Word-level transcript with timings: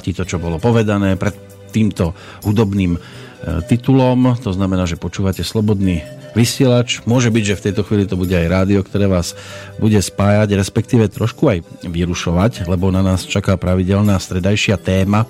platí 0.00 0.16
to, 0.16 0.24
čo 0.24 0.40
bolo 0.40 0.56
povedané 0.56 1.20
pred 1.20 1.36
týmto 1.68 2.16
hudobným 2.40 2.96
e, 2.96 3.00
titulom. 3.68 4.32
To 4.40 4.48
znamená, 4.48 4.88
že 4.88 4.96
počúvate 4.96 5.44
Slobodný 5.44 6.00
vysielač. 6.32 7.04
Môže 7.04 7.28
byť, 7.28 7.44
že 7.44 7.58
v 7.60 7.64
tejto 7.68 7.84
chvíli 7.84 8.08
to 8.08 8.16
bude 8.16 8.32
aj 8.32 8.48
rádio, 8.48 8.80
ktoré 8.80 9.12
vás 9.12 9.36
bude 9.76 10.00
spájať, 10.00 10.56
respektíve 10.56 11.12
trošku 11.12 11.52
aj 11.52 11.58
vyrušovať, 11.84 12.64
lebo 12.64 12.88
na 12.88 13.04
nás 13.04 13.28
čaká 13.28 13.60
pravidelná 13.60 14.16
stredajšia 14.16 14.80
téma, 14.80 15.28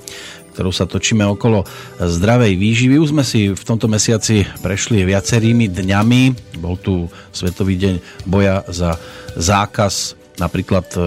ktorou 0.54 0.70
sa 0.70 0.86
točíme 0.86 1.26
okolo 1.26 1.66
zdravej 1.98 2.54
výživy. 2.54 2.94
Už 3.02 3.10
sme 3.10 3.26
si 3.26 3.50
v 3.50 3.64
tomto 3.66 3.90
mesiaci 3.90 4.46
prešli 4.62 5.02
viacerými 5.02 5.66
dňami. 5.66 6.22
Bol 6.62 6.78
tu 6.78 7.10
Svetový 7.34 7.74
deň 7.74 8.22
boja 8.22 8.62
za 8.70 9.02
zákaz 9.34 10.14
napríklad 10.38 10.86
e, 10.94 11.00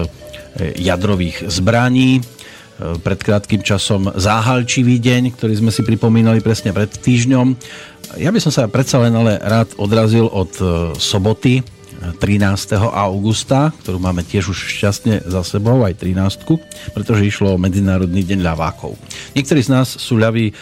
jadrových 0.84 1.48
zbraní. 1.48 2.20
E, 2.74 2.98
pred 2.98 3.20
krátkým 3.22 3.62
časom 3.62 4.10
záhalčivý 4.14 4.98
deň, 4.98 5.34
ktorý 5.38 5.54
sme 5.62 5.70
si 5.70 5.86
pripomínali 5.86 6.42
presne 6.42 6.74
pred 6.74 6.90
týždňom. 6.90 7.54
Ja 8.18 8.34
by 8.34 8.38
som 8.42 8.50
sa 8.50 8.66
predsa 8.66 8.98
len 8.98 9.14
ale 9.14 9.38
rád 9.38 9.74
odrazil 9.78 10.26
od 10.26 10.50
e, 10.58 10.64
soboty, 10.98 11.62
13. 12.12 12.76
augusta, 12.76 13.72
ktorú 13.80 13.96
máme 13.96 14.20
tiež 14.26 14.52
už 14.52 14.58
šťastne 14.76 15.24
za 15.24 15.40
sebou, 15.40 15.80
aj 15.88 16.04
13, 16.04 16.92
pretože 16.92 17.24
išlo 17.24 17.56
o 17.56 17.60
Medzinárodný 17.60 18.20
deň 18.20 18.44
ľavákov. 18.44 18.98
Niektorí 19.32 19.64
z 19.64 19.72
nás 19.72 19.88
sú 19.88 20.20
ľaví 20.20 20.52
e, 20.52 20.54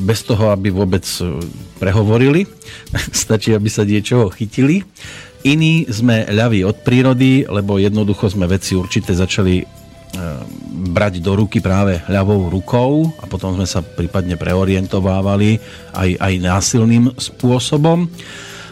bez 0.00 0.24
toho, 0.24 0.48
aby 0.48 0.72
vôbec 0.72 1.04
e, 1.20 1.44
prehovorili. 1.76 2.48
Stačí, 3.12 3.52
aby 3.52 3.68
sa 3.68 3.84
niečoho 3.84 4.32
chytili. 4.32 4.86
Iní 5.46 5.86
sme 5.86 6.26
ľaví 6.26 6.66
od 6.66 6.82
prírody, 6.82 7.46
lebo 7.46 7.78
jednoducho 7.78 8.26
sme 8.32 8.50
veci 8.50 8.74
určite 8.74 9.12
začali 9.12 9.62
e, 9.62 9.64
brať 10.92 11.20
do 11.20 11.36
ruky 11.36 11.60
práve 11.62 12.00
ľavou 12.08 12.48
rukou 12.48 13.12
a 13.20 13.28
potom 13.28 13.54
sme 13.54 13.68
sa 13.68 13.84
prípadne 13.84 14.40
preorientovávali 14.40 15.60
aj, 15.94 16.10
aj 16.18 16.34
násilným 16.42 17.12
spôsobom 17.14 18.08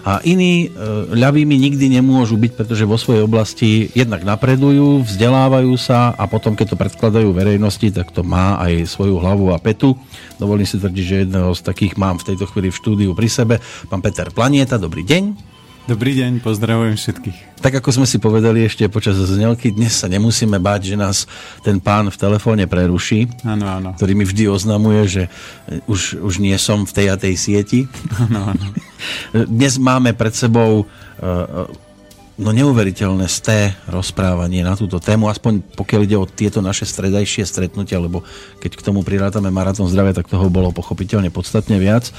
a 0.07 0.23
iní 0.23 0.71
e, 0.71 0.79
ľavými 1.19 1.59
nikdy 1.59 1.99
nemôžu 1.99 2.39
byť, 2.39 2.53
pretože 2.55 2.87
vo 2.87 2.95
svojej 2.95 3.27
oblasti 3.27 3.91
jednak 3.91 4.23
napredujú, 4.23 5.03
vzdelávajú 5.03 5.75
sa 5.75 6.15
a 6.15 6.31
potom, 6.31 6.55
keď 6.55 6.73
to 6.73 6.77
predkladajú 6.79 7.35
verejnosti, 7.35 7.91
tak 7.91 8.15
to 8.15 8.23
má 8.23 8.55
aj 8.63 8.87
svoju 8.87 9.19
hlavu 9.19 9.51
a 9.51 9.59
petu. 9.59 9.99
Dovolím 10.39 10.63
si 10.63 10.79
tvrdiť, 10.79 11.05
že 11.05 11.23
jedného 11.27 11.51
z 11.59 11.61
takých 11.67 11.99
mám 11.99 12.23
v 12.23 12.27
tejto 12.33 12.47
chvíli 12.47 12.71
v 12.71 12.79
štúdiu 12.79 13.11
pri 13.19 13.27
sebe. 13.27 13.55
Pán 13.91 13.99
Peter 13.99 14.31
Planieta, 14.31 14.79
dobrý 14.79 15.03
deň. 15.03 15.56
Dobrý 15.87 16.19
deň, 16.19 16.43
pozdravujem 16.43 16.99
všetkých. 16.99 17.63
Tak 17.63 17.79
ako 17.79 17.95
sme 17.95 18.11
si 18.11 18.19
povedali 18.19 18.67
ešte 18.67 18.91
počas 18.91 19.23
znelky, 19.23 19.71
dnes 19.71 19.95
sa 19.95 20.11
nemusíme 20.11 20.59
báť, 20.59 20.91
že 20.91 20.97
nás 20.99 21.31
ten 21.63 21.79
pán 21.79 22.11
v 22.11 22.19
telefóne 22.19 22.67
preruší, 22.67 23.31
áno, 23.47 23.71
áno. 23.71 23.91
ktorý 23.95 24.19
mi 24.19 24.27
vždy 24.27 24.51
oznamuje, 24.51 25.03
že 25.07 25.23
už, 25.87 26.19
už 26.27 26.43
nie 26.43 26.59
som 26.59 26.83
v 26.83 26.91
tej 26.91 27.07
a 27.07 27.15
tej 27.15 27.39
sieti. 27.39 27.87
Áno, 28.19 28.51
áno. 28.51 28.67
Dnes 29.55 29.79
máme 29.79 30.11
pred 30.11 30.35
sebou 30.35 30.91
uh, 30.91 31.71
no 32.35 32.51
neuveriteľné 32.51 33.31
sté 33.31 33.79
rozprávanie 33.87 34.67
na 34.67 34.75
túto 34.75 34.99
tému, 34.99 35.31
aspoň 35.31 35.63
pokiaľ 35.79 36.01
ide 36.03 36.19
o 36.19 36.27
tieto 36.27 36.59
naše 36.67 36.83
stredajšie 36.83 37.47
stretnutia, 37.47 38.03
lebo 38.03 38.27
keď 38.59 38.75
k 38.75 38.83
tomu 38.83 39.07
prirátame 39.07 39.55
Maratón 39.55 39.87
zdravia, 39.87 40.19
tak 40.19 40.27
toho 40.27 40.51
bolo 40.51 40.75
pochopiteľne 40.75 41.31
podstatne 41.31 41.79
viac. 41.79 42.11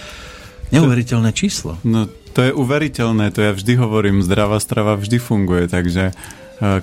Neuveriteľné 0.71 1.35
číslo. 1.35 1.75
No 1.83 2.07
to 2.37 2.45
je 2.45 2.53
uveriteľné, 2.53 3.33
to 3.33 3.41
ja 3.41 3.49
vždy 3.49 3.81
hovorím, 3.81 4.21
zdravá 4.21 4.61
strava 4.61 4.93
vždy 4.93 5.17
funguje, 5.17 5.65
takže 5.65 6.13
e, 6.13 6.13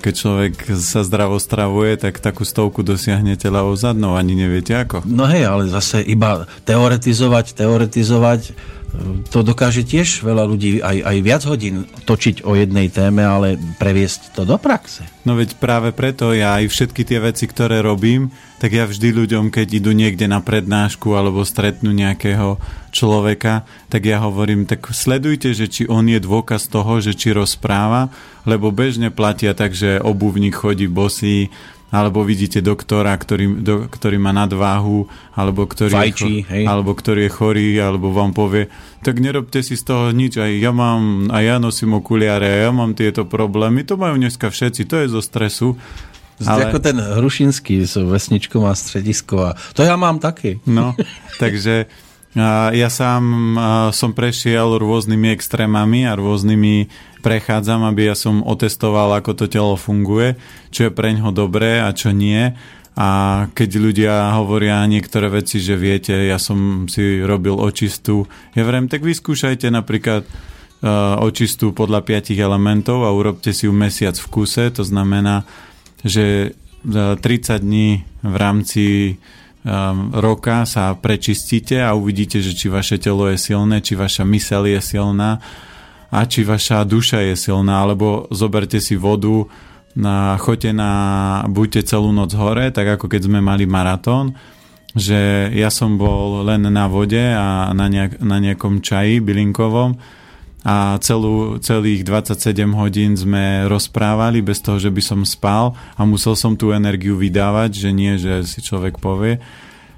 keď 0.03 0.13
človek 0.13 0.75
sa 0.75 0.99
zdravo 1.07 1.39
stravuje, 1.39 1.95
tak 1.95 2.19
takú 2.19 2.43
stovku 2.43 2.83
dosiahnete 2.83 3.47
ľavou 3.47 3.71
zadnou, 3.79 4.19
ani 4.19 4.35
neviete 4.35 4.75
ako. 4.75 5.07
No 5.07 5.23
hej, 5.23 5.47
ale 5.47 5.71
zase 5.71 6.03
iba 6.03 6.43
teoretizovať, 6.67 7.55
teoretizovať, 7.55 8.51
to 9.29 9.43
dokáže 9.43 9.83
tiež 9.83 10.23
veľa 10.23 10.43
ľudí 10.47 10.79
aj, 10.79 10.97
aj 11.03 11.17
viac 11.21 11.43
hodín 11.45 11.85
točiť 12.07 12.45
o 12.47 12.55
jednej 12.55 12.87
téme, 12.89 13.21
ale 13.21 13.59
previesť 13.77 14.35
to 14.35 14.47
do 14.47 14.55
praxe. 14.55 15.05
No 15.25 15.33
veď 15.33 15.57
práve 15.57 15.89
preto 15.91 16.31
ja 16.31 16.61
aj 16.61 16.69
všetky 16.69 17.01
tie 17.01 17.19
veci, 17.19 17.49
ktoré 17.49 17.81
robím, 17.81 18.29
tak 18.61 18.71
ja 18.71 18.87
vždy 18.87 19.11
ľuďom, 19.11 19.51
keď 19.51 19.67
idú 19.83 19.91
niekde 19.91 20.29
na 20.29 20.39
prednášku 20.39 21.11
alebo 21.13 21.43
stretnú 21.43 21.91
nejakého 21.91 22.61
človeka, 22.95 23.67
tak 23.91 24.07
ja 24.07 24.23
hovorím, 24.23 24.63
tak 24.63 24.87
sledujte, 24.95 25.51
že 25.51 25.67
či 25.67 25.83
on 25.91 26.07
je 26.07 26.21
dôkaz 26.21 26.71
toho, 26.71 27.03
že 27.03 27.11
či 27.11 27.35
rozpráva, 27.35 28.13
lebo 28.47 28.71
bežne 28.71 29.11
platia 29.11 29.51
tak, 29.51 29.75
že 29.75 29.99
obuvník 29.99 30.55
chodí 30.55 30.87
bosý, 30.87 31.51
alebo 31.95 32.27
vidíte 32.27 32.59
doktora, 32.59 33.15
ktorý, 33.15 33.63
do, 33.63 33.75
ktorý 33.87 34.19
má 34.19 34.35
nadváhu, 34.35 35.07
alebo 35.31 35.63
ktorý, 35.63 35.95
Fajčí, 35.95 36.43
je, 36.43 36.67
alebo 36.67 36.91
ktorý 36.91 37.25
je 37.25 37.31
chorý, 37.31 37.69
alebo 37.79 38.11
vám 38.11 38.35
povie, 38.35 38.67
tak 38.99 39.23
nerobte 39.23 39.63
si 39.63 39.79
z 39.79 39.83
toho 39.87 40.11
nič, 40.11 40.35
aj 40.35 40.51
ja 40.59 40.75
mám, 40.75 41.31
aj 41.31 41.43
ja 41.47 41.55
nosím 41.55 41.95
okuliare, 41.95 42.43
aj 42.43 42.61
ja 42.67 42.71
mám 42.75 42.91
tieto 42.91 43.23
problémy, 43.23 43.87
to 43.87 43.95
majú 43.95 44.19
dneska 44.19 44.51
všetci, 44.51 44.83
to 44.83 44.95
je 44.99 45.07
zo 45.07 45.21
stresu. 45.23 45.79
Ale... 46.43 46.67
Ako 46.67 46.83
ten 46.83 46.99
Hrušinský 46.99 47.87
s 47.87 47.95
vesničkou 47.95 48.67
a 48.67 48.75
stredisko 48.75 49.35
a 49.39 49.51
to 49.71 49.87
ja 49.87 49.95
mám 49.95 50.19
taky. 50.19 50.59
No, 50.67 50.91
takže 51.41 51.87
ja 52.75 52.89
sám 52.91 53.55
som 53.95 54.11
prešiel 54.11 54.75
rôznymi 54.75 55.31
extrémami 55.31 56.03
a 56.03 56.19
rôznymi 56.19 56.91
prechádzam, 57.25 57.81
aby 57.89 58.13
ja 58.13 58.15
som 58.15 58.45
otestoval, 58.45 59.17
ako 59.17 59.33
to 59.33 59.45
telo 59.49 59.73
funguje, 59.73 60.37
čo 60.69 60.85
je 60.85 60.91
pre 60.93 61.17
ňo 61.17 61.33
dobré 61.33 61.81
a 61.81 61.89
čo 61.89 62.13
nie. 62.13 62.53
A 62.95 63.09
keď 63.51 63.69
ľudia 63.81 64.13
hovoria 64.37 64.85
niektoré 64.85 65.27
veci, 65.33 65.57
že 65.57 65.73
viete, 65.73 66.13
ja 66.13 66.37
som 66.37 66.85
si 66.85 67.25
robil 67.25 67.57
očistú, 67.57 68.29
ja 68.53 68.61
vrem, 68.61 68.85
tak 68.85 69.01
vyskúšajte 69.01 69.73
napríklad 69.73 70.23
očistú 71.19 71.73
podľa 71.73 72.05
piatich 72.05 72.37
elementov 72.37 73.09
a 73.09 73.15
urobte 73.15 73.49
si 73.49 73.65
ju 73.65 73.73
mesiac 73.73 74.13
v 74.13 74.27
kuse, 74.29 74.69
to 74.69 74.85
znamená, 74.85 75.41
že 76.05 76.53
30 76.85 77.65
dní 77.65 78.05
v 78.21 78.35
rámci 78.37 78.85
um, 79.65 80.13
roka 80.13 80.69
sa 80.69 80.93
prečistíte 80.93 81.81
a 81.81 81.97
uvidíte, 81.97 82.37
že 82.45 82.53
či 82.53 82.69
vaše 82.69 83.01
telo 83.01 83.25
je 83.25 83.41
silné, 83.41 83.81
či 83.81 83.97
vaša 83.97 84.21
mysel 84.29 84.69
je 84.69 84.77
silná 84.77 85.41
a 86.15 86.23
či 86.23 86.47
vaša 86.47 86.87
duša 86.87 87.19
je 87.27 87.35
silná, 87.35 87.83
alebo 87.83 88.31
zoberte 88.31 88.79
si 88.79 88.95
vodu, 88.95 89.51
na, 89.95 90.39
choďte 90.39 90.71
na, 90.71 90.91
buďte 91.47 91.87
celú 91.91 92.15
noc 92.15 92.31
hore, 92.35 92.71
tak 92.71 92.99
ako 92.99 93.11
keď 93.11 93.27
sme 93.27 93.39
mali 93.43 93.67
maratón, 93.67 94.35
že 94.95 95.51
ja 95.51 95.67
som 95.67 95.99
bol 95.99 96.47
len 96.47 96.63
na 96.71 96.87
vode 96.87 97.19
a 97.19 97.71
na, 97.75 97.87
nejak, 97.91 98.23
na 98.23 98.39
nejakom 98.39 98.79
čaji 98.79 99.19
bylinkovom 99.19 99.99
a 100.65 100.97
celú, 101.03 101.59
celých 101.59 102.07
27 102.07 102.57
hodín 102.73 103.19
sme 103.19 103.67
rozprávali 103.67 104.39
bez 104.39 104.63
toho, 104.63 104.79
že 104.79 104.89
by 104.91 105.01
som 105.03 105.21
spal 105.27 105.75
a 105.99 106.01
musel 106.07 106.33
som 106.39 106.55
tú 106.55 106.71
energiu 106.71 107.19
vydávať, 107.19 107.71
že 107.75 107.89
nie, 107.91 108.15
že 108.15 108.47
si 108.47 108.63
človek 108.63 109.03
povie, 109.03 109.43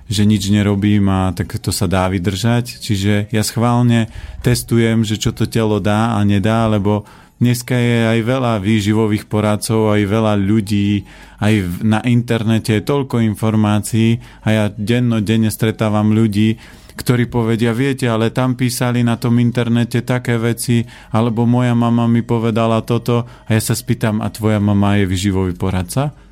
že 0.07 0.24
nič 0.24 0.48
nerobím 0.48 1.07
a 1.12 1.36
tak 1.36 1.59
to 1.59 1.71
sa 1.75 1.86
dá 1.86 2.07
vydržať. 2.07 2.80
Čiže 2.80 3.27
ja 3.31 3.44
schválne 3.44 4.07
testujem, 4.42 5.04
že 5.04 5.19
čo 5.19 5.36
to 5.36 5.48
telo 5.48 5.83
dá 5.83 6.15
a 6.15 6.24
nedá, 6.24 6.68
lebo 6.71 7.04
dneska 7.38 7.75
je 7.77 8.18
aj 8.18 8.19
veľa 8.24 8.54
výživových 8.63 9.30
poradcov, 9.30 9.94
aj 9.94 10.04
veľa 10.07 10.33
ľudí, 10.39 11.06
aj 11.44 11.54
na 11.86 12.00
internete 12.07 12.80
je 12.80 12.88
toľko 12.88 13.21
informácií 13.21 14.18
a 14.42 14.48
ja 14.50 14.65
denno, 14.74 15.21
denne 15.21 15.54
stretávam 15.54 16.15
ľudí, 16.15 16.57
ktorí 16.98 17.30
povedia, 17.30 17.77
viete, 17.77 18.10
ale 18.10 18.33
tam 18.33 18.57
písali 18.57 19.06
na 19.06 19.21
tom 19.21 19.38
internete 19.38 20.01
také 20.01 20.42
veci, 20.42 20.81
alebo 21.13 21.45
moja 21.45 21.77
mama 21.77 22.10
mi 22.10 22.25
povedala 22.25 22.81
toto 22.81 23.30
a 23.45 23.50
ja 23.53 23.62
sa 23.62 23.77
spýtam, 23.77 24.18
a 24.25 24.33
tvoja 24.33 24.57
mama 24.57 24.98
je 24.98 25.06
vyživový 25.06 25.53
poradca? 25.53 26.26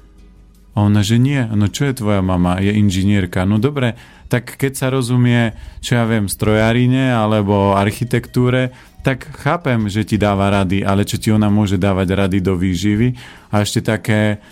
A 0.75 0.83
ona, 0.83 1.01
že 1.07 1.15
nie. 1.15 1.39
No 1.39 1.71
čo 1.71 1.87
je 1.87 1.95
tvoja 1.95 2.19
mama? 2.19 2.59
Je 2.59 2.75
inžinierka. 2.75 3.47
No 3.47 3.63
dobre, 3.63 3.95
tak 4.27 4.59
keď 4.59 4.73
sa 4.75 4.87
rozumie, 4.91 5.55
čo 5.79 5.95
ja 5.95 6.03
viem, 6.03 6.27
strojarine 6.27 7.15
alebo 7.15 7.79
architektúre, 7.79 8.75
tak 8.99 9.23
chápem, 9.39 9.87
že 9.87 10.03
ti 10.03 10.19
dáva 10.19 10.51
rady, 10.51 10.83
ale 10.83 11.07
čo 11.07 11.15
ti 11.15 11.31
ona 11.31 11.47
môže 11.47 11.79
dávať 11.79 12.07
rady 12.11 12.37
do 12.43 12.59
výživy? 12.59 13.15
A 13.55 13.63
ešte 13.63 13.79
také 13.85 14.43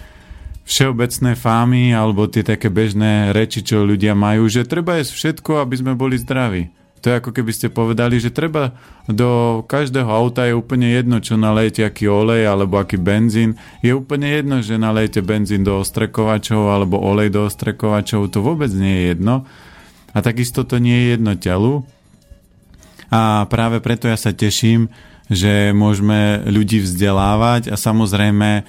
všeobecné 0.64 1.36
fámy 1.36 1.92
alebo 1.92 2.30
tie 2.32 2.46
také 2.46 2.72
bežné 2.72 3.36
reči, 3.36 3.60
čo 3.60 3.84
ľudia 3.84 4.16
majú, 4.16 4.48
že 4.48 4.64
treba 4.64 4.96
jesť 5.02 5.12
všetko, 5.12 5.60
aby 5.60 5.76
sme 5.76 5.94
boli 6.00 6.16
zdraví. 6.16 6.83
To 7.04 7.12
je 7.12 7.20
ako 7.20 7.36
keby 7.36 7.52
ste 7.52 7.68
povedali, 7.68 8.16
že 8.16 8.32
treba 8.32 8.80
do 9.12 9.60
každého 9.68 10.08
auta 10.08 10.48
je 10.48 10.56
úplne 10.56 10.88
jedno, 10.88 11.20
čo 11.20 11.36
nalejete, 11.36 11.84
aký 11.84 12.08
olej 12.08 12.48
alebo 12.48 12.80
aký 12.80 12.96
benzín. 12.96 13.60
Je 13.84 13.92
úplne 13.92 14.32
jedno, 14.32 14.64
že 14.64 14.80
nalejete 14.80 15.20
benzín 15.20 15.68
do 15.68 15.84
ostrekovačov 15.84 16.72
alebo 16.72 17.04
olej 17.04 17.28
do 17.28 17.44
ostrekovačov. 17.44 18.32
To 18.32 18.40
vôbec 18.40 18.72
nie 18.72 19.04
je 19.04 19.04
jedno. 19.20 19.44
A 20.16 20.24
takisto 20.24 20.64
to 20.64 20.80
nie 20.80 20.96
je 20.96 21.08
jedno 21.20 21.36
telu. 21.36 21.84
A 23.12 23.52
práve 23.52 23.84
preto 23.84 24.08
ja 24.08 24.16
sa 24.16 24.32
teším, 24.32 24.88
že 25.28 25.76
môžeme 25.76 26.40
ľudí 26.48 26.80
vzdelávať 26.80 27.68
a 27.68 27.76
samozrejme 27.76 28.64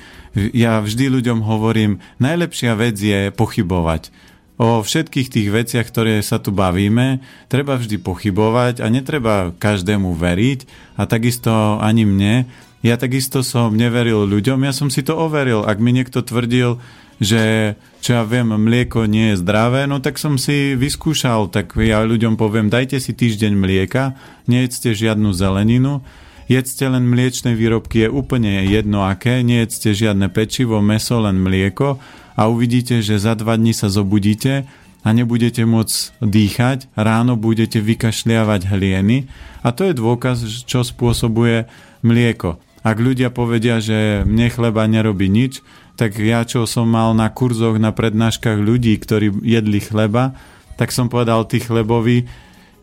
ja 0.51 0.83
vždy 0.83 1.07
ľuďom 1.07 1.47
hovorím, 1.47 2.03
najlepšia 2.19 2.75
vec 2.75 2.99
je 2.99 3.31
pochybovať. 3.31 4.11
O 4.55 4.83
všetkých 4.83 5.29
tých 5.31 5.49
veciach, 5.51 5.87
ktoré 5.87 6.23
sa 6.23 6.39
tu 6.39 6.55
bavíme, 6.55 7.19
treba 7.51 7.75
vždy 7.75 7.99
pochybovať 7.99 8.79
a 8.79 8.87
netreba 8.87 9.51
každému 9.59 10.15
veriť 10.15 10.61
a 10.95 11.11
takisto 11.11 11.83
ani 11.83 12.07
mne. 12.07 12.47
Ja 12.85 12.95
takisto 13.01 13.41
som 13.43 13.75
neveril 13.75 14.29
ľuďom, 14.29 14.63
ja 14.63 14.73
som 14.77 14.93
si 14.93 15.03
to 15.03 15.17
overil. 15.17 15.65
Ak 15.65 15.81
mi 15.81 15.91
niekto 15.91 16.21
tvrdil, 16.23 16.79
že 17.19 17.75
čo 18.05 18.21
ja 18.21 18.23
viem, 18.23 18.53
mlieko 18.53 19.09
nie 19.09 19.33
je 19.33 19.41
zdravé, 19.41 19.89
no 19.89 19.99
tak 19.99 20.21
som 20.21 20.37
si 20.37 20.77
vyskúšal, 20.77 21.49
tak 21.49 21.75
ja 21.81 22.05
ľuďom 22.05 22.37
poviem, 22.37 22.69
dajte 22.69 23.01
si 23.01 23.17
týždeň 23.17 23.53
mlieka, 23.57 24.13
nejedzte 24.45 24.93
žiadnu 24.93 25.33
zeleninu, 25.33 26.05
jedzte 26.47 26.85
len 26.85 27.09
mliečne 27.09 27.57
výrobky, 27.57 28.07
je 28.07 28.09
úplne 28.13 28.69
jedno 28.69 29.09
aké, 29.09 29.41
nejedzte 29.41 29.97
žiadne 29.97 30.29
pečivo, 30.29 30.85
meso, 30.85 31.17
len 31.25 31.41
mlieko 31.41 31.97
a 32.35 32.51
uvidíte, 32.51 33.01
že 33.01 33.19
za 33.19 33.39
dva 33.39 33.55
dní 33.55 33.75
sa 33.75 33.87
zobudíte 33.91 34.67
a 35.05 35.09
nebudete 35.11 35.63
môcť 35.63 36.19
dýchať, 36.23 36.79
ráno 36.99 37.39
budete 37.39 37.79
vykašliavať 37.79 38.61
hlieny 38.71 39.31
a 39.63 39.71
to 39.71 39.87
je 39.89 39.95
dôkaz, 39.95 40.67
čo 40.67 40.83
spôsobuje 40.83 41.71
mlieko. 42.03 42.59
Ak 42.85 43.01
ľudia 43.01 43.33
povedia, 43.33 43.81
že 43.81 44.29
mne 44.29 44.53
chleba 44.53 44.85
nerobí 44.85 45.33
nič, 45.33 45.65
tak 45.97 46.21
ja, 46.21 46.45
čo 46.45 46.69
som 46.69 46.91
mal 46.91 47.17
na 47.17 47.31
kurzoch, 47.31 47.81
na 47.81 47.95
prednáškach 47.95 48.61
ľudí, 48.61 48.99
ktorí 48.99 49.41
jedli 49.41 49.81
chleba, 49.81 50.37
tak 50.75 50.91
som 50.91 51.07
povedal 51.07 51.47
tí 51.47 51.63
chlebovi, 51.63 52.27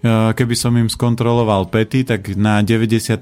keby 0.02 0.56
som 0.58 0.74
im 0.74 0.90
skontroloval 0.90 1.70
pety, 1.70 2.02
tak 2.02 2.34
na 2.34 2.66
95% 2.66 3.22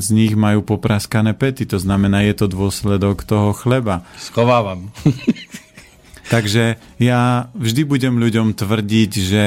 z 0.00 0.08
nich 0.12 0.32
majú 0.32 0.64
popraskané 0.64 1.36
pety. 1.36 1.68
To 1.68 1.76
znamená, 1.76 2.24
je 2.24 2.34
to 2.34 2.46
dôsledok 2.48 3.28
toho 3.28 3.52
chleba. 3.52 4.04
Schovávam. 4.16 4.88
Takže 6.32 6.76
ja 7.00 7.48
vždy 7.56 7.82
budem 7.88 8.20
ľuďom 8.20 8.52
tvrdiť, 8.52 9.10
že 9.16 9.44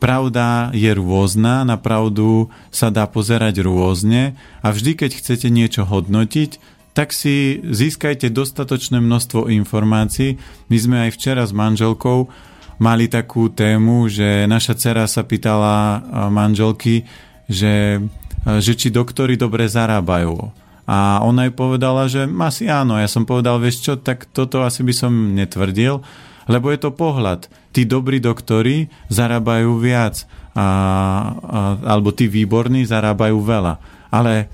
pravda 0.00 0.72
je 0.72 0.88
rôzna, 0.92 1.64
na 1.64 1.76
pravdu 1.76 2.48
sa 2.72 2.88
dá 2.88 3.04
pozerať 3.08 3.64
rôzne 3.64 4.36
a 4.64 4.72
vždy, 4.72 4.96
keď 4.96 5.10
chcete 5.16 5.48
niečo 5.52 5.84
hodnotiť, 5.84 6.76
tak 6.96 7.12
si 7.12 7.60
získajte 7.60 8.32
dostatočné 8.32 9.04
množstvo 9.04 9.52
informácií. 9.52 10.40
My 10.72 10.76
sme 10.80 10.96
aj 11.08 11.10
včera 11.20 11.44
s 11.44 11.52
manželkou 11.52 12.32
mali 12.76 13.08
takú 13.08 13.48
tému, 13.48 14.08
že 14.12 14.44
naša 14.44 14.76
dcera 14.76 15.04
sa 15.08 15.24
pýtala 15.24 16.04
manželky, 16.28 17.08
že, 17.48 18.02
že 18.44 18.72
či 18.76 18.92
doktori 18.92 19.38
dobre 19.40 19.64
zarábajú. 19.70 20.52
A 20.86 21.18
ona 21.26 21.50
jej 21.50 21.54
povedala, 21.54 22.06
že 22.06 22.30
asi 22.30 22.70
áno. 22.70 22.94
Ja 22.94 23.10
som 23.10 23.26
povedal, 23.26 23.58
vieš 23.58 23.82
čo, 23.82 23.92
tak 23.98 24.30
toto 24.30 24.62
asi 24.62 24.86
by 24.86 24.94
som 24.94 25.34
netvrdil, 25.34 25.98
lebo 26.46 26.70
je 26.70 26.78
to 26.78 26.94
pohľad. 26.94 27.50
Tí 27.74 27.82
dobrí 27.82 28.22
doktori 28.22 28.86
zarábajú 29.10 29.82
viac, 29.82 30.30
a, 30.54 30.62
a, 30.62 30.68
alebo 31.90 32.14
tí 32.14 32.30
výborní 32.30 32.86
zarábajú 32.86 33.42
veľa. 33.42 33.74
Ale 34.14 34.46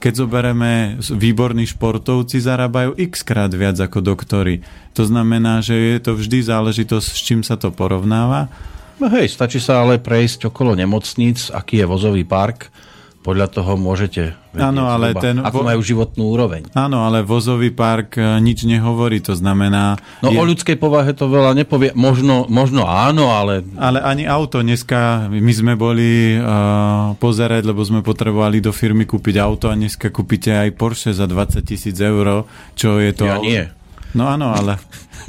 keď 0.00 0.12
zoberieme, 0.24 0.96
výborní 0.98 1.68
športovci 1.68 2.40
zarábajú 2.40 2.96
x 2.96 3.20
krát 3.20 3.52
viac 3.52 3.76
ako 3.76 4.00
doktory. 4.00 4.64
To 4.96 5.04
znamená, 5.04 5.60
že 5.60 5.76
je 5.76 5.98
to 6.00 6.16
vždy 6.16 6.40
záležitosť, 6.40 7.08
s 7.12 7.20
čím 7.20 7.44
sa 7.44 7.60
to 7.60 7.68
porovnáva. 7.68 8.48
No 8.96 9.12
hej, 9.12 9.28
stačí 9.28 9.60
sa 9.60 9.84
ale 9.84 10.00
prejsť 10.00 10.48
okolo 10.48 10.72
nemocníc, 10.72 11.52
aký 11.52 11.84
je 11.84 11.86
vozový 11.86 12.24
park, 12.24 12.72
podľa 13.20 13.52
toho 13.52 13.76
môžete 13.76 14.32
vedieť 14.56 14.64
ano, 14.64 14.88
ale 14.88 15.12
zhruba, 15.12 15.20
ten, 15.20 15.36
ako 15.44 15.60
majú 15.60 15.80
životnú 15.84 16.24
úroveň. 16.32 16.62
Áno, 16.72 17.04
ale 17.04 17.20
vozový 17.20 17.68
park 17.68 18.16
e, 18.16 18.40
nič 18.40 18.64
nehovorí, 18.64 19.20
to 19.20 19.36
znamená... 19.36 20.00
No 20.24 20.32
je... 20.32 20.40
o 20.40 20.44
ľudskej 20.48 20.80
povahe 20.80 21.12
to 21.12 21.28
veľa 21.28 21.52
nepovie. 21.52 21.92
Možno, 21.92 22.48
možno 22.48 22.88
áno, 22.88 23.28
ale... 23.28 23.60
Ale 23.76 24.00
ani 24.00 24.24
auto 24.24 24.64
dneska, 24.64 25.28
my 25.28 25.52
sme 25.52 25.76
boli 25.76 26.40
uh, 26.40 27.12
pozerať, 27.20 27.68
lebo 27.68 27.84
sme 27.84 28.00
potrebovali 28.00 28.64
do 28.64 28.72
firmy 28.72 29.04
kúpiť 29.04 29.36
auto 29.36 29.68
a 29.68 29.76
dneska 29.76 30.08
kúpite 30.08 30.56
aj 30.56 30.72
Porsche 30.80 31.12
za 31.12 31.28
20 31.28 31.60
tisíc 31.60 32.00
eur, 32.00 32.48
čo 32.72 32.96
je 32.98 33.12
to... 33.12 33.28
Ja 33.28 33.36
nie. 33.36 33.79
No 34.14 34.26
áno, 34.26 34.50
ale 34.50 34.76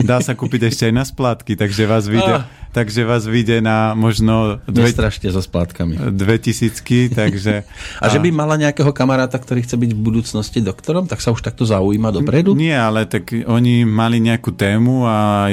dá 0.01 0.21
sa 0.23 0.33
kúpiť 0.33 0.71
ešte 0.73 0.83
aj 0.89 0.93
na 0.93 1.05
splátky, 1.05 1.53
takže 1.53 1.85
vás 1.85 2.09
vyjde, 2.09 2.41
ah. 2.41 2.49
takže 2.73 3.05
vás 3.05 3.29
vyjde 3.29 3.61
na 3.61 3.93
možno... 3.93 4.57
Dve, 4.65 4.89
Nestrašte 4.89 5.29
so 5.29 5.43
splátkami. 5.43 6.15
Dve 6.15 6.41
tisícky, 6.41 7.13
takže... 7.13 7.67
A, 8.01 8.09
a 8.09 8.13
že 8.13 8.17
by 8.17 8.33
mala 8.33 8.57
nejakého 8.57 8.89
kamaráta, 8.89 9.37
ktorý 9.37 9.61
chce 9.61 9.77
byť 9.77 9.91
v 9.93 10.01
budúcnosti 10.01 10.59
doktorom, 10.65 11.05
tak 11.05 11.21
sa 11.21 11.29
už 11.29 11.45
takto 11.45 11.67
zaujíma 11.67 12.09
dopredu? 12.09 12.57
Nie, 12.57 12.81
ale 12.81 13.05
tak 13.05 13.29
oni 13.33 13.85
mali 13.85 14.17
nejakú 14.17 14.55
tému 14.55 15.05
a 15.05 15.45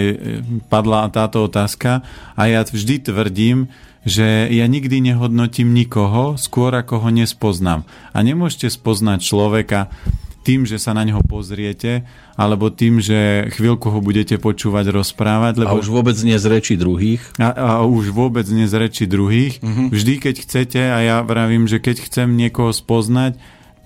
padla 0.72 1.12
táto 1.12 1.44
otázka 1.44 2.00
a 2.32 2.42
ja 2.48 2.64
vždy 2.64 3.12
tvrdím, 3.12 3.68
že 4.08 4.48
ja 4.48 4.64
nikdy 4.64 5.04
nehodnotím 5.04 5.76
nikoho 5.76 6.40
skôr 6.40 6.72
ako 6.72 7.04
ho 7.04 7.10
nespoznám. 7.12 7.84
A 8.16 8.24
nemôžete 8.24 8.72
spoznať 8.72 9.20
človeka 9.20 9.92
tým, 10.48 10.64
že 10.64 10.80
sa 10.80 10.96
na 10.96 11.04
neho 11.04 11.20
pozriete, 11.20 12.08
alebo 12.32 12.72
tým, 12.72 13.04
že 13.04 13.52
chvíľku 13.52 13.92
ho 13.92 14.00
budete 14.00 14.40
počúvať 14.40 14.88
rozprávať. 14.88 15.60
Lebo... 15.60 15.76
A 15.76 15.80
už 15.84 15.92
vôbec 15.92 16.16
nie 16.24 16.40
z 16.40 16.48
reči 16.48 16.80
druhých. 16.80 17.20
A, 17.36 17.52
a 17.52 17.70
už 17.84 18.16
vôbec 18.16 18.48
nie 18.48 18.64
z 18.64 18.74
reči 18.80 19.04
druhých. 19.04 19.60
Mm-hmm. 19.60 19.92
Vždy, 19.92 20.14
keď 20.16 20.34
chcete, 20.48 20.80
a 20.80 20.98
ja 21.04 21.16
vravím, 21.20 21.68
že 21.68 21.76
keď 21.76 22.00
chcem 22.08 22.32
niekoho 22.32 22.72
spoznať 22.72 23.36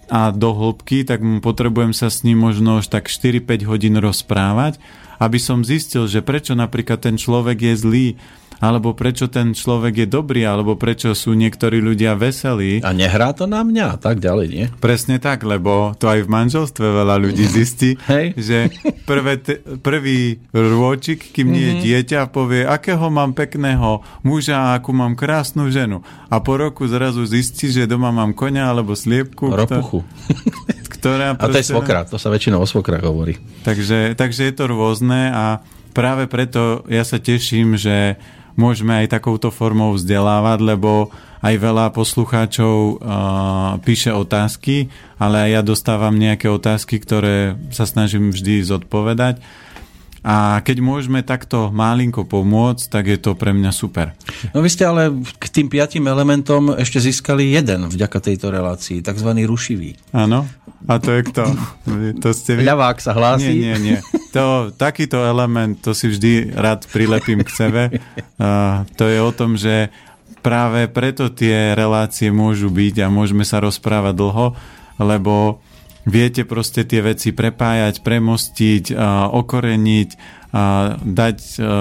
a 0.06 0.30
do 0.30 0.54
hĺbky, 0.54 1.02
tak 1.02 1.18
potrebujem 1.42 1.90
sa 1.90 2.06
s 2.06 2.22
ním 2.22 2.38
možno 2.38 2.78
už 2.78 2.86
tak 2.86 3.10
4-5 3.10 3.66
hodín 3.66 3.98
rozprávať, 3.98 4.78
aby 5.18 5.42
som 5.42 5.66
zistil, 5.66 6.06
že 6.06 6.22
prečo 6.22 6.54
napríklad 6.54 7.02
ten 7.02 7.18
človek 7.18 7.58
je 7.58 7.74
zlý, 7.74 8.06
alebo 8.62 8.94
prečo 8.94 9.26
ten 9.26 9.58
človek 9.58 10.06
je 10.06 10.08
dobrý, 10.08 10.46
alebo 10.46 10.78
prečo 10.78 11.18
sú 11.18 11.34
niektorí 11.34 11.82
ľudia 11.82 12.14
veselí. 12.14 12.78
A 12.86 12.94
nehrá 12.94 13.34
to 13.34 13.50
na 13.50 13.66
mňa, 13.66 13.98
tak 13.98 14.22
ďalej, 14.22 14.46
nie? 14.46 14.66
Presne 14.78 15.18
tak, 15.18 15.42
lebo 15.42 15.98
to 15.98 16.06
aj 16.06 16.22
v 16.22 16.30
manželstve 16.30 16.86
veľa 16.86 17.18
ľudí 17.18 17.42
zistí, 17.42 17.98
že 18.38 18.70
prvé 19.02 19.42
t- 19.42 19.58
prvý 19.82 20.38
rôčik, 20.54 21.34
kým 21.34 21.50
nie 21.50 21.64
je 21.66 21.74
mhm. 21.74 21.82
dieťa, 21.82 22.20
povie, 22.30 22.62
akého 22.62 23.10
mám 23.10 23.34
pekného 23.34 24.06
muža 24.22 24.54
a 24.54 24.78
akú 24.78 24.94
mám 24.94 25.18
krásnu 25.18 25.66
ženu. 25.74 26.06
A 26.30 26.38
po 26.38 26.54
roku 26.54 26.86
zrazu 26.86 27.26
zistí, 27.26 27.66
že 27.74 27.90
doma 27.90 28.14
mám 28.14 28.30
konia 28.30 28.70
alebo 28.70 28.94
sliepku. 28.94 29.50
Ropuchu. 29.50 30.06
Ktorá 31.02 31.34
a 31.34 31.46
to 31.50 31.58
je 31.58 31.66
svokra, 31.66 32.06
to 32.06 32.14
sa 32.14 32.30
väčšinou 32.30 32.62
o 32.62 32.66
svokrach 32.68 33.02
hovorí. 33.02 33.34
Takže, 33.66 34.14
takže 34.14 34.46
je 34.46 34.54
to 34.54 34.70
rôzne 34.70 35.34
a 35.34 35.58
práve 35.90 36.30
preto 36.30 36.86
ja 36.86 37.02
sa 37.02 37.18
teším, 37.18 37.74
že 37.74 38.22
môžeme 38.54 39.04
aj 39.04 39.18
takouto 39.18 39.52
formou 39.52 39.94
vzdelávať, 39.96 40.58
lebo 40.62 41.12
aj 41.42 41.54
veľa 41.58 41.90
poslucháčov 41.90 42.76
uh, 42.78 42.96
píše 43.82 44.14
otázky, 44.14 44.86
ale 45.18 45.50
aj 45.50 45.50
ja 45.50 45.62
dostávam 45.66 46.14
nejaké 46.14 46.46
otázky, 46.46 47.02
ktoré 47.02 47.58
sa 47.74 47.82
snažím 47.82 48.30
vždy 48.30 48.62
zodpovedať. 48.62 49.42
A 50.22 50.62
keď 50.62 50.78
môžeme 50.78 51.26
takto 51.26 51.74
malinko 51.74 52.22
pomôcť, 52.22 52.84
tak 52.86 53.10
je 53.10 53.18
to 53.18 53.34
pre 53.34 53.50
mňa 53.50 53.74
super. 53.74 54.14
No 54.54 54.62
vy 54.62 54.70
ste 54.70 54.86
ale 54.86 55.10
k 55.18 55.46
tým 55.50 55.66
piatim 55.66 56.06
elementom 56.06 56.78
ešte 56.78 57.02
získali 57.02 57.50
jeden 57.50 57.90
vďaka 57.90 58.22
tejto 58.22 58.54
relácii, 58.54 59.02
takzvaný 59.02 59.50
rušivý. 59.50 59.98
Áno, 60.14 60.46
a 60.86 60.94
to 61.02 61.10
je 61.18 61.22
kto? 61.26 61.44
To 62.22 62.28
ste 62.30 62.54
vy? 62.54 62.62
Ľavák 62.62 62.98
sa 63.02 63.18
hlási. 63.18 63.50
Nie, 63.50 63.74
nie, 63.78 63.98
nie. 63.98 63.98
To, 64.30 64.70
takýto 64.70 65.26
element, 65.26 65.82
to 65.82 65.90
si 65.90 66.06
vždy 66.06 66.54
rád 66.54 66.86
prilepím 66.86 67.42
k 67.42 67.50
sebe. 67.50 67.82
Uh, 68.38 68.86
to 68.94 69.10
je 69.10 69.18
o 69.18 69.30
tom, 69.34 69.58
že 69.58 69.90
práve 70.38 70.86
preto 70.90 71.30
tie 71.30 71.74
relácie 71.74 72.30
môžu 72.30 72.70
byť 72.70 73.06
a 73.06 73.10
môžeme 73.10 73.42
sa 73.42 73.58
rozprávať 73.58 74.14
dlho, 74.14 74.46
lebo 75.02 75.62
viete 76.02 76.42
proste 76.42 76.82
tie 76.82 77.00
veci 77.02 77.30
prepájať, 77.30 78.02
premostiť, 78.02 78.94
okoreniť, 79.30 80.10
dať 81.00 81.38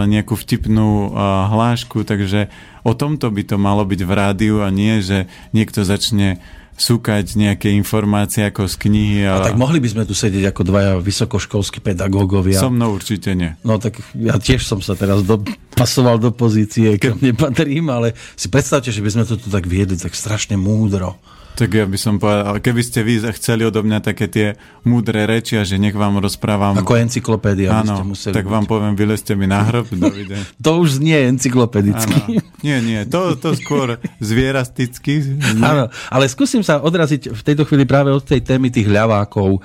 nejakú 0.07 0.33
vtipnú 0.37 1.11
hlášku, 1.51 2.07
takže 2.07 2.47
o 2.87 2.95
tomto 2.95 3.27
by 3.27 3.43
to 3.43 3.59
malo 3.59 3.83
byť 3.83 4.01
v 4.05 4.11
rádiu 4.15 4.55
a 4.63 4.71
nie, 4.71 5.03
že 5.03 5.27
niekto 5.51 5.83
začne 5.83 6.39
súkať 6.71 7.37
nejaké 7.37 7.69
informácie 7.77 8.41
ako 8.41 8.65
z 8.65 8.75
knihy. 8.87 9.21
Ale... 9.27 9.43
A 9.43 9.47
tak 9.53 9.59
mohli 9.59 9.77
by 9.77 9.91
sme 9.91 10.03
tu 10.07 10.17
sedieť 10.17 10.49
ako 10.49 10.61
dvaja 10.65 10.91
vysokoškolskí 10.97 11.77
pedagógovia. 11.77 12.57
So 12.57 12.73
mnou 12.73 12.97
určite 12.97 13.37
nie. 13.37 13.53
No 13.61 13.77
tak 13.77 14.01
ja 14.17 14.41
tiež 14.41 14.65
som 14.65 14.81
sa 14.81 14.97
teraz 14.97 15.21
dopasoval 15.21 16.17
do 16.17 16.33
pozície, 16.33 16.97
kam 16.97 17.21
nepatrím, 17.21 17.91
ale 17.93 18.17
si 18.33 18.49
predstavte, 18.49 18.89
že 18.89 19.03
by 19.03 19.13
sme 19.13 19.23
to 19.29 19.37
tu 19.37 19.53
tak 19.53 19.69
viedli 19.69 19.93
tak 19.93 20.17
strašne 20.17 20.57
múdro. 20.57 21.21
Tak 21.51 21.69
ja 21.69 21.85
by 21.85 21.97
som 21.99 22.15
povedal, 22.17 22.57
keby 22.63 22.81
ste 22.81 23.03
vy 23.03 23.21
chceli 23.37 23.67
odo 23.67 23.83
mňa 23.83 23.99
také 24.01 24.25
tie 24.31 24.57
múdre 24.87 25.27
reči 25.27 25.59
a 25.59 25.63
že 25.67 25.77
nech 25.77 25.93
vám 25.93 26.17
rozprávam... 26.17 26.79
Ako 26.79 26.97
encyklopédia 26.97 27.69
Áno, 27.75 28.01
museli 28.07 28.33
tak 28.33 28.47
byť. 28.47 28.53
vám 28.55 28.65
poviem, 28.65 28.93
vylezte 28.97 29.37
mi 29.37 29.45
na 29.45 29.61
hrob, 29.67 29.91
dovidenia. 29.91 30.41
to 30.65 30.79
už 30.79 31.03
znie 31.03 31.27
encyklopedicky. 31.29 32.39
Áno. 32.39 32.41
Nie, 32.65 32.77
nie, 32.81 32.99
to, 33.05 33.35
to 33.37 33.53
skôr 33.53 34.01
zvierasticky. 34.23 35.37
Áno, 35.61 35.91
ale 36.09 36.25
skúsim 36.31 36.63
sa 36.65 36.81
odraziť 36.81 37.29
v 37.35 37.41
tejto 37.45 37.67
chvíli 37.67 37.85
práve 37.85 38.09
od 38.09 38.23
tej 38.23 38.41
témy 38.41 38.71
tých 38.73 38.89
ľavákov, 38.89 39.61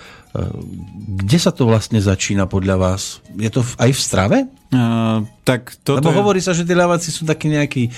kde 1.17 1.39
sa 1.41 1.51
to 1.55 1.65
vlastne 1.67 1.99
začína 2.03 2.45
podľa 2.51 2.77
vás? 2.77 3.03
Je 3.37 3.49
to 3.49 3.65
aj 3.81 3.91
v 3.91 4.01
strave? 4.01 4.39
Uh, 4.67 5.23
tak 5.47 5.79
toto 5.87 6.03
Lebo 6.03 6.11
je... 6.11 6.19
hovorí 6.19 6.41
sa, 6.43 6.51
že 6.51 6.67
tí 6.67 6.75
ľaváci 6.75 7.15
sú 7.15 7.23
takí 7.23 7.47
nejakí 7.47 7.87
e, 7.87 7.91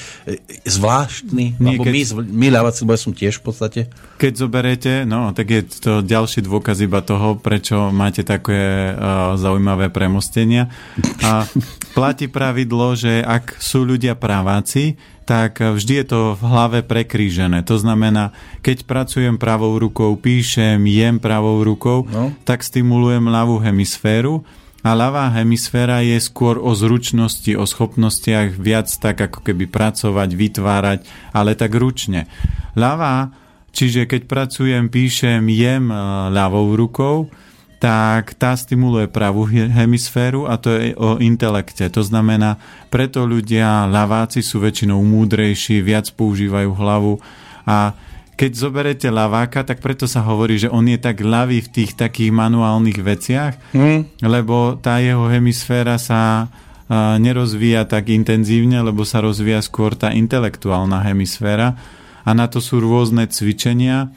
zvláštni. 0.68 1.57
Nie, 1.57 1.80
lebo 1.80 1.88
keď- 1.88 1.95
my, 1.97 2.02
my 2.28 2.47
ľaváci, 2.52 2.85
lebo 2.85 2.92
ja 2.92 3.00
som 3.00 3.12
tiež 3.16 3.40
v 3.40 3.45
podstate. 3.49 3.80
Keď 4.21 4.33
zoberete, 4.37 4.92
no, 5.09 5.33
tak 5.33 5.49
je 5.49 5.62
to 5.64 6.04
ďalší 6.04 6.45
dôkaz 6.45 6.85
iba 6.85 7.00
toho, 7.00 7.40
prečo 7.40 7.88
máte 7.88 8.21
také 8.21 8.92
uh, 8.92 9.33
zaujímavé 9.40 9.88
premostenia. 9.88 10.68
A 11.25 11.49
platí 11.97 12.28
pravidlo, 12.28 12.92
že 12.92 13.25
ak 13.25 13.57
sú 13.57 13.88
ľudia 13.88 14.12
praváci, 14.12 15.00
tak 15.28 15.61
vždy 15.61 15.92
je 16.00 16.06
to 16.08 16.20
v 16.40 16.42
hlave 16.49 16.80
prekrížené. 16.80 17.61
To 17.68 17.76
znamená, 17.76 18.32
keď 18.64 18.88
pracujem 18.88 19.37
pravou 19.37 19.76
rukou, 19.76 20.16
píšem, 20.16 20.80
jem 20.88 21.20
pravou 21.20 21.61
rukou, 21.61 22.08
No. 22.08 22.32
tak 22.49 22.64
stimulujem 22.64 23.28
ľavú 23.28 23.61
hemisféru 23.61 24.40
a 24.80 24.97
ľavá 24.97 25.28
hemisféra 25.37 26.00
je 26.00 26.16
skôr 26.16 26.56
o 26.56 26.73
zručnosti, 26.73 27.52
o 27.52 27.68
schopnostiach 27.68 28.56
viac 28.56 28.88
tak 28.88 29.20
ako 29.20 29.44
keby 29.44 29.68
pracovať, 29.68 30.32
vytvárať, 30.32 30.99
ale 31.37 31.52
tak 31.52 31.76
ručne. 31.76 32.25
Ľavá, 32.73 33.28
čiže 33.76 34.08
keď 34.08 34.25
pracujem, 34.25 34.88
píšem, 34.88 35.44
jem 35.52 35.92
e, 35.92 35.97
ľavou 36.32 36.73
rukou, 36.73 37.28
tak 37.78 38.35
tá 38.35 38.58
stimuluje 38.58 39.06
pravú 39.06 39.47
he- 39.47 39.70
hemisféru 39.70 40.50
a 40.50 40.58
to 40.58 40.75
je 40.75 40.92
o 40.99 41.23
intelekte. 41.23 41.87
To 41.88 42.02
znamená, 42.02 42.58
preto 42.90 43.23
ľudia, 43.23 43.87
ľaváci 43.87 44.42
sú 44.42 44.58
väčšinou 44.58 44.99
múdrejší, 45.00 45.78
viac 45.80 46.11
používajú 46.12 46.70
hlavu 46.75 47.23
a 47.64 47.94
keď 48.38 48.50
zoberete 48.54 49.11
ľaváka, 49.11 49.66
tak 49.66 49.82
preto 49.82 50.06
sa 50.06 50.23
hovorí, 50.23 50.62
že 50.62 50.70
on 50.70 50.87
je 50.87 50.94
tak 50.94 51.18
ľavý 51.18 51.58
v 51.58 51.73
tých 51.75 51.99
takých 51.99 52.30
manuálnych 52.30 52.99
veciach, 52.99 53.75
Hm? 53.75 54.23
lebo 54.23 54.78
tá 54.78 55.02
jeho 55.02 55.26
hemisféra 55.26 55.99
sa 55.99 56.47
a, 56.87 57.18
nerozvíja 57.18 57.82
tak 57.87 58.11
intenzívne, 58.11 58.78
lebo 58.78 59.02
sa 59.02 59.18
rozvíja 59.23 59.58
skôr 59.58 59.99
tá 59.99 60.14
intelektuálna 60.14 61.02
hemisféra 61.02 61.75
a 62.23 62.30
na 62.30 62.47
to 62.47 62.62
sú 62.62 62.78
rôzne 62.78 63.26
cvičenia. 63.26 64.11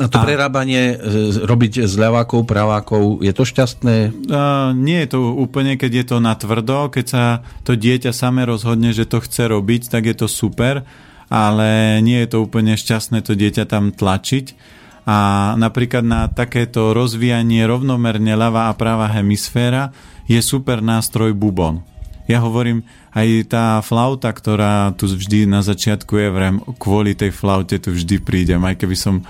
A 0.00 0.08
to 0.08 0.16
A- 0.16 0.24
prerábanie 0.24 0.96
e, 0.96 0.96
robiť 1.44 1.84
s 1.84 2.00
ľavákov, 2.00 2.48
pravákov, 2.48 3.20
je 3.20 3.32
to 3.36 3.44
šťastné? 3.44 3.96
A, 4.32 4.72
nie 4.72 5.04
je 5.04 5.08
to 5.12 5.36
úplne, 5.36 5.76
keď 5.76 5.92
je 5.92 6.04
to 6.08 6.16
na 6.22 6.32
tvrdo, 6.32 6.88
keď 6.88 7.04
sa 7.04 7.24
to 7.60 7.76
dieťa 7.76 8.14
same 8.14 8.48
rozhodne, 8.48 8.96
že 8.96 9.04
to 9.04 9.20
chce 9.20 9.52
robiť, 9.52 9.92
tak 9.92 10.08
je 10.08 10.16
to 10.16 10.28
super, 10.32 10.86
ale 11.28 12.00
nie 12.00 12.24
je 12.24 12.28
to 12.32 12.38
úplne 12.44 12.72
šťastné 12.72 13.20
to 13.20 13.36
dieťa 13.36 13.68
tam 13.68 13.92
tlačiť. 13.92 14.80
A 15.02 15.52
napríklad 15.58 16.06
na 16.06 16.30
takéto 16.30 16.94
rozvíjanie 16.94 17.66
rovnomerne 17.66 18.38
ľavá 18.38 18.70
a 18.70 18.76
pravá 18.78 19.10
hemisféra 19.10 19.90
je 20.30 20.38
super 20.38 20.78
nástroj 20.78 21.34
bubon. 21.34 21.82
Ja 22.30 22.38
hovorím, 22.38 22.86
aj 23.12 23.28
tá 23.50 23.66
flauta, 23.82 24.30
ktorá 24.30 24.94
tu 24.94 25.10
vždy 25.10 25.44
na 25.50 25.60
začiatku 25.60 26.14
je, 26.16 26.28
vrem, 26.30 26.56
kvôli 26.78 27.18
tej 27.18 27.34
flaute 27.34 27.76
tu 27.82 27.90
vždy 27.90 28.22
prídem, 28.22 28.62
aj 28.62 28.78
keby 28.78 28.96
som... 28.96 29.20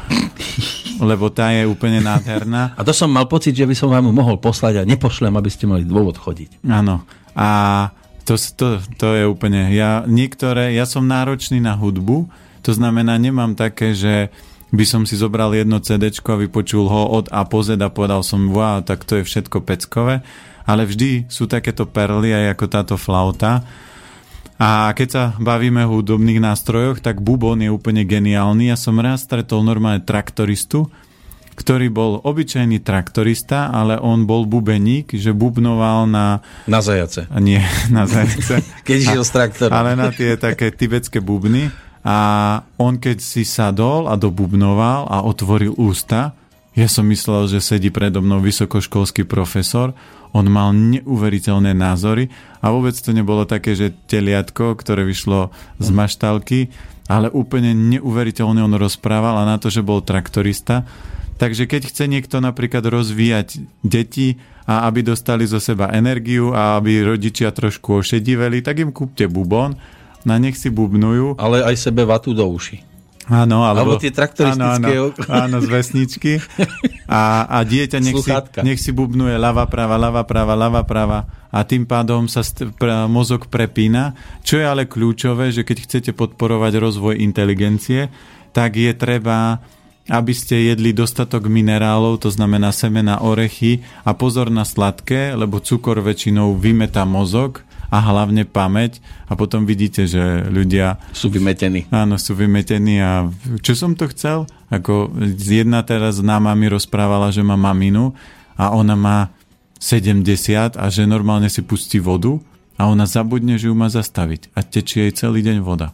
Lebo 1.03 1.33
tá 1.33 1.51
je 1.51 1.67
úplne 1.67 1.99
nádherná. 1.99 2.79
A 2.79 2.87
to 2.87 2.95
som 2.95 3.11
mal 3.11 3.27
pocit, 3.27 3.57
že 3.59 3.67
by 3.67 3.75
som 3.75 3.91
vám 3.91 4.07
mohol 4.13 4.39
poslať 4.39 4.85
a 4.85 4.87
nepošlem, 4.87 5.35
aby 5.35 5.51
ste 5.51 5.67
mali 5.67 5.83
dôvod 5.83 6.15
chodiť. 6.15 6.63
Áno. 6.69 7.03
A 7.35 7.49
to, 8.23 8.39
to, 8.39 8.79
to 9.01 9.09
je 9.19 9.25
úplne... 9.27 9.75
Ja, 9.75 10.07
niektoré, 10.07 10.77
ja 10.77 10.87
som 10.87 11.09
náročný 11.09 11.59
na 11.59 11.75
hudbu, 11.75 12.31
to 12.63 12.71
znamená, 12.71 13.19
nemám 13.19 13.59
také, 13.59 13.99
že 13.99 14.31
by 14.73 14.85
som 14.89 15.03
si 15.05 15.19
zobral 15.21 15.53
jedno 15.53 15.83
CD 15.85 16.09
a 16.09 16.35
vypočul 16.39 16.89
ho 16.89 17.13
od 17.13 17.29
A 17.29 17.45
po 17.45 17.61
Z 17.61 17.77
a 17.77 17.93
povedal 17.93 18.25
som, 18.25 18.49
wow, 18.49 18.81
tak 18.81 19.05
to 19.05 19.21
je 19.21 19.29
všetko 19.29 19.61
peckové. 19.67 20.25
Ale 20.63 20.87
vždy 20.87 21.27
sú 21.27 21.47
takéto 21.47 21.85
perly, 21.85 22.31
aj 22.31 22.55
ako 22.55 22.67
táto 22.67 22.95
flauta. 22.95 23.63
A 24.63 24.95
keď 24.95 25.09
sa 25.11 25.25
bavíme 25.43 25.83
o 25.83 25.99
hudobných 25.99 26.39
nástrojoch, 26.39 27.03
tak 27.03 27.19
bubon 27.19 27.59
je 27.59 27.71
úplne 27.73 28.07
geniálny. 28.07 28.71
Ja 28.71 28.79
som 28.79 28.95
raz 29.03 29.27
stretol 29.27 29.67
normálne 29.67 30.07
traktoristu, 30.07 30.87
ktorý 31.53 31.91
bol 31.91 32.23
obyčajný 32.23 32.79
traktorista, 32.79 33.69
ale 33.69 33.99
on 33.99 34.23
bol 34.23 34.47
bubeník, 34.47 35.13
že 35.19 35.35
bubnoval 35.35 36.07
na 36.07 36.41
Na 36.71 36.79
zajace. 36.79 37.27
nie 37.43 37.59
na 37.97 38.07
zajce. 38.07 38.63
Keď 38.87 38.99
žil 39.03 39.23
s 39.27 39.31
traktorom. 39.35 39.75
Ale 39.75 39.99
na 39.99 40.15
tie 40.15 40.39
také 40.39 40.71
tibetské 40.71 41.19
bubny. 41.19 41.69
A 42.03 42.19
on 42.83 42.99
keď 42.99 43.23
si 43.23 43.47
sadol 43.47 44.11
a 44.11 44.19
dobubnoval 44.19 45.07
a 45.07 45.23
otvoril 45.23 45.79
ústa, 45.79 46.35
ja 46.73 46.89
som 46.89 47.05
myslel, 47.05 47.53
že 47.53 47.61
sedí 47.61 47.93
predo 47.93 48.25
mnou 48.25 48.41
vysokoškolský 48.41 49.29
profesor, 49.29 49.93
on 50.33 50.49
mal 50.49 50.73
neuveriteľné 50.73 51.77
názory 51.77 52.33
a 52.65 52.73
vôbec 52.73 52.97
to 52.97 53.13
nebolo 53.13 53.45
také, 53.45 53.77
že 53.77 53.93
teliatko, 54.09 54.81
ktoré 54.81 55.05
vyšlo 55.05 55.53
z 55.77 55.89
maštalky, 55.93 56.73
ale 57.13 57.29
úplne 57.29 57.77
neuveriteľne 57.77 58.65
on 58.65 58.75
rozprával 58.81 59.37
a 59.37 59.45
na 59.45 59.61
to, 59.61 59.69
že 59.69 59.85
bol 59.85 60.01
traktorista. 60.01 60.89
Takže 61.37 61.69
keď 61.69 61.93
chce 61.93 62.05
niekto 62.09 62.41
napríklad 62.41 62.87
rozvíjať 62.89 63.61
deti 63.85 64.41
a 64.65 64.89
aby 64.89 65.05
dostali 65.05 65.45
zo 65.45 65.61
seba 65.61 65.93
energiu 65.93 66.57
a 66.57 66.81
aby 66.81 67.05
rodičia 67.05 67.53
trošku 67.53 68.01
ošediveli, 68.01 68.65
tak 68.65 68.81
im 68.81 68.95
kúpte 68.95 69.29
bubon, 69.29 69.77
na 70.25 70.39
nech 70.39 70.57
si 70.57 70.71
bubnujú. 70.71 71.37
Ale 71.37 71.67
aj 71.67 71.77
sebe 71.77 72.07
vatu 72.07 72.33
do 72.33 72.47
uši. 72.47 72.92
Áno, 73.31 73.63
alebo, 73.63 73.95
Alebo 73.95 74.03
tie 74.03 74.11
traktoristické- 74.11 74.67
Áno, 74.67 75.15
áno, 75.15 75.31
áno 75.31 75.57
z 75.63 75.69
vesničky. 75.71 76.33
A, 77.07 77.47
a 77.47 77.59
dieťa 77.63 78.03
nech 78.03 78.19
si, 78.19 78.31
nech 78.65 78.81
si 78.83 78.91
bubnuje 78.91 79.39
ľava, 79.39 79.69
práva, 79.71 79.95
ľava, 79.95 80.27
práva, 80.27 80.59
ľava, 80.59 80.83
práva 80.83 81.19
a 81.53 81.63
tým 81.63 81.85
pádom 81.85 82.27
sa 82.27 82.41
st- 82.41 82.73
pre, 82.75 83.07
mozog 83.07 83.47
prepína. 83.47 84.17
Čo 84.43 84.59
je 84.59 84.67
ale 84.67 84.89
kľúčové, 84.89 85.53
že 85.53 85.63
keď 85.63 85.79
chcete 85.85 86.11
podporovať 86.17 86.73
rozvoj 86.81 87.15
inteligencie, 87.21 88.09
tak 88.51 88.75
je 88.75 88.91
treba 88.97 89.61
aby 90.11 90.35
ste 90.35 90.75
jedli 90.75 90.91
dostatok 90.91 91.47
minerálov, 91.47 92.19
to 92.19 92.27
znamená 92.27 92.75
semena, 92.75 93.23
orechy 93.23 93.87
a 94.03 94.11
pozor 94.19 94.51
na 94.51 94.67
sladké, 94.67 95.39
lebo 95.39 95.63
cukor 95.63 96.03
väčšinou 96.03 96.59
vymetá 96.59 97.07
mozog 97.07 97.63
a 97.93 97.99
hlavne 98.01 98.49
pamäť 98.49 99.05
a 99.29 99.37
potom 99.37 99.69
vidíte, 99.69 100.09
že 100.09 100.49
ľudia 100.49 100.97
Sú 101.13 101.29
vymetení. 101.29 101.85
Áno, 101.93 102.17
sú 102.17 102.33
vymetení 102.33 103.05
a 103.05 103.29
čo 103.61 103.77
som 103.77 103.93
to 103.93 104.09
chcel? 104.09 104.49
Ako 104.73 105.13
jedna 105.37 105.85
teraz 105.85 106.25
známa 106.25 106.57
mi 106.57 106.73
rozprávala, 106.73 107.29
že 107.29 107.45
má 107.45 107.61
maminu 107.61 108.17
a 108.57 108.73
ona 108.73 108.97
má 108.97 109.19
70 109.77 110.81
a 110.81 110.85
že 110.89 111.05
normálne 111.05 111.53
si 111.53 111.61
pustí 111.61 112.01
vodu 112.01 112.41
a 112.81 112.89
ona 112.89 113.05
zabudne, 113.05 113.61
že 113.61 113.69
ju 113.69 113.77
má 113.77 113.93
zastaviť 113.93 114.49
a 114.57 114.65
tečie 114.65 115.11
jej 115.11 115.13
celý 115.13 115.45
deň 115.45 115.61
voda. 115.61 115.93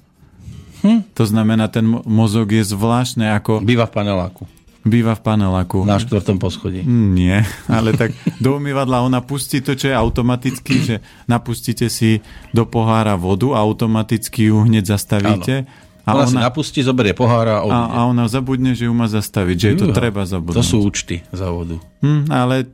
Hm? 0.87 1.11
To 1.19 1.25
znamená, 1.27 1.67
ten 1.67 1.83
mo- 1.83 2.07
mozog 2.07 2.55
je 2.55 2.63
zvláštne, 2.63 3.35
ako 3.35 3.59
Býva 3.67 3.91
v 3.91 3.95
paneláku. 3.99 4.47
Býva 4.83 5.15
v 5.15 5.23
paneláku. 5.23 5.83
Na 5.83 5.99
štvrtom 5.99 6.39
poschodí. 6.39 6.83
Mm, 6.83 7.09
Nie, 7.13 7.39
ale 7.67 7.93
tak 7.93 8.15
do 8.39 8.57
umývadla 8.57 9.03
ona 9.03 9.19
pustí 9.21 9.59
to, 9.59 9.75
čo 9.75 9.91
je 9.91 9.97
automaticky, 9.97 10.75
že 10.81 10.95
napustíte 11.27 11.91
si 11.91 12.23
do 12.51 12.63
pohára 12.65 13.19
vodu 13.19 13.53
a 13.55 13.63
automaticky 13.63 14.49
ju 14.49 14.63
hneď 14.65 14.95
zastavíte. 14.95 15.67
A 16.09 16.17
Ona, 16.17 16.25
si 16.25 16.41
napustí, 16.41 16.81
zoberie 16.81 17.13
pohára 17.13 17.61
a 17.61 17.69
a, 17.69 17.79
a 17.85 17.99
ona 18.09 18.25
zabudne, 18.33 18.73
že 18.73 18.89
ju 18.89 18.95
má 18.97 19.05
zastaviť, 19.05 19.57
že 19.61 19.67
je 19.69 19.77
to 19.77 19.87
Juha. 19.93 19.97
treba 20.01 20.25
zabudnúť. 20.25 20.57
To 20.57 20.65
sú 20.65 20.81
účty 20.81 21.21
za 21.29 21.53
vodu. 21.53 21.77
Hm, 22.01 22.33
ale 22.33 22.65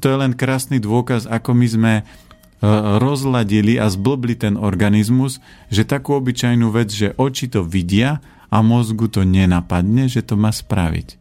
to 0.00 0.06
je 0.08 0.16
len 0.16 0.32
krásny 0.32 0.80
dôkaz, 0.80 1.28
ako 1.28 1.52
my 1.52 1.66
sme 1.68 1.92
e, 2.00 2.02
rozladili 2.96 3.76
a 3.76 3.92
zblbli 3.92 4.40
ten 4.40 4.54
organizmus, 4.56 5.36
že 5.68 5.84
takú 5.84 6.16
obyčajnú 6.16 6.72
vec, 6.72 6.88
že 6.88 7.12
oči 7.20 7.52
to 7.52 7.60
vidia 7.60 8.24
a 8.48 8.64
mozgu 8.64 9.12
to 9.12 9.20
nenapadne, 9.20 10.08
že 10.08 10.24
to 10.24 10.40
má 10.40 10.48
spraviť. 10.48 11.17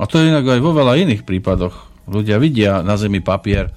A 0.00 0.04
to 0.10 0.18
je 0.18 0.30
inak 0.30 0.44
aj 0.44 0.60
vo 0.60 0.74
veľa 0.74 0.98
iných 1.06 1.22
prípadoch. 1.22 1.74
Ľudia 2.10 2.36
vidia 2.42 2.82
na 2.82 2.98
zemi 2.98 3.22
papier 3.24 3.70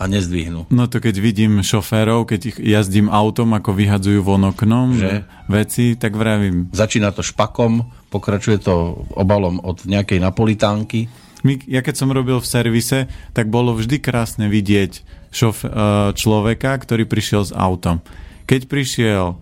a 0.00 0.08
nezdvihnú. 0.08 0.70
No 0.72 0.88
to 0.88 1.02
keď 1.02 1.20
vidím 1.20 1.60
šoférov, 1.60 2.24
keď 2.24 2.40
ich 2.54 2.56
jazdím 2.56 3.12
autom, 3.12 3.52
ako 3.52 3.74
vyhadzujú 3.74 4.24
von 4.24 4.48
oknom 4.48 4.96
Že? 4.96 5.26
veci, 5.50 5.86
tak 5.98 6.16
vravím. 6.16 6.72
Začína 6.72 7.12
to 7.12 7.20
špakom, 7.20 7.84
pokračuje 8.08 8.62
to 8.62 9.04
obalom 9.12 9.60
od 9.60 9.84
nejakej 9.84 10.22
napolitánky. 10.22 11.10
My, 11.44 11.60
ja 11.68 11.84
keď 11.84 11.94
som 12.00 12.12
robil 12.12 12.40
v 12.40 12.48
servise, 12.48 13.08
tak 13.36 13.52
bolo 13.52 13.76
vždy 13.76 14.00
krásne 14.00 14.46
vidieť 14.48 15.04
šof, 15.32 15.64
e, 15.64 15.68
človeka, 16.16 16.76
ktorý 16.80 17.08
prišiel 17.08 17.48
s 17.48 17.52
autom. 17.52 18.04
Keď 18.44 18.68
prišiel 18.68 19.36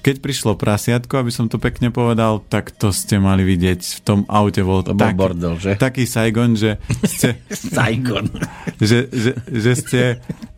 keď 0.00 0.22
prišlo 0.22 0.52
prasiatko, 0.54 1.20
aby 1.20 1.32
som 1.34 1.50
to 1.50 1.58
pekne 1.58 1.90
povedal, 1.90 2.40
tak 2.46 2.70
to 2.74 2.94
ste 2.94 3.18
mali 3.18 3.42
vidieť. 3.44 3.80
V 3.80 4.00
tom 4.02 4.20
aute 4.30 4.62
bol, 4.62 4.86
to 4.86 4.94
bol 4.94 5.10
taký, 5.10 5.18
bordel, 5.18 5.54
že? 5.58 5.72
taký 5.76 6.04
Saigon, 6.06 6.54
že 6.54 6.78
ste... 7.04 7.38
Saigon. 7.74 8.30
že, 8.78 9.10
že, 9.10 9.32
že 9.46 9.72
ste... 9.78 10.02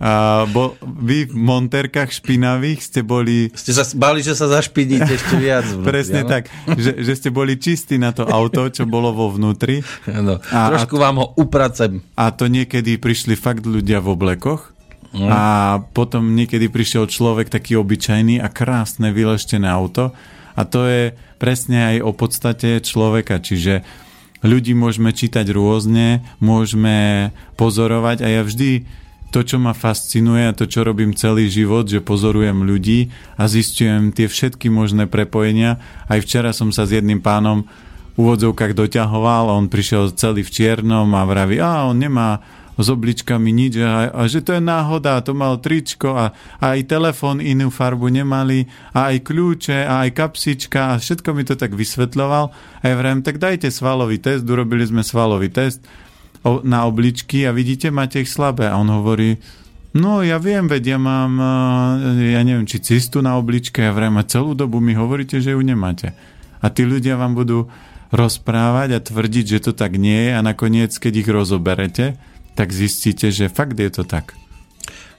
Uh, 0.00 0.48
bol, 0.48 0.80
vy 0.80 1.28
v 1.28 1.36
monterkách 1.36 2.12
špinavých 2.12 2.80
ste 2.80 3.00
boli... 3.04 3.52
Ste 3.52 3.76
sa 3.76 3.84
bali, 3.96 4.24
že 4.24 4.32
sa 4.32 4.48
zašpiníte 4.48 5.12
ešte 5.12 5.36
viac. 5.36 5.68
Vnútri, 5.68 5.86
Presne 5.88 6.20
ano? 6.24 6.30
tak. 6.30 6.42
Že, 6.64 6.92
že 7.04 7.12
ste 7.16 7.28
boli 7.28 7.60
čistí 7.60 8.00
na 8.00 8.16
to 8.16 8.24
auto, 8.24 8.72
čo 8.72 8.88
bolo 8.88 9.12
vo 9.12 9.28
vnútri. 9.28 9.84
Ano. 10.08 10.40
A, 10.52 10.72
Trošku 10.72 10.96
a, 10.96 11.02
vám 11.08 11.16
ho 11.20 11.26
upracem. 11.36 12.00
A 12.16 12.32
to 12.32 12.48
niekedy 12.48 12.96
prišli 12.96 13.36
fakt 13.36 13.68
ľudia 13.68 14.00
v 14.00 14.16
oblekoch 14.16 14.79
Mm. 15.10 15.26
A 15.26 15.42
potom 15.90 16.38
niekedy 16.38 16.70
prišiel 16.70 17.10
človek 17.10 17.50
taký 17.50 17.74
obyčajný 17.74 18.38
a 18.38 18.46
krásne 18.46 19.10
vyleštené 19.10 19.66
auto. 19.66 20.14
A 20.54 20.62
to 20.62 20.86
je 20.86 21.14
presne 21.42 21.96
aj 21.96 21.96
o 22.06 22.12
podstate 22.14 22.78
človeka. 22.78 23.42
Čiže 23.42 23.82
ľudí 24.46 24.72
môžeme 24.72 25.10
čítať 25.10 25.50
rôzne, 25.50 26.22
môžeme 26.38 27.30
pozorovať 27.58 28.22
a 28.22 28.28
ja 28.30 28.42
vždy 28.46 28.86
to, 29.30 29.46
čo 29.46 29.62
ma 29.62 29.70
fascinuje 29.74 30.50
a 30.50 30.56
to, 30.56 30.66
čo 30.66 30.82
robím 30.82 31.14
celý 31.14 31.46
život, 31.46 31.86
že 31.86 32.02
pozorujem 32.02 32.66
ľudí 32.66 33.14
a 33.38 33.46
zistujem 33.46 34.10
tie 34.10 34.26
všetky 34.26 34.66
možné 34.66 35.06
prepojenia. 35.06 35.78
Aj 36.10 36.18
včera 36.18 36.50
som 36.50 36.74
sa 36.74 36.82
s 36.82 36.98
jedným 36.98 37.22
pánom 37.22 37.62
v 38.18 38.26
úvodzovkách 38.26 38.74
doťahoval, 38.74 39.54
on 39.54 39.70
prišiel 39.70 40.10
celý 40.18 40.42
v 40.42 40.50
čiernom 40.50 41.06
a 41.14 41.22
vraví, 41.22 41.62
a 41.62 41.86
on 41.86 41.96
nemá 41.96 42.42
s 42.80 42.88
obličkami 42.88 43.52
nič 43.52 43.78
a, 43.84 44.08
a 44.10 44.24
že 44.24 44.40
to 44.40 44.56
je 44.56 44.62
náhoda, 44.62 45.20
to 45.20 45.36
mal 45.36 45.60
tričko 45.60 46.16
a, 46.16 46.26
a 46.58 46.64
aj 46.74 46.88
telefón 46.88 47.44
inú 47.44 47.68
farbu 47.68 48.08
nemali 48.08 48.64
a 48.96 49.12
aj 49.12 49.22
kľúče 49.22 49.84
a 49.84 50.08
aj 50.08 50.10
kapsička 50.16 50.96
a 50.96 50.98
všetko 50.98 51.28
mi 51.36 51.44
to 51.44 51.54
tak 51.54 51.76
vysvetľoval. 51.76 52.44
A 52.80 52.84
ja 52.84 52.94
vrem, 52.96 53.20
tak 53.20 53.36
dajte 53.36 53.68
svalový 53.68 54.16
test, 54.18 54.48
urobili 54.48 54.88
sme 54.88 55.04
svalový 55.04 55.52
test 55.52 55.84
na 56.64 56.88
obličky 56.88 57.44
a 57.44 57.52
vidíte, 57.52 57.92
máte 57.92 58.24
ich 58.24 58.32
slabé. 58.32 58.72
A 58.72 58.80
on 58.80 58.88
hovorí, 58.88 59.36
No, 59.90 60.22
ja 60.22 60.38
viem, 60.38 60.70
veď 60.70 60.94
ja 60.94 60.98
mám, 61.02 61.34
ja 62.14 62.46
neviem, 62.46 62.62
či 62.62 62.78
cistu 62.78 63.18
na 63.26 63.34
obličke, 63.34 63.82
ja 63.82 63.90
vrem, 63.90 64.14
a 64.14 64.22
celú 64.22 64.54
dobu 64.54 64.78
mi 64.78 64.94
hovoríte, 64.94 65.42
že 65.42 65.50
ju 65.50 65.58
nemáte. 65.66 66.14
A 66.62 66.70
tí 66.70 66.86
ľudia 66.86 67.18
vám 67.18 67.34
budú 67.34 67.66
rozprávať 68.14 68.88
a 68.94 69.00
tvrdiť, 69.02 69.58
že 69.58 69.58
to 69.66 69.72
tak 69.74 69.98
nie 69.98 70.30
je 70.30 70.32
a 70.38 70.40
nakoniec, 70.46 70.94
keď 70.94 71.26
ich 71.26 71.28
rozoberete, 71.30 72.04
tak 72.60 72.76
zistíte, 72.76 73.32
že 73.32 73.48
fakt 73.48 73.80
je 73.80 73.88
to 73.88 74.04
tak. 74.04 74.36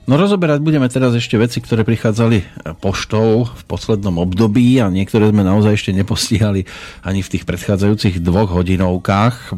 No 0.09 0.17
rozoberať 0.17 0.65
budeme 0.65 0.89
teraz 0.89 1.13
ešte 1.13 1.37
veci, 1.37 1.61
ktoré 1.61 1.85
prichádzali 1.85 2.41
poštou 2.81 3.45
v 3.45 3.63
poslednom 3.69 4.17
období 4.17 4.81
a 4.81 4.89
niektoré 4.89 5.29
sme 5.29 5.45
naozaj 5.45 5.77
ešte 5.77 5.91
nepostihali 5.93 6.65
ani 7.05 7.21
v 7.21 7.31
tých 7.37 7.45
predchádzajúcich 7.45 8.17
dvoch 8.17 8.49
hodinovkách 8.49 9.35
e, 9.37 9.49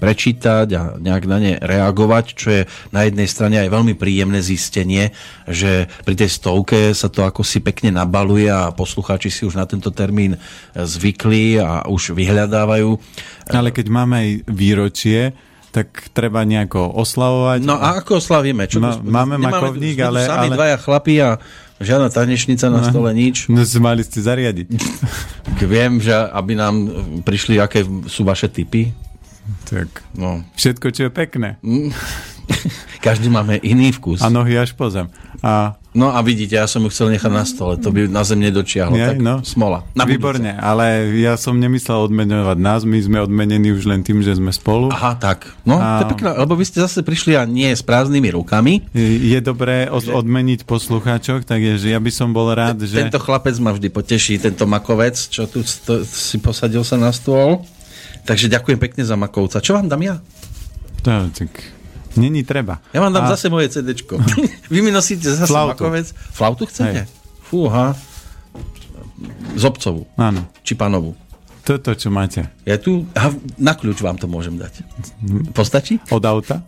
prečítať 0.00 0.68
a 0.72 0.82
nejak 0.96 1.24
na 1.28 1.36
ne 1.36 1.52
reagovať, 1.60 2.24
čo 2.32 2.48
je 2.48 2.62
na 2.96 3.04
jednej 3.04 3.28
strane 3.28 3.60
aj 3.60 3.72
veľmi 3.76 3.92
príjemné 3.92 4.40
zistenie, 4.40 5.12
že 5.44 5.84
pri 6.08 6.16
tej 6.16 6.32
stovke 6.32 6.96
sa 6.96 7.12
to 7.12 7.20
ako 7.20 7.44
si 7.44 7.60
pekne 7.60 7.92
nabaluje 7.92 8.48
a 8.48 8.72
poslucháči 8.72 9.28
si 9.28 9.44
už 9.44 9.60
na 9.60 9.68
tento 9.68 9.92
termín 9.92 10.40
zvykli 10.72 11.60
a 11.60 11.84
už 11.88 12.16
vyhľadávajú. 12.16 12.88
Ale 13.52 13.68
keď 13.68 13.86
máme 13.92 14.14
aj 14.16 14.28
výročie, 14.48 15.36
tak 15.76 16.08
treba 16.16 16.40
nejako 16.40 16.88
oslavovať. 16.88 17.60
No 17.60 17.76
a 17.76 18.00
ako 18.00 18.16
oslavíme? 18.16 18.64
Čo 18.64 18.80
no, 18.80 18.96
máme 19.04 19.36
makovník, 19.36 20.00
ale... 20.00 20.24
Sami 20.24 20.48
ale... 20.48 20.56
dvaja 20.56 20.76
chlapí 20.80 21.20
a 21.20 21.36
žiadna 21.76 22.08
tanečnica 22.08 22.72
na 22.72 22.80
no, 22.80 22.88
stole, 22.88 23.12
nič. 23.12 23.52
No, 23.52 23.60
mali 23.84 24.00
ste 24.00 24.24
zariadiť. 24.24 24.72
Viem, 25.60 26.00
že 26.00 26.16
aby 26.16 26.56
nám 26.56 26.74
prišli, 27.28 27.60
aké 27.60 27.84
sú 28.08 28.24
vaše 28.24 28.48
typy. 28.48 28.88
Tak, 29.68 30.16
no. 30.16 30.48
všetko, 30.56 30.86
čo 30.96 31.00
je 31.06 31.10
pekné. 31.12 31.60
Mm. 31.60 31.92
Každý 33.06 33.28
máme 33.30 33.58
iný 33.62 33.94
vkus. 33.94 34.22
A 34.22 34.30
nohy 34.30 34.58
až 34.58 34.74
po 34.74 34.90
zem. 34.90 35.10
A 35.42 35.76
No 35.96 36.12
a 36.12 36.20
vidíte, 36.20 36.60
ja 36.60 36.68
som 36.68 36.84
ju 36.84 36.92
chcel 36.92 37.08
nechať 37.16 37.32
na 37.32 37.48
stole, 37.48 37.80
to 37.80 37.88
by 37.88 38.04
na 38.04 38.20
zem 38.20 38.44
nedočiahlo, 38.44 39.00
ja, 39.00 39.16
tak 39.16 39.24
no. 39.24 39.40
smola. 39.40 39.88
Na 39.96 40.04
Výborne, 40.04 40.52
budúce. 40.52 40.68
ale 40.68 40.84
ja 41.16 41.40
som 41.40 41.56
nemyslel 41.56 42.12
odmenovať 42.12 42.58
nás, 42.60 42.84
my 42.84 43.00
sme 43.00 43.24
odmenení 43.24 43.72
už 43.72 43.88
len 43.88 44.04
tým, 44.04 44.20
že 44.20 44.36
sme 44.36 44.52
spolu. 44.52 44.92
Aha, 44.92 45.16
tak. 45.16 45.56
No, 45.64 45.80
a... 45.80 46.04
to 46.04 46.12
je 46.12 46.12
pekné, 46.12 46.36
lebo 46.36 46.52
vy 46.52 46.68
ste 46.68 46.84
zase 46.84 47.00
prišli 47.00 47.40
a 47.40 47.48
nie 47.48 47.72
s 47.72 47.80
prázdnymi 47.80 48.28
rukami. 48.36 48.84
Je 48.92 49.40
dobré 49.40 49.88
od, 49.88 50.04
odmeniť 50.04 50.68
poslucháčok, 50.68 51.48
takže 51.48 51.88
ja 51.88 51.96
by 51.96 52.12
som 52.12 52.36
bol 52.36 52.52
rád, 52.52 52.76
že... 52.84 53.00
Tento 53.00 53.16
chlapec 53.16 53.56
ma 53.64 53.72
vždy 53.72 53.88
poteší, 53.88 54.36
tento 54.36 54.68
makovec, 54.68 55.16
čo 55.16 55.48
tu 55.48 55.64
to, 55.64 56.04
si 56.04 56.36
posadil 56.44 56.84
sa 56.84 57.00
na 57.00 57.08
stôl. 57.08 57.64
Takže 58.28 58.52
ďakujem 58.52 58.76
pekne 58.76 59.00
za 59.00 59.16
makovca. 59.16 59.64
Čo 59.64 59.80
vám 59.80 59.88
dám 59.88 60.04
ja? 60.04 60.20
To, 61.08 61.32
tak 61.32 61.75
Není 62.16 62.44
treba. 62.44 62.80
Ja 62.92 63.04
vám 63.04 63.12
dám 63.12 63.28
a... 63.28 63.32
zase 63.36 63.52
moje 63.52 63.68
CD. 63.68 63.92
Vy 64.72 64.80
mi 64.82 64.90
nosíte 64.90 65.28
zase 65.28 65.46
Flautu. 65.46 65.76
makovec. 65.76 66.12
Flautu 66.32 66.66
chcete? 66.66 67.04
Hej. 67.04 67.12
Fúha. 67.46 67.92
Zobcovú. 69.56 70.08
Áno. 70.16 70.44
Či 70.64 70.76
panovú. 70.76 71.16
Toto, 71.66 71.90
čo 71.98 72.14
máte. 72.14 72.46
Ja 72.62 72.78
tu, 72.78 73.10
a 73.18 73.34
na 73.58 73.74
kľúč 73.74 73.98
vám 73.98 74.14
to 74.22 74.30
môžem 74.30 74.54
dať. 74.54 74.86
Postačí? 75.50 75.98
Od 76.14 76.22
auta? 76.22 76.62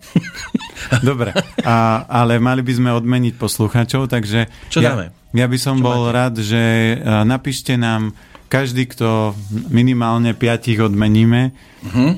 Dobre, 1.07 1.31
a, 1.63 2.03
ale 2.03 2.35
mali 2.35 2.59
by 2.59 2.73
sme 2.75 2.91
odmeniť 2.91 3.39
posluchačov, 3.39 4.11
takže... 4.11 4.51
Čo 4.67 4.83
ja, 4.83 4.91
dáme? 4.91 5.15
Ja 5.31 5.47
by 5.47 5.55
som 5.55 5.79
čo 5.79 5.87
bol 5.87 6.03
máte? 6.03 6.15
rád, 6.19 6.33
že 6.43 6.63
napíšte 7.23 7.79
nám 7.79 8.11
každý, 8.49 8.89
kto 8.89 9.37
minimálne 9.69 10.33
piatich 10.33 10.81
odmeníme, 10.81 11.53
uh-huh. 11.85 12.09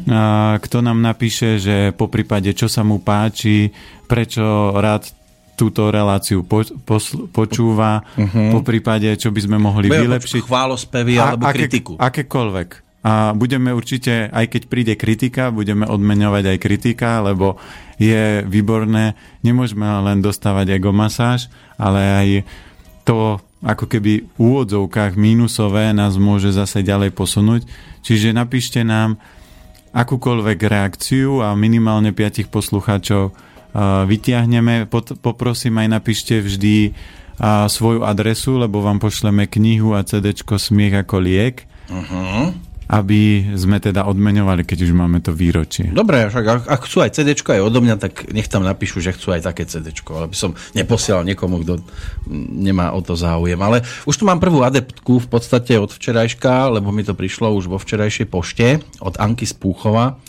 kto 0.58 0.78
nám 0.80 1.04
napíše, 1.04 1.60
že 1.60 1.92
po 1.92 2.08
prípade, 2.08 2.56
čo 2.56 2.72
sa 2.72 2.88
mu 2.88 3.04
páči, 3.04 3.70
prečo 4.08 4.72
rád 4.80 5.12
túto 5.60 5.92
reláciu 5.92 6.42
po, 6.48 6.64
posl- 6.88 7.30
počúva, 7.30 8.02
uh-huh. 8.02 8.56
po 8.56 8.66
prípade, 8.66 9.14
čo 9.20 9.30
by 9.30 9.40
sme 9.44 9.58
mohli 9.60 9.92
Bude 9.92 10.08
vylepšiť. 10.08 10.42
Chválospevy 10.48 11.14
alebo 11.20 11.46
aké, 11.46 11.68
kritiku. 11.68 11.94
Akékoľvek. 12.00 12.70
A 13.02 13.34
budeme 13.34 13.74
určite, 13.74 14.30
aj 14.30 14.46
keď 14.46 14.62
príde 14.70 14.94
kritika, 14.94 15.50
budeme 15.50 15.90
odmeňovať 15.90 16.54
aj 16.54 16.58
kritika, 16.62 17.22
lebo 17.22 17.58
je 17.98 18.46
výborné. 18.46 19.18
Nemôžeme 19.42 19.86
len 19.86 20.22
dostávať 20.22 20.78
ego 20.78 20.94
masáž, 20.94 21.50
ale 21.82 22.02
aj 22.02 22.28
to 23.06 23.42
ako 23.62 23.86
keby 23.86 24.26
v 24.26 24.38
úvodzovkách 24.38 25.14
mínusové 25.14 25.94
nás 25.94 26.18
môže 26.18 26.50
zase 26.50 26.82
ďalej 26.82 27.14
posunúť. 27.14 27.62
Čiže 28.02 28.34
napíšte 28.34 28.82
nám 28.82 29.22
akúkoľvek 29.94 30.60
reakciu 30.66 31.46
a 31.46 31.54
minimálne 31.54 32.10
piatich 32.10 32.50
poslucháčov 32.50 33.38
vytiahneme. 34.10 34.90
Poprosím 35.22 35.78
aj 35.78 35.88
napíšte 35.94 36.42
vždy 36.42 36.98
svoju 37.70 38.02
adresu, 38.02 38.58
lebo 38.58 38.82
vám 38.82 38.98
pošleme 38.98 39.46
knihu 39.46 39.94
a 39.94 40.02
CD 40.02 40.34
Smiech 40.34 41.06
ako 41.06 41.22
liek. 41.22 41.70
Uh-huh 41.92 42.71
aby 42.92 43.56
sme 43.56 43.80
teda 43.80 44.04
odmeňovali, 44.04 44.68
keď 44.68 44.84
už 44.84 44.92
máme 44.92 45.24
to 45.24 45.32
výročie. 45.32 45.96
Dobre, 45.96 46.28
však 46.28 46.44
ak, 46.44 46.62
ak 46.68 46.82
chcú 46.84 47.08
aj 47.08 47.16
CD 47.16 47.32
aj 47.32 47.64
odo 47.64 47.80
mňa, 47.80 47.96
tak 47.96 48.28
nech 48.36 48.52
tam 48.52 48.68
napíšu, 48.68 49.00
že 49.00 49.16
chcú 49.16 49.32
aj 49.32 49.48
také 49.48 49.64
CD, 49.64 49.96
ale 49.96 50.28
by 50.28 50.36
som 50.36 50.52
neposielal 50.76 51.24
niekomu, 51.24 51.64
kto 51.64 51.80
nemá 52.52 52.92
o 52.92 53.00
to 53.00 53.16
záujem. 53.16 53.56
Ale 53.64 53.88
už 54.04 54.20
tu 54.20 54.28
mám 54.28 54.44
prvú 54.44 54.68
adeptku 54.68 55.24
v 55.24 55.28
podstate 55.32 55.80
od 55.80 55.88
včerajška, 55.96 56.68
lebo 56.68 56.92
mi 56.92 57.08
to 57.08 57.16
prišlo 57.16 57.56
už 57.56 57.72
vo 57.72 57.80
včerajšej 57.80 58.28
pošte 58.28 58.84
od 59.00 59.16
Anky 59.16 59.48
Spúchova 59.48 60.20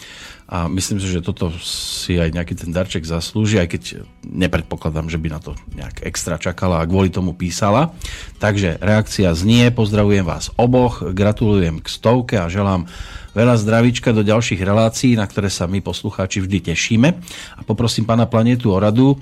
a 0.52 0.68
myslím 0.68 1.00
si, 1.00 1.08
že 1.08 1.24
toto 1.24 1.48
si 1.64 2.20
aj 2.20 2.36
nejaký 2.36 2.52
ten 2.52 2.76
darček 2.76 3.08
zaslúži, 3.08 3.56
aj 3.56 3.72
keď 3.72 3.82
nepredpokladám, 4.20 5.08
že 5.08 5.16
by 5.16 5.28
na 5.32 5.40
to 5.40 5.56
nejak 5.72 6.04
extra 6.04 6.36
čakala 6.36 6.84
a 6.84 6.88
kvôli 6.88 7.08
tomu 7.08 7.32
písala. 7.32 7.96
Takže 8.36 8.76
reakcia 8.84 9.32
znie, 9.32 9.72
pozdravujem 9.72 10.28
vás 10.28 10.52
oboch, 10.60 11.00
gratulujem 11.16 11.80
k 11.80 11.88
stovke 11.88 12.36
a 12.36 12.52
želám 12.52 12.84
veľa 13.32 13.56
zdravíčka 13.56 14.12
do 14.12 14.20
ďalších 14.24 14.60
relácií, 14.60 15.16
na 15.16 15.24
ktoré 15.24 15.48
sa 15.48 15.64
my 15.64 15.80
poslucháči 15.80 16.44
vždy 16.44 16.72
tešíme. 16.72 17.08
A 17.56 17.60
poprosím 17.64 18.04
pána 18.04 18.28
Planetu 18.28 18.72
o 18.72 18.78
radu. 18.78 19.16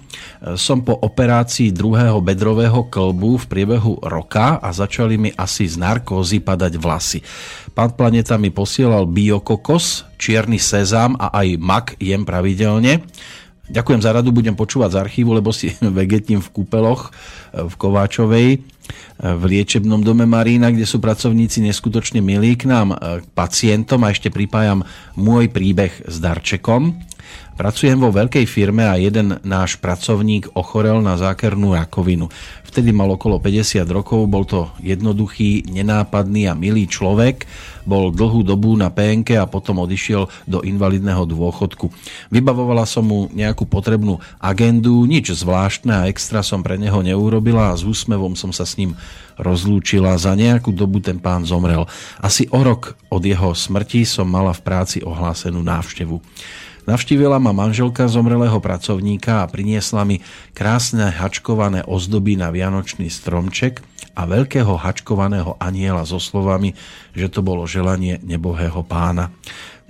Som 0.59 0.83
po 0.83 0.95
operácii 0.99 1.71
druhého 1.71 2.19
bedrového 2.19 2.87
klbu 2.91 3.47
v 3.47 3.49
priebehu 3.49 4.03
roka 4.03 4.59
a 4.59 4.69
začali 4.75 5.17
mi 5.17 5.31
asi 5.35 5.67
z 5.71 5.79
narkózy 5.79 6.43
padať 6.43 6.73
vlasy. 6.79 7.19
Pán 7.71 7.95
Planeta 7.95 8.35
mi 8.35 8.51
posielal 8.51 9.07
biokokos, 9.07 10.05
čierny 10.19 10.59
sezám 10.59 11.15
a 11.17 11.31
aj 11.33 11.49
mak 11.57 11.87
jem 12.03 12.27
pravidelne. 12.27 13.07
Ďakujem 13.71 14.03
za 14.03 14.11
radu, 14.11 14.35
budem 14.35 14.59
počúvať 14.59 14.99
z 14.99 15.01
archívu, 15.07 15.31
lebo 15.31 15.55
si 15.55 15.71
vegetím 16.03 16.43
v 16.43 16.51
kúpeloch 16.51 17.15
v 17.55 17.75
Kováčovej 17.79 18.67
v 19.21 19.43
liečebnom 19.45 20.01
dome 20.01 20.25
Marína, 20.25 20.73
kde 20.73 20.89
sú 20.89 21.03
pracovníci 21.03 21.61
neskutočne 21.65 22.25
milí 22.25 22.57
k 22.57 22.71
nám, 22.71 22.97
k 22.97 23.27
pacientom 23.37 24.01
a 24.07 24.13
ešte 24.13 24.33
pripájam 24.33 24.87
môj 25.19 25.53
príbeh 25.53 25.93
s 26.09 26.17
darčekom. 26.23 27.10
Pracujem 27.61 28.01
vo 28.01 28.09
veľkej 28.09 28.49
firme 28.49 28.89
a 28.89 28.97
jeden 28.97 29.37
náš 29.45 29.77
pracovník 29.77 30.57
ochorel 30.57 31.05
na 31.05 31.21
zákernú 31.21 31.77
rakovinu. 31.77 32.33
Vtedy 32.65 32.89
mal 32.89 33.13
okolo 33.13 33.37
50 33.37 33.85
rokov, 33.85 34.25
bol 34.33 34.49
to 34.49 34.73
jednoduchý, 34.81 35.69
nenápadný 35.69 36.49
a 36.49 36.57
milý 36.57 36.89
človek, 36.89 37.45
bol 37.85 38.17
dlhú 38.17 38.49
dobu 38.49 38.81
na 38.81 38.89
PNK 38.89 39.45
a 39.45 39.45
potom 39.45 39.85
odišiel 39.85 40.25
do 40.49 40.65
invalidného 40.65 41.29
dôchodku. 41.29 41.93
Vybavovala 42.33 42.89
som 42.89 43.05
mu 43.05 43.29
nejakú 43.29 43.69
potrebnú 43.69 44.25
agendu, 44.41 45.05
nič 45.05 45.29
zvláštne 45.29 45.93
a 45.93 46.09
extra 46.09 46.41
som 46.41 46.65
pre 46.65 46.81
neho 46.81 47.05
neurobila 47.05 47.77
a 47.77 47.77
s 47.77 47.85
úsmevom 47.85 48.41
som 48.41 48.57
sa 48.57 48.65
s 48.65 48.81
ním 48.81 48.97
rozlúčila. 49.37 50.17
Za 50.17 50.33
nejakú 50.33 50.73
dobu 50.73 51.05
ten 51.05 51.21
pán 51.21 51.45
zomrel. 51.45 51.85
Asi 52.25 52.49
o 52.57 52.65
rok 52.65 52.97
od 53.13 53.21
jeho 53.21 53.53
smrti 53.53 54.09
som 54.09 54.33
mala 54.33 54.57
v 54.57 54.65
práci 54.65 55.05
ohlásenú 55.05 55.61
návštevu. 55.61 56.25
Navštívila 56.89 57.37
ma 57.37 57.53
manželka 57.53 58.09
zomrelého 58.09 58.57
pracovníka 58.61 59.45
a 59.45 59.51
priniesla 59.51 60.05
mi 60.09 60.25
krásne 60.57 61.13
hačkované 61.13 61.85
ozdoby 61.85 62.41
na 62.41 62.49
vianočný 62.49 63.13
stromček 63.13 63.85
a 64.17 64.25
veľkého 64.25 64.75
hačkovaného 64.81 65.61
aniela 65.61 66.05
so 66.09 66.19
slovami, 66.19 66.75
že 67.13 67.29
to 67.29 67.45
bolo 67.45 67.69
želanie 67.69 68.19
nebohého 68.25 68.81
pána. 68.85 69.31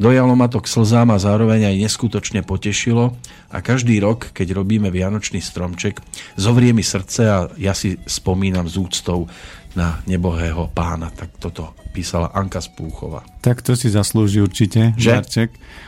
Dojalo 0.01 0.33
ma 0.33 0.49
to 0.49 0.65
k 0.65 0.71
slzám 0.73 1.13
a 1.13 1.21
zároveň 1.21 1.69
aj 1.69 1.77
neskutočne 1.77 2.41
potešilo 2.41 3.13
a 3.53 3.57
každý 3.61 4.01
rok, 4.01 4.33
keď 4.33 4.57
robíme 4.57 4.89
Vianočný 4.89 5.45
stromček, 5.45 6.01
zovrie 6.41 6.73
mi 6.73 6.81
srdce 6.81 7.23
a 7.29 7.39
ja 7.61 7.77
si 7.77 8.01
spomínam 8.09 8.65
z 8.65 8.81
úctou 8.81 9.29
na 9.77 10.01
nebohého 10.09 10.73
pána. 10.73 11.13
Tak 11.13 11.37
toto 11.37 11.77
písala 11.91 12.31
Anka 12.31 12.63
Spúchova. 12.63 13.27
Tak 13.43 13.67
to 13.67 13.75
si 13.75 13.91
zaslúži 13.91 14.39
určite, 14.41 14.95
že? 14.95 15.11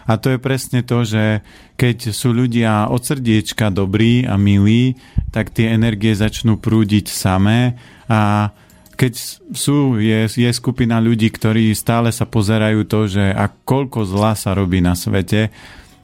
A 0.04 0.18
to 0.18 0.34
je 0.34 0.38
presne 0.42 0.82
to, 0.82 1.06
že 1.06 1.40
keď 1.78 2.10
sú 2.10 2.34
ľudia 2.34 2.90
od 2.90 3.00
srdiečka 3.00 3.70
dobrí 3.70 4.26
a 4.26 4.34
milí, 4.34 4.98
tak 5.30 5.54
tie 5.54 5.70
energie 5.72 6.12
začnú 6.12 6.58
prúdiť 6.58 7.06
samé 7.08 7.78
a 8.10 8.50
keď 8.92 9.12
sú, 9.56 9.98
je, 9.98 10.30
je 10.30 10.50
skupina 10.52 11.02
ľudí, 11.02 11.26
ktorí 11.32 11.74
stále 11.74 12.14
sa 12.14 12.28
pozerajú 12.28 12.86
to, 12.86 13.10
že 13.10 13.24
a 13.34 13.50
koľko 13.50 14.06
zla 14.06 14.38
sa 14.38 14.54
robí 14.54 14.78
na 14.78 14.94
svete, 14.94 15.50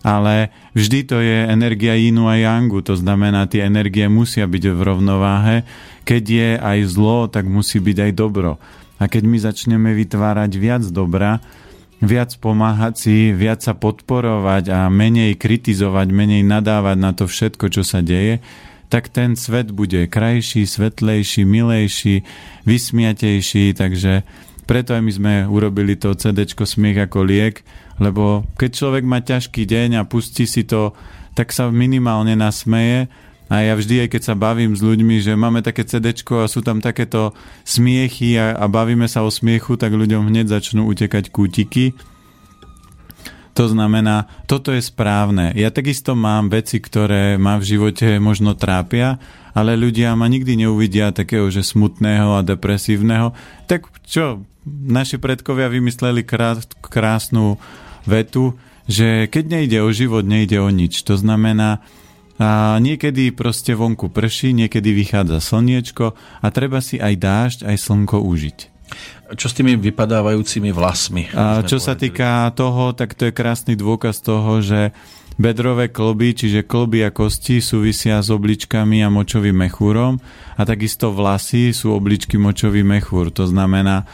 ale 0.02 0.50
vždy 0.74 1.00
to 1.06 1.18
je 1.22 1.46
energia 1.46 1.94
inu 1.98 2.30
a 2.30 2.38
yangu, 2.38 2.82
to 2.82 2.94
znamená, 2.98 3.46
tie 3.50 3.66
energie 3.66 4.06
musia 4.06 4.46
byť 4.46 4.64
v 4.74 4.80
rovnováhe. 4.80 5.56
Keď 6.06 6.24
je 6.24 6.50
aj 6.56 6.78
zlo, 6.88 7.28
tak 7.28 7.44
musí 7.44 7.82
byť 7.82 8.08
aj 8.08 8.12
dobro. 8.16 8.56
A 8.98 9.06
keď 9.06 9.22
my 9.24 9.38
začneme 9.38 9.90
vytvárať 9.94 10.52
viac 10.58 10.82
dobra, 10.90 11.38
viac 12.02 12.34
pomáhať 12.38 12.94
si, 12.98 13.16
viac 13.34 13.62
sa 13.62 13.74
podporovať 13.74 14.64
a 14.70 14.80
menej 14.90 15.34
kritizovať, 15.38 16.06
menej 16.10 16.42
nadávať 16.46 16.96
na 16.98 17.10
to 17.14 17.26
všetko, 17.26 17.70
čo 17.70 17.82
sa 17.82 18.02
deje, 18.02 18.38
tak 18.88 19.12
ten 19.12 19.36
svet 19.36 19.70
bude 19.74 20.08
krajší, 20.08 20.64
svetlejší, 20.64 21.44
milejší, 21.44 22.24
vysmiatejší, 22.64 23.76
takže 23.76 24.24
preto 24.64 24.92
aj 24.96 25.02
my 25.04 25.12
sme 25.12 25.34
urobili 25.48 25.96
to 25.96 26.12
CD 26.16 26.44
Smiech 26.44 27.08
ako 27.08 27.24
liek, 27.24 27.64
lebo 28.00 28.44
keď 28.56 28.70
človek 28.72 29.04
má 29.04 29.20
ťažký 29.24 29.64
deň 29.64 30.00
a 30.00 30.08
pustí 30.08 30.44
si 30.44 30.64
to, 30.64 30.92
tak 31.32 31.52
sa 31.52 31.72
minimálne 31.72 32.36
nasmeje 32.36 33.08
a 33.48 33.64
ja 33.64 33.74
vždy, 33.74 34.04
aj 34.04 34.08
keď 34.12 34.22
sa 34.22 34.34
bavím 34.36 34.76
s 34.76 34.84
ľuďmi, 34.84 35.24
že 35.24 35.32
máme 35.32 35.64
také 35.64 35.88
CD 35.88 36.12
a 36.12 36.46
sú 36.46 36.60
tam 36.60 36.84
takéto 36.84 37.32
smiechy 37.64 38.36
a, 38.36 38.52
a 38.52 38.64
bavíme 38.68 39.08
sa 39.08 39.24
o 39.24 39.32
smiechu, 39.32 39.80
tak 39.80 39.96
ľuďom 39.96 40.28
hneď 40.28 40.52
začnú 40.52 40.84
utekať 40.88 41.32
kútiky 41.32 41.96
to 43.58 43.66
znamená, 43.66 44.30
toto 44.46 44.70
je 44.70 44.78
správne. 44.78 45.50
Ja 45.58 45.74
takisto 45.74 46.14
mám 46.14 46.46
veci, 46.46 46.78
ktoré 46.78 47.34
ma 47.42 47.58
v 47.58 47.66
živote 47.66 48.22
možno 48.22 48.54
trápia, 48.54 49.18
ale 49.50 49.74
ľudia 49.74 50.14
ma 50.14 50.30
nikdy 50.30 50.62
neuvidia 50.62 51.10
takého, 51.10 51.50
že 51.50 51.66
smutného 51.66 52.38
a 52.38 52.46
depresívneho. 52.46 53.34
Tak 53.66 53.90
čo, 54.06 54.46
naši 54.62 55.18
predkovia 55.18 55.66
vymysleli 55.74 56.22
krás, 56.22 56.70
krásnu 56.78 57.58
vetu, 58.06 58.54
že 58.86 59.26
keď 59.26 59.44
nejde 59.50 59.78
o 59.82 59.90
život, 59.90 60.22
nejde 60.22 60.62
o 60.62 60.70
nič. 60.70 61.02
To 61.10 61.18
znamená, 61.18 61.82
a 62.38 62.78
niekedy 62.78 63.34
proste 63.34 63.74
vonku 63.74 64.14
prší, 64.14 64.54
niekedy 64.54 64.94
vychádza 64.94 65.42
slniečko 65.42 66.14
a 66.14 66.46
treba 66.54 66.78
si 66.78 67.02
aj 67.02 67.14
dážď, 67.18 67.58
aj 67.66 67.76
slnko 67.76 68.22
užiť. 68.22 68.58
Čo 69.36 69.46
s 69.52 69.56
tými 69.58 69.76
vypadávajúcimi 69.76 70.72
vlasmi? 70.72 71.28
A 71.36 71.60
čo 71.66 71.76
sa 71.76 71.92
týka 71.92 72.48
toho, 72.56 72.96
tak 72.96 73.12
to 73.12 73.28
je 73.28 73.36
krásny 73.36 73.76
dôkaz 73.76 74.24
toho, 74.24 74.64
že 74.64 74.96
bedrové 75.36 75.92
kloby, 75.92 76.32
čiže 76.32 76.64
kloby 76.64 77.04
a 77.04 77.12
kosti 77.12 77.60
súvisia 77.60 78.18
s 78.24 78.32
obličkami 78.32 79.04
a 79.04 79.12
močovým 79.12 79.54
mechúrom 79.54 80.18
a 80.58 80.62
takisto 80.66 81.14
vlasy 81.14 81.70
sú 81.70 81.94
obličky 81.94 82.40
močový 82.40 82.82
mechúr. 82.82 83.30
To 83.36 83.46
znamená, 83.46 84.08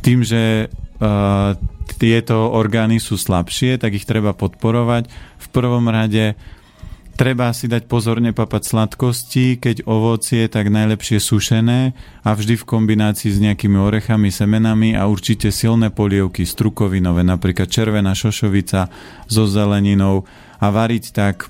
tým, 0.00 0.26
že 0.26 0.66
uh, 0.66 1.54
tieto 2.00 2.50
orgány 2.50 2.98
sú 2.98 3.14
slabšie, 3.14 3.78
tak 3.78 3.94
ich 3.94 4.08
treba 4.08 4.34
podporovať. 4.34 5.06
V 5.38 5.46
prvom 5.54 5.86
rade 5.86 6.34
Treba 7.16 7.48
si 7.56 7.64
dať 7.64 7.88
pozorne 7.88 8.36
papať 8.36 8.62
sladkosti, 8.76 9.56
keď 9.56 9.88
ovocie, 9.88 10.52
tak 10.52 10.68
najlepšie 10.68 11.16
sušené 11.16 11.96
a 12.20 12.30
vždy 12.36 12.60
v 12.60 12.68
kombinácii 12.68 13.32
s 13.32 13.40
nejakými 13.40 13.80
orechami, 13.80 14.28
semenami 14.28 14.92
a 14.92 15.08
určite 15.08 15.48
silné 15.48 15.88
polievky 15.88 16.44
strukovinové, 16.44 17.24
napríklad 17.24 17.72
červená 17.72 18.12
šošovica 18.12 18.92
so 19.32 19.48
zeleninou 19.48 20.28
a 20.60 20.68
variť 20.68 21.04
tak 21.16 21.48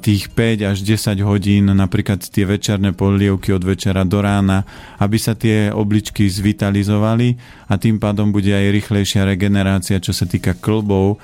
tých 0.00 0.30
5 0.30 0.70
až 0.70 0.78
10 0.80 1.18
hodín, 1.26 1.66
napríklad 1.68 2.22
tie 2.22 2.46
večerné 2.46 2.94
polievky 2.94 3.50
od 3.52 3.66
večera 3.66 4.06
do 4.06 4.22
rána, 4.22 4.62
aby 5.02 5.18
sa 5.18 5.34
tie 5.34 5.74
obličky 5.74 6.30
zvitalizovali 6.30 7.34
a 7.66 7.76
tým 7.82 7.98
pádom 7.98 8.30
bude 8.30 8.54
aj 8.54 8.72
rýchlejšia 8.78 9.26
regenerácia, 9.26 9.98
čo 9.98 10.14
sa 10.14 10.24
týka 10.24 10.54
klbov 10.54 11.18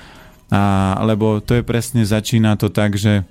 a, 0.48 0.96
lebo 1.04 1.44
to 1.44 1.60
je 1.60 1.62
presne, 1.66 2.08
začína 2.08 2.56
to 2.56 2.72
tak, 2.72 2.96
že 2.96 3.26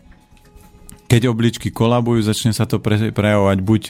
keď 1.07 1.31
obličky 1.31 1.71
kolabujú, 1.71 2.19
začne 2.19 2.51
sa 2.51 2.67
to 2.67 2.83
pre, 2.83 3.15
prejavovať 3.15 3.59
buď 3.63 3.81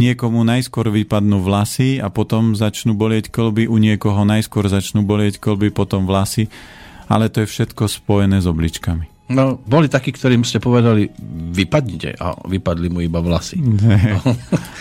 niekomu 0.00 0.40
najskôr 0.40 0.88
vypadnú 0.88 1.44
vlasy 1.44 2.00
a 2.00 2.08
potom 2.08 2.56
začnú 2.56 2.96
bolieť 2.96 3.28
kolby, 3.28 3.68
u 3.68 3.76
niekoho 3.76 4.24
najskôr 4.24 4.66
začnú 4.72 5.04
bolieť 5.04 5.36
kolby, 5.36 5.68
potom 5.68 6.08
vlasy, 6.08 6.48
ale 7.12 7.28
to 7.28 7.44
je 7.44 7.52
všetko 7.52 7.86
spojené 7.92 8.40
s 8.40 8.48
obličkami. 8.48 9.11
No, 9.32 9.58
boli 9.64 9.88
takí, 9.88 10.12
ktorým 10.12 10.44
ste 10.44 10.60
povedali, 10.60 11.08
vypadnite 11.52 12.20
a 12.20 12.36
vypadli 12.44 12.88
mu 12.92 13.00
iba 13.00 13.18
vlasy. 13.24 13.58
Ne. 13.58 14.20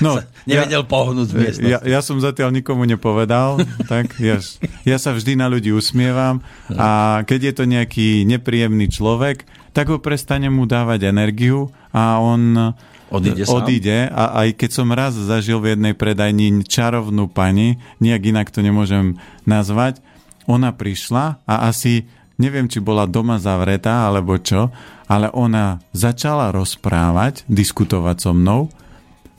No, 0.03 0.19
nevedel 0.49 0.83
ja, 0.83 0.87
pohnúť 0.87 1.27
z 1.31 1.63
Ja, 1.63 1.79
ja 1.81 1.99
som 2.03 2.19
zatiaľ 2.19 2.51
nikomu 2.51 2.83
nepovedal, 2.83 3.63
tak 3.91 4.19
ja, 4.19 4.37
ja 4.83 4.97
sa 4.99 5.15
vždy 5.15 5.39
na 5.39 5.47
ľudí 5.47 5.71
usmievam 5.71 6.43
a 6.75 7.21
keď 7.23 7.39
je 7.51 7.53
to 7.55 7.63
nejaký 7.65 8.07
nepríjemný 8.27 8.91
človek, 8.91 9.47
tak 9.71 9.87
ho 9.87 10.03
prestane 10.03 10.51
mu 10.51 10.67
dávať 10.67 11.07
energiu 11.07 11.71
a 11.95 12.19
on 12.19 12.75
odíde, 13.11 13.43
odíde 13.47 13.97
a 14.11 14.43
aj 14.43 14.59
keď 14.59 14.69
som 14.71 14.87
raz 14.91 15.15
zažil 15.15 15.59
v 15.63 15.75
jednej 15.75 15.93
predajni 15.95 16.63
čarovnú 16.67 17.31
pani, 17.31 17.79
nejak 18.03 18.31
inak 18.35 18.47
to 18.51 18.59
nemôžem 18.63 19.19
nazvať, 19.47 20.03
ona 20.49 20.73
prišla 20.73 21.43
a 21.47 21.69
asi 21.69 22.09
neviem, 22.41 22.65
či 22.65 22.82
bola 22.82 23.06
doma 23.06 23.38
zavretá 23.38 24.10
alebo 24.10 24.41
čo, 24.41 24.73
ale 25.06 25.30
ona 25.30 25.77
začala 25.93 26.49
rozprávať, 26.49 27.45
diskutovať 27.45 28.17
so 28.17 28.34
mnou. 28.34 28.73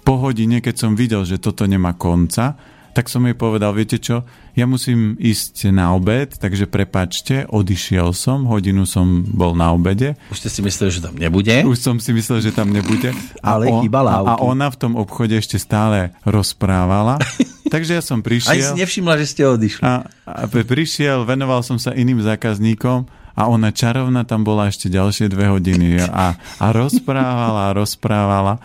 Po 0.06 0.14
hodine, 0.22 0.62
keď 0.62 0.74
som 0.78 0.92
videl, 0.94 1.26
že 1.26 1.42
toto 1.42 1.66
nemá 1.66 1.98
konca, 1.98 2.54
tak 2.92 3.08
som 3.08 3.24
jej 3.24 3.32
povedal, 3.32 3.72
viete 3.72 3.96
čo, 3.96 4.28
ja 4.52 4.68
musím 4.68 5.16
ísť 5.16 5.72
na 5.72 5.96
obed, 5.96 6.36
takže 6.36 6.68
prepačte, 6.68 7.48
odišiel 7.48 8.12
som, 8.12 8.44
hodinu 8.44 8.84
som 8.84 9.24
bol 9.24 9.56
na 9.56 9.72
obede. 9.72 10.12
Už 10.28 10.44
ste 10.44 10.50
si 10.52 10.60
mysleli, 10.60 10.92
že 10.92 11.00
tam 11.00 11.16
nebude? 11.16 11.64
Už 11.64 11.80
som 11.80 11.96
si 11.96 12.12
myslel, 12.12 12.44
že 12.44 12.52
tam 12.52 12.68
nebude. 12.68 13.16
Ale 13.40 13.72
a 13.72 13.80
chýbala 13.80 14.20
a, 14.20 14.36
a 14.36 14.44
ona 14.44 14.68
v 14.68 14.76
tom 14.76 14.92
obchode 15.00 15.32
ešte 15.40 15.56
stále 15.56 16.12
rozprávala. 16.28 17.16
takže 17.74 17.96
ja 17.96 18.02
som 18.04 18.20
prišiel... 18.20 18.52
Ani 18.52 18.62
si 18.62 18.76
nevšimla, 18.84 19.14
že 19.16 19.26
ste 19.26 19.42
odišli. 19.48 19.80
A, 19.80 20.04
a 20.28 20.44
prišiel, 20.46 21.24
venoval 21.24 21.64
som 21.64 21.80
sa 21.80 21.96
iným 21.96 22.20
zákazníkom 22.20 23.08
a 23.32 23.48
ona 23.48 23.72
čarovná 23.72 24.28
tam 24.28 24.44
bola 24.44 24.68
ešte 24.68 24.92
ďalšie 24.92 25.32
dve 25.32 25.48
hodiny 25.48 26.04
a, 26.04 26.36
a 26.36 26.66
rozprávala 26.76 27.72
a 27.72 27.74
rozprávala 27.76 28.60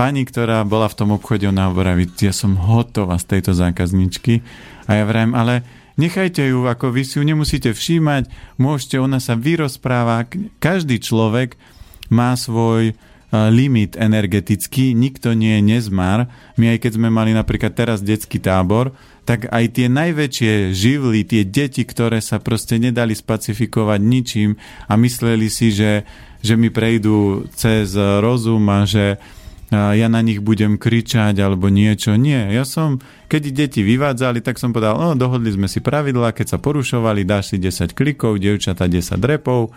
pani, 0.00 0.24
ktorá 0.24 0.64
bola 0.64 0.88
v 0.88 0.96
tom 0.96 1.12
obchode, 1.12 1.44
ona 1.44 1.68
hovorí, 1.68 2.08
ja 2.24 2.32
som 2.32 2.56
hotová 2.56 3.20
z 3.20 3.36
tejto 3.36 3.52
zákazničky. 3.52 4.40
A 4.88 4.96
ja 4.96 5.04
vrajím, 5.04 5.36
ale 5.36 5.60
nechajte 6.00 6.40
ju, 6.40 6.64
ako 6.64 6.88
vy 6.88 7.04
si 7.04 7.20
ju 7.20 7.22
nemusíte 7.28 7.76
všímať, 7.76 8.32
môžete, 8.56 8.96
ona 8.96 9.20
sa 9.20 9.36
vyrozpráva. 9.36 10.24
Každý 10.56 11.04
človek 11.04 11.60
má 12.08 12.32
svoj 12.32 12.96
limit 13.30 13.94
energetický, 14.00 14.96
nikto 14.96 15.36
nie 15.36 15.60
je 15.60 15.68
nezmar. 15.68 16.32
My 16.56 16.74
aj 16.74 16.88
keď 16.88 16.92
sme 16.96 17.12
mali 17.12 17.36
napríklad 17.36 17.76
teraz 17.76 18.00
detský 18.00 18.40
tábor, 18.40 18.96
tak 19.28 19.52
aj 19.52 19.64
tie 19.76 19.86
najväčšie 19.86 20.72
živly, 20.72 21.28
tie 21.28 21.44
deti, 21.44 21.84
ktoré 21.84 22.24
sa 22.24 22.40
proste 22.40 22.80
nedali 22.80 23.12
spacifikovať 23.12 24.00
ničím 24.00 24.56
a 24.88 24.96
mysleli 24.96 25.52
si, 25.52 25.70
že, 25.76 26.08
že 26.40 26.56
mi 26.56 26.72
prejdú 26.72 27.52
cez 27.52 27.94
rozum 27.94 28.64
a 28.72 28.88
že 28.88 29.20
ja 29.70 30.10
na 30.10 30.18
nich 30.18 30.42
budem 30.42 30.74
kričať 30.74 31.38
alebo 31.38 31.70
niečo. 31.70 32.18
Nie, 32.18 32.50
ja 32.50 32.66
som, 32.66 32.98
keď 33.30 33.54
deti 33.54 33.86
vyvádzali, 33.86 34.42
tak 34.42 34.58
som 34.58 34.74
povedal, 34.74 34.98
no, 34.98 35.14
dohodli 35.14 35.54
sme 35.54 35.70
si 35.70 35.78
pravidla, 35.78 36.34
keď 36.34 36.56
sa 36.56 36.58
porušovali, 36.58 37.22
dáš 37.22 37.54
si 37.54 37.56
10 37.62 37.94
klikov, 37.94 38.42
dievčata 38.42 38.90
10 38.90 39.22
repov, 39.22 39.70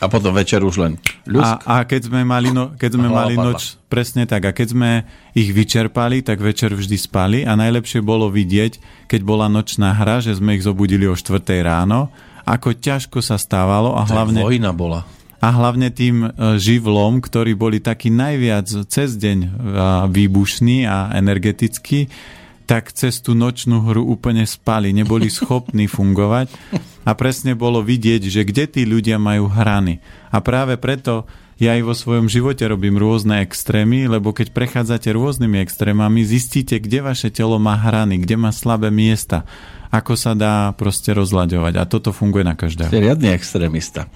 a 0.00 0.08
potom 0.08 0.32
večer 0.32 0.64
už 0.64 0.80
len 0.80 0.96
ľusk. 1.28 1.60
A, 1.68 1.84
a 1.84 1.84
keď 1.84 2.08
sme 2.08 2.24
mali, 2.24 2.48
no, 2.56 2.72
keď 2.72 2.90
sme 2.96 3.12
mali 3.12 3.36
noč, 3.36 3.76
presne 3.92 4.24
tak, 4.24 4.48
a 4.48 4.56
keď 4.56 4.72
sme 4.72 4.90
ich 5.36 5.52
vyčerpali, 5.52 6.24
tak 6.24 6.40
večer 6.40 6.72
vždy 6.72 6.96
spali 6.96 7.38
a 7.44 7.52
najlepšie 7.52 8.00
bolo 8.00 8.32
vidieť, 8.32 9.04
keď 9.12 9.20
bola 9.20 9.52
nočná 9.52 9.92
hra, 9.92 10.24
že 10.24 10.40
sme 10.40 10.56
ich 10.56 10.64
zobudili 10.64 11.04
o 11.04 11.12
4 11.12 11.44
ráno, 11.60 12.08
ako 12.48 12.80
ťažko 12.80 13.20
sa 13.20 13.36
stávalo 13.36 13.92
a 13.92 14.08
hlavne... 14.08 14.40
Vojna 14.40 14.72
bola. 14.72 15.04
A 15.40 15.48
hlavne 15.48 15.88
tým 15.88 16.28
e, 16.28 16.28
živlom, 16.60 17.24
ktorí 17.24 17.56
boli 17.56 17.80
taký 17.80 18.12
najviac 18.12 18.68
cez 18.92 19.16
deň 19.16 19.38
výbušný 20.12 20.84
a 20.84 21.16
energetický, 21.16 22.12
tak 22.70 22.94
cez 22.94 23.18
tú 23.18 23.34
nočnú 23.34 23.82
hru 23.82 24.06
úplne 24.06 24.46
spali, 24.46 24.94
neboli 24.94 25.26
schopní 25.42 25.90
fungovať 25.90 26.54
a 27.02 27.10
presne 27.18 27.58
bolo 27.58 27.82
vidieť, 27.82 28.22
že 28.30 28.46
kde 28.46 28.64
tí 28.70 28.82
ľudia 28.86 29.18
majú 29.18 29.50
hrany. 29.50 29.98
A 30.30 30.38
práve 30.38 30.78
preto 30.78 31.26
ja 31.60 31.76
aj 31.76 31.82
vo 31.84 31.92
svojom 31.92 32.30
živote 32.30 32.64
robím 32.64 32.96
rôzne 32.96 33.44
extrémy, 33.44 34.08
lebo 34.08 34.32
keď 34.32 34.54
prechádzate 34.54 35.12
rôznymi 35.12 35.60
extrémami, 35.60 36.24
zistíte, 36.24 36.80
kde 36.80 37.04
vaše 37.04 37.28
telo 37.28 37.60
má 37.60 37.76
hrany, 37.76 38.22
kde 38.22 38.38
má 38.40 38.48
slabé 38.48 38.88
miesta, 38.88 39.44
ako 39.90 40.14
sa 40.14 40.38
dá 40.38 40.70
proste 40.78 41.10
rozľaďovať. 41.12 41.74
A 41.76 41.84
toto 41.84 42.14
funguje 42.14 42.46
na 42.46 42.54
každého. 42.54 42.90
Ste 42.90 43.02
riadny 43.02 43.34
extrémista. 43.34 44.06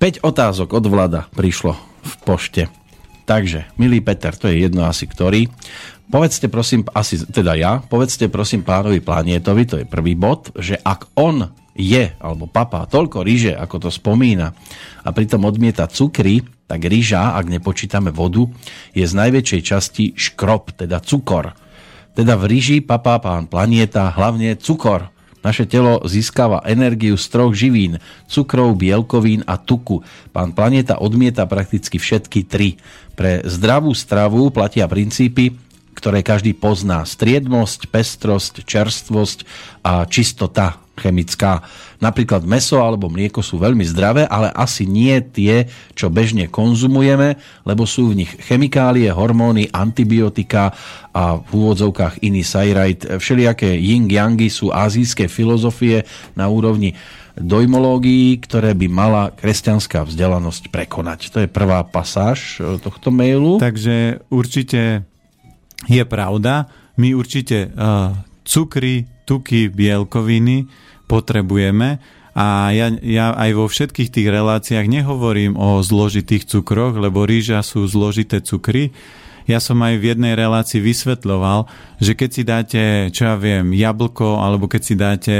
5 0.00 0.24
otázok 0.24 0.72
od 0.72 0.84
vlada 0.88 1.28
prišlo 1.36 1.76
v 2.00 2.14
pošte. 2.24 2.62
Takže, 3.28 3.70
milý 3.76 4.00
Peter, 4.00 4.34
to 4.34 4.50
je 4.50 4.64
jedno 4.64 4.88
asi 4.88 5.06
ktorý. 5.06 5.46
Povedzte 6.10 6.50
prosím, 6.50 6.82
asi 6.90 7.22
teda 7.22 7.54
ja, 7.54 7.78
povedzte 7.78 8.26
prosím 8.26 8.66
pánovi 8.66 8.98
Planietovi, 8.98 9.62
to 9.62 9.76
je 9.78 9.86
prvý 9.86 10.18
bod, 10.18 10.50
že 10.58 10.74
ak 10.74 11.14
on 11.14 11.54
je, 11.78 12.10
alebo 12.18 12.50
papa, 12.50 12.90
toľko 12.90 13.22
ríže, 13.22 13.54
ako 13.54 13.86
to 13.86 13.90
spomína, 13.94 14.50
a 15.06 15.08
pritom 15.14 15.46
odmieta 15.46 15.86
cukry, 15.86 16.42
tak 16.66 16.82
rýža, 16.82 17.38
ak 17.38 17.46
nepočítame 17.46 18.10
vodu, 18.10 18.50
je 18.90 19.06
z 19.06 19.14
najväčšej 19.14 19.62
časti 19.62 20.04
škrob, 20.18 20.74
teda 20.74 20.98
cukor. 20.98 21.54
Teda 22.20 22.36
v 22.36 22.52
ríži 22.52 22.84
papá 22.84 23.16
pán 23.16 23.48
Planieta 23.48 24.12
hlavne 24.12 24.52
cukor. 24.60 25.08
Naše 25.40 25.64
telo 25.64 26.04
získava 26.04 26.60
energiu 26.68 27.16
z 27.16 27.24
troch 27.32 27.56
živín, 27.56 27.96
cukrov, 28.28 28.76
bielkovín 28.76 29.40
a 29.48 29.56
tuku. 29.56 30.04
Pán 30.28 30.52
Planeta 30.52 31.00
odmieta 31.00 31.48
prakticky 31.48 31.96
všetky 31.96 32.44
tri. 32.44 32.76
Pre 33.16 33.40
zdravú 33.48 33.96
stravu 33.96 34.52
platia 34.52 34.84
princípy, 34.84 35.56
ktoré 35.96 36.20
každý 36.20 36.52
pozná. 36.52 37.08
Striednosť, 37.08 37.88
pestrosť, 37.88 38.68
čerstvosť 38.68 39.48
a 39.80 40.04
čistota 40.04 40.76
chemická. 41.00 41.64
Napríklad 42.04 42.44
meso 42.44 42.84
alebo 42.84 43.08
mlieko 43.08 43.40
sú 43.40 43.56
veľmi 43.56 43.80
zdravé, 43.88 44.28
ale 44.28 44.52
asi 44.52 44.84
nie 44.84 45.16
tie, 45.24 45.64
čo 45.96 46.12
bežne 46.12 46.52
konzumujeme, 46.52 47.40
lebo 47.64 47.88
sú 47.88 48.12
v 48.12 48.24
nich 48.24 48.32
chemikálie, 48.44 49.08
hormóny, 49.08 49.72
antibiotika 49.72 50.76
a 51.16 51.40
v 51.40 51.48
úvodzovkách 51.48 52.20
iný 52.20 52.44
sajrajt. 52.44 53.16
Všelijaké 53.16 53.72
yin-yangy 53.80 54.52
sú 54.52 54.68
azijské 54.68 55.26
filozofie 55.26 56.04
na 56.36 56.52
úrovni 56.52 56.92
dojmológií, 57.40 58.36
ktoré 58.42 58.76
by 58.76 58.86
mala 58.90 59.22
kresťanská 59.32 60.04
vzdelanosť 60.04 60.68
prekonať. 60.68 61.32
To 61.32 61.38
je 61.40 61.48
prvá 61.48 61.80
pasáž 61.88 62.60
tohto 62.84 63.08
mailu. 63.08 63.56
Takže 63.56 64.20
určite 64.28 65.08
je 65.88 66.04
pravda, 66.04 66.68
my 67.00 67.16
určite 67.16 67.72
uh, 67.72 68.12
cukry, 68.44 69.08
tuky, 69.30 69.70
bielkoviny 69.70 70.66
potrebujeme 71.06 72.02
a 72.34 72.70
ja, 72.70 72.90
ja 73.02 73.34
aj 73.34 73.50
vo 73.54 73.66
všetkých 73.66 74.10
tých 74.10 74.28
reláciách 74.30 74.86
nehovorím 74.86 75.58
o 75.58 75.82
zložitých 75.82 76.46
cukroch, 76.46 76.94
lebo 76.98 77.26
rýža 77.26 77.62
sú 77.66 77.86
zložité 77.86 78.42
cukry. 78.42 78.94
Ja 79.50 79.58
som 79.58 79.82
aj 79.82 79.98
v 79.98 80.14
jednej 80.14 80.38
relácii 80.38 80.78
vysvetľoval, 80.78 81.66
že 81.98 82.14
keď 82.14 82.30
si 82.30 82.42
dáte, 82.46 82.82
čo 83.10 83.34
ja 83.34 83.34
viem, 83.34 83.74
jablko, 83.74 84.38
alebo 84.38 84.70
keď 84.70 84.82
si 84.82 84.94
dáte 84.94 85.36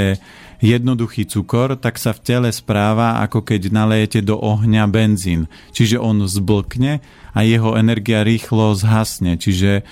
jednoduchý 0.61 1.31
cukor, 1.31 1.79
tak 1.79 1.97
sa 1.97 2.11
v 2.11 2.21
tele 2.27 2.51
správa, 2.51 3.23
ako 3.23 3.47
keď 3.47 3.71
nalejete 3.71 4.21
do 4.27 4.37
ohňa 4.37 4.91
benzín. 4.91 5.47
Čiže 5.71 6.03
on 6.03 6.27
zblkne 6.27 7.01
a 7.33 7.39
jeho 7.47 7.79
energia 7.79 8.27
rýchlo 8.27 8.75
zhasne. 8.75 9.39
Čiže 9.39 9.87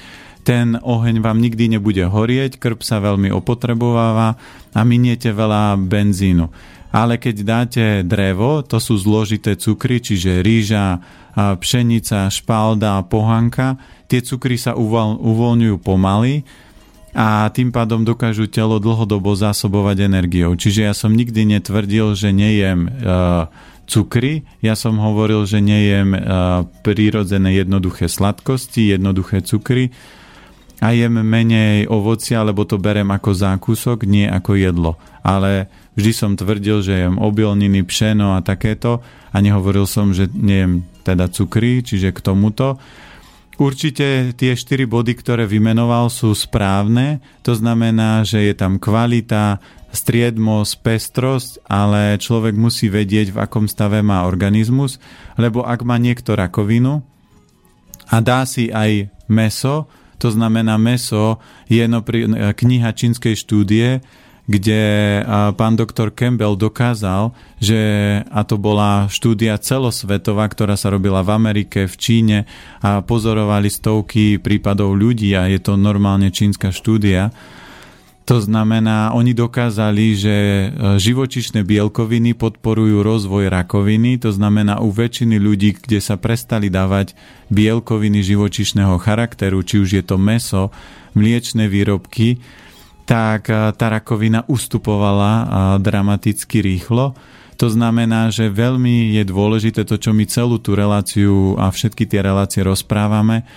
ten 0.49 0.81
oheň 0.81 1.21
vám 1.21 1.45
nikdy 1.45 1.77
nebude 1.77 2.09
horieť, 2.09 2.57
krb 2.57 2.81
sa 2.81 3.05
veľmi 3.05 3.29
opotrebováva 3.29 4.41
a 4.73 4.81
miniete 4.81 5.29
veľa 5.29 5.77
benzínu. 5.77 6.49
Ale 6.89 7.21
keď 7.21 7.37
dáte 7.45 7.85
drevo, 8.01 8.65
to 8.65 8.81
sú 8.81 8.97
zložité 8.97 9.61
cukry, 9.61 10.01
čiže 10.01 10.41
rýža, 10.41 11.05
pšenica, 11.37 12.33
špalda 12.33 13.05
pohanka, 13.05 13.77
tie 14.09 14.25
cukry 14.25 14.57
sa 14.57 14.73
uvoľňujú 15.21 15.77
pomaly 15.85 16.49
a 17.13 17.53
tým 17.53 17.69
pádom 17.69 18.09
dokážu 18.09 18.49
telo 18.49 18.81
dlhodobo 18.81 19.37
zásobovať 19.37 20.09
energiou. 20.09 20.57
Čiže 20.57 20.89
ja 20.89 20.97
som 20.97 21.13
nikdy 21.13 21.61
netvrdil, 21.61 22.17
že 22.17 22.33
nejem 22.33 22.89
cukry, 23.85 24.49
ja 24.65 24.73
som 24.73 24.97
hovoril, 24.97 25.45
že 25.45 25.61
nejem 25.61 26.17
prírodzené 26.81 27.53
jednoduché 27.53 28.09
sladkosti, 28.09 28.97
jednoduché 28.97 29.45
cukry, 29.45 29.93
a 30.79 30.95
jem 30.95 31.19
menej 31.27 31.91
ovocia, 31.91 32.47
lebo 32.47 32.63
to 32.63 32.79
berem 32.79 33.11
ako 33.11 33.35
zákusok, 33.35 34.07
nie 34.07 34.31
ako 34.31 34.55
jedlo. 34.55 34.93
Ale 35.27 35.67
vždy 35.99 36.13
som 36.15 36.39
tvrdil, 36.39 36.87
že 36.87 36.95
jem 37.07 37.19
obilniny, 37.19 37.83
pšeno 37.83 38.39
a 38.39 38.45
takéto 38.47 39.03
a 39.35 39.37
nehovoril 39.43 39.91
som, 39.91 40.15
že 40.15 40.31
nejem 40.31 40.87
teda 41.03 41.27
cukry, 41.35 41.83
čiže 41.83 42.15
k 42.15 42.23
tomuto. 42.23 42.79
Určite 43.59 44.39
tie 44.39 44.55
štyri 44.55 44.87
body, 44.87 45.19
ktoré 45.19 45.43
vymenoval, 45.51 46.15
sú 46.15 46.31
správne. 46.31 47.19
To 47.43 47.59
znamená, 47.59 48.23
že 48.23 48.47
je 48.47 48.55
tam 48.55 48.79
kvalita, 48.79 49.59
striedmosť, 49.91 50.73
pestrosť, 50.79 51.53
ale 51.67 52.23
človek 52.23 52.55
musí 52.55 52.87
vedieť, 52.87 53.35
v 53.35 53.41
akom 53.43 53.67
stave 53.67 53.99
má 53.99 54.31
organizmus, 54.31 55.03
lebo 55.35 55.67
ak 55.67 55.81
má 55.83 55.99
niekto 55.99 56.39
rakovinu 56.39 57.03
a 58.07 58.17
dá 58.23 58.47
si 58.47 58.71
aj 58.71 59.11
meso, 59.27 59.91
to 60.19 60.35
znamená 60.35 60.75
meso, 60.77 61.39
je 61.71 61.87
no 61.87 62.03
pri, 62.03 62.53
kniha 62.53 62.91
čínskej 62.93 63.39
štúdie, 63.39 64.03
kde 64.49 64.81
pán 65.61 65.77
doktor 65.77 66.09
Campbell 66.09 66.57
dokázal, 66.57 67.37
že, 67.61 67.81
a 68.33 68.41
to 68.49 68.57
bola 68.57 69.05
štúdia 69.13 69.61
celosvetová, 69.61 70.49
ktorá 70.49 70.73
sa 70.73 70.89
robila 70.89 71.21
v 71.21 71.37
Amerike, 71.37 71.85
v 71.85 71.95
Číne 72.01 72.39
a 72.81 73.05
pozorovali 73.05 73.69
stovky 73.69 74.41
prípadov 74.41 74.97
ľudí 74.97 75.37
a 75.37 75.53
je 75.53 75.61
to 75.61 75.77
normálne 75.77 76.33
čínska 76.33 76.73
štúdia, 76.73 77.29
to 78.29 78.45
znamená, 78.45 79.17
oni 79.17 79.33
dokázali, 79.33 80.13
že 80.13 80.37
e, 80.37 80.67
živočišné 81.01 81.65
bielkoviny 81.65 82.37
podporujú 82.37 83.01
rozvoj 83.01 83.49
rakoviny, 83.49 84.21
to 84.21 84.37
znamená 84.37 84.85
u 84.85 84.93
väčšiny 84.93 85.41
ľudí, 85.41 85.81
kde 85.81 85.97
sa 85.97 86.21
prestali 86.21 86.69
dávať 86.69 87.17
bielkoviny 87.49 88.21
živočišného 88.21 89.01
charakteru, 89.01 89.65
či 89.65 89.81
už 89.81 89.89
je 89.97 90.05
to 90.05 90.21
meso, 90.21 90.69
mliečne 91.17 91.73
výrobky, 91.73 92.37
tak 93.09 93.49
e, 93.49 93.73
tá 93.73 93.87
rakovina 93.89 94.45
ustupovala 94.45 95.33
e, 95.33 95.45
dramaticky 95.81 96.61
rýchlo. 96.61 97.17
To 97.57 97.73
znamená, 97.73 98.29
že 98.29 98.53
veľmi 98.53 99.17
je 99.17 99.25
dôležité 99.25 99.89
to, 99.89 99.97
čo 99.97 100.13
my 100.13 100.29
celú 100.29 100.61
tú 100.61 100.77
reláciu 100.77 101.57
a 101.57 101.73
všetky 101.73 102.05
tie 102.05 102.21
relácie 102.21 102.61
rozprávame, 102.61 103.49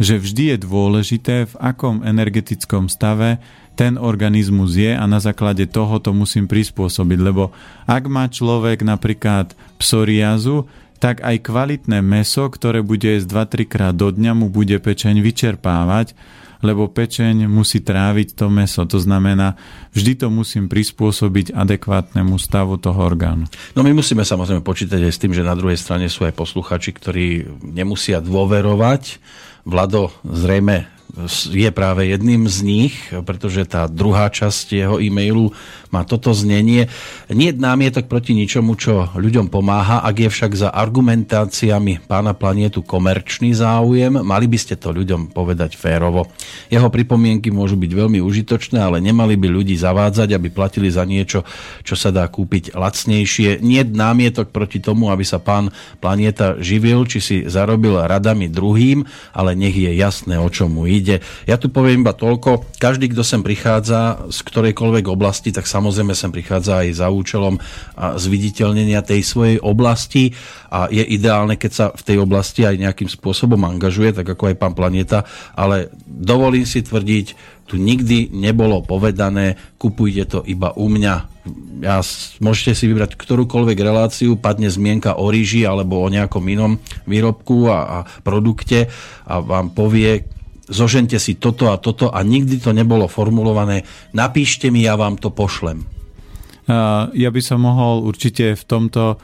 že 0.00 0.16
vždy 0.16 0.54
je 0.54 0.56
dôležité, 0.60 1.34
v 1.48 1.54
akom 1.60 2.00
energetickom 2.04 2.88
stave 2.88 3.42
ten 3.72 3.96
organizmus 3.96 4.76
je 4.76 4.92
a 4.92 5.04
na 5.08 5.20
základe 5.20 5.64
toho 5.68 5.96
to 6.00 6.12
musím 6.12 6.44
prispôsobiť, 6.44 7.18
lebo 7.20 7.52
ak 7.88 8.04
má 8.08 8.28
človek 8.28 8.84
napríklad 8.84 9.56
psoriazu, 9.80 10.68
tak 11.02 11.18
aj 11.18 11.42
kvalitné 11.42 11.98
meso, 11.98 12.46
ktoré 12.46 12.78
bude 12.78 13.10
jesť 13.10 13.50
2-3 13.58 13.66
krát 13.66 13.94
do 13.96 14.14
dňa, 14.14 14.38
mu 14.38 14.46
bude 14.52 14.78
pečeň 14.78 15.18
vyčerpávať, 15.18 16.14
lebo 16.62 16.86
pečeň 16.86 17.50
musí 17.50 17.82
tráviť 17.82 18.38
to 18.38 18.46
meso. 18.46 18.86
To 18.86 18.98
znamená, 19.02 19.58
vždy 19.98 20.22
to 20.22 20.30
musím 20.30 20.70
prispôsobiť 20.70 21.50
adekvátnemu 21.50 22.38
stavu 22.38 22.78
toho 22.78 23.02
orgánu. 23.02 23.50
No 23.74 23.82
my 23.82 23.90
musíme 23.90 24.22
samozrejme 24.22 24.62
počítať 24.62 25.02
aj 25.02 25.12
s 25.12 25.18
tým, 25.18 25.34
že 25.34 25.42
na 25.42 25.58
druhej 25.58 25.74
strane 25.74 26.06
sú 26.06 26.22
aj 26.22 26.38
posluchači, 26.38 26.94
ktorí 26.94 27.26
nemusia 27.66 28.22
dôverovať. 28.22 29.18
Vlado 29.64 30.10
zrejme 30.26 30.91
je 31.52 31.68
práve 31.68 32.08
jedným 32.08 32.48
z 32.48 32.58
nich, 32.64 32.94
pretože 33.28 33.68
tá 33.68 33.84
druhá 33.84 34.32
časť 34.32 34.66
jeho 34.72 34.96
e-mailu 34.96 35.52
má 35.92 36.08
toto 36.08 36.32
znenie. 36.32 36.88
Nie 37.28 37.52
námietok 37.52 38.08
proti 38.08 38.32
ničomu, 38.32 38.80
čo 38.80 39.12
ľuďom 39.12 39.52
pomáha, 39.52 40.00
ak 40.08 40.24
je 40.24 40.28
však 40.32 40.52
za 40.56 40.68
argumentáciami 40.72 42.08
pána 42.08 42.32
planietu 42.32 42.80
komerčný 42.80 43.52
záujem, 43.52 44.24
mali 44.24 44.48
by 44.48 44.56
ste 44.56 44.80
to 44.80 44.88
ľuďom 44.88 45.36
povedať 45.36 45.76
férovo. 45.76 46.32
Jeho 46.72 46.88
pripomienky 46.88 47.52
môžu 47.52 47.76
byť 47.76 47.92
veľmi 47.92 48.24
užitočné, 48.24 48.80
ale 48.80 49.04
nemali 49.04 49.36
by 49.36 49.52
ľudí 49.52 49.76
zavádzať, 49.76 50.32
aby 50.32 50.48
platili 50.48 50.88
za 50.88 51.04
niečo, 51.04 51.44
čo 51.84 51.92
sa 51.92 52.08
dá 52.08 52.24
kúpiť 52.24 52.72
lacnejšie. 52.72 53.60
Nie 53.60 53.84
námietok 53.84 54.48
proti 54.48 54.80
tomu, 54.80 55.12
aby 55.12 55.28
sa 55.28 55.44
pán 55.44 55.68
planieta 56.00 56.56
živil, 56.56 57.04
či 57.04 57.18
si 57.20 57.36
zarobil 57.44 58.00
radami 58.00 58.48
druhým, 58.48 59.04
ale 59.36 59.52
nech 59.52 59.76
je 59.76 59.92
jasné, 59.92 60.40
o 60.40 60.48
čom 60.48 60.72
mu 60.72 60.88
ide. 60.88 61.01
Ja 61.44 61.56
tu 61.60 61.68
poviem 61.68 62.00
iba 62.00 62.16
toľko, 62.16 62.80
každý, 62.80 63.12
kto 63.12 63.20
sem 63.20 63.44
prichádza 63.44 64.32
z 64.32 64.38
ktorejkoľvek 64.40 65.04
oblasti, 65.12 65.52
tak 65.52 65.68
sa 65.68 65.82
samozrejme 65.82 66.14
sem 66.14 66.30
prichádza 66.30 66.86
aj 66.86 66.88
za 66.94 67.10
účelom 67.10 67.58
zviditeľnenia 67.98 69.02
tej 69.02 69.26
svojej 69.26 69.58
oblasti. 69.58 70.30
A 70.70 70.86
je 70.86 71.02
ideálne, 71.02 71.58
keď 71.58 71.72
sa 71.74 71.86
v 71.90 72.02
tej 72.06 72.16
oblasti 72.22 72.62
aj 72.62 72.78
nejakým 72.78 73.10
spôsobom 73.10 73.58
angažuje, 73.66 74.14
tak 74.14 74.30
ako 74.30 74.54
aj 74.54 74.56
pán 74.62 74.78
Planeta, 74.78 75.26
ale 75.58 75.90
dovolím 76.06 76.64
si 76.64 76.80
tvrdiť, 76.80 77.58
tu 77.66 77.80
nikdy 77.80 78.30
nebolo 78.30 78.84
povedané, 78.84 79.56
kupujte 79.80 80.24
to 80.28 80.38
iba 80.44 80.76
u 80.76 80.92
mňa. 80.92 81.14
Ja, 81.82 81.98
môžete 82.38 82.78
si 82.78 82.84
vybrať 82.86 83.18
ktorúkoľvek 83.18 83.78
reláciu, 83.82 84.38
padne 84.38 84.70
zmienka 84.70 85.18
o 85.18 85.26
ríži 85.26 85.66
alebo 85.66 85.98
o 85.98 86.12
nejakom 86.12 86.44
inom 86.46 86.78
výrobku 87.08 87.66
a, 87.66 87.78
a 87.82 87.98
produkte 88.22 88.86
a 89.26 89.42
vám 89.42 89.74
povie, 89.74 90.28
zožente 90.72 91.20
si 91.20 91.36
toto 91.36 91.70
a 91.70 91.78
toto 91.78 92.08
a 92.08 92.24
nikdy 92.24 92.58
to 92.58 92.72
nebolo 92.72 93.06
formulované, 93.06 93.84
napíšte 94.16 94.72
mi, 94.72 94.82
ja 94.82 94.96
vám 94.98 95.20
to 95.20 95.28
pošlem. 95.30 95.84
Ja 97.12 97.28
by 97.28 97.40
som 97.42 97.62
mohol 97.62 98.06
určite 98.06 98.54
v 98.54 98.64
tomto 98.64 99.20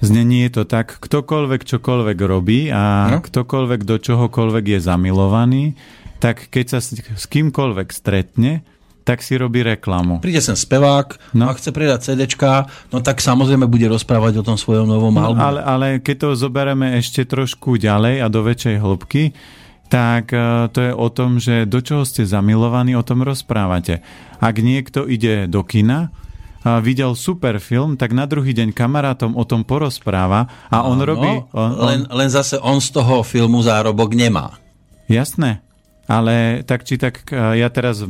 znení 0.00 0.48
je 0.48 0.60
to 0.60 0.64
tak, 0.64 0.96
ktokoľvek 0.98 1.60
čokoľvek 1.64 2.18
robí 2.24 2.72
a 2.72 3.14
no? 3.14 3.18
ktokoľvek 3.20 3.80
do 3.84 3.96
čohokoľvek 4.00 4.64
je 4.76 4.78
zamilovaný, 4.80 5.64
tak 6.20 6.48
keď 6.52 6.64
sa 6.76 6.78
s 6.84 7.24
kýmkoľvek 7.28 7.88
stretne, 7.92 8.64
tak 9.04 9.24
si 9.24 9.34
robí 9.36 9.64
reklamu. 9.64 10.20
Príde 10.20 10.44
sem 10.44 10.56
spevák 10.56 11.36
no. 11.36 11.48
a 11.48 11.56
chce 11.56 11.72
predať 11.72 12.12
CD, 12.12 12.28
no 12.92 13.00
tak 13.00 13.24
samozrejme 13.24 13.64
bude 13.64 13.88
rozprávať 13.88 14.40
o 14.40 14.46
tom 14.46 14.60
svojom 14.60 14.84
novom 14.84 15.12
no, 15.12 15.32
albume. 15.32 15.42
Ale, 15.42 15.60
ale 15.64 15.86
keď 15.98 16.16
to 16.16 16.28
zoberieme 16.36 17.00
ešte 17.00 17.24
trošku 17.24 17.80
ďalej 17.80 18.20
a 18.24 18.26
do 18.28 18.40
väčšej 18.44 18.76
hĺbky, 18.78 19.22
tak 19.90 20.30
e, 20.30 20.70
to 20.70 20.78
je 20.78 20.92
o 20.94 21.08
tom, 21.10 21.42
že 21.42 21.66
do 21.66 21.82
čoho 21.82 22.06
ste 22.06 22.22
zamilovaní, 22.22 22.94
o 22.94 23.02
tom 23.02 23.26
rozprávate. 23.26 24.00
Ak 24.38 24.62
niekto 24.62 25.04
ide 25.10 25.50
do 25.50 25.66
kina, 25.66 26.14
a 26.60 26.76
videl 26.76 27.16
super 27.16 27.56
film, 27.56 27.96
tak 27.96 28.12
na 28.12 28.28
druhý 28.28 28.52
deň 28.52 28.76
kamarátom 28.76 29.32
o 29.32 29.48
tom 29.48 29.64
porozpráva 29.64 30.44
a 30.68 30.84
on 30.84 31.00
no, 31.00 31.08
robí... 31.08 31.32
On, 31.56 31.72
on... 31.72 31.88
Len, 31.88 32.00
len 32.12 32.28
zase 32.28 32.60
on 32.60 32.84
z 32.84 32.92
toho 32.92 33.24
filmu 33.24 33.64
zárobok 33.64 34.12
nemá. 34.12 34.60
Jasné. 35.08 35.64
Ale 36.04 36.60
tak 36.68 36.84
či 36.84 37.00
tak, 37.00 37.24
e, 37.32 37.64
ja 37.64 37.72
teraz 37.72 38.04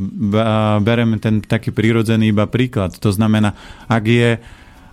berem 0.83 1.15
ten 1.21 1.39
taký 1.39 1.71
prírodzený 1.71 2.35
iba 2.35 2.43
príklad. 2.43 2.97
To 2.99 3.09
znamená, 3.13 3.55
ak 3.87 4.03
je 4.03 4.29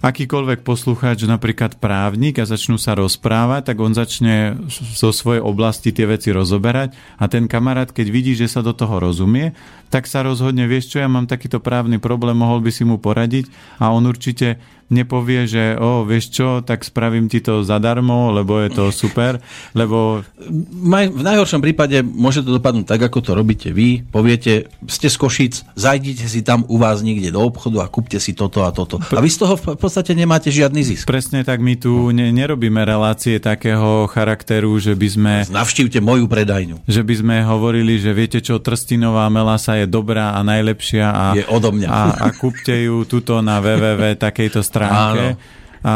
akýkoľvek 0.01 0.63
poslucháč, 0.63 1.27
napríklad 1.27 1.79
právnik 1.83 2.39
a 2.39 2.47
začnú 2.47 2.79
sa 2.79 2.95
rozprávať, 2.95 3.73
tak 3.73 3.77
on 3.83 3.93
začne 3.95 4.59
zo 4.71 5.11
svojej 5.11 5.43
oblasti 5.43 5.91
tie 5.91 6.07
veci 6.07 6.31
rozoberať 6.31 6.95
a 7.19 7.27
ten 7.27 7.51
kamarát, 7.51 7.91
keď 7.91 8.07
vidí, 8.09 8.33
že 8.39 8.47
sa 8.47 8.63
do 8.63 8.75
toho 8.75 9.03
rozumie, 9.03 9.55
tak 9.89 10.09
sa 10.09 10.25
rozhodne, 10.25 10.69
vieš 10.69 10.93
čo, 10.93 11.01
ja 11.01 11.09
mám 11.09 11.25
takýto 11.29 11.61
právny 11.61 11.97
problém, 12.01 12.37
mohol 12.37 12.61
by 12.61 12.71
si 12.73 12.85
mu 12.85 13.01
poradiť 13.01 13.49
a 13.81 13.91
on 13.93 14.05
určite 14.05 14.61
nepovie, 14.89 15.45
že 15.45 15.77
o, 15.77 16.01
vieš 16.09 16.33
čo, 16.33 16.49
tak 16.65 16.81
spravím 16.81 17.29
ti 17.29 17.45
to 17.45 17.61
zadarmo, 17.61 18.33
lebo 18.33 18.57
je 18.57 18.73
to 18.73 18.89
super, 18.89 19.37
lebo... 19.77 20.25
V 20.49 21.23
najhoršom 21.25 21.61
prípade 21.61 22.01
môže 22.01 22.41
to 22.41 22.57
dopadnúť 22.57 22.89
tak, 22.89 23.01
ako 23.05 23.21
to 23.21 23.37
robíte 23.37 23.69
vy. 23.69 24.01
Poviete, 24.09 24.73
ste 24.89 25.13
z 25.13 25.17
Košic, 25.21 25.55
zajdite 25.77 26.25
si 26.25 26.41
tam 26.41 26.65
u 26.73 26.81
vás 26.81 27.05
niekde 27.05 27.29
do 27.29 27.45
obchodu 27.45 27.85
a 27.85 27.87
kúpte 27.93 28.17
si 28.17 28.33
toto 28.33 28.65
a 28.65 28.73
toto. 28.73 28.97
A 29.13 29.21
vy 29.21 29.29
z 29.29 29.45
toho 29.45 29.61
v 29.61 29.77
podstate 29.77 30.17
nemáte 30.17 30.49
žiadny 30.49 30.81
zisk. 30.81 31.05
Presne 31.05 31.45
tak, 31.45 31.61
my 31.61 31.77
tu 31.77 32.09
ne, 32.17 32.33
nerobíme 32.33 32.81
relácie 32.81 33.37
takého 33.45 34.09
charakteru, 34.09 34.73
že 34.81 34.97
by 34.97 35.09
sme... 35.13 35.33
Navštívte 35.53 36.01
moju 36.01 36.25
predajňu. 36.33 36.89
Že 36.89 37.03
by 37.05 37.15
sme 37.21 37.37
hovorili, 37.45 38.01
že 38.01 38.17
viete 38.17 38.41
čo, 38.41 38.57
trstinová 38.57 39.29
melasa 39.29 39.77
je 39.85 39.87
dobrá 39.87 40.35
a 40.35 40.41
najlepšia 40.43 41.07
a, 41.09 41.25
je 41.39 41.45
odo 41.47 41.71
mňa. 41.75 41.89
a, 41.89 42.01
a 42.25 42.27
kúpte 42.35 42.75
ju 42.75 43.07
tuto 43.07 43.39
na 43.45 43.63
www 43.63 44.19
takejto 44.19 44.61
stránke. 44.61 45.39
Áno. 45.39 45.57
A 45.79 45.95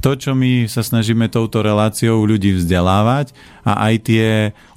to, 0.00 0.16
čo 0.16 0.32
my 0.32 0.64
sa 0.72 0.80
snažíme 0.80 1.28
touto 1.28 1.60
reláciou 1.60 2.24
ľudí 2.24 2.56
vzdelávať 2.56 3.36
a 3.60 3.92
aj 3.92 3.94
tie 4.08 4.26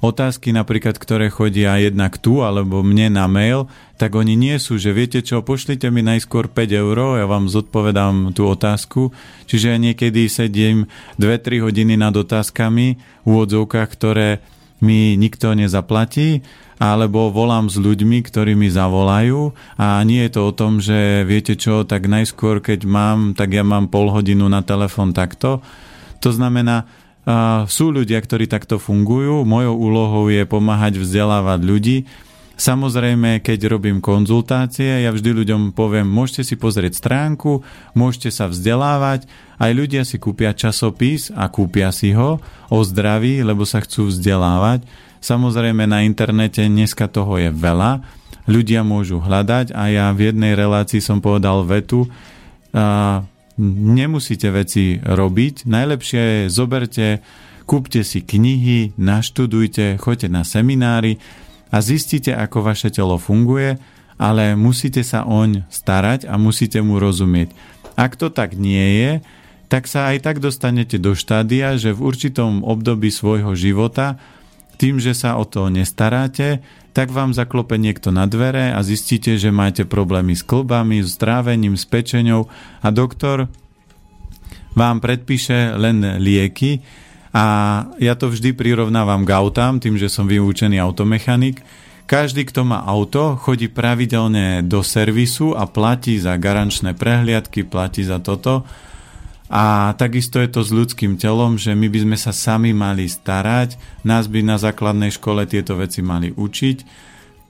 otázky 0.04 0.52
napríklad, 0.52 1.00
ktoré 1.00 1.32
chodia 1.32 1.80
jednak 1.80 2.20
tu 2.20 2.44
alebo 2.44 2.84
mne 2.84 3.16
na 3.16 3.24
mail, 3.24 3.64
tak 3.96 4.12
oni 4.12 4.36
nie 4.36 4.60
sú, 4.60 4.76
že 4.76 4.92
viete 4.92 5.24
čo, 5.24 5.40
pošlite 5.40 5.88
mi 5.88 6.04
najskôr 6.04 6.52
5 6.52 6.68
eur, 6.68 7.16
ja 7.16 7.24
vám 7.24 7.48
zodpovedám 7.48 8.36
tú 8.36 8.44
otázku. 8.44 9.14
Čiže 9.48 9.72
ja 9.72 9.78
niekedy 9.80 10.28
sedím 10.28 10.84
2-3 11.16 11.64
hodiny 11.64 11.96
nad 11.96 12.12
otázkami 12.12 13.00
v 13.24 13.26
úvodzovkách, 13.26 13.88
ktoré 13.88 14.44
mi 14.82 15.14
nikto 15.16 15.54
nezaplatí 15.54 16.42
alebo 16.82 17.30
volám 17.30 17.70
s 17.70 17.78
ľuďmi, 17.78 18.26
ktorí 18.26 18.58
mi 18.58 18.66
zavolajú 18.66 19.54
a 19.78 20.02
nie 20.02 20.26
je 20.26 20.30
to 20.34 20.50
o 20.50 20.52
tom, 20.52 20.82
že 20.82 21.22
viete 21.22 21.54
čo, 21.54 21.86
tak 21.86 22.10
najskôr, 22.10 22.58
keď 22.58 22.82
mám, 22.84 23.38
tak 23.38 23.54
ja 23.54 23.62
mám 23.62 23.86
pol 23.86 24.10
hodinu 24.10 24.50
na 24.50 24.66
telefon 24.66 25.14
takto. 25.14 25.62
To 26.18 26.30
znamená, 26.34 26.90
sú 27.70 27.94
ľudia, 27.94 28.18
ktorí 28.18 28.50
takto 28.50 28.82
fungujú, 28.82 29.46
mojou 29.46 29.78
úlohou 29.78 30.26
je 30.26 30.42
pomáhať 30.42 30.98
vzdelávať 30.98 31.60
ľudí. 31.62 31.96
Samozrejme, 32.62 33.42
keď 33.42 33.74
robím 33.74 33.98
konzultácie, 33.98 35.02
ja 35.02 35.10
vždy 35.10 35.42
ľuďom 35.42 35.74
poviem, 35.74 36.06
môžete 36.06 36.46
si 36.46 36.54
pozrieť 36.54 36.94
stránku, 36.94 37.66
môžete 37.98 38.30
sa 38.30 38.46
vzdelávať, 38.46 39.26
aj 39.58 39.70
ľudia 39.74 40.06
si 40.06 40.22
kúpia 40.22 40.54
časopis 40.54 41.34
a 41.34 41.50
kúpia 41.50 41.90
si 41.90 42.14
ho 42.14 42.38
o 42.70 42.78
zdraví, 42.86 43.42
lebo 43.42 43.66
sa 43.66 43.82
chcú 43.82 44.14
vzdelávať. 44.14 44.86
Samozrejme 45.18 45.90
na 45.90 46.06
internete 46.06 46.62
dneska 46.62 47.10
toho 47.10 47.34
je 47.34 47.50
veľa, 47.50 47.98
ľudia 48.46 48.86
môžu 48.86 49.18
hľadať 49.18 49.74
a 49.74 49.90
ja 49.90 50.06
v 50.14 50.30
jednej 50.30 50.54
relácii 50.54 51.02
som 51.02 51.18
povedal 51.18 51.66
vetu, 51.66 52.06
a 52.70 53.26
nemusíte 53.58 54.54
veci 54.54 55.02
robiť, 55.02 55.66
najlepšie 55.66 56.22
je 56.22 56.42
zoberte, 56.46 57.26
kúpte 57.66 58.06
si 58.06 58.22
knihy, 58.22 58.94
naštudujte, 58.94 59.98
choďte 59.98 60.30
na 60.30 60.46
seminári 60.46 61.18
a 61.72 61.80
zistite, 61.80 62.36
ako 62.36 62.68
vaše 62.68 62.92
telo 62.92 63.16
funguje, 63.16 63.80
ale 64.20 64.52
musíte 64.54 65.00
sa 65.00 65.24
oň 65.24 65.64
starať 65.72 66.28
a 66.28 66.36
musíte 66.36 66.78
mu 66.84 67.00
rozumieť. 67.00 67.56
Ak 67.96 68.20
to 68.20 68.28
tak 68.28 68.54
nie 68.54 69.00
je, 69.00 69.10
tak 69.72 69.88
sa 69.88 70.12
aj 70.12 70.20
tak 70.20 70.36
dostanete 70.44 71.00
do 71.00 71.16
štádia, 71.16 71.80
že 71.80 71.96
v 71.96 72.04
určitom 72.04 72.60
období 72.60 73.08
svojho 73.08 73.56
života 73.56 74.20
tým, 74.76 75.00
že 75.00 75.16
sa 75.16 75.40
o 75.40 75.48
to 75.48 75.72
nestaráte, 75.72 76.60
tak 76.92 77.08
vám 77.08 77.32
zaklope 77.32 77.80
niekto 77.80 78.12
na 78.12 78.28
dvere 78.28 78.76
a 78.76 78.84
zistíte, 78.84 79.40
že 79.40 79.48
máte 79.48 79.88
problémy 79.88 80.36
s 80.36 80.44
klbami, 80.44 81.00
s 81.00 81.16
trávením, 81.16 81.80
s 81.80 81.88
pečenou 81.88 82.52
a 82.84 82.92
doktor 82.92 83.48
vám 84.76 85.00
predpíše 85.00 85.72
len 85.76 86.20
lieky 86.20 86.84
a 87.32 87.44
ja 87.96 88.12
to 88.12 88.28
vždy 88.28 88.52
prirovnávam 88.52 89.24
k 89.24 89.32
autám, 89.32 89.80
tým, 89.80 89.96
že 89.96 90.12
som 90.12 90.28
vyučený 90.28 90.76
automechanik. 90.76 91.64
Každý, 92.04 92.44
kto 92.44 92.68
má 92.68 92.84
auto, 92.84 93.40
chodí 93.40 93.72
pravidelne 93.72 94.60
do 94.60 94.84
servisu 94.84 95.56
a 95.56 95.64
platí 95.64 96.20
za 96.20 96.36
garančné 96.36 96.92
prehliadky, 96.92 97.64
platí 97.64 98.04
za 98.04 98.20
toto. 98.20 98.68
A 99.48 99.96
takisto 99.96 100.40
je 100.40 100.48
to 100.48 100.60
s 100.60 100.72
ľudským 100.72 101.16
telom, 101.16 101.56
že 101.56 101.72
my 101.72 101.88
by 101.88 101.98
sme 102.04 102.16
sa 102.20 102.32
sami 102.36 102.76
mali 102.76 103.08
starať, 103.08 103.80
nás 104.04 104.28
by 104.28 104.44
na 104.44 104.56
základnej 104.60 105.12
škole 105.12 105.44
tieto 105.48 105.76
veci 105.76 106.04
mali 106.04 106.32
učiť. 106.32 106.78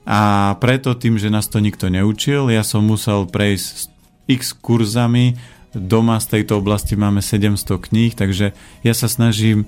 A 0.03 0.51
preto 0.59 0.95
tým, 0.99 1.15
že 1.15 1.31
nás 1.31 1.47
to 1.47 1.63
nikto 1.63 1.87
neučil, 1.87 2.51
ja 2.51 2.63
som 2.63 2.83
musel 2.83 3.23
prejsť 3.27 3.87
x 4.27 4.55
kurzami, 4.55 5.35
doma 5.73 6.21
z 6.21 6.39
tejto 6.39 6.61
oblasti 6.61 6.93
máme 6.93 7.19
700 7.19 7.59
kníh, 7.89 8.13
takže 8.13 8.53
ja 8.85 8.93
sa 8.93 9.09
snažím 9.09 9.65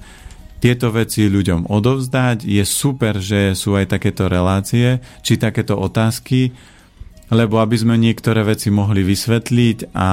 tieto 0.63 0.89
veci 0.89 1.27
ľuďom 1.27 1.67
odovzdať. 1.69 2.47
Je 2.47 2.63
super, 2.65 3.19
že 3.19 3.53
sú 3.53 3.75
aj 3.75 3.91
takéto 3.97 4.25
relácie, 4.31 5.03
či 5.21 5.37
takéto 5.37 5.77
otázky, 5.77 6.55
lebo 7.29 7.59
aby 7.59 7.75
sme 7.75 7.97
niektoré 7.97 8.45
veci 8.45 8.69
mohli 8.69 9.01
vysvetliť 9.01 9.93
a 9.93 10.09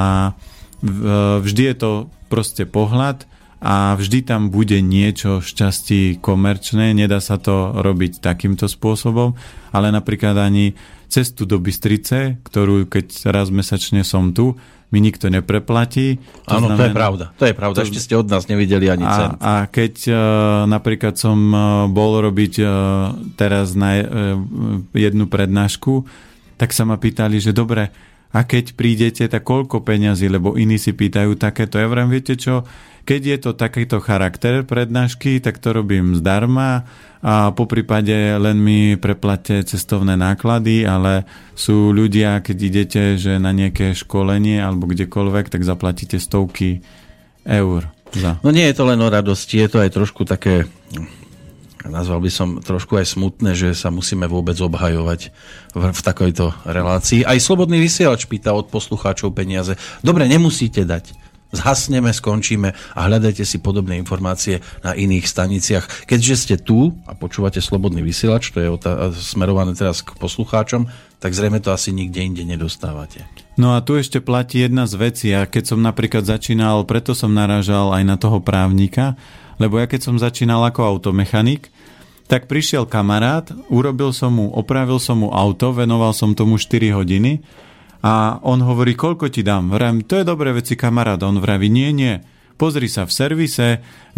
vždy 1.40 1.62
je 1.72 1.76
to 1.78 1.90
proste 2.26 2.66
pohľad 2.68 3.28
a 3.62 3.94
vždy 3.94 4.26
tam 4.26 4.50
bude 4.50 4.82
niečo 4.82 5.38
šťastí 5.38 6.18
komerčné, 6.18 6.90
nedá 6.90 7.22
sa 7.22 7.38
to 7.38 7.70
robiť 7.78 8.18
takýmto 8.18 8.66
spôsobom, 8.66 9.38
ale 9.70 9.94
napríklad 9.94 10.34
ani 10.34 10.74
cestu 11.06 11.46
do 11.46 11.62
Bystrice, 11.62 12.42
ktorú 12.42 12.90
keď 12.90 13.30
raz 13.30 13.54
mesačne 13.54 14.02
som 14.02 14.34
tu, 14.34 14.58
mi 14.92 15.00
nikto 15.00 15.32
nepreplatí. 15.32 16.20
To 16.46 16.60
Áno, 16.60 16.68
znamená, 16.68 16.76
to 16.76 16.84
je 16.84 16.92
pravda. 16.92 17.24
To 17.40 17.44
je 17.48 17.54
pravda, 17.56 17.76
to, 17.80 17.84
ešte 17.88 18.00
ste 18.04 18.14
od 18.14 18.28
nás 18.28 18.44
nevideli 18.44 18.92
ani 18.92 19.08
a, 19.08 19.12
cent. 19.16 19.32
A 19.40 19.52
keď 19.66 19.94
uh, 20.12 20.16
napríklad 20.68 21.16
som 21.16 21.38
uh, 21.50 21.88
bol 21.88 22.20
robiť 22.20 22.54
uh, 22.60 22.68
teraz 23.40 23.72
na 23.72 23.90
uh, 23.98 24.04
jednu 24.92 25.32
prednášku, 25.32 26.04
tak 26.60 26.76
sa 26.76 26.84
ma 26.84 27.00
pýtali, 27.00 27.40
že 27.40 27.56
dobre, 27.56 27.90
a 28.32 28.48
keď 28.48 28.72
prídete, 28.72 29.24
tak 29.28 29.44
koľko 29.44 29.84
peňazí, 29.84 30.26
lebo 30.32 30.56
iní 30.56 30.80
si 30.80 30.96
pýtajú 30.96 31.36
takéto. 31.36 31.76
Ja 31.76 31.86
vrem, 31.86 32.08
viete 32.08 32.34
čo, 32.34 32.64
keď 33.04 33.20
je 33.20 33.38
to 33.38 33.50
takýto 33.52 33.98
charakter 34.00 34.64
prednášky, 34.64 35.42
tak 35.42 35.60
to 35.60 35.76
robím 35.76 36.16
zdarma 36.16 36.88
a 37.22 37.54
po 37.54 37.70
prípade 37.70 38.14
len 38.14 38.58
mi 38.58 38.98
preplate 38.98 39.62
cestovné 39.62 40.18
náklady, 40.18 40.86
ale 40.86 41.26
sú 41.54 41.94
ľudia, 41.94 42.42
keď 42.42 42.56
idete 42.58 43.02
že 43.14 43.38
na 43.38 43.54
nejaké 43.54 43.94
školenie 43.94 44.58
alebo 44.58 44.90
kdekoľvek, 44.90 45.52
tak 45.52 45.62
zaplatíte 45.62 46.18
stovky 46.18 46.82
eur. 47.46 47.90
Za. 48.12 48.36
No 48.44 48.52
nie 48.52 48.68
je 48.68 48.76
to 48.76 48.84
len 48.84 49.00
o 49.00 49.08
radosti, 49.08 49.56
je 49.56 49.68
to 49.72 49.78
aj 49.80 49.90
trošku 49.96 50.28
také 50.28 50.68
nazval 51.88 52.22
by 52.22 52.30
som 52.30 52.48
trošku 52.62 52.94
aj 53.00 53.16
smutné, 53.16 53.58
že 53.58 53.74
sa 53.74 53.90
musíme 53.90 54.28
vôbec 54.30 54.54
obhajovať 54.60 55.34
v, 55.74 55.82
v 55.90 56.00
takejto 56.02 56.66
relácii. 56.68 57.26
Aj 57.26 57.38
Slobodný 57.40 57.82
vysielač 57.82 58.28
pýta 58.30 58.54
od 58.54 58.70
poslucháčov 58.70 59.34
peniaze. 59.34 59.74
Dobre, 60.04 60.30
nemusíte 60.30 60.86
dať. 60.86 61.31
Zhasneme, 61.52 62.16
skončíme 62.16 62.72
a 62.72 63.00
hľadajte 63.04 63.44
si 63.44 63.60
podobné 63.60 64.00
informácie 64.00 64.64
na 64.80 64.96
iných 64.96 65.28
staniciach. 65.28 66.08
Keďže 66.08 66.34
ste 66.34 66.56
tu 66.56 66.96
a 67.04 67.12
počúvate 67.12 67.60
Slobodný 67.60 68.00
vysielač, 68.00 68.48
to 68.56 68.58
je 68.64 68.72
smerované 69.20 69.76
teraz 69.76 70.00
k 70.00 70.16
poslucháčom, 70.16 70.88
tak 71.20 71.36
zrejme 71.36 71.60
to 71.60 71.68
asi 71.68 71.92
nikde 71.92 72.24
inde 72.24 72.42
nedostávate. 72.48 73.28
No 73.60 73.76
a 73.76 73.84
tu 73.84 74.00
ešte 74.00 74.24
platí 74.24 74.64
jedna 74.64 74.88
z 74.88 74.96
vecí 74.96 75.28
a 75.36 75.44
keď 75.44 75.76
som 75.76 75.84
napríklad 75.84 76.24
začínal, 76.24 76.88
preto 76.88 77.12
som 77.12 77.36
narážal 77.36 77.92
aj 77.92 78.02
na 78.08 78.16
toho 78.16 78.40
právnika, 78.40 79.20
lebo 79.60 79.76
ja 79.76 79.84
keď 79.84 80.08
som 80.08 80.16
začínal 80.16 80.64
ako 80.64 80.88
automechanik, 80.88 81.68
tak 82.32 82.48
prišiel 82.48 82.88
kamarát, 82.88 83.52
urobil 83.68 84.08
som 84.16 84.32
mu, 84.32 84.48
opravil 84.56 84.96
som 84.96 85.20
mu 85.20 85.28
auto, 85.28 85.68
venoval 85.76 86.16
som 86.16 86.32
tomu 86.32 86.56
4 86.56 86.96
hodiny 86.96 87.44
a 88.02 88.42
on 88.42 88.60
hovorí, 88.66 88.98
koľko 88.98 89.30
ti 89.30 89.46
dám? 89.46 89.70
Vrajím, 89.70 90.02
to 90.02 90.18
je 90.18 90.26
dobré 90.26 90.50
veci 90.50 90.74
kamarát. 90.74 91.22
On 91.22 91.38
vraví, 91.38 91.70
nie, 91.70 91.94
nie, 91.94 92.18
pozri 92.58 92.90
sa, 92.90 93.06
v 93.06 93.14
servise 93.14 93.68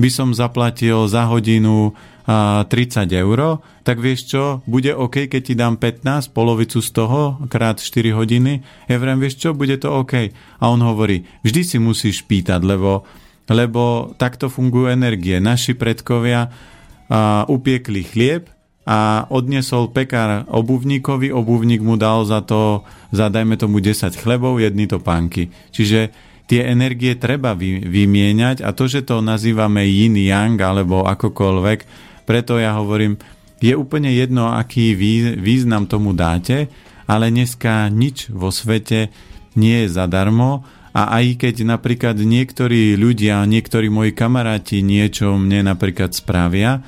by 0.00 0.08
som 0.08 0.32
zaplatil 0.32 1.04
za 1.04 1.28
hodinu 1.28 1.92
30 2.24 3.04
eur, 3.12 3.60
tak 3.84 4.00
vieš 4.00 4.32
čo, 4.32 4.64
bude 4.64 4.96
OK, 4.96 5.28
keď 5.28 5.42
ti 5.44 5.52
dám 5.52 5.76
15, 5.76 6.32
polovicu 6.32 6.80
z 6.80 6.90
toho, 6.96 7.44
krát 7.52 7.76
4 7.76 8.16
hodiny. 8.16 8.64
Ja 8.88 8.96
vrajím, 8.96 9.20
vieš 9.20 9.44
čo, 9.44 9.52
bude 9.52 9.76
to 9.76 9.92
OK. 9.92 10.32
A 10.32 10.64
on 10.64 10.80
hovorí, 10.80 11.28
vždy 11.44 11.60
si 11.60 11.76
musíš 11.76 12.24
pýtať, 12.24 12.64
lebo 12.64 13.04
lebo 13.44 14.16
takto 14.16 14.48
fungujú 14.48 14.88
energie. 14.88 15.36
Naši 15.36 15.76
predkovia 15.76 16.48
a, 16.48 17.44
upiekli 17.44 18.00
chlieb 18.00 18.48
a 18.84 19.24
odniesol 19.32 19.88
pekár 19.96 20.44
obuvníkovi, 20.44 21.32
obuvník 21.32 21.80
mu 21.80 21.96
dal 21.96 22.28
za 22.28 22.44
to, 22.44 22.84
za 23.08 23.32
dajme 23.32 23.56
tomu 23.56 23.80
10 23.80 24.12
chlebov, 24.12 24.60
jedny 24.60 24.84
topánky. 24.84 25.48
Čiže 25.72 26.12
tie 26.44 26.68
energie 26.68 27.16
treba 27.16 27.56
vy, 27.56 27.80
vymieňať 27.80 28.60
a 28.60 28.76
to, 28.76 28.84
že 28.84 29.08
to 29.08 29.24
nazývame 29.24 29.88
yin 29.88 30.20
yang 30.20 30.60
alebo 30.60 31.08
akokoľvek, 31.08 31.78
preto 32.28 32.60
ja 32.60 32.76
hovorím, 32.76 33.16
je 33.64 33.72
úplne 33.72 34.12
jedno, 34.12 34.52
aký 34.52 34.92
význam 35.40 35.88
tomu 35.88 36.12
dáte, 36.12 36.68
ale 37.08 37.32
dneska 37.32 37.88
nič 37.88 38.28
vo 38.28 38.52
svete 38.52 39.08
nie 39.56 39.84
je 39.84 39.88
zadarmo 39.88 40.64
a 40.92 41.16
aj 41.20 41.40
keď 41.40 41.54
napríklad 41.64 42.16
niektorí 42.20 43.00
ľudia, 43.00 43.40
niektorí 43.48 43.88
moji 43.88 44.12
kamaráti 44.12 44.84
niečo 44.84 45.34
mne 45.40 45.72
napríklad 45.72 46.12
spravia, 46.12 46.84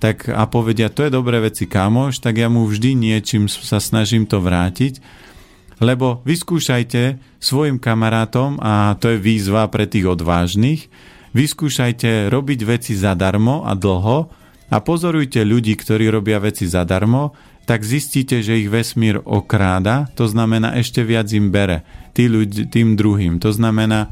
tak 0.00 0.32
a 0.32 0.48
povedia, 0.48 0.88
to 0.88 1.04
je 1.04 1.12
dobré 1.12 1.44
veci 1.44 1.68
kamoš, 1.68 2.24
tak 2.24 2.40
ja 2.40 2.48
mu 2.48 2.64
vždy 2.64 2.96
niečím 2.96 3.46
sa 3.52 3.76
snažím 3.76 4.24
to 4.24 4.40
vrátiť, 4.40 4.98
lebo 5.84 6.24
vyskúšajte 6.24 7.20
svojim 7.36 7.76
kamarátom, 7.76 8.56
a 8.64 8.96
to 8.96 9.12
je 9.12 9.18
výzva 9.20 9.68
pre 9.68 9.84
tých 9.84 10.08
odvážnych, 10.08 10.88
vyskúšajte 11.36 12.32
robiť 12.32 12.60
veci 12.64 12.92
zadarmo 12.96 13.68
a 13.68 13.76
dlho 13.76 14.18
a 14.72 14.76
pozorujte 14.80 15.44
ľudí, 15.44 15.76
ktorí 15.76 16.08
robia 16.08 16.40
veci 16.40 16.64
zadarmo, 16.64 17.36
tak 17.68 17.86
zistíte, 17.86 18.42
že 18.42 18.58
ich 18.58 18.72
vesmír 18.72 19.22
okráda, 19.22 20.10
to 20.18 20.26
znamená 20.26 20.74
ešte 20.80 21.06
viac 21.06 21.30
im 21.30 21.54
bere 21.54 21.86
tý 22.16 22.26
ľudí, 22.26 22.66
tým 22.66 22.98
druhým. 22.98 23.38
To 23.38 23.54
znamená, 23.54 24.10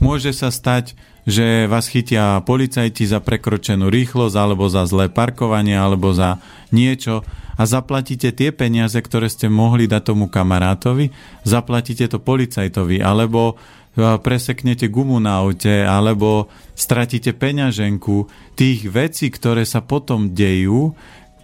môže 0.00 0.32
sa 0.32 0.48
stať, 0.48 0.96
že 1.24 1.64
vás 1.64 1.88
chytia 1.88 2.40
policajti 2.44 3.08
za 3.08 3.20
prekročenú 3.20 3.88
rýchlosť 3.88 4.36
alebo 4.36 4.68
za 4.68 4.84
zlé 4.84 5.08
parkovanie 5.08 5.76
alebo 5.76 6.12
za 6.12 6.40
niečo 6.68 7.24
a 7.54 7.62
zaplatíte 7.64 8.34
tie 8.34 8.50
peniaze, 8.50 8.98
ktoré 8.98 9.30
ste 9.30 9.48
mohli 9.48 9.88
dať 9.88 10.02
tomu 10.12 10.26
kamarátovi, 10.28 11.14
zaplatíte 11.46 12.10
to 12.10 12.18
policajtovi 12.20 13.00
alebo 13.00 13.54
e, 13.54 14.20
preseknete 14.20 14.90
gumu 14.90 15.16
na 15.22 15.40
aute 15.40 15.86
alebo 15.86 16.50
stratíte 16.74 17.32
peňaženku. 17.32 18.28
Tých 18.58 18.90
vecí, 18.90 19.30
ktoré 19.30 19.62
sa 19.64 19.80
potom 19.80 20.34
dejú, 20.34 20.92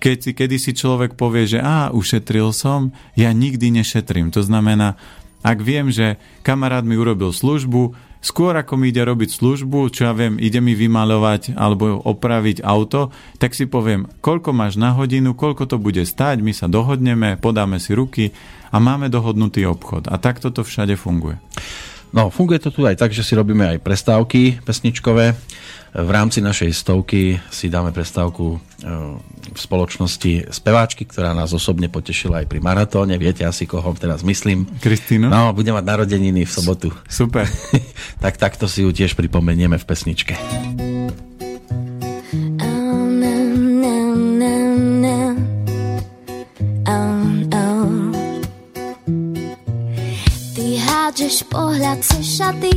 keď 0.01 0.17
si, 0.19 0.31
kedy 0.33 0.57
si 0.57 0.73
človek 0.75 1.15
povie, 1.15 1.47
že 1.47 1.61
a 1.61 1.93
ušetril 1.93 2.51
som, 2.57 2.91
ja 3.15 3.31
nikdy 3.31 3.71
nešetrím. 3.71 4.33
To 4.33 4.41
znamená, 4.41 4.97
ak 5.41 5.61
viem, 5.61 5.89
že 5.93 6.21
kamarát 6.45 6.85
mi 6.85 6.97
urobil 6.97 7.33
službu, 7.33 8.10
skôr 8.21 8.53
ako 8.57 8.77
mi 8.77 8.93
ide 8.93 9.03
robiť 9.05 9.33
službu, 9.33 9.93
čo 9.93 10.09
ja 10.09 10.13
viem, 10.13 10.37
ide 10.37 10.61
mi 10.61 10.77
vymalovať 10.77 11.57
alebo 11.57 12.01
opraviť 12.05 12.63
auto, 12.63 13.13
tak 13.41 13.57
si 13.57 13.65
poviem, 13.65 14.07
koľko 14.21 14.53
máš 14.53 14.77
na 14.77 14.93
hodinu, 14.95 15.33
koľko 15.33 15.67
to 15.67 15.77
bude 15.81 16.05
stáť, 16.05 16.45
my 16.45 16.53
sa 16.53 16.69
dohodneme, 16.69 17.41
podáme 17.41 17.81
si 17.81 17.97
ruky 17.97 18.33
a 18.71 18.79
máme 18.79 19.11
dohodnutý 19.11 19.67
obchod. 19.67 20.07
A 20.07 20.21
takto 20.21 20.53
to 20.55 20.63
všade 20.63 20.95
funguje. 20.95 21.41
No, 22.11 22.27
funguje 22.27 22.59
to 22.59 22.75
tu 22.75 22.83
aj 22.87 22.99
tak, 22.99 23.15
že 23.15 23.23
si 23.23 23.39
robíme 23.39 23.77
aj 23.77 23.83
prestávky 23.83 24.59
pesničkové. 24.67 25.39
V 25.91 26.11
rámci 26.11 26.39
našej 26.39 26.71
stovky 26.71 27.43
si 27.51 27.67
dáme 27.67 27.91
prestávku 27.91 28.57
e, 28.57 28.59
v 29.51 29.59
spoločnosti 29.59 30.55
speváčky, 30.55 31.03
ktorá 31.03 31.35
nás 31.35 31.51
osobne 31.51 31.91
potešila 31.91 32.43
aj 32.43 32.47
pri 32.47 32.63
maratóne. 32.63 33.19
Viete 33.19 33.43
asi, 33.43 33.67
koho 33.67 33.91
teraz 33.99 34.23
myslím. 34.23 34.71
Kristínu? 34.79 35.27
No, 35.27 35.51
bude 35.51 35.75
mať 35.75 35.83
narodeniny 35.83 36.47
v 36.47 36.53
sobotu. 36.53 36.89
Super. 37.11 37.51
tak 38.25 38.39
takto 38.39 38.71
si 38.71 38.87
ju 38.87 38.95
tiež 38.95 39.19
pripomenieme 39.19 39.83
v 39.83 39.85
pesničke. 39.87 40.35
Hádžeš 51.31 51.47
pohľad 51.47 52.03
cez 52.03 52.43
šaty, 52.43 52.75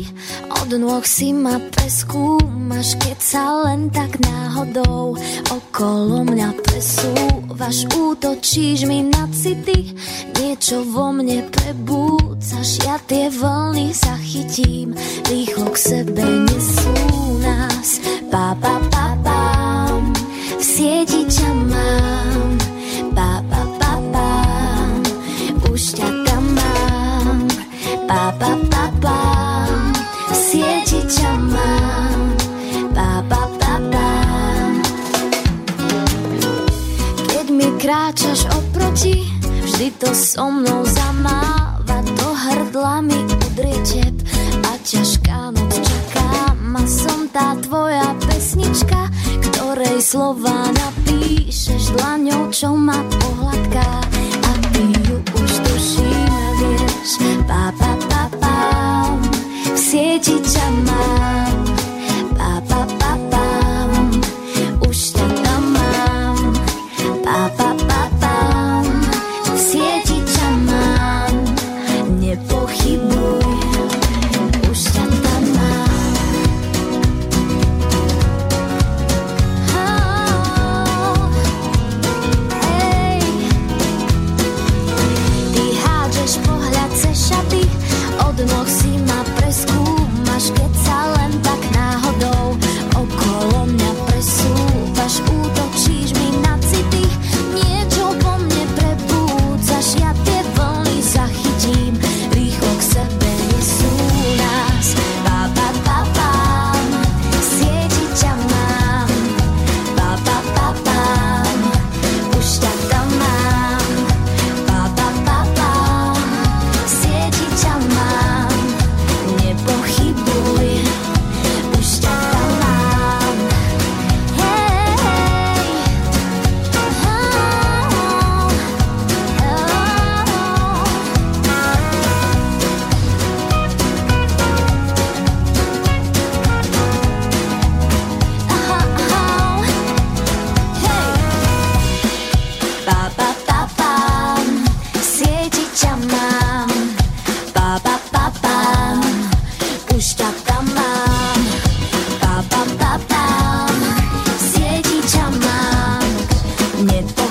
od 0.62 0.78
nôh 0.78 1.02
si 1.02 1.34
ma 1.34 1.58
preskúmaš, 1.74 2.94
keď 3.02 3.18
sa 3.18 3.66
len 3.66 3.90
tak 3.90 4.22
náhodou 4.22 5.18
okolo 5.50 6.22
mňa 6.22 6.62
presúvaš, 6.62 7.90
útočíš 7.90 8.86
mi 8.86 9.10
na 9.10 9.26
city, 9.34 9.98
niečo 10.38 10.86
vo 10.86 11.10
mne 11.10 11.50
prebúcaš, 11.50 12.78
ja 12.86 13.02
tie 13.10 13.34
vlny 13.34 13.90
zachytím, 13.90 14.94
rýchlo 15.34 15.74
k 15.74 15.78
sebe 15.90 16.22
nesú 16.22 16.94
nás. 17.42 18.06
Pa, 18.30 18.54
pa, 18.54 18.78
pa, 18.94 19.18
pa, 19.26 19.42
v 20.30 20.62
sieti 20.62 21.26
ťa 21.26 21.50
mám, 21.74 22.53
Pa, 28.44 28.52
pa, 28.68 28.86
pa. 29.00 29.20
Keď 37.32 37.48
mi 37.56 37.68
kráčaš 37.80 38.52
oproti, 38.52 39.24
vždy 39.64 39.88
to 39.96 40.12
so 40.12 40.52
mnou 40.52 40.84
zamáva, 40.84 42.04
do 42.20 42.30
hrdla 42.36 43.00
mi 43.08 43.16
udrie 43.32 44.12
a 44.68 44.72
ťažká 44.84 45.56
noc 45.56 45.80
čaká 45.80 46.52
ma 46.60 46.84
som 46.84 47.32
tá 47.32 47.56
tvoja 47.64 48.12
pesnička, 48.28 49.08
slova 50.04 50.68
napíšeš 50.68 51.96
dlaňou, 51.96 52.52
čo 52.52 52.76
ma 52.76 53.00
pohľadká 53.08 53.90
a 54.44 54.52
ty 54.76 54.84
ju 55.08 55.18
už 55.32 55.52
tušíme, 55.64 56.44
vieš. 56.60 57.12
Pa, 57.48 57.72
pa, 57.80 58.03
ťa 60.94 61.33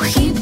Keep 0.04 0.41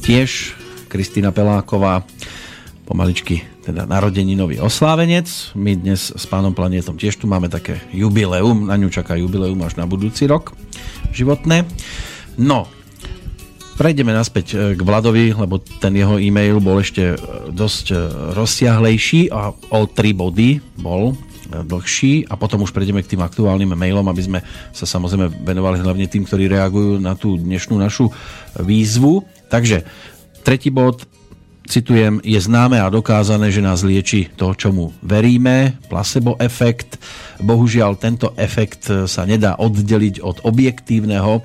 tiež. 0.00 0.56
Kristýna 0.88 1.30
Peláková, 1.30 2.02
pomaličky 2.88 3.46
teda 3.60 3.86
narodeninový 3.86 4.58
oslávenec. 4.58 5.54
My 5.54 5.76
dnes 5.76 6.10
s 6.10 6.24
pánom 6.26 6.56
Planetom 6.56 6.96
tiež 6.96 7.20
tu 7.20 7.28
máme 7.28 7.46
také 7.46 7.78
jubileum, 7.92 8.66
na 8.66 8.74
ňu 8.74 8.90
čaká 8.90 9.14
jubileum 9.14 9.60
až 9.62 9.78
na 9.78 9.86
budúci 9.86 10.26
rok 10.26 10.56
životné. 11.12 11.68
No, 12.40 12.66
prejdeme 13.76 14.10
naspäť 14.16 14.46
e, 14.52 14.56
k 14.74 14.80
Vladovi, 14.80 15.36
lebo 15.36 15.60
ten 15.60 15.94
jeho 15.94 16.16
e-mail 16.16 16.58
bol 16.58 16.80
ešte 16.80 17.14
e, 17.14 17.16
dosť 17.52 17.86
e, 17.92 17.96
rozsiahlejší 18.34 19.28
a 19.30 19.52
o 19.52 19.80
3 19.86 20.16
body 20.16 20.80
bol 20.80 21.14
dlhší 21.50 22.30
a 22.30 22.38
potom 22.38 22.62
už 22.62 22.70
prejdeme 22.70 23.02
k 23.02 23.16
tým 23.16 23.22
aktuálnym 23.22 23.74
mailom, 23.74 24.06
aby 24.06 24.22
sme 24.22 24.38
sa 24.70 24.86
samozrejme 24.86 25.42
venovali 25.42 25.82
hlavne 25.82 26.06
tým, 26.06 26.24
ktorí 26.24 26.46
reagujú 26.46 27.02
na 27.02 27.18
tú 27.18 27.34
dnešnú 27.36 27.74
našu 27.76 28.08
výzvu. 28.56 29.26
Takže 29.50 29.82
tretí 30.46 30.70
bod, 30.70 31.04
citujem, 31.70 32.18
je 32.26 32.36
známe 32.42 32.82
a 32.82 32.90
dokázané, 32.90 33.54
že 33.54 33.62
nás 33.62 33.86
lieči 33.86 34.26
to, 34.34 34.50
čomu 34.58 34.90
veríme, 35.06 35.78
placebo 35.86 36.34
efekt. 36.42 36.98
Bohužiaľ, 37.40 37.96
tento 37.96 38.34
efekt 38.36 38.90
sa 39.06 39.22
nedá 39.24 39.56
oddeliť 39.56 40.20
od 40.20 40.44
objektívneho 40.44 41.40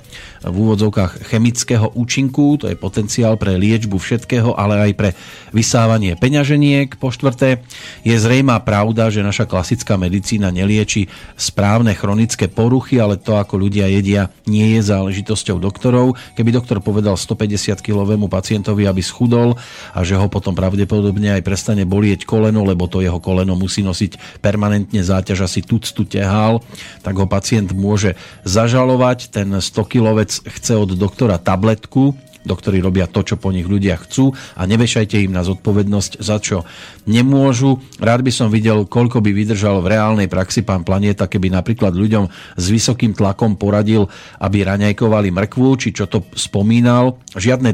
v 0.45 0.55
úvodzovkách 0.55 1.31
chemického 1.31 1.93
účinku, 1.95 2.59
to 2.59 2.67
je 2.67 2.75
potenciál 2.75 3.39
pre 3.39 3.55
liečbu 3.55 3.95
všetkého, 3.95 4.53
ale 4.57 4.89
aj 4.89 4.91
pre 4.97 5.09
vysávanie 5.55 6.19
peňaženiek. 6.19 6.99
Po 6.99 7.13
štvrté, 7.13 7.63
je 8.03 8.15
zrejmá 8.17 8.59
pravda, 8.61 9.07
že 9.07 9.23
naša 9.23 9.47
klasická 9.47 9.95
medicína 9.95 10.51
nelieči 10.51 11.07
správne 11.39 11.95
chronické 11.95 12.51
poruchy, 12.51 12.99
ale 12.99 13.15
to, 13.15 13.39
ako 13.39 13.55
ľudia 13.55 13.87
jedia, 13.87 14.27
nie 14.43 14.75
je 14.75 14.81
záležitosťou 14.83 15.63
doktorov. 15.63 16.19
Keby 16.35 16.51
doktor 16.51 16.83
povedal 16.83 17.15
150-kilovému 17.15 18.27
pacientovi, 18.27 18.83
aby 18.83 18.99
schudol 18.99 19.55
a 19.95 20.03
že 20.03 20.14
ho 20.15 20.27
potom 20.31 20.55
pravdepodobne 20.55 21.35
aj 21.35 21.45
prestane 21.45 21.83
bolieť 21.83 22.23
koleno, 22.23 22.63
lebo 22.63 22.87
to 22.87 23.03
jeho 23.03 23.19
koleno 23.19 23.53
musí 23.53 23.83
nosiť 23.83 24.41
permanentne 24.41 25.03
záťaž 25.03 25.45
asi 25.45 25.61
tuctu 25.61 26.07
tehál, 26.07 26.63
tak 27.03 27.15
ho 27.15 27.27
pacient 27.27 27.71
môže 27.75 28.17
zažalovať. 28.47 29.29
Ten 29.29 29.51
100-kilovec 29.51 30.31
chce 30.47 30.73
od 30.79 30.95
doktora 30.95 31.37
tabletku, 31.37 32.15
doktori 32.45 32.79
robia 32.79 33.09
to, 33.09 33.25
čo 33.25 33.35
po 33.41 33.49
nich 33.49 33.65
ľudia 33.65 33.97
chcú 33.97 34.31
a 34.53 34.63
nevešajte 34.69 35.17
im 35.25 35.33
na 35.33 35.41
zodpovednosť, 35.41 36.21
za 36.21 36.37
čo 36.37 36.63
nemôžu. 37.09 37.81
Rád 37.97 38.21
by 38.21 38.31
som 38.31 38.53
videl, 38.53 38.85
koľko 38.85 39.19
by 39.19 39.33
vydržal 39.33 39.81
v 39.81 39.97
reálnej 39.97 40.29
praxi 40.29 40.61
pán 40.61 40.85
Planieta, 40.85 41.25
keby 41.25 41.49
napríklad 41.49 41.97
ľuďom 41.97 42.29
s 42.55 42.65
vysokým 42.69 43.17
tlakom 43.17 43.57
poradil, 43.57 44.07
aby 44.37 44.61
raňajkovali 44.61 45.33
mrkvu, 45.33 45.67
či 45.81 45.89
čo 45.91 46.05
to 46.05 46.21
spomínal. 46.37 47.17
Žiadne 47.33 47.73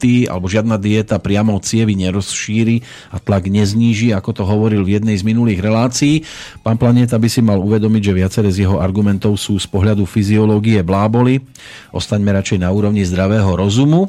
diety 0.00 0.24
alebo 0.24 0.48
žiadna 0.48 0.80
dieta 0.80 1.20
priamo 1.20 1.60
cievy 1.60 1.92
nerozšíri 2.00 2.80
a 3.12 3.20
tlak 3.20 3.52
nezníži, 3.52 4.16
ako 4.16 4.30
to 4.32 4.42
hovoril 4.48 4.80
v 4.80 4.96
jednej 4.96 5.20
z 5.20 5.28
minulých 5.28 5.60
relácií. 5.60 6.24
Pán 6.64 6.80
Planeta 6.80 7.20
by 7.20 7.28
si 7.28 7.44
mal 7.44 7.60
uvedomiť, 7.60 8.02
že 8.08 8.16
viaceré 8.16 8.48
z 8.48 8.64
jeho 8.64 8.80
argumentov 8.80 9.36
sú 9.36 9.60
z 9.60 9.68
pohľadu 9.68 10.08
fyziológie 10.08 10.80
bláboli. 10.80 11.44
Ostaňme 11.92 12.32
radšej 12.32 12.64
na 12.64 12.72
úrovni 12.72 13.04
zdravého 13.04 13.52
rozumu. 13.52 14.08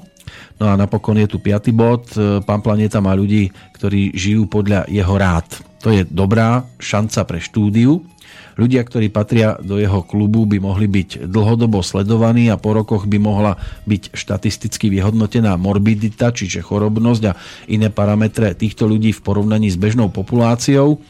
No 0.61 0.71
a 0.71 0.79
napokon 0.79 1.19
je 1.19 1.27
tu 1.27 1.43
piatý 1.43 1.75
bod. 1.75 2.07
Pán 2.47 2.63
Planeta 2.63 3.03
má 3.03 3.11
ľudí, 3.11 3.51
ktorí 3.75 4.15
žijú 4.15 4.47
podľa 4.47 4.87
jeho 4.87 5.15
rád. 5.19 5.49
To 5.81 5.89
je 5.91 6.05
dobrá 6.07 6.63
šanca 6.77 7.25
pre 7.25 7.39
štúdiu. 7.41 8.05
Ľudia, 8.61 8.85
ktorí 8.85 9.09
patria 9.09 9.57
do 9.57 9.81
jeho 9.81 10.05
klubu, 10.05 10.45
by 10.45 10.61
mohli 10.61 10.85
byť 10.85 11.25
dlhodobo 11.25 11.81
sledovaní 11.81 12.53
a 12.53 12.61
po 12.61 12.77
rokoch 12.77 13.09
by 13.09 13.17
mohla 13.17 13.57
byť 13.89 14.13
štatisticky 14.13 14.93
vyhodnotená 14.93 15.57
morbidita, 15.57 16.29
čiže 16.29 16.61
chorobnosť 16.61 17.23
a 17.25 17.33
iné 17.73 17.89
parametre 17.89 18.53
týchto 18.53 18.85
ľudí 18.85 19.17
v 19.17 19.23
porovnaní 19.25 19.73
s 19.73 19.81
bežnou 19.81 20.13
populáciou. 20.13 21.01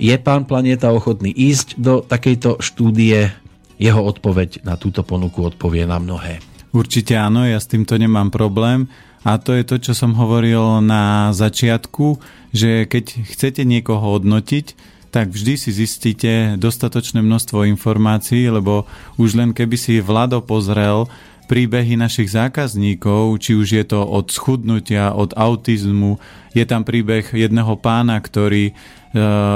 Je 0.00 0.16
pán 0.16 0.48
Planeta 0.48 0.88
ochotný 0.88 1.28
ísť 1.28 1.76
do 1.76 2.00
takejto 2.00 2.64
štúdie? 2.64 3.36
Jeho 3.76 4.00
odpoveď 4.08 4.64
na 4.64 4.80
túto 4.80 5.04
ponuku 5.04 5.44
odpovie 5.44 5.84
na 5.84 6.00
mnohé. 6.00 6.40
Určite 6.72 7.20
áno, 7.20 7.44
ja 7.44 7.60
s 7.60 7.68
týmto 7.68 8.00
nemám 8.00 8.32
problém. 8.32 8.88
A 9.28 9.36
to 9.36 9.52
je 9.52 9.66
to, 9.66 9.76
čo 9.76 9.92
som 9.92 10.16
hovoril 10.16 10.80
na 10.80 11.34
začiatku, 11.36 12.16
že 12.54 12.88
keď 12.88 13.28
chcete 13.28 13.66
niekoho 13.66 14.16
hodnotiť, 14.16 14.96
tak 15.08 15.32
vždy 15.32 15.54
si 15.56 15.70
zistíte 15.72 16.60
dostatočné 16.60 17.24
množstvo 17.24 17.64
informácií, 17.64 18.48
lebo 18.52 18.84
už 19.16 19.40
len 19.40 19.50
keby 19.56 19.76
si 19.80 20.04
Vlado 20.04 20.44
pozrel 20.44 21.08
príbehy 21.48 21.96
našich 21.96 22.28
zákazníkov, 22.28 23.40
či 23.40 23.56
už 23.56 23.68
je 23.80 23.84
to 23.88 24.04
od 24.04 24.28
schudnutia, 24.28 25.16
od 25.16 25.32
autizmu. 25.32 26.20
Je 26.52 26.68
tam 26.68 26.84
príbeh 26.84 27.24
jedného 27.32 27.72
pána, 27.80 28.20
ktorý 28.20 28.70
e, 28.70 28.72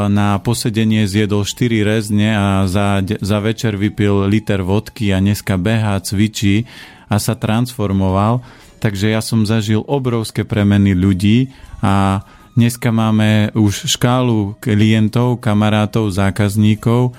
na 0.08 0.40
posedenie 0.40 1.04
zjedol 1.04 1.44
4 1.44 1.84
rezne 1.84 2.32
a 2.32 2.46
za, 2.64 3.04
za 3.04 3.38
večer 3.44 3.76
vypil 3.76 4.24
liter 4.24 4.64
vodky 4.64 5.12
a 5.12 5.20
dneska 5.20 5.60
behá, 5.60 6.00
cvičí 6.00 6.64
a 7.12 7.20
sa 7.20 7.36
transformoval. 7.36 8.40
Takže 8.80 9.12
ja 9.12 9.20
som 9.20 9.44
zažil 9.44 9.84
obrovské 9.84 10.48
premeny 10.48 10.96
ľudí 10.96 11.52
a 11.84 12.24
dneska 12.52 12.92
máme 12.92 13.48
už 13.56 13.96
škálu 13.96 14.56
klientov, 14.60 15.40
kamarátov, 15.40 16.12
zákazníkov, 16.12 17.16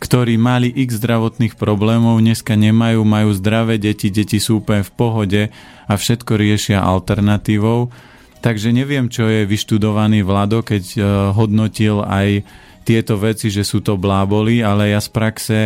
ktorí 0.00 0.40
mali 0.40 0.72
x 0.72 0.96
zdravotných 0.96 1.58
problémov, 1.58 2.22
dneska 2.22 2.56
nemajú, 2.56 3.04
majú 3.04 3.30
zdravé 3.36 3.76
deti, 3.76 4.08
deti 4.08 4.40
sú 4.40 4.64
úplne 4.64 4.86
v 4.86 4.92
pohode 4.94 5.42
a 5.84 5.92
všetko 5.92 6.32
riešia 6.38 6.80
alternatívou. 6.80 7.92
Takže 8.40 8.72
neviem, 8.72 9.12
čo 9.12 9.28
je 9.28 9.44
vyštudovaný 9.44 10.24
Vlado, 10.24 10.64
keď 10.64 10.84
uh, 10.96 11.04
hodnotil 11.36 12.00
aj 12.00 12.40
tieto 12.88 13.20
veci, 13.20 13.52
že 13.52 13.60
sú 13.60 13.84
to 13.84 14.00
bláboli, 14.00 14.64
ale 14.64 14.96
ja 14.96 15.04
z 15.04 15.08
praxe 15.12 15.58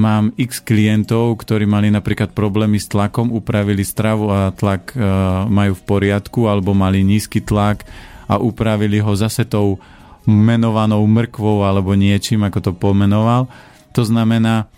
mám 0.00 0.32
x 0.40 0.64
klientov, 0.64 1.44
ktorí 1.44 1.68
mali 1.68 1.92
napríklad 1.92 2.32
problémy 2.32 2.80
s 2.80 2.88
tlakom, 2.88 3.28
upravili 3.28 3.84
stravu 3.84 4.32
a 4.32 4.48
tlak 4.56 4.96
uh, 4.96 5.44
majú 5.52 5.76
v 5.76 5.82
poriadku, 5.84 6.48
alebo 6.48 6.72
mali 6.72 7.04
nízky 7.04 7.44
tlak 7.44 7.84
a 8.26 8.38
upravili 8.38 9.02
ho 9.02 9.12
zase 9.14 9.46
tou 9.46 9.78
menovanou 10.26 11.02
mrkvou 11.02 11.66
alebo 11.66 11.98
niečím, 11.98 12.46
ako 12.46 12.58
to 12.62 12.72
pomenoval. 12.74 13.50
To 13.92 14.02
znamená, 14.06 14.70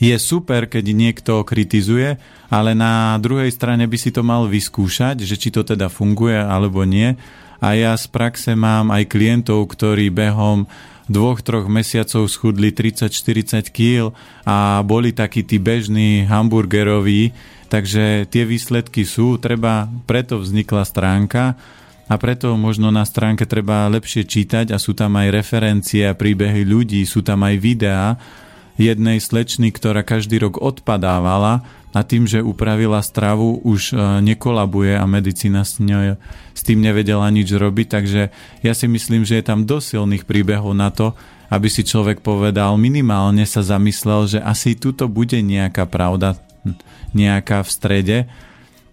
je 0.00 0.16
super, 0.18 0.66
keď 0.66 0.84
niekto 0.90 1.32
kritizuje, 1.46 2.18
ale 2.50 2.70
na 2.74 3.16
druhej 3.22 3.48
strane 3.54 3.86
by 3.86 3.96
si 4.00 4.10
to 4.10 4.26
mal 4.26 4.50
vyskúšať, 4.50 5.22
že 5.22 5.38
či 5.38 5.48
to 5.54 5.62
teda 5.62 5.86
funguje 5.92 6.36
alebo 6.36 6.82
nie. 6.82 7.14
A 7.62 7.78
ja 7.78 7.96
z 7.96 8.10
praxe 8.10 8.52
mám 8.52 8.92
aj 8.92 9.08
klientov, 9.08 9.72
ktorí 9.72 10.10
behom 10.12 10.66
dvoch, 11.08 11.44
troch 11.44 11.68
mesiacov 11.68 12.28
schudli 12.32 12.72
30-40 12.72 13.68
kg 13.70 14.12
a 14.44 14.80
boli 14.80 15.12
takí 15.12 15.44
tí 15.44 15.60
bežní 15.60 16.24
hamburgeroví, 16.24 17.32
takže 17.68 18.24
tie 18.28 18.44
výsledky 18.48 19.04
sú, 19.04 19.36
treba, 19.36 19.88
preto 20.08 20.40
vznikla 20.40 20.84
stránka 20.84 21.56
a 22.04 22.14
preto 22.20 22.52
možno 22.60 22.92
na 22.92 23.02
stránke 23.08 23.48
treba 23.48 23.88
lepšie 23.88 24.28
čítať 24.28 24.72
a 24.72 24.76
sú 24.76 24.92
tam 24.92 25.16
aj 25.16 25.32
referencie 25.32 26.04
a 26.04 26.16
príbehy 26.16 26.64
ľudí, 26.68 27.00
sú 27.08 27.24
tam 27.24 27.44
aj 27.44 27.56
videá 27.56 28.20
jednej 28.76 29.22
slečny, 29.22 29.70
ktorá 29.70 30.02
každý 30.02 30.42
rok 30.42 30.58
odpadávala 30.58 31.62
a 31.94 32.00
tým, 32.02 32.26
že 32.26 32.42
upravila 32.42 32.98
stravu, 33.06 33.62
už 33.62 33.94
e, 33.94 34.20
nekolabuje 34.20 34.98
a 34.98 35.06
medicína 35.06 35.62
s, 35.62 35.78
ňou, 35.78 36.18
s 36.50 36.60
tým 36.66 36.82
nevedela 36.82 37.30
nič 37.30 37.54
robiť, 37.54 37.86
takže 37.86 38.34
ja 38.66 38.72
si 38.74 38.90
myslím, 38.90 39.22
že 39.22 39.38
je 39.38 39.44
tam 39.46 39.62
dosť 39.62 39.94
silných 39.94 40.26
príbehov 40.26 40.74
na 40.74 40.90
to, 40.90 41.14
aby 41.54 41.70
si 41.70 41.86
človek 41.86 42.18
povedal, 42.18 42.74
minimálne 42.74 43.46
sa 43.46 43.62
zamyslel, 43.62 44.26
že 44.26 44.38
asi 44.42 44.74
tuto 44.74 45.06
bude 45.06 45.38
nejaká 45.38 45.86
pravda, 45.86 46.34
nejaká 47.14 47.62
v 47.62 47.70
strede. 47.70 48.18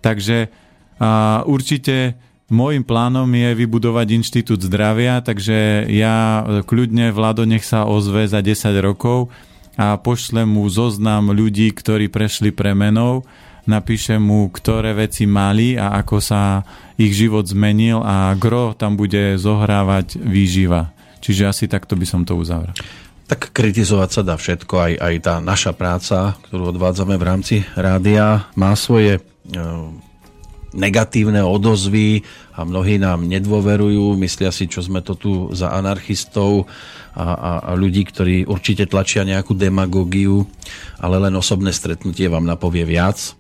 Takže 0.05 0.53
a 1.01 1.41
určite 1.49 2.13
Môjim 2.51 2.83
plánom 2.83 3.31
je 3.31 3.55
vybudovať 3.55 4.07
inštitút 4.11 4.59
zdravia, 4.59 5.23
takže 5.23 5.87
ja 5.87 6.43
kľudne 6.67 7.15
Vlado 7.15 7.47
nech 7.47 7.63
sa 7.63 7.87
ozve 7.87 8.27
za 8.27 8.43
10 8.43 8.75
rokov 8.83 9.31
a 9.79 9.95
pošlem 9.95 10.51
mu 10.51 10.67
zoznam 10.67 11.31
ľudí, 11.31 11.71
ktorí 11.71 12.11
prešli 12.11 12.51
premenou, 12.51 13.23
napíšem 13.63 14.19
mu, 14.19 14.51
ktoré 14.51 14.91
veci 14.91 15.23
mali 15.23 15.79
a 15.79 15.95
ako 16.03 16.19
sa 16.19 16.67
ich 16.99 17.15
život 17.15 17.47
zmenil 17.47 18.03
a 18.03 18.35
gro 18.35 18.75
tam 18.75 18.99
bude 18.99 19.39
zohrávať 19.39 20.19
výživa. 20.19 20.91
Čiže 21.23 21.47
asi 21.47 21.65
takto 21.71 21.95
by 21.95 22.03
som 22.03 22.27
to 22.27 22.35
uzavrel. 22.35 22.75
Tak 23.31 23.55
kritizovať 23.55 24.09
sa 24.11 24.21
dá 24.27 24.35
všetko, 24.35 24.75
aj, 24.75 24.93
aj 24.99 25.15
tá 25.23 25.35
naša 25.39 25.71
práca, 25.71 26.35
ktorú 26.51 26.75
odvádzame 26.75 27.15
v 27.15 27.23
rámci 27.23 27.55
rádia, 27.79 28.43
má 28.59 28.75
svoje 28.75 29.23
negatívne 30.71 31.43
odozvy 31.43 32.23
a 32.55 32.63
mnohí 32.63 32.95
nám 32.99 33.27
nedôverujú, 33.27 34.15
myslia 34.19 34.51
si, 34.55 34.67
čo 34.71 34.79
sme 34.79 35.03
to 35.03 35.19
tu 35.19 35.31
za 35.51 35.71
anarchistov 35.75 36.67
a, 37.11 37.25
a, 37.27 37.51
a 37.67 37.71
ľudí, 37.75 38.07
ktorí 38.07 38.47
určite 38.47 38.87
tlačia 38.87 39.27
nejakú 39.27 39.51
demagógiu, 39.51 40.47
ale 40.99 41.19
len 41.19 41.35
osobné 41.35 41.75
stretnutie 41.75 42.31
vám 42.31 42.47
napovie 42.47 42.87
viac. 42.87 43.35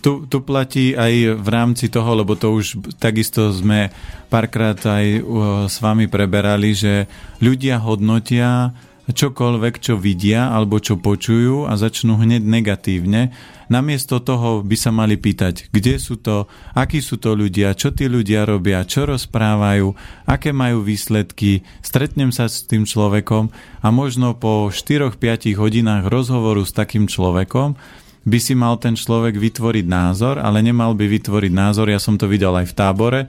Tu, 0.00 0.24
tu 0.32 0.40
platí 0.40 0.96
aj 0.96 1.44
v 1.44 1.48
rámci 1.52 1.92
toho, 1.92 2.16
lebo 2.16 2.32
to 2.32 2.56
už 2.56 2.96
takisto 2.96 3.52
sme 3.52 3.92
párkrát 4.32 4.78
aj 4.80 5.20
s 5.68 5.76
vami 5.76 6.08
preberali, 6.08 6.72
že 6.72 7.04
ľudia 7.44 7.76
hodnotia 7.84 8.72
čokoľvek, 9.12 9.74
čo 9.82 10.00
vidia 10.00 10.48
alebo 10.54 10.80
čo 10.80 10.96
počujú 10.96 11.68
a 11.68 11.76
začnú 11.76 12.16
hneď 12.16 12.40
negatívne. 12.40 13.34
Namiesto 13.70 14.18
toho 14.18 14.66
by 14.66 14.74
sa 14.74 14.90
mali 14.90 15.14
pýtať, 15.14 15.70
kde 15.70 16.02
sú 16.02 16.18
to, 16.18 16.50
akí 16.74 16.98
sú 16.98 17.22
to 17.22 17.38
ľudia, 17.38 17.78
čo 17.78 17.94
tí 17.94 18.10
ľudia 18.10 18.42
robia, 18.42 18.82
čo 18.82 19.06
rozprávajú, 19.06 19.94
aké 20.26 20.50
majú 20.50 20.82
výsledky, 20.82 21.62
stretnem 21.78 22.34
sa 22.34 22.50
s 22.50 22.66
tým 22.66 22.82
človekom 22.82 23.54
a 23.78 23.88
možno 23.94 24.34
po 24.34 24.74
4-5 24.74 25.54
hodinách 25.54 26.10
rozhovoru 26.10 26.66
s 26.66 26.74
takým 26.74 27.06
človekom 27.06 27.78
by 28.26 28.38
si 28.42 28.58
mal 28.58 28.74
ten 28.82 28.98
človek 28.98 29.38
vytvoriť 29.38 29.86
názor, 29.86 30.42
ale 30.42 30.66
nemal 30.66 30.98
by 30.98 31.06
vytvoriť 31.06 31.52
názor, 31.54 31.88
ja 31.88 32.02
som 32.02 32.18
to 32.18 32.26
videl 32.26 32.52
aj 32.58 32.68
v 32.68 32.76
tábore, 32.76 33.20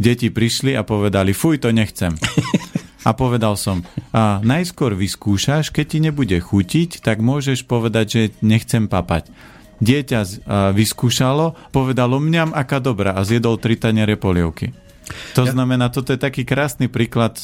deti 0.00 0.32
prišli 0.32 0.74
a 0.74 0.82
povedali, 0.82 1.36
fuj, 1.36 1.60
to 1.60 1.70
nechcem. 1.76 2.16
A 3.00 3.16
povedal 3.16 3.56
som, 3.56 3.80
a 4.12 4.44
najskôr 4.44 4.92
vyskúšaš, 4.92 5.72
keď 5.72 5.86
ti 5.88 5.98
nebude 6.04 6.36
chutiť, 6.36 7.00
tak 7.00 7.24
môžeš 7.24 7.64
povedať, 7.64 8.06
že 8.12 8.22
nechcem 8.44 8.92
papať. 8.92 9.32
Dieťa 9.80 10.20
vyskúšalo, 10.76 11.72
povedalo 11.72 12.20
mňam, 12.20 12.52
aká 12.52 12.84
dobrá 12.84 13.16
a 13.16 13.24
zjedol 13.24 13.56
tri 13.56 13.80
taniere 13.80 14.20
polievky. 14.20 14.76
To 15.34 15.48
znamená, 15.48 15.88
toto 15.88 16.12
je 16.12 16.20
taký 16.20 16.44
krásny 16.44 16.86
príklad 16.86 17.40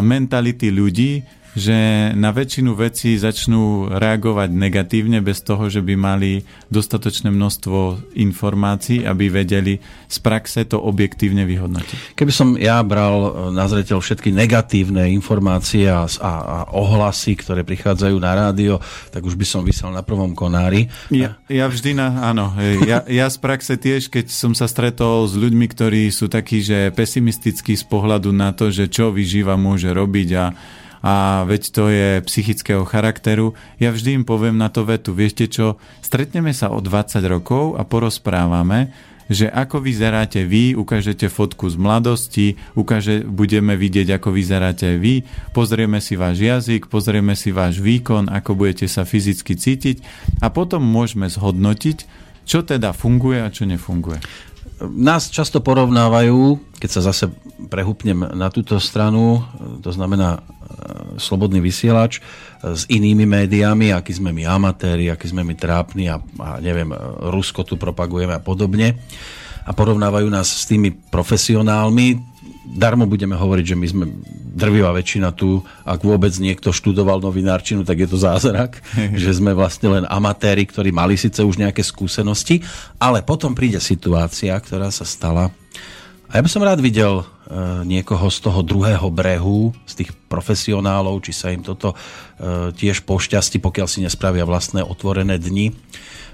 mentality 0.00 0.70
ľudí, 0.72 1.26
že 1.54 2.10
na 2.14 2.30
väčšinu 2.30 2.78
vecí 2.78 3.18
začnú 3.18 3.90
reagovať 3.90 4.54
negatívne 4.54 5.18
bez 5.18 5.42
toho, 5.42 5.66
že 5.66 5.82
by 5.82 5.94
mali 5.98 6.46
dostatočné 6.70 7.34
množstvo 7.34 8.10
informácií, 8.14 9.02
aby 9.02 9.26
vedeli 9.26 9.82
z 10.06 10.16
praxe 10.22 10.62
to 10.66 10.78
objektívne 10.78 11.42
vyhodnotiť. 11.42 12.14
Keby 12.14 12.32
som 12.32 12.54
ja 12.54 12.78
bral 12.86 13.16
e, 13.18 13.30
na 13.50 13.66
zreteľ 13.66 13.98
všetky 13.98 14.30
negatívne 14.30 15.10
informácie 15.10 15.90
a, 15.90 16.06
a, 16.06 16.32
a 16.40 16.58
ohlasy, 16.70 17.34
ktoré 17.34 17.66
prichádzajú 17.66 18.16
na 18.22 18.32
rádio, 18.34 18.78
tak 19.10 19.26
už 19.26 19.34
by 19.34 19.46
som 19.46 19.66
vysel 19.66 19.90
na 19.90 20.06
prvom 20.06 20.34
konári. 20.38 20.86
Ja, 21.10 21.34
ja 21.50 21.66
vždy 21.66 21.98
na, 21.98 22.30
áno, 22.30 22.54
ja, 22.86 23.02
ja 23.10 23.26
z 23.26 23.38
praxe 23.42 23.74
tiež, 23.74 24.06
keď 24.06 24.30
som 24.30 24.54
sa 24.54 24.70
stretol 24.70 25.26
s 25.26 25.34
ľuďmi, 25.34 25.66
ktorí 25.66 26.02
sú 26.14 26.30
takí, 26.30 26.62
že 26.62 26.94
pesimistickí 26.94 27.74
z 27.74 27.84
pohľadu 27.86 28.30
na 28.30 28.54
to, 28.54 28.70
že 28.70 28.86
čo 28.86 29.10
vyžíva 29.10 29.58
môže 29.58 29.90
robiť 29.90 30.28
a 30.38 30.44
a 31.00 31.44
veď 31.48 31.62
to 31.72 31.84
je 31.88 32.08
psychického 32.28 32.84
charakteru. 32.84 33.56
Ja 33.80 33.92
vždy 33.92 34.20
im 34.20 34.24
poviem 34.28 34.60
na 34.60 34.68
to 34.68 34.84
vetu, 34.84 35.16
viete 35.16 35.48
čo, 35.48 35.80
stretneme 36.04 36.52
sa 36.52 36.68
o 36.68 36.78
20 36.80 37.20
rokov 37.24 37.80
a 37.80 37.82
porozprávame, 37.88 38.92
že 39.30 39.46
ako 39.46 39.78
vyzeráte 39.78 40.42
vy, 40.42 40.74
ukážete 40.74 41.30
fotku 41.30 41.70
z 41.70 41.78
mladosti, 41.78 42.58
ukáže, 42.74 43.22
budeme 43.22 43.78
vidieť, 43.78 44.18
ako 44.18 44.34
vyzeráte 44.34 44.98
vy, 44.98 45.22
pozrieme 45.54 46.02
si 46.02 46.18
váš 46.18 46.42
jazyk, 46.42 46.90
pozrieme 46.90 47.38
si 47.38 47.54
váš 47.54 47.78
výkon, 47.78 48.26
ako 48.26 48.58
budete 48.58 48.90
sa 48.90 49.06
fyzicky 49.06 49.54
cítiť 49.54 49.96
a 50.42 50.50
potom 50.50 50.82
môžeme 50.82 51.30
zhodnotiť, 51.30 52.10
čo 52.42 52.66
teda 52.66 52.90
funguje 52.90 53.38
a 53.38 53.54
čo 53.54 53.70
nefunguje. 53.70 54.18
Nás 54.82 55.30
často 55.30 55.62
porovnávajú, 55.62 56.58
keď 56.82 56.90
sa 56.90 57.00
zase 57.14 57.30
prehupnem 57.70 58.34
na 58.34 58.50
túto 58.50 58.82
stranu, 58.82 59.46
to 59.78 59.94
znamená 59.94 60.42
slobodný 61.16 61.60
vysielač, 61.60 62.22
s 62.60 62.84
inými 62.92 63.24
médiami, 63.24 63.92
aký 63.92 64.12
sme 64.16 64.30
my 64.36 64.44
amatéri, 64.44 65.08
aký 65.08 65.32
sme 65.32 65.44
my 65.44 65.54
trápni 65.56 66.12
a, 66.12 66.20
a 66.20 66.60
neviem, 66.60 66.92
Rusko 67.32 67.64
tu 67.64 67.80
propagujeme 67.80 68.36
a 68.36 68.42
podobne. 68.42 69.00
A 69.64 69.70
porovnávajú 69.76 70.28
nás 70.28 70.48
s 70.48 70.64
tými 70.68 70.92
profesionálmi, 70.92 72.16
darmo 72.70 73.04
budeme 73.08 73.34
hovoriť, 73.34 73.64
že 73.74 73.76
my 73.78 73.86
sme 73.86 74.04
drvivá 74.54 74.94
väčšina 74.94 75.34
tu, 75.34 75.62
ak 75.86 76.00
vôbec 76.02 76.30
niekto 76.38 76.70
študoval 76.70 77.22
novinárčinu, 77.22 77.82
tak 77.82 78.02
je 78.02 78.08
to 78.10 78.18
zázrak, 78.18 78.78
že 79.22 79.30
sme 79.34 79.56
vlastne 79.56 80.00
len 80.00 80.04
amatéri, 80.06 80.66
ktorí 80.66 80.94
mali 80.94 81.18
síce 81.18 81.42
už 81.42 81.58
nejaké 81.58 81.82
skúsenosti, 81.82 82.62
ale 83.00 83.24
potom 83.26 83.56
príde 83.56 83.82
situácia, 83.82 84.54
ktorá 84.54 84.92
sa 84.92 85.06
stala. 85.06 85.50
A 86.30 86.38
ja 86.38 86.42
by 86.46 86.50
som 86.50 86.62
rád 86.62 86.78
videl 86.78 87.26
niekoho 87.82 88.30
z 88.30 88.38
toho 88.46 88.62
druhého 88.62 89.10
brehu, 89.10 89.74
z 89.82 90.04
tých 90.04 90.10
profesionálov, 90.30 91.18
či 91.26 91.34
sa 91.34 91.50
im 91.50 91.66
toto 91.66 91.92
e, 91.92 91.96
tiež 92.70 93.02
pošťastí, 93.02 93.58
pokiaľ 93.58 93.86
si 93.90 94.06
nespravia 94.06 94.46
vlastné 94.46 94.86
otvorené 94.86 95.34
dni 95.36 95.74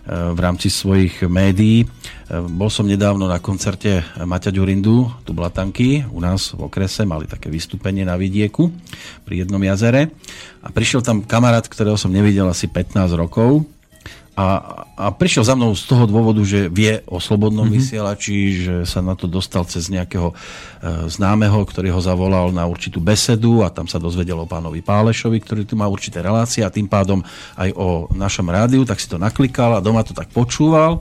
v 0.06 0.38
rámci 0.38 0.70
svojich 0.70 1.26
médií. 1.26 1.82
Bol 2.30 2.70
som 2.70 2.86
nedávno 2.86 3.26
na 3.26 3.42
koncerte 3.42 4.06
Maťa 4.14 4.54
Ďurindu, 4.54 5.26
tu 5.26 5.34
Blatanky, 5.34 6.06
u 6.06 6.22
nás 6.22 6.54
v 6.54 6.70
okrese, 6.70 7.02
mali 7.02 7.26
také 7.26 7.50
vystúpenie 7.50 8.06
na 8.06 8.14
vidieku 8.14 8.70
pri 9.26 9.42
jednom 9.42 9.58
jazere 9.58 10.14
a 10.62 10.70
prišiel 10.70 11.02
tam 11.02 11.26
kamarát, 11.26 11.66
ktorého 11.66 11.98
som 11.98 12.14
nevidel 12.14 12.46
asi 12.46 12.70
15 12.70 13.18
rokov, 13.18 13.66
a, 14.36 14.84
a 15.00 15.06
prišiel 15.16 15.48
za 15.48 15.56
mnou 15.56 15.72
z 15.72 15.88
toho 15.88 16.04
dôvodu, 16.04 16.44
že 16.44 16.68
vie 16.68 17.00
o 17.08 17.16
slobodnom 17.16 17.64
mm-hmm. 17.64 17.80
vysielači, 17.80 18.36
že 18.68 18.74
sa 18.84 19.00
na 19.00 19.16
to 19.16 19.24
dostal 19.24 19.64
cez 19.64 19.88
nejakého 19.88 20.28
e, 20.28 20.34
známeho, 21.08 21.56
ktorý 21.64 21.96
ho 21.96 22.04
zavolal 22.04 22.52
na 22.52 22.68
určitú 22.68 23.00
besedu 23.00 23.64
a 23.64 23.72
tam 23.72 23.88
sa 23.88 23.96
dozvedel 23.96 24.36
o 24.36 24.44
pánovi 24.44 24.84
Pálešovi, 24.84 25.40
ktorý 25.40 25.62
tu 25.64 25.80
má 25.80 25.88
určité 25.88 26.20
relácie 26.20 26.60
a 26.60 26.68
tým 26.68 26.84
pádom 26.84 27.24
aj 27.56 27.72
o 27.80 28.12
našom 28.12 28.44
rádiu, 28.52 28.84
tak 28.84 29.00
si 29.00 29.08
to 29.08 29.16
naklikal 29.16 29.72
a 29.72 29.80
doma 29.80 30.04
to 30.04 30.12
tak 30.12 30.28
počúval 30.28 31.00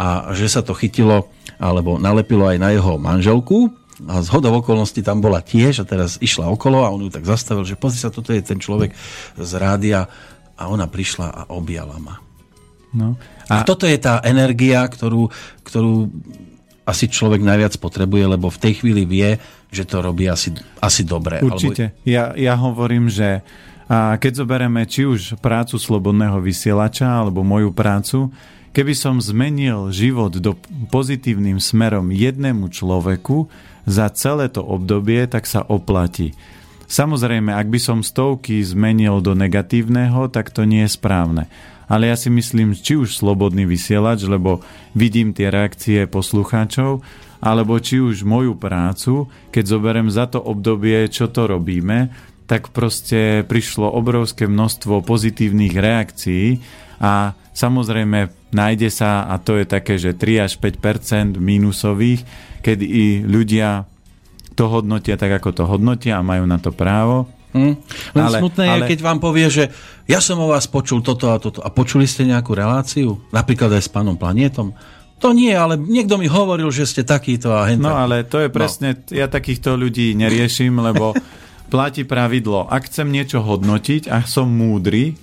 a 0.00 0.32
že 0.32 0.48
sa 0.48 0.64
to 0.64 0.72
chytilo 0.72 1.28
alebo 1.60 2.00
nalepilo 2.00 2.48
aj 2.48 2.58
na 2.58 2.72
jeho 2.72 2.96
manželku, 2.96 3.70
a 4.10 4.18
z 4.26 4.28
hodov 4.34 4.66
okolností 4.66 5.06
tam 5.06 5.22
bola 5.22 5.38
tiež 5.38 5.86
a 5.86 5.88
teraz 5.88 6.18
išla 6.18 6.50
okolo 6.50 6.82
a 6.82 6.90
on 6.90 7.06
ju 7.06 7.14
tak 7.14 7.22
zastavil, 7.22 7.62
že 7.62 7.78
pozri 7.78 8.02
sa, 8.02 8.10
toto 8.10 8.34
je 8.34 8.42
ten 8.42 8.58
človek 8.58 8.90
z 9.38 9.52
rádia 9.54 10.10
a 10.58 10.66
ona 10.66 10.90
prišla 10.90 11.30
a 11.30 11.42
objala 11.54 11.94
ma. 12.02 12.18
No. 12.94 13.18
A... 13.50 13.60
a 13.60 13.66
toto 13.66 13.84
je 13.84 13.98
tá 13.98 14.22
energia, 14.22 14.86
ktorú, 14.86 15.28
ktorú 15.66 16.08
asi 16.86 17.10
človek 17.10 17.40
najviac 17.42 17.74
potrebuje, 17.80 18.24
lebo 18.38 18.52
v 18.52 18.60
tej 18.60 18.72
chvíli 18.80 19.02
vie, 19.08 19.40
že 19.72 19.88
to 19.88 20.04
robí 20.04 20.30
asi, 20.30 20.54
asi 20.78 21.02
dobre. 21.02 21.42
Určite. 21.42 21.92
Alebo... 21.92 22.06
Ja, 22.06 22.24
ja 22.38 22.54
hovorím, 22.54 23.10
že 23.10 23.42
a 23.84 24.16
keď 24.16 24.44
zoberieme 24.44 24.88
či 24.88 25.04
už 25.04 25.36
prácu 25.44 25.76
slobodného 25.76 26.40
vysielača 26.40 27.20
alebo 27.20 27.44
moju 27.44 27.68
prácu, 27.68 28.32
keby 28.72 28.96
som 28.96 29.20
zmenil 29.20 29.92
život 29.92 30.32
do 30.40 30.56
pozitívnym 30.88 31.60
smerom 31.60 32.08
jednému 32.08 32.72
človeku 32.72 33.52
za 33.84 34.08
celé 34.16 34.48
to 34.48 34.64
obdobie, 34.64 35.28
tak 35.28 35.44
sa 35.44 35.60
oplatí. 35.60 36.32
Samozrejme, 36.88 37.52
ak 37.52 37.68
by 37.68 37.80
som 37.80 37.98
stovky 38.00 38.64
zmenil 38.64 39.20
do 39.20 39.36
negatívneho, 39.36 40.32
tak 40.32 40.48
to 40.48 40.64
nie 40.64 40.88
je 40.88 40.96
správne 40.96 41.44
ale 41.88 42.10
ja 42.10 42.16
si 42.16 42.32
myslím, 42.32 42.72
či 42.76 42.96
už 42.96 43.18
slobodný 43.18 43.68
vysielač, 43.68 44.24
lebo 44.24 44.64
vidím 44.96 45.36
tie 45.36 45.52
reakcie 45.52 46.08
poslucháčov, 46.08 47.04
alebo 47.44 47.76
či 47.76 48.00
už 48.00 48.24
moju 48.24 48.56
prácu, 48.56 49.28
keď 49.52 49.64
zoberiem 49.68 50.08
za 50.08 50.24
to 50.24 50.40
obdobie, 50.40 51.12
čo 51.12 51.28
to 51.28 51.44
robíme, 51.44 52.08
tak 52.44 52.72
proste 52.72 53.44
prišlo 53.44 53.88
obrovské 53.88 54.48
množstvo 54.48 55.04
pozitívnych 55.04 55.76
reakcií 55.76 56.60
a 57.00 57.32
samozrejme 57.52 58.52
nájde 58.52 58.88
sa, 58.92 59.28
a 59.28 59.40
to 59.40 59.60
je 59.60 59.64
také, 59.68 59.96
že 59.96 60.16
3 60.16 60.48
až 60.48 60.52
5% 60.60 61.40
mínusových, 61.40 62.24
kedy 62.60 62.84
i 62.84 63.06
ľudia 63.24 63.88
to 64.54 64.70
hodnotia 64.70 65.18
tak, 65.18 65.42
ako 65.42 65.50
to 65.52 65.64
hodnotia 65.66 66.20
a 66.20 66.26
majú 66.26 66.46
na 66.46 66.62
to 66.62 66.70
právo 66.70 67.28
Hm? 67.54 67.74
Len 68.18 68.24
ale, 68.26 68.38
smutné 68.42 68.64
ale... 68.66 68.76
je, 68.82 68.90
keď 68.90 68.98
vám 69.06 69.18
povie, 69.22 69.46
že 69.46 69.70
ja 70.10 70.18
som 70.18 70.42
o 70.42 70.50
vás 70.50 70.66
počul 70.66 71.00
toto 71.00 71.30
a 71.30 71.38
toto. 71.38 71.62
A 71.62 71.70
počuli 71.70 72.04
ste 72.04 72.26
nejakú 72.26 72.50
reláciu? 72.52 73.22
Napríklad 73.30 73.70
aj 73.78 73.82
s 73.86 73.90
pánom 73.90 74.18
Planietom? 74.18 74.74
To 75.22 75.30
nie, 75.30 75.54
ale 75.54 75.78
niekto 75.78 76.18
mi 76.18 76.26
hovoril, 76.26 76.68
že 76.74 76.84
ste 76.84 77.02
takýto 77.06 77.54
a 77.54 77.70
hentak. 77.70 77.86
No 77.86 77.94
ale 77.94 78.26
to 78.26 78.42
je 78.42 78.50
no. 78.50 78.54
presne, 78.54 78.98
no. 78.98 79.14
ja 79.14 79.30
takýchto 79.30 79.78
ľudí 79.78 80.12
neriešim, 80.18 80.74
lebo 80.74 81.14
platí 81.72 82.02
pravidlo. 82.02 82.66
Ak 82.66 82.90
chcem 82.90 83.08
niečo 83.08 83.40
hodnotiť 83.40 84.10
a 84.10 84.26
som 84.26 84.50
múdry, 84.50 85.14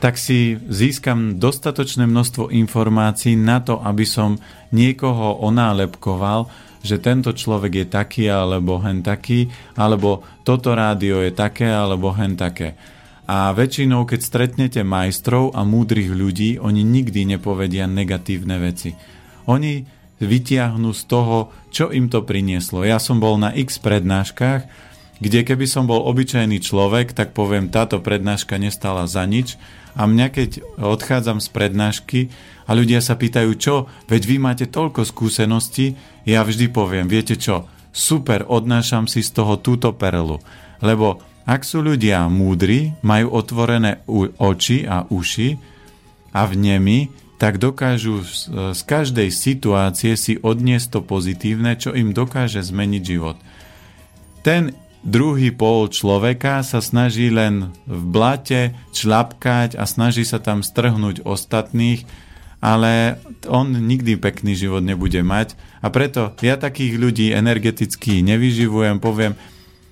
tak 0.00 0.20
si 0.20 0.56
získam 0.68 1.40
dostatočné 1.40 2.04
množstvo 2.04 2.52
informácií 2.52 3.36
na 3.36 3.60
to, 3.64 3.80
aby 3.80 4.04
som 4.04 4.36
niekoho 4.74 5.40
onálepkoval, 5.44 6.50
že 6.84 7.00
tento 7.00 7.32
človek 7.32 7.72
je 7.72 7.86
taký 7.88 8.24
alebo 8.28 8.76
hen 8.84 9.00
taký, 9.00 9.48
alebo 9.74 10.20
toto 10.44 10.76
rádio 10.76 11.24
je 11.24 11.32
také 11.32 11.72
alebo 11.72 12.12
hen 12.12 12.36
také. 12.36 12.76
A 13.24 13.56
väčšinou, 13.56 14.04
keď 14.04 14.20
stretnete 14.20 14.80
majstrov 14.84 15.56
a 15.56 15.64
múdrych 15.64 16.12
ľudí, 16.12 16.60
oni 16.60 16.84
nikdy 16.84 17.24
nepovedia 17.24 17.88
negatívne 17.88 18.60
veci. 18.60 18.92
Oni 19.48 19.80
vytiahnu 20.20 20.92
z 20.92 21.02
toho, 21.08 21.48
čo 21.72 21.88
im 21.88 22.12
to 22.12 22.20
prinieslo. 22.20 22.84
Ja 22.84 23.00
som 23.00 23.24
bol 23.24 23.40
na 23.40 23.50
x 23.56 23.80
prednáškach, 23.80 24.68
kde 25.24 25.40
keby 25.40 25.64
som 25.64 25.88
bol 25.88 26.04
obyčajný 26.04 26.60
človek, 26.60 27.16
tak 27.16 27.32
poviem, 27.32 27.72
táto 27.72 28.04
prednáška 28.04 28.60
nestala 28.60 29.08
za 29.08 29.24
nič. 29.24 29.56
A 29.94 30.10
mňa, 30.10 30.26
keď 30.34 30.50
odchádzam 30.78 31.38
z 31.38 31.48
prednášky 31.54 32.20
a 32.66 32.74
ľudia 32.74 32.98
sa 32.98 33.14
pýtajú, 33.14 33.50
čo, 33.54 33.86
veď 34.10 34.22
vy 34.26 34.36
máte 34.42 34.66
toľko 34.66 35.06
skúseností, 35.06 35.94
ja 36.26 36.42
vždy 36.42 36.66
poviem, 36.74 37.06
viete 37.06 37.38
čo, 37.38 37.70
super, 37.94 38.42
odnášam 38.50 39.06
si 39.06 39.22
z 39.22 39.30
toho 39.30 39.54
túto 39.62 39.94
perlu. 39.94 40.42
Lebo 40.82 41.22
ak 41.46 41.62
sú 41.62 41.84
ľudia 41.84 42.26
múdri, 42.26 42.96
majú 43.06 43.38
otvorené 43.38 44.02
oči 44.40 44.82
a 44.88 45.06
uši 45.06 45.60
a 46.34 46.42
v 46.48 46.54
nemi, 46.58 46.98
tak 47.38 47.60
dokážu 47.60 48.24
z 48.72 48.80
každej 48.82 49.28
situácie 49.28 50.16
si 50.16 50.40
odniesť 50.40 50.98
to 50.98 51.00
pozitívne, 51.04 51.76
čo 51.76 51.92
im 51.92 52.16
dokáže 52.16 52.64
zmeniť 52.64 53.02
život. 53.04 53.36
Ten 54.40 54.72
druhý 55.04 55.52
pol 55.52 55.92
človeka 55.92 56.64
sa 56.64 56.80
snaží 56.80 57.28
len 57.28 57.70
v 57.84 58.02
blate 58.08 58.72
člapkať 58.90 59.76
a 59.76 59.84
snaží 59.84 60.24
sa 60.24 60.40
tam 60.40 60.64
strhnúť 60.64 61.22
ostatných, 61.22 62.08
ale 62.64 63.20
on 63.44 63.68
nikdy 63.70 64.16
pekný 64.16 64.56
život 64.56 64.80
nebude 64.80 65.20
mať. 65.20 65.52
A 65.84 65.92
preto 65.92 66.32
ja 66.40 66.56
takých 66.56 66.96
ľudí 66.96 67.30
energeticky 67.36 68.24
nevyživujem, 68.24 68.96
poviem, 68.98 69.36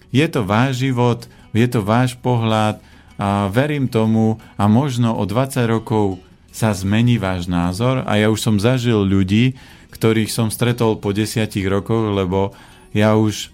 je 0.08 0.24
to 0.28 0.40
váš 0.44 0.80
život, 0.80 1.28
je 1.52 1.68
to 1.68 1.84
váš 1.84 2.16
pohľad 2.16 2.80
a 3.20 3.52
verím 3.52 3.92
tomu 3.92 4.40
a 4.56 4.64
možno 4.66 5.12
o 5.12 5.28
20 5.28 5.68
rokov 5.68 6.20
sa 6.52 6.72
zmení 6.72 7.20
váš 7.20 7.48
názor. 7.48 8.04
A 8.08 8.16
ja 8.16 8.28
už 8.32 8.40
som 8.40 8.56
zažil 8.56 9.04
ľudí, 9.04 9.56
ktorých 9.92 10.32
som 10.32 10.48
stretol 10.48 10.96
po 11.00 11.12
10 11.12 11.48
rokoch, 11.68 12.12
lebo 12.12 12.56
ja 12.92 13.16
už 13.16 13.52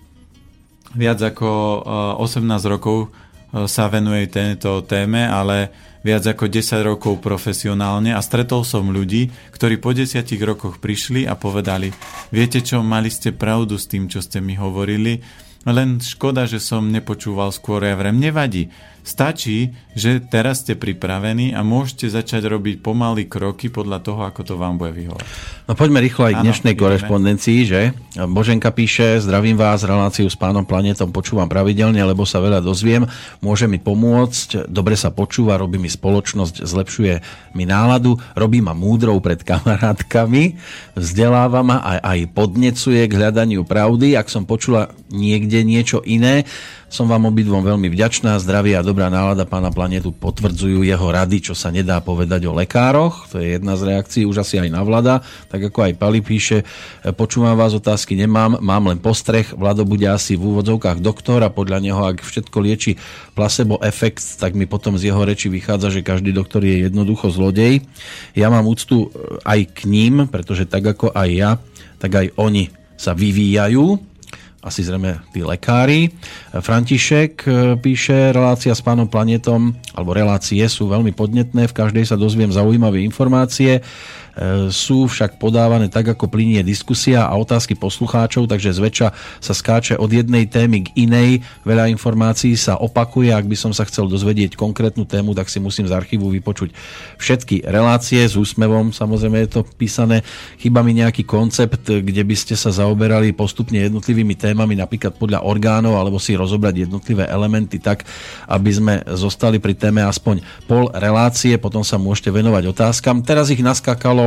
viac 0.96 1.18
ako 1.20 1.48
18 2.20 2.46
rokov 2.68 3.12
sa 3.48 3.88
venuje 3.88 4.28
tejto 4.28 4.84
téme, 4.84 5.24
ale 5.24 5.72
viac 6.04 6.24
ako 6.24 6.46
10 6.52 6.84
rokov 6.84 7.18
profesionálne 7.18 8.14
a 8.14 8.20
stretol 8.22 8.62
som 8.62 8.92
ľudí, 8.92 9.32
ktorí 9.50 9.80
po 9.82 9.96
10 9.96 10.20
rokoch 10.44 10.78
prišli 10.78 11.24
a 11.26 11.34
povedali, 11.34 11.90
viete 12.30 12.60
čo, 12.62 12.84
mali 12.84 13.10
ste 13.10 13.34
pravdu 13.34 13.80
s 13.80 13.88
tým, 13.90 14.06
čo 14.06 14.22
ste 14.22 14.38
mi 14.38 14.54
hovorili, 14.54 15.20
len 15.66 15.98
škoda, 16.00 16.46
že 16.46 16.62
som 16.62 16.88
nepočúval 16.88 17.50
skôr, 17.52 17.84
ja 17.84 17.98
vrem, 17.98 18.16
nevadí. 18.16 18.70
Stačí, 19.08 19.72
že 19.96 20.20
teraz 20.20 20.60
ste 20.60 20.76
pripravení 20.76 21.56
a 21.56 21.64
môžete 21.64 22.12
začať 22.12 22.44
robiť 22.44 22.84
pomaly 22.84 23.24
kroky 23.24 23.72
podľa 23.72 24.04
toho, 24.04 24.20
ako 24.20 24.44
to 24.44 24.54
vám 24.60 24.76
bude 24.76 24.92
vyhovať. 24.92 25.24
No 25.64 25.72
poďme 25.72 26.04
rýchlo 26.04 26.28
aj 26.28 26.34
k 26.36 26.44
dnešnej 26.44 26.74
ano, 26.76 26.80
korespondencii, 26.84 27.60
že? 27.64 27.96
Boženka 28.28 28.68
píše, 28.68 29.16
zdravím 29.24 29.56
vás, 29.56 29.80
reláciu 29.80 30.28
s 30.28 30.36
pánom 30.36 30.68
Planetom 30.68 31.08
počúvam 31.08 31.48
pravidelne, 31.48 32.04
lebo 32.04 32.28
sa 32.28 32.44
veľa 32.44 32.60
dozviem, 32.60 33.08
môže 33.40 33.64
mi 33.64 33.80
pomôcť, 33.80 34.68
dobre 34.68 34.92
sa 34.92 35.08
počúva, 35.08 35.56
robí 35.56 35.80
mi 35.80 35.88
spoločnosť, 35.88 36.68
zlepšuje 36.68 37.14
mi 37.56 37.64
náladu, 37.64 38.20
robí 38.36 38.60
ma 38.60 38.76
múdrou 38.76 39.16
pred 39.24 39.40
kamarátkami, 39.40 40.60
vzdeláva 40.92 41.64
ma 41.64 41.80
a 41.80 42.04
aj 42.12 42.28
podnecuje 42.36 43.08
k 43.08 43.16
hľadaniu 43.16 43.64
pravdy. 43.64 44.20
Ak 44.20 44.28
som 44.28 44.44
počula 44.44 44.92
niekde 45.08 45.64
niečo 45.64 46.04
iné, 46.04 46.44
som 46.88 47.04
vám 47.04 47.28
obidvom 47.28 47.60
veľmi 47.60 47.92
vďačná. 47.92 48.40
Zdravie 48.40 48.72
a 48.72 48.80
dobrá 48.80 49.12
nálada 49.12 49.44
pána 49.44 49.68
planetu 49.68 50.08
potvrdzujú 50.08 50.80
jeho 50.88 51.08
rady, 51.12 51.52
čo 51.52 51.54
sa 51.54 51.68
nedá 51.68 52.00
povedať 52.00 52.48
o 52.48 52.56
lekároch. 52.56 53.28
To 53.28 53.36
je 53.36 53.60
jedna 53.60 53.76
z 53.76 53.92
reakcií, 53.92 54.24
už 54.24 54.40
asi 54.40 54.56
aj 54.56 54.72
na 54.72 54.80
vlada. 54.80 55.20
Tak 55.52 55.68
ako 55.68 55.84
aj 55.84 55.92
Pali 56.00 56.24
píše, 56.24 56.64
počúvam 57.12 57.60
vás, 57.60 57.76
otázky 57.76 58.16
nemám, 58.16 58.56
mám 58.64 58.88
len 58.88 58.96
postreh. 58.96 59.44
Vlado 59.52 59.84
bude 59.84 60.08
asi 60.08 60.32
v 60.40 60.48
úvodzovkách 60.48 61.04
doktor 61.04 61.44
a 61.44 61.52
podľa 61.52 61.84
neho, 61.84 62.00
ak 62.00 62.24
všetko 62.24 62.56
lieči 62.64 62.96
placebo 63.36 63.76
efekt, 63.84 64.24
tak 64.40 64.56
mi 64.56 64.64
potom 64.64 64.96
z 64.96 65.12
jeho 65.12 65.20
reči 65.28 65.52
vychádza, 65.52 65.92
že 65.92 66.00
každý 66.00 66.32
doktor 66.32 66.64
je 66.64 66.88
jednoducho 66.88 67.28
zlodej. 67.28 67.84
Ja 68.32 68.48
mám 68.48 68.64
úctu 68.64 69.12
aj 69.44 69.76
k 69.76 69.84
ním, 69.84 70.24
pretože 70.24 70.64
tak 70.64 70.88
ako 70.88 71.12
aj 71.12 71.28
ja, 71.28 71.50
tak 72.00 72.16
aj 72.16 72.32
oni 72.40 72.72
sa 72.96 73.12
vyvíjajú 73.14 74.07
asi 74.58 74.82
zrejme 74.82 75.22
tí 75.30 75.46
lekári. 75.46 76.10
František 76.50 77.32
e, 77.46 77.50
píše, 77.78 78.34
relácia 78.34 78.74
s 78.74 78.82
pánom 78.82 79.06
Planetom, 79.06 79.70
alebo 79.94 80.10
relácie 80.10 80.62
sú 80.66 80.90
veľmi 80.90 81.14
podnetné, 81.14 81.70
v 81.70 81.76
každej 81.76 82.04
sa 82.10 82.18
dozviem 82.18 82.50
zaujímavé 82.50 83.06
informácie. 83.06 83.80
E, 84.38 84.70
sú 84.70 85.10
však 85.10 85.42
podávané 85.42 85.90
tak, 85.90 86.14
ako 86.14 86.30
plinie 86.30 86.62
diskusia 86.62 87.26
a 87.26 87.34
otázky 87.34 87.74
poslucháčov, 87.74 88.46
takže 88.46 88.70
zväčša 88.70 89.08
sa 89.42 89.52
skáče 89.52 89.98
od 89.98 90.06
jednej 90.14 90.46
témy 90.46 90.86
k 90.86 90.94
inej. 90.94 91.42
Veľa 91.66 91.90
informácií 91.90 92.54
sa 92.54 92.78
opakuje. 92.78 93.34
Ak 93.34 93.50
by 93.50 93.58
som 93.58 93.74
sa 93.74 93.82
chcel 93.82 94.06
dozvedieť 94.06 94.54
konkrétnu 94.54 95.02
tému, 95.02 95.34
tak 95.34 95.50
si 95.50 95.58
musím 95.58 95.90
z 95.90 95.92
archívu 95.98 96.30
vypočuť 96.30 96.70
všetky 97.18 97.66
relácie 97.66 98.22
s 98.22 98.38
úsmevom. 98.38 98.94
Samozrejme 98.94 99.42
je 99.42 99.50
to 99.58 99.60
písané. 99.74 100.22
Chyba 100.62 100.86
mi 100.86 100.94
nejaký 100.94 101.26
koncept, 101.26 101.90
kde 101.90 102.22
by 102.22 102.36
ste 102.38 102.54
sa 102.54 102.70
zaoberali 102.70 103.34
postupne 103.34 103.82
jednotlivými 103.82 104.38
témami, 104.38 104.78
napríklad 104.78 105.18
podľa 105.18 105.42
orgánov, 105.42 105.98
alebo 105.98 106.22
si 106.22 106.38
rozobrať 106.38 106.86
jednotlivé 106.86 107.26
elementy 107.26 107.82
tak, 107.82 108.06
aby 108.46 108.70
sme 108.70 108.94
zostali 109.18 109.58
pri 109.58 109.74
téme 109.74 110.06
aspoň 110.06 110.46
pol 110.70 110.86
relácie, 110.94 111.58
potom 111.58 111.82
sa 111.82 111.98
môžete 111.98 112.30
venovať 112.30 112.70
otázkam. 112.70 113.18
Teraz 113.26 113.50
ich 113.50 113.58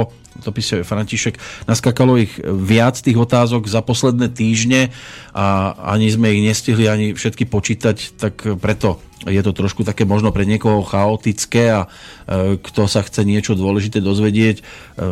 naskákalo 0.09 0.41
to 0.41 0.49
píše 0.55 0.87
František, 0.87 1.35
naskakalo 1.67 2.15
ich 2.15 2.33
viac 2.41 2.95
tých 2.97 3.19
otázok 3.19 3.67
za 3.67 3.83
posledné 3.83 4.31
týždne 4.31 4.89
a 5.35 5.75
ani 5.91 6.07
sme 6.07 6.31
ich 6.31 6.41
nestihli 6.41 6.87
ani 6.87 7.11
všetky 7.11 7.45
počítať, 7.45 8.15
tak 8.15 8.47
preto 8.57 9.03
je 9.27 9.37
to 9.45 9.53
trošku 9.53 9.85
také 9.85 10.01
možno 10.07 10.33
pre 10.33 10.49
niekoho 10.49 10.81
chaotické 10.81 11.69
a 11.69 11.85
kto 12.61 12.87
sa 12.87 13.03
chce 13.03 13.27
niečo 13.27 13.53
dôležité 13.57 13.99
dozvedieť, 13.99 14.61
e, 14.61 14.63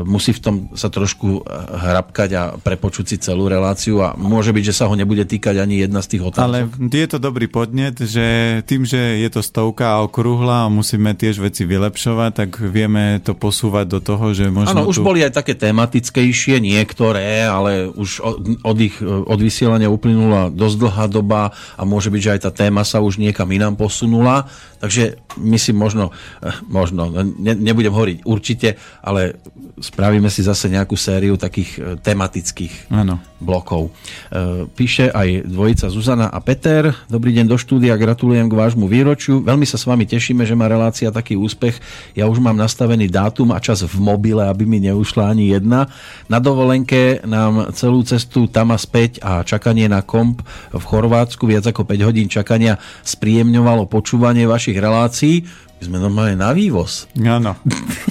musí 0.07 0.31
v 0.31 0.41
tom 0.41 0.55
sa 0.73 0.87
trošku 0.87 1.41
e, 1.41 1.51
hrabkať 1.75 2.29
a 2.37 2.43
prepočuť 2.55 3.05
si 3.11 3.17
celú 3.19 3.51
reláciu 3.51 3.99
a 3.99 4.15
môže 4.15 4.55
byť, 4.55 4.63
že 4.63 4.77
sa 4.77 4.85
ho 4.87 4.95
nebude 4.95 5.27
týkať 5.27 5.59
ani 5.59 5.83
jedna 5.83 5.99
z 5.99 6.15
tých 6.15 6.23
otázok. 6.23 6.47
Ale 6.47 6.59
je 6.89 7.07
to 7.09 7.19
dobrý 7.19 7.51
podnet, 7.51 7.99
že 7.99 8.59
tým, 8.63 8.87
že 8.87 9.19
je 9.19 9.29
to 9.29 9.43
stovka 9.43 9.99
a 9.99 10.03
okrúhla 10.05 10.65
a 10.65 10.71
musíme 10.71 11.11
tiež 11.13 11.43
veci 11.43 11.67
vylepšovať, 11.67 12.31
tak 12.31 12.49
vieme 12.63 13.19
to 13.19 13.35
posúvať 13.35 13.85
do 13.87 13.99
toho, 13.99 14.31
že 14.31 14.47
možno... 14.47 14.85
Áno, 14.85 14.87
už 14.87 15.01
tu... 15.01 15.05
boli 15.05 15.19
aj 15.25 15.35
také 15.43 15.59
tematickejšie 15.59 16.63
niektoré, 16.63 17.43
ale 17.43 17.91
už 17.91 18.23
od, 18.63 18.77
ich 18.79 18.95
od 19.03 19.39
vysielania 19.39 19.91
uplynula 19.91 20.53
dosť 20.53 20.75
dlhá 20.79 21.05
doba 21.11 21.51
a 21.75 21.81
môže 21.83 22.07
byť, 22.07 22.21
že 22.21 22.33
aj 22.37 22.41
tá 22.47 22.51
téma 22.53 22.87
sa 22.87 23.03
už 23.03 23.19
niekam 23.19 23.49
inám 23.51 23.75
posunula 23.75 24.47
takže 24.79 25.19
my 25.37 25.59
si 25.59 25.75
možno, 25.75 26.09
eh, 26.41 26.55
možno 27.09 27.33
ne, 27.41 27.53
nebudem 27.57 27.91
hovoriť 27.91 28.17
určite, 28.23 28.77
ale 29.01 29.41
spravíme 29.79 30.27
si 30.29 30.45
zase 30.45 30.69
nejakú 30.69 30.93
sériu 30.93 31.35
takých 31.39 31.71
eh, 31.79 31.83
tematických 31.97 32.93
ano. 32.93 33.17
blokov. 33.41 33.89
Eh, 33.89 34.67
píše 34.69 35.09
aj 35.09 35.49
dvojica 35.49 35.89
Zuzana 35.89 36.27
a 36.29 36.39
Peter. 36.43 36.93
Dobrý 37.09 37.33
deň 37.33 37.45
do 37.49 37.57
štúdia, 37.57 37.97
gratulujem 37.97 38.47
k 38.51 38.57
vášmu 38.57 38.85
výročiu. 38.85 39.41
Veľmi 39.41 39.65
sa 39.65 39.79
s 39.79 39.87
vami 39.87 40.05
tešíme, 40.05 40.45
že 40.45 40.53
má 40.53 40.69
relácia 40.69 41.09
taký 41.09 41.39
úspech. 41.39 41.79
Ja 42.13 42.29
už 42.29 42.43
mám 42.43 42.55
nastavený 42.55 43.09
dátum 43.09 43.55
a 43.55 43.63
čas 43.63 43.81
v 43.81 43.97
mobile, 43.97 44.45
aby 44.45 44.67
mi 44.67 44.83
neušla 44.83 45.31
ani 45.33 45.55
jedna. 45.55 45.89
Na 46.27 46.37
dovolenke 46.37 47.23
nám 47.25 47.71
celú 47.73 48.03
cestu 48.03 48.45
tam 48.51 48.75
a 48.75 48.77
späť 48.77 49.23
a 49.23 49.41
čakanie 49.41 49.87
na 49.87 50.03
komp 50.03 50.43
v 50.69 50.83
Chorvátsku, 50.83 51.47
viac 51.47 51.65
ako 51.65 51.87
5 51.87 52.07
hodín 52.07 52.27
čakania 52.27 52.77
spríjemňovalo 53.07 53.87
počúvanie 53.87 54.45
vašich 54.45 54.77
relácií. 54.77 55.47
My 55.79 55.83
sme 55.87 55.97
normálne 56.03 56.35
na 56.35 56.51
vývoz. 56.51 57.07
Áno. 57.23 57.55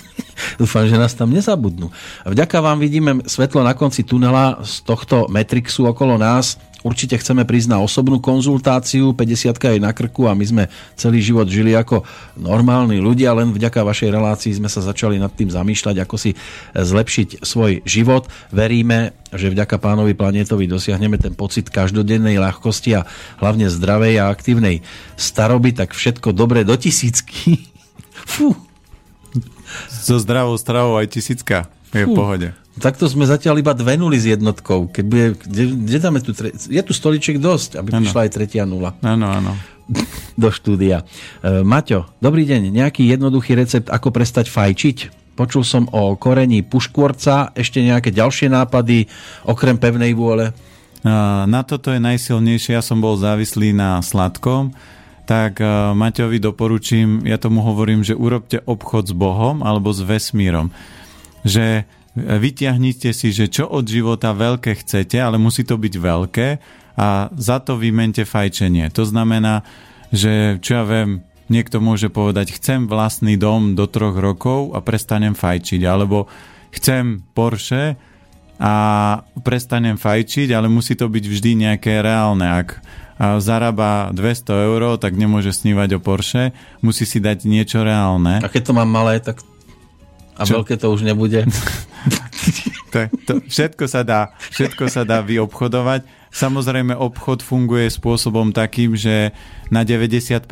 Dúfam, 0.61 0.89
že 0.89 0.97
nás 0.97 1.13
tam 1.13 1.31
nezabudnú. 1.31 1.93
Vďaka 2.25 2.59
vám 2.65 2.81
vidíme 2.81 3.23
svetlo 3.29 3.63
na 3.63 3.77
konci 3.77 4.03
tunela 4.03 4.59
z 4.65 4.83
tohto 4.83 5.29
Metrixu 5.29 5.87
okolo 5.87 6.17
nás. 6.17 6.57
Určite 6.87 7.19
chceme 7.19 7.43
prísť 7.43 7.75
na 7.75 7.79
osobnú 7.83 8.23
konzultáciu, 8.23 9.11
50 9.11 9.51
je 9.51 9.83
na 9.83 9.91
krku 9.91 10.31
a 10.31 10.33
my 10.39 10.45
sme 10.47 10.65
celý 10.95 11.19
život 11.19 11.51
žili 11.51 11.75
ako 11.75 12.07
normálni 12.39 13.03
ľudia, 13.03 13.35
len 13.35 13.51
vďaka 13.51 13.83
vašej 13.83 14.15
relácii 14.15 14.53
sme 14.55 14.71
sa 14.71 14.79
začali 14.79 15.19
nad 15.19 15.35
tým 15.35 15.51
zamýšľať, 15.51 15.97
ako 16.07 16.15
si 16.15 16.39
zlepšiť 16.79 17.43
svoj 17.43 17.83
život. 17.83 18.31
Veríme, 18.55 19.11
že 19.35 19.51
vďaka 19.51 19.75
pánovi 19.83 20.15
Planetovi 20.15 20.71
dosiahneme 20.71 21.19
ten 21.19 21.35
pocit 21.35 21.67
každodennej 21.67 22.39
ľahkosti 22.39 22.95
a 22.95 23.07
hlavne 23.43 23.67
zdravej 23.67 24.15
a 24.23 24.31
aktívnej 24.31 24.87
staroby, 25.19 25.75
tak 25.75 25.99
všetko 25.99 26.31
dobre 26.31 26.63
do 26.63 26.79
tisícky. 26.79 27.67
Fú. 28.31 28.55
So 29.91 30.17
zdravou 30.17 30.57
stravou 30.57 30.97
aj 30.97 31.13
tisícka 31.13 31.69
je 31.93 32.07
v 32.07 32.15
pohode. 32.15 32.49
Takto 32.79 33.11
sme 33.11 33.27
zatiaľ 33.27 33.61
iba 33.61 33.75
dve 33.75 33.99
nuly 33.99 34.17
s 34.17 34.31
jednotkou. 34.31 34.89
Keď 34.89 35.05
bude, 35.05 35.27
kde, 35.37 35.65
kde 35.85 35.99
dáme 35.99 36.19
tu 36.23 36.33
tre... 36.33 36.55
Je 36.55 36.83
tu 36.83 36.95
stoliček 36.95 37.43
dosť, 37.43 37.83
aby 37.83 37.93
ano. 37.93 38.07
prišla 38.07 38.21
aj 38.27 38.31
tretia 38.33 38.65
nula. 38.65 38.95
Áno, 39.03 39.27
áno. 39.27 39.53
Do 40.43 40.49
štúdia. 40.55 41.03
E, 41.43 41.65
Maťo, 41.67 42.09
dobrý 42.23 42.47
deň. 42.47 42.71
Nejaký 42.71 43.09
jednoduchý 43.09 43.59
recept, 43.59 43.89
ako 43.91 44.15
prestať 44.15 44.47
fajčiť? 44.49 44.99
Počul 45.39 45.63
som 45.63 45.87
o 45.95 46.19
korení 46.19 46.67
puškvorca, 46.67 47.55
ešte 47.55 47.79
nejaké 47.79 48.11
ďalšie 48.11 48.51
nápady, 48.51 49.07
okrem 49.47 49.79
pevnej 49.79 50.11
vôle? 50.11 50.51
Na 51.47 51.63
toto 51.63 51.95
je 51.95 52.03
najsilnejšie. 52.03 52.75
Ja 52.75 52.83
som 52.83 52.99
bol 52.99 53.15
závislý 53.15 53.71
na 53.71 54.03
sladkom, 54.03 54.75
tak 55.31 55.63
e, 55.63 55.95
Maťovi 55.95 56.43
doporučím, 56.43 57.23
ja 57.23 57.39
tomu 57.39 57.63
hovorím, 57.63 58.03
že 58.03 58.19
urobte 58.19 58.59
obchod 58.67 59.13
s 59.13 59.15
Bohom 59.15 59.63
alebo 59.63 59.95
s 59.95 60.03
vesmírom. 60.03 60.75
Že 61.47 61.87
vyťahnite 62.19 63.15
si, 63.15 63.31
že 63.31 63.47
čo 63.47 63.71
od 63.71 63.87
života 63.87 64.35
veľké 64.35 64.83
chcete, 64.83 65.19
ale 65.21 65.39
musí 65.39 65.63
to 65.63 65.79
byť 65.79 65.95
veľké 65.95 66.49
a 66.99 67.31
za 67.31 67.63
to 67.63 67.79
vymente 67.79 68.27
fajčenie. 68.27 68.91
To 68.95 69.07
znamená, 69.07 69.63
že 70.11 70.59
čo 70.59 70.83
ja 70.83 70.85
viem, 70.89 71.23
niekto 71.47 71.79
môže 71.79 72.11
povedať, 72.11 72.59
chcem 72.59 72.91
vlastný 72.91 73.39
dom 73.39 73.79
do 73.79 73.87
troch 73.87 74.19
rokov 74.19 74.75
a 74.75 74.83
prestanem 74.83 75.39
fajčiť, 75.39 75.87
alebo 75.87 76.27
chcem 76.75 77.23
Porsche 77.33 77.97
a 78.59 78.75
prestanem 79.47 79.95
fajčiť, 79.95 80.51
ale 80.51 80.67
musí 80.67 80.99
to 80.99 81.07
byť 81.07 81.25
vždy 81.25 81.51
nejaké 81.69 82.03
reálne. 82.03 82.45
Ak 82.45 82.83
zarába 83.19 84.15
200 84.15 84.67
eur, 84.67 84.83
tak 84.99 85.15
nemôže 85.19 85.51
snívať 85.51 85.99
o 85.99 86.01
Porsche, 86.03 86.55
musí 86.83 87.07
si 87.07 87.19
dať 87.19 87.47
niečo 87.47 87.83
reálne. 87.83 88.43
A 88.43 88.51
keď 88.51 88.71
to 88.71 88.77
mám 88.79 88.91
malé, 88.91 89.19
tak 89.23 89.43
a 90.39 90.43
Čo? 90.47 90.63
veľké 90.63 90.79
to 90.79 90.95
už 90.95 91.03
nebude. 91.03 91.43
to, 92.95 92.99
to, 93.27 93.33
všetko, 93.51 93.85
sa 93.91 94.07
dá, 94.07 94.33
všetko 94.55 94.87
sa 94.87 95.03
dá 95.03 95.19
vyobchodovať. 95.21 96.07
Samozrejme, 96.29 96.93
obchod 96.93 97.41
funguje 97.41 97.89
spôsobom 97.89 98.53
takým, 98.53 98.93
že 98.95 99.33
na 99.73 99.83
95% 99.83 100.45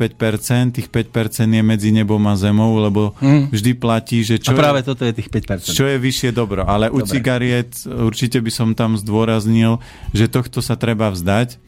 tých 0.73 0.89
5% 0.89 1.53
je 1.53 1.63
medzi 1.63 1.89
nebom 1.93 2.21
a 2.25 2.33
zemou, 2.35 2.81
lebo 2.81 3.13
mm. 3.21 3.53
vždy 3.53 3.71
platí, 3.77 4.25
že 4.25 4.41
čo 4.41 4.53
a 4.53 4.59
práve 4.59 4.81
je, 4.81 4.89
toto 4.89 5.05
je 5.05 5.13
tých 5.13 5.29
5%. 5.29 5.77
Čo 5.77 5.85
je 5.87 5.97
vyššie 6.01 6.29
dobro. 6.33 6.65
Ale 6.65 6.89
Dobre. 6.89 6.97
u 6.97 7.07
cigariet 7.07 7.71
určite 7.87 8.41
by 8.41 8.51
som 8.51 8.73
tam 8.73 8.97
zdôraznil, 8.97 9.79
že 10.11 10.27
tohto 10.27 10.59
sa 10.65 10.75
treba 10.75 11.13
vzdať, 11.13 11.61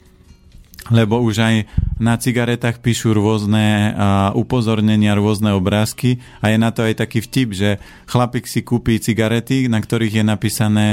lebo 0.89 1.21
už 1.21 1.35
aj 1.39 1.55
na 2.01 2.17
cigaretách 2.17 2.81
píšu 2.81 3.13
rôzne 3.13 3.93
uh, 3.93 4.33
upozornenia, 4.33 5.17
rôzne 5.17 5.53
obrázky 5.53 6.19
a 6.41 6.49
je 6.49 6.57
na 6.57 6.73
to 6.73 6.85
aj 6.85 6.99
taký 6.99 7.21
vtip, 7.21 7.49
že 7.53 7.69
chlapík 8.09 8.49
si 8.49 8.65
kúpi 8.65 8.97
cigarety, 8.97 9.69
na 9.69 9.79
ktorých 9.79 10.21
je 10.21 10.25
napísané, 10.25 10.87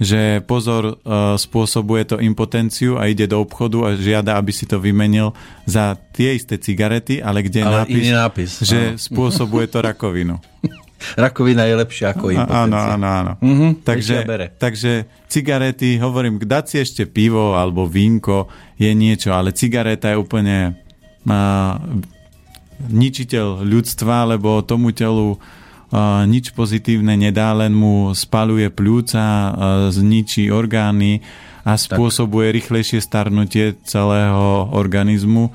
že 0.00 0.42
pozor, 0.42 0.98
uh, 1.04 1.38
spôsobuje 1.38 2.02
to 2.08 2.16
impotenciu 2.18 2.98
a 2.98 3.06
ide 3.06 3.30
do 3.30 3.38
obchodu 3.38 3.86
a 3.86 3.88
žiada, 3.94 4.34
aby 4.40 4.50
si 4.50 4.66
to 4.66 4.82
vymenil 4.82 5.36
za 5.68 5.94
tie 6.16 6.34
isté 6.34 6.58
cigarety, 6.58 7.22
ale 7.22 7.46
kde 7.46 7.60
ale 7.62 7.86
nápis, 7.86 8.04
nápis, 8.10 8.50
že 8.64 8.80
áno. 8.94 8.98
spôsobuje 8.98 9.70
to 9.70 9.78
rakovinu. 9.84 10.36
Rakovina 11.14 11.68
je 11.68 11.74
lepšia 11.76 12.16
ako 12.16 12.32
impotencia. 12.32 12.64
Áno, 12.64 12.78
áno, 12.96 13.06
áno. 13.06 13.32
Mm-hmm, 13.38 13.70
takže, 13.84 14.16
takže 14.56 14.92
cigarety, 15.28 16.00
hovorím, 16.00 16.40
dať 16.40 16.64
si 16.64 16.76
ešte 16.80 17.02
pivo 17.04 17.54
alebo 17.54 17.84
vínko 17.84 18.48
je 18.80 18.90
niečo, 18.96 19.34
ale 19.36 19.52
cigareta 19.52 20.10
je 20.10 20.20
úplne 20.20 20.80
uh, 21.28 21.76
ničiteľ 22.88 23.62
ľudstva, 23.62 24.34
lebo 24.34 24.64
tomu 24.64 24.90
telu 24.96 25.36
uh, 25.36 26.24
nič 26.24 26.56
pozitívne 26.56 27.14
nedá, 27.14 27.52
len 27.52 27.74
mu 27.76 28.16
spaluje 28.16 28.72
pľúca, 28.72 29.24
uh, 29.24 29.50
zničí 29.92 30.48
orgány 30.48 31.20
a 31.64 31.80
spôsobuje 31.80 32.48
tak. 32.52 32.54
rýchlejšie 32.60 33.00
starnutie 33.00 33.76
celého 33.88 34.68
organizmu 34.72 35.52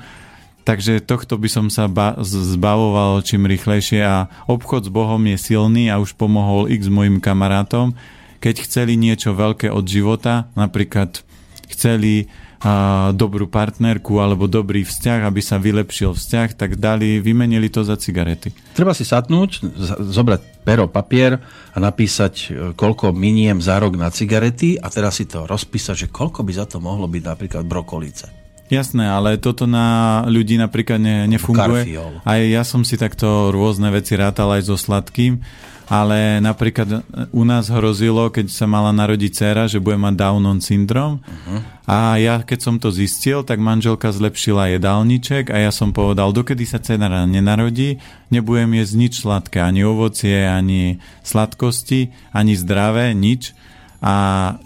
Takže 0.60 1.00
tohto 1.00 1.40
by 1.40 1.48
som 1.48 1.66
sa 1.72 1.88
ba- 1.88 2.20
zbavoval 2.20 3.24
čím 3.24 3.48
rýchlejšie 3.48 4.00
a 4.04 4.28
obchod 4.44 4.86
s 4.86 4.90
Bohom 4.92 5.20
je 5.24 5.36
silný 5.40 5.88
a 5.88 5.98
už 5.98 6.14
pomohol 6.14 6.68
x 6.68 6.92
mojim 6.92 7.18
kamarátom. 7.18 7.96
Keď 8.40 8.64
chceli 8.64 8.96
niečo 8.96 9.36
veľké 9.36 9.72
od 9.72 9.84
života, 9.84 10.48
napríklad 10.56 11.24
chceli 11.68 12.28
a, 12.60 13.12
dobrú 13.16 13.48
partnerku 13.48 14.20
alebo 14.20 14.44
dobrý 14.44 14.84
vzťah, 14.84 15.24
aby 15.24 15.40
sa 15.40 15.56
vylepšil 15.56 16.12
vzťah, 16.12 16.48
tak 16.56 16.76
dali, 16.76 17.20
vymenili 17.20 17.72
to 17.72 17.80
za 17.80 17.96
cigarety. 17.96 18.52
Treba 18.76 18.92
si 18.92 19.08
satnúť, 19.08 19.64
zobrať 20.12 20.64
pero, 20.64 20.84
papier 20.88 21.40
a 21.72 21.78
napísať, 21.80 22.34
e, 22.36 22.46
koľko 22.76 23.16
miniem 23.16 23.64
za 23.64 23.80
rok 23.80 23.96
na 23.96 24.12
cigarety 24.12 24.76
a 24.76 24.92
teraz 24.92 25.20
si 25.20 25.24
to 25.24 25.48
rozpísať, 25.48 25.96
že 26.04 26.12
koľko 26.12 26.44
by 26.44 26.52
za 26.52 26.68
to 26.68 26.84
mohlo 26.84 27.08
byť 27.08 27.22
napríklad 27.24 27.64
brokolice. 27.64 28.39
Jasné, 28.70 29.10
ale 29.10 29.36
toto 29.36 29.66
na 29.66 30.22
ľudí 30.30 30.54
napríklad 30.54 31.02
ne, 31.02 31.26
nefunguje. 31.26 31.82
Karfiol. 31.84 32.12
Aj 32.22 32.40
ja 32.40 32.62
som 32.62 32.86
si 32.86 32.94
takto 32.94 33.50
rôzne 33.50 33.90
veci 33.90 34.14
rátal 34.14 34.54
aj 34.54 34.70
so 34.70 34.78
sladkým 34.78 35.42
ale 35.90 36.38
napríklad 36.38 37.02
u 37.34 37.42
nás 37.42 37.66
hrozilo, 37.66 38.30
keď 38.30 38.46
sa 38.46 38.70
mala 38.70 38.94
narodiť 38.94 39.30
dcera, 39.34 39.66
že 39.66 39.82
bude 39.82 39.98
mať 39.98 40.14
Downon 40.14 40.62
syndrom 40.62 41.18
uh-huh. 41.18 41.58
a 41.90 42.14
ja 42.14 42.46
keď 42.46 42.58
som 42.62 42.78
to 42.78 42.94
zistil, 42.94 43.42
tak 43.42 43.58
manželka 43.58 44.14
zlepšila 44.14 44.70
jedálniček 44.78 45.50
a 45.50 45.66
ja 45.66 45.74
som 45.74 45.90
povedal, 45.90 46.30
dokedy 46.30 46.62
sa 46.62 46.78
dcera 46.78 47.26
nenarodí, 47.26 47.98
nebudem 48.30 48.78
jesť 48.78 48.94
nič 48.94 49.12
sladké, 49.18 49.58
ani 49.66 49.82
ovocie, 49.82 50.46
ani 50.46 51.02
sladkosti, 51.26 52.14
ani 52.30 52.54
zdravé, 52.54 53.10
nič 53.10 53.58
a 53.98 54.14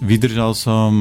vydržal 0.04 0.52
som, 0.52 1.00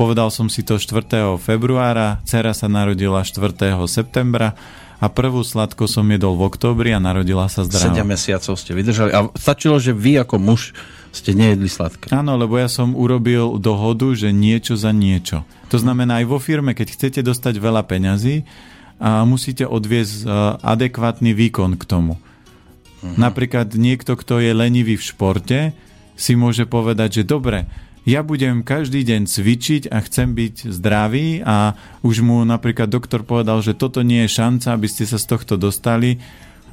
povedal 0.00 0.32
som 0.32 0.48
si 0.48 0.64
to 0.64 0.80
4. 0.80 1.36
februára, 1.36 2.24
dcera 2.24 2.56
sa 2.56 2.72
narodila 2.72 3.20
4. 3.20 3.76
septembra 3.84 4.56
a 4.96 5.12
prvú 5.12 5.44
sladko 5.44 5.84
som 5.84 6.08
jedol 6.08 6.40
v 6.40 6.48
októbri 6.48 6.96
a 6.96 7.00
narodila 7.04 7.52
sa 7.52 7.68
zdravá. 7.68 7.92
7 7.92 8.08
mesiacov 8.08 8.56
ste 8.56 8.72
vydržali 8.72 9.12
a 9.12 9.28
stačilo, 9.36 9.76
že 9.76 9.92
vy 9.92 10.24
ako 10.24 10.40
muž 10.40 10.72
ste 11.12 11.36
nejedli 11.36 11.68
sladké. 11.68 12.08
Áno, 12.16 12.40
lebo 12.40 12.56
ja 12.56 12.72
som 12.72 12.96
urobil 12.96 13.60
dohodu, 13.60 14.08
že 14.16 14.32
niečo 14.32 14.72
za 14.72 14.88
niečo. 14.88 15.44
To 15.68 15.76
znamená 15.76 16.24
aj 16.24 16.32
vo 16.32 16.40
firme, 16.40 16.72
keď 16.72 16.96
chcete 16.96 17.20
dostať 17.20 17.60
veľa 17.60 17.84
peňazí, 17.84 18.48
a 19.00 19.24
musíte 19.24 19.64
odviezť 19.64 20.28
adekvátny 20.60 21.32
výkon 21.32 21.76
k 21.80 21.84
tomu. 21.88 22.20
Uh-huh. 22.20 23.16
Napríklad 23.16 23.72
niekto, 23.72 24.12
kto 24.12 24.44
je 24.44 24.52
lenivý 24.52 25.00
v 25.00 25.04
športe, 25.04 25.72
si 26.20 26.36
môže 26.36 26.68
povedať, 26.68 27.20
že 27.20 27.22
dobre, 27.24 27.64
ja 28.08 28.24
budem 28.24 28.64
každý 28.64 29.04
deň 29.04 29.28
cvičiť 29.28 29.82
a 29.92 30.00
chcem 30.00 30.32
byť 30.32 30.72
zdravý 30.72 31.44
a 31.44 31.76
už 32.00 32.24
mu 32.24 32.40
napríklad 32.48 32.88
doktor 32.88 33.22
povedal, 33.22 33.60
že 33.60 33.76
toto 33.76 34.00
nie 34.00 34.24
je 34.24 34.34
šanca, 34.40 34.72
aby 34.72 34.88
ste 34.88 35.04
sa 35.04 35.20
z 35.20 35.28
tohto 35.28 35.60
dostali. 35.60 36.16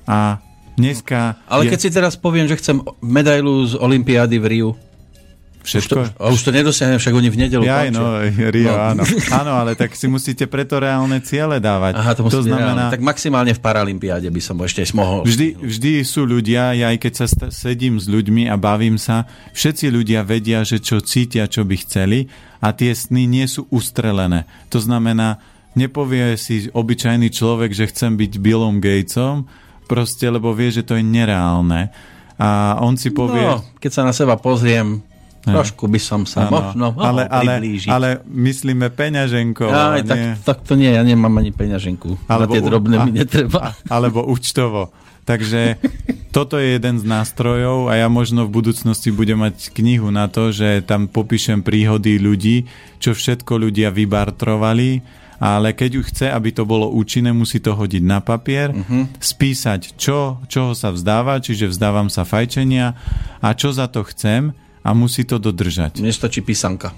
A 0.08 0.40
dneska... 0.80 1.36
Ale 1.52 1.68
je... 1.68 1.76
keď 1.76 1.80
si 1.84 1.90
teraz 1.92 2.16
poviem, 2.16 2.48
že 2.48 2.56
chcem 2.56 2.80
medailu 3.04 3.68
z 3.68 3.76
Olympiády 3.76 4.40
v 4.40 4.46
Riu, 4.48 4.72
Všetko? 5.68 6.00
Už 6.00 6.08
to, 6.16 6.24
a 6.24 6.26
už 6.32 6.42
to 6.48 6.52
nedosiahnem, 6.56 6.96
však 6.96 7.12
oni 7.12 7.28
v 7.28 7.38
nedelu 7.44 7.64
Ja, 7.68 7.84
no, 7.92 8.24
Rio, 8.24 8.72
no. 8.72 8.96
áno. 8.96 9.04
Áno, 9.44 9.52
ale 9.60 9.76
tak 9.76 9.92
si 10.00 10.08
musíte 10.08 10.48
preto 10.48 10.80
reálne 10.80 11.20
ciele 11.20 11.60
dávať. 11.60 12.00
Aha, 12.00 12.12
to, 12.16 12.24
to 12.32 12.48
znamená... 12.48 12.88
Reálne. 12.88 12.94
Tak 12.96 13.04
maximálne 13.04 13.52
v 13.52 13.60
Paralympiáde 13.60 14.32
by 14.32 14.42
som 14.42 14.56
ešte 14.64 14.88
mohol. 14.96 15.28
Vždy, 15.28 15.60
vždy 15.60 15.92
sú 16.08 16.24
ľudia, 16.24 16.72
ja 16.72 16.96
aj 16.96 16.98
keď 17.04 17.14
sa 17.20 17.26
sedím 17.52 18.00
s 18.00 18.08
ľuďmi 18.08 18.48
a 18.48 18.56
bavím 18.56 18.96
sa, 18.96 19.28
všetci 19.52 19.92
ľudia 19.92 20.24
vedia, 20.24 20.64
že 20.64 20.80
čo 20.80 21.04
cítia, 21.04 21.52
čo 21.52 21.68
by 21.68 21.76
chceli 21.84 22.32
a 22.64 22.72
tie 22.72 22.96
sny 22.96 23.28
nie 23.28 23.46
sú 23.46 23.68
ustrelené. 23.68 24.48
To 24.72 24.80
znamená, 24.80 25.44
nepovie 25.76 26.40
si 26.40 26.72
obyčajný 26.72 27.28
človek, 27.28 27.76
že 27.76 27.92
chcem 27.92 28.16
byť 28.16 28.32
Billom 28.40 28.80
Gatesom, 28.80 29.46
proste, 29.88 30.28
lebo 30.28 30.56
vie, 30.56 30.72
že 30.72 30.84
to 30.88 30.96
je 30.96 31.04
nereálne. 31.04 31.92
A 32.38 32.78
on 32.86 33.00
si 33.00 33.10
povie... 33.10 33.42
No, 33.42 33.66
keď 33.82 33.92
sa 33.92 34.04
na 34.06 34.14
seba 34.14 34.38
pozriem, 34.38 35.02
Trošku 35.54 35.88
by 35.88 36.00
som 36.02 36.28
sa 36.28 36.48
ano, 36.48 36.52
možno 36.74 36.86
ale, 37.00 37.24
ale, 37.30 37.54
ale 37.88 38.10
myslíme 38.28 38.92
peňaženko. 38.92 39.66
Aj, 39.70 40.02
tak, 40.04 40.20
tak 40.44 40.58
to 40.68 40.76
nie, 40.76 40.92
ja 40.92 41.04
nemám 41.06 41.32
ani 41.40 41.56
peňaženku. 41.56 42.28
Alebo, 42.28 42.52
Na 42.52 42.56
tie 42.58 42.62
drobné 42.64 42.96
a, 43.00 43.04
mi 43.08 43.12
netreba. 43.16 43.76
Alebo 43.88 44.26
účtovo. 44.28 44.92
Takže 45.28 45.76
toto 46.36 46.56
je 46.56 46.80
jeden 46.80 46.96
z 46.96 47.04
nástrojov 47.04 47.92
a 47.92 48.00
ja 48.00 48.08
možno 48.08 48.48
v 48.48 48.64
budúcnosti 48.64 49.12
budem 49.12 49.44
mať 49.44 49.76
knihu 49.76 50.08
na 50.08 50.32
to, 50.32 50.56
že 50.56 50.88
tam 50.88 51.12
popíšem 51.12 51.60
príhody 51.60 52.16
ľudí, 52.16 52.64
čo 53.04 53.12
všetko 53.12 53.60
ľudia 53.60 53.92
vybartrovali, 53.92 55.04
ale 55.38 55.76
keď 55.76 55.90
ju 56.00 56.02
chce, 56.08 56.28
aby 56.32 56.50
to 56.50 56.64
bolo 56.66 56.90
účinné, 56.90 57.30
musí 57.36 57.62
to 57.62 57.76
hodiť 57.78 58.04
na 58.08 58.24
papier, 58.24 58.74
uh-huh. 58.74 59.06
spísať, 59.22 60.00
čo, 60.00 60.42
čoho 60.50 60.74
sa 60.74 60.90
vzdáva, 60.90 61.44
čiže 61.44 61.70
vzdávam 61.70 62.10
sa 62.10 62.26
fajčenia 62.26 62.98
a 63.44 63.50
čo 63.54 63.70
za 63.76 63.86
to 63.92 64.02
chcem 64.08 64.56
a 64.88 64.90
musí 64.96 65.28
to 65.28 65.36
dodržať. 65.36 66.00
Mne 66.00 66.16
stačí 66.16 66.40
písanka. 66.40 66.96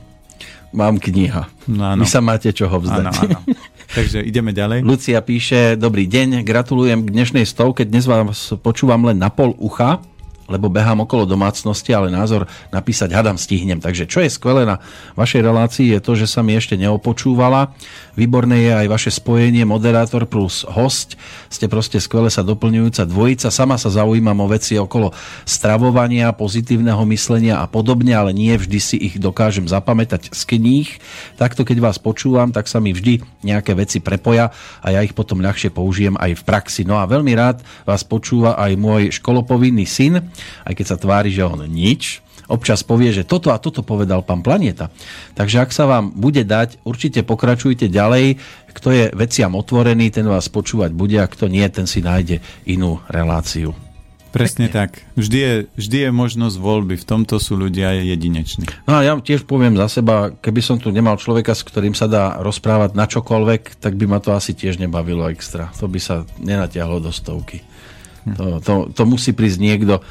Mám 0.69 1.01
kniha. 1.01 1.49
No, 1.65 1.97
Vy 1.97 2.05
sa 2.05 2.21
máte 2.21 2.53
čoho 2.53 2.77
vzdať. 2.77 3.05
Áno, 3.09 3.09
áno. 3.09 3.39
Takže 3.97 4.21
ideme 4.21 4.53
ďalej. 4.53 4.85
Lucia 4.85 5.17
píše, 5.25 5.73
dobrý 5.73 6.05
deň, 6.05 6.45
gratulujem 6.45 7.01
k 7.01 7.09
dnešnej 7.09 7.45
stovke, 7.49 7.89
dnes 7.89 8.05
vás 8.05 8.53
počúvam 8.61 9.01
len 9.09 9.17
na 9.17 9.33
pol 9.33 9.57
ucha 9.57 9.97
lebo 10.49 10.67
behám 10.67 11.05
okolo 11.05 11.29
domácnosti, 11.29 11.93
ale 11.93 12.09
názor 12.09 12.49
napísať 12.73 13.13
hadam 13.13 13.37
stihnem. 13.37 13.77
Takže 13.77 14.09
čo 14.09 14.25
je 14.25 14.33
skvelé 14.33 14.65
na 14.65 14.81
vašej 15.13 15.41
relácii 15.45 15.93
je 15.95 15.99
to, 16.01 16.17
že 16.17 16.25
sa 16.25 16.41
mi 16.41 16.57
ešte 16.57 16.75
neopočúvala. 16.75 17.71
Výborné 18.19 18.67
je 18.67 18.71
aj 18.75 18.87
vaše 18.91 19.11
spojenie 19.15 19.63
moderátor 19.63 20.27
plus 20.27 20.67
host. 20.67 21.15
Ste 21.47 21.71
proste 21.71 22.03
skvele 22.03 22.27
sa 22.27 22.43
doplňujúca 22.43 23.07
dvojica. 23.07 23.47
Sama 23.47 23.79
sa 23.79 23.87
zaujímam 23.87 24.35
o 24.43 24.51
veci 24.51 24.75
okolo 24.75 25.15
stravovania, 25.47 26.35
pozitívneho 26.35 26.99
myslenia 27.07 27.63
a 27.63 27.65
podobne, 27.69 28.11
ale 28.11 28.35
nie 28.35 28.51
vždy 28.51 28.79
si 28.81 28.97
ich 28.99 29.15
dokážem 29.21 29.69
zapamätať 29.69 30.35
z 30.35 30.41
kníh. 30.43 30.89
Takto 31.39 31.63
keď 31.63 31.79
vás 31.79 31.95
počúvam, 31.95 32.51
tak 32.51 32.67
sa 32.67 32.83
mi 32.83 32.91
vždy 32.91 33.23
nejaké 33.45 33.71
veci 33.77 34.03
prepoja 34.03 34.51
a 34.83 34.87
ja 34.91 34.99
ich 34.99 35.15
potom 35.15 35.39
ľahšie 35.39 35.71
použijem 35.71 36.19
aj 36.19 36.41
v 36.41 36.43
praxi. 36.43 36.81
No 36.83 36.99
a 36.99 37.07
veľmi 37.07 37.31
rád 37.37 37.63
vás 37.87 38.03
počúva 38.03 38.59
aj 38.59 38.75
môj 38.75 39.15
školopovinný 39.15 39.87
syn, 39.87 40.27
aj 40.65 40.73
keď 40.73 40.85
sa 40.85 40.97
tvári, 40.97 41.29
že 41.29 41.45
on 41.45 41.63
nič, 41.65 42.23
občas 42.49 42.81
povie, 42.81 43.13
že 43.13 43.23
toto 43.23 43.53
a 43.53 43.61
toto 43.61 43.85
povedal 43.85 44.25
pán 44.25 44.41
Planeta. 44.41 44.89
Takže 45.37 45.61
ak 45.61 45.71
sa 45.71 45.85
vám 45.85 46.11
bude 46.11 46.41
dať, 46.41 46.81
určite 46.81 47.21
pokračujte 47.21 47.87
ďalej. 47.87 48.41
Kto 48.73 48.89
je 48.89 49.05
veciam 49.13 49.53
otvorený, 49.53 50.09
ten 50.09 50.25
vás 50.25 50.49
počúvať 50.49 50.91
bude 50.91 51.21
a 51.21 51.29
kto 51.29 51.45
nie, 51.47 51.63
ten 51.69 51.85
si 51.85 52.01
nájde 52.01 52.41
inú 52.65 52.99
reláciu. 53.07 53.77
Presne 54.29 54.69
Pekne. 54.69 54.77
tak. 54.77 54.89
Vždy 55.17 55.37
je, 55.41 55.53
vždy 55.73 55.97
je 56.05 56.09
možnosť 56.13 56.55
voľby. 56.61 57.01
V 57.01 57.05
tomto 57.05 57.41
sú 57.41 57.57
ľudia 57.57 57.97
jedineční. 57.97 58.69
No 58.85 59.01
a 59.01 59.01
ja 59.01 59.17
tiež 59.17 59.49
poviem 59.49 59.73
za 59.73 59.89
seba, 59.89 60.29
keby 60.29 60.61
som 60.61 60.77
tu 60.77 60.93
nemal 60.93 61.17
človeka, 61.17 61.57
s 61.57 61.65
ktorým 61.65 61.97
sa 61.97 62.05
dá 62.05 62.37
rozprávať 62.37 62.93
na 62.93 63.09
čokoľvek, 63.09 63.81
tak 63.81 63.97
by 63.97 64.05
ma 64.05 64.21
to 64.21 64.37
asi 64.37 64.53
tiež 64.53 64.77
nebavilo 64.77 65.25
extra. 65.33 65.73
To 65.81 65.89
by 65.89 65.97
sa 65.97 66.29
nenatiahlo 66.37 67.01
do 67.01 67.09
stovky. 67.09 67.65
To, 68.37 68.61
to, 68.61 68.73
to 68.93 69.03
musí 69.09 69.33
prísť 69.33 69.57
niekto, 69.57 70.05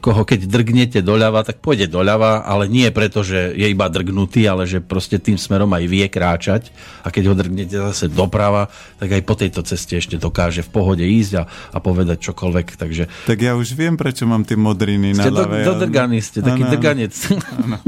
koho 0.00 0.22
keď 0.22 0.46
drgnete 0.46 1.00
doľava, 1.02 1.42
tak 1.42 1.58
pôjde 1.58 1.90
doľava, 1.90 2.46
ale 2.46 2.70
nie 2.70 2.88
preto, 2.94 3.26
že 3.26 3.52
je 3.52 3.66
iba 3.66 3.90
drgnutý, 3.90 4.46
ale 4.46 4.64
že 4.64 4.78
proste 4.78 5.18
tým 5.18 5.36
smerom 5.36 5.70
aj 5.74 5.84
vie 5.90 6.06
kráčať 6.06 6.70
a 7.02 7.10
keď 7.10 7.24
ho 7.30 7.34
drgnete 7.34 7.76
zase 7.92 8.06
doprava, 8.10 8.70
tak 9.02 9.12
aj 9.18 9.22
po 9.26 9.34
tejto 9.34 9.60
ceste 9.66 9.98
ešte 9.98 10.16
dokáže 10.18 10.62
v 10.62 10.70
pohode 10.70 11.04
ísť 11.04 11.32
a, 11.40 11.44
a 11.48 11.78
povedať 11.82 12.32
čokoľvek. 12.32 12.66
Takže... 12.78 13.04
Tak 13.26 13.38
ja 13.38 13.58
už 13.58 13.74
viem, 13.74 13.98
prečo 13.98 14.24
mám 14.24 14.46
tie 14.46 14.54
modriny 14.54 15.14
ste 15.18 15.30
na. 15.30 15.42
Do, 15.42 15.44
dodrganí 15.46 16.22
ste, 16.22 16.40
taký 16.40 16.62
ano, 16.66 16.72
drganec. 16.72 17.14
Ano. 17.58 17.78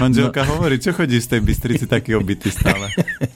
Manželka 0.00 0.44
no. 0.44 0.56
hovorí, 0.56 0.76
čo 0.76 0.92
chodí 0.92 1.16
z 1.20 1.36
tej 1.36 1.40
Bystrici 1.40 1.84
taký 1.88 2.16
obytý 2.16 2.52
stále? 2.52 2.92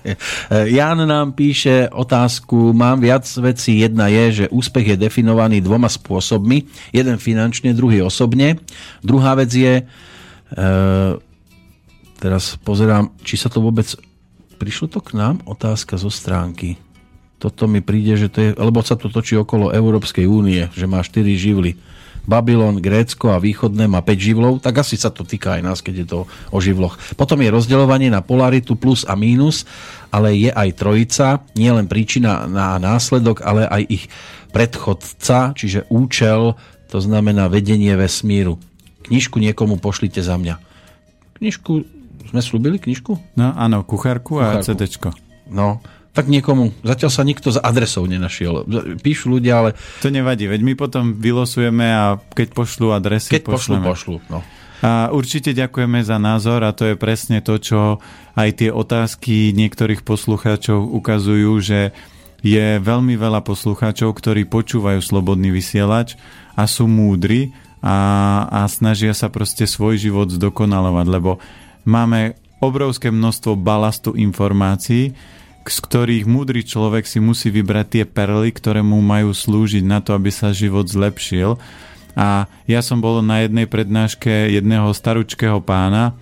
Jan 0.76 1.00
nám 1.08 1.32
píše 1.32 1.88
otázku, 1.88 2.76
mám 2.76 3.00
viac 3.00 3.24
vecí, 3.40 3.80
jedna 3.80 4.08
je, 4.12 4.44
že 4.44 4.52
úspech 4.52 4.94
je 4.94 4.96
definovaný 5.00 5.64
dvoma 5.64 5.88
spôsobmi, 5.88 6.68
jeden 6.92 7.16
finančne, 7.16 7.72
druhý 7.80 8.04
osobne. 8.04 8.60
Druhá 9.00 9.32
vec 9.40 9.48
je, 9.48 9.74
e, 9.80 9.84
teraz 12.20 12.60
pozerám, 12.60 13.16
či 13.24 13.40
sa 13.40 13.48
to 13.48 13.64
vôbec, 13.64 13.88
prišlo 14.60 14.92
to 14.92 15.00
k 15.00 15.16
nám, 15.16 15.40
otázka 15.48 15.96
zo 15.96 16.12
stránky. 16.12 16.76
Toto 17.40 17.64
mi 17.64 17.80
príde, 17.80 18.20
že 18.20 18.28
to 18.28 18.38
je, 18.44 18.50
lebo 18.52 18.84
sa 18.84 19.00
to 19.00 19.08
točí 19.08 19.32
okolo 19.32 19.72
Európskej 19.72 20.28
únie, 20.28 20.68
že 20.76 20.84
má 20.84 21.00
4 21.00 21.24
živly 21.40 21.80
Babylon, 22.28 22.80
Grécko 22.80 23.32
a 23.32 23.40
východné 23.40 23.88
má 23.88 24.04
5 24.04 24.14
živlov, 24.20 24.52
tak 24.60 24.84
asi 24.84 25.00
sa 25.00 25.08
to 25.08 25.24
týka 25.24 25.56
aj 25.56 25.62
nás, 25.64 25.78
keď 25.80 25.94
je 26.04 26.06
to 26.06 26.18
o 26.52 26.58
živloch. 26.60 27.00
Potom 27.16 27.40
je 27.40 27.50
rozdeľovanie 27.50 28.12
na 28.12 28.20
polaritu 28.20 28.76
plus 28.76 29.08
a 29.08 29.16
mínus, 29.16 29.64
ale 30.12 30.36
je 30.36 30.50
aj 30.52 30.68
trojica, 30.76 31.26
nie 31.56 31.72
len 31.72 31.88
príčina 31.88 32.44
na 32.44 32.76
následok, 32.76 33.40
ale 33.40 33.64
aj 33.66 33.82
ich 33.88 34.04
predchodca, 34.50 35.54
čiže 35.54 35.86
účel, 35.88 36.58
to 36.90 36.98
znamená 36.98 37.46
vedenie 37.46 37.94
vesmíru. 37.94 38.58
Knižku 39.06 39.38
niekomu 39.38 39.78
pošlite 39.78 40.20
za 40.20 40.34
mňa. 40.36 40.58
Knižku, 41.38 41.72
sme 42.34 42.40
slúbili 42.42 42.76
knižku? 42.82 43.38
No 43.38 43.54
áno, 43.56 43.86
kuchárku, 43.86 44.42
a 44.42 44.60
CDčko. 44.60 45.14
No, 45.48 45.80
tak 46.10 46.26
niekomu. 46.26 46.74
Zatiaľ 46.82 47.10
sa 47.14 47.22
nikto 47.22 47.54
z 47.54 47.62
adresov 47.62 48.10
nenašiel. 48.10 48.66
Píšu 48.98 49.30
ľudia, 49.30 49.62
ale... 49.62 49.70
To 50.02 50.10
nevadí, 50.10 50.50
veď 50.50 50.60
my 50.66 50.74
potom 50.74 51.14
vylosujeme 51.14 51.86
a 51.86 52.18
keď 52.34 52.50
pošlú 52.50 52.90
adresy, 52.90 53.30
Keď 53.38 53.46
pošlú, 53.46 53.74
pošlú, 53.78 54.16
no. 54.26 54.42
A 54.80 55.12
určite 55.12 55.52
ďakujeme 55.52 56.00
za 56.00 56.16
názor 56.16 56.64
a 56.64 56.72
to 56.72 56.88
je 56.88 56.96
presne 56.96 57.44
to, 57.44 57.60
čo 57.60 58.00
aj 58.32 58.64
tie 58.64 58.70
otázky 58.72 59.52
niektorých 59.52 60.02
poslucháčov 60.02 60.80
ukazujú, 60.82 61.52
že 61.60 61.92
je 62.40 62.80
veľmi 62.80 63.20
veľa 63.20 63.44
poslucháčov, 63.44 64.16
ktorí 64.16 64.48
počúvajú 64.48 65.04
slobodný 65.04 65.52
vysielač 65.52 66.16
a 66.60 66.68
sú 66.68 66.84
múdri 66.84 67.56
a, 67.80 68.44
a 68.52 68.60
snažia 68.68 69.16
sa 69.16 69.32
proste 69.32 69.64
svoj 69.64 69.96
život 69.96 70.28
zdokonalovať, 70.28 71.06
lebo 71.08 71.40
máme 71.88 72.36
obrovské 72.60 73.08
množstvo 73.08 73.56
balastu 73.56 74.12
informácií, 74.12 75.16
z 75.64 75.78
ktorých 75.80 76.28
múdry 76.28 76.60
človek 76.60 77.08
si 77.08 77.22
musí 77.22 77.48
vybrať 77.48 77.86
tie 77.88 78.04
perly, 78.04 78.52
ktoré 78.52 78.84
mu 78.84 79.00
majú 79.00 79.32
slúžiť 79.32 79.84
na 79.86 80.04
to, 80.04 80.12
aby 80.12 80.28
sa 80.28 80.52
život 80.52 80.84
zlepšil 80.84 81.56
a 82.18 82.50
ja 82.66 82.80
som 82.82 82.98
bol 82.98 83.22
na 83.22 83.46
jednej 83.46 83.70
prednáške 83.70 84.50
jedného 84.50 84.90
staručkého 84.90 85.62
pána, 85.62 86.18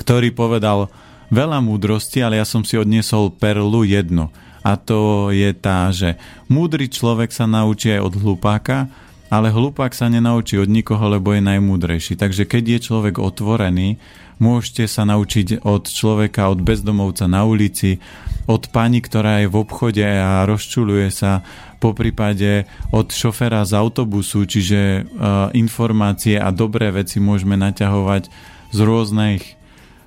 ktorý 0.00 0.32
povedal 0.32 0.88
veľa 1.28 1.60
múdrosti, 1.60 2.24
ale 2.24 2.40
ja 2.40 2.46
som 2.46 2.64
si 2.64 2.80
odniesol 2.80 3.32
perlu 3.32 3.84
jednu. 3.84 4.32
A 4.64 4.80
to 4.80 5.28
je 5.28 5.52
tá, 5.52 5.92
že 5.92 6.16
múdry 6.48 6.88
človek 6.88 7.28
sa 7.28 7.44
naučí 7.44 7.92
aj 7.92 8.00
od 8.00 8.14
hlupáka, 8.16 8.88
ale 9.32 9.48
hlupák 9.52 9.92
sa 9.92 10.12
nenaučí 10.12 10.60
od 10.60 10.68
nikoho, 10.68 11.08
lebo 11.08 11.32
je 11.32 11.42
najmúdrejší. 11.44 12.20
Takže 12.20 12.44
keď 12.44 12.64
je 12.76 12.78
človek 12.90 13.16
otvorený, 13.20 13.96
môžete 14.42 14.90
sa 14.90 15.06
naučiť 15.06 15.62
od 15.64 15.86
človeka, 15.86 16.50
od 16.50 16.60
bezdomovca 16.60 17.30
na 17.30 17.46
ulici, 17.46 18.02
od 18.44 18.68
pani, 18.68 19.00
ktorá 19.00 19.40
je 19.40 19.48
v 19.48 19.56
obchode 19.56 20.04
a 20.04 20.44
rozčuluje 20.44 21.08
sa, 21.08 21.40
po 21.84 21.92
prípade 21.92 22.64
od 22.96 23.12
šoféra 23.12 23.60
z 23.68 23.76
autobusu, 23.76 24.48
čiže 24.48 25.04
uh, 25.04 25.52
informácie 25.52 26.40
a 26.40 26.48
dobré 26.48 26.88
veci 26.88 27.20
môžeme 27.20 27.60
naťahovať 27.60 28.32
z 28.72 28.78
rôznych 28.80 29.42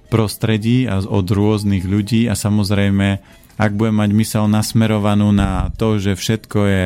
prostredí 0.10 0.90
a 0.90 1.06
od 1.06 1.28
rôznych 1.30 1.86
ľudí 1.86 2.26
a 2.26 2.34
samozrejme, 2.34 3.22
ak 3.62 3.72
budem 3.78 3.94
mať 3.94 4.12
mysel 4.18 4.46
nasmerovanú 4.50 5.30
na 5.30 5.70
to, 5.78 6.02
že 6.02 6.18
všetko 6.18 6.60
je 6.66 6.86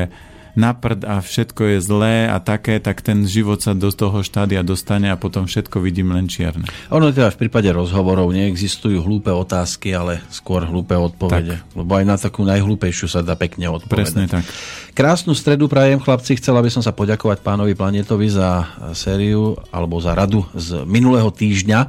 na 0.54 0.76
prd 0.76 1.08
a 1.08 1.24
všetko 1.24 1.62
je 1.76 1.78
zlé 1.80 2.16
a 2.28 2.38
také, 2.44 2.80
tak 2.84 3.00
ten 3.00 3.24
život 3.24 3.64
sa 3.64 3.72
do 3.72 3.90
toho 3.92 4.22
štádia 4.22 4.62
dostane 4.62 5.08
a 5.12 5.20
potom 5.20 5.48
všetko 5.48 5.80
vidím 5.80 6.12
len 6.12 6.28
čierne. 6.28 6.68
Ono 6.92 7.12
teda 7.12 7.32
v 7.32 7.48
prípade 7.48 7.72
rozhovorov 7.72 8.32
neexistujú 8.36 9.00
hlúpe 9.04 9.32
otázky, 9.32 9.96
ale 9.96 10.20
skôr 10.28 10.68
hlúpe 10.68 10.94
odpovede. 10.96 11.62
Tak. 11.62 11.78
Lebo 11.78 11.92
aj 11.96 12.06
na 12.06 12.16
takú 12.20 12.42
najhlúpejšiu 12.44 13.08
sa 13.08 13.20
dá 13.24 13.40
pekne 13.40 13.72
odpovedať. 13.72 13.96
Presne 13.96 14.26
tak. 14.28 14.44
Krásnu 14.92 15.32
stredu 15.32 15.72
prajem 15.72 16.04
chlapci. 16.04 16.36
Chcela 16.36 16.60
by 16.60 16.68
som 16.68 16.84
sa 16.84 16.92
poďakovať 16.92 17.40
pánovi 17.40 17.74
Planetovi 17.74 18.28
za 18.28 18.68
sériu 18.92 19.56
alebo 19.72 19.98
za 20.04 20.12
radu 20.12 20.44
z 20.52 20.84
minulého 20.84 21.32
týždňa, 21.32 21.80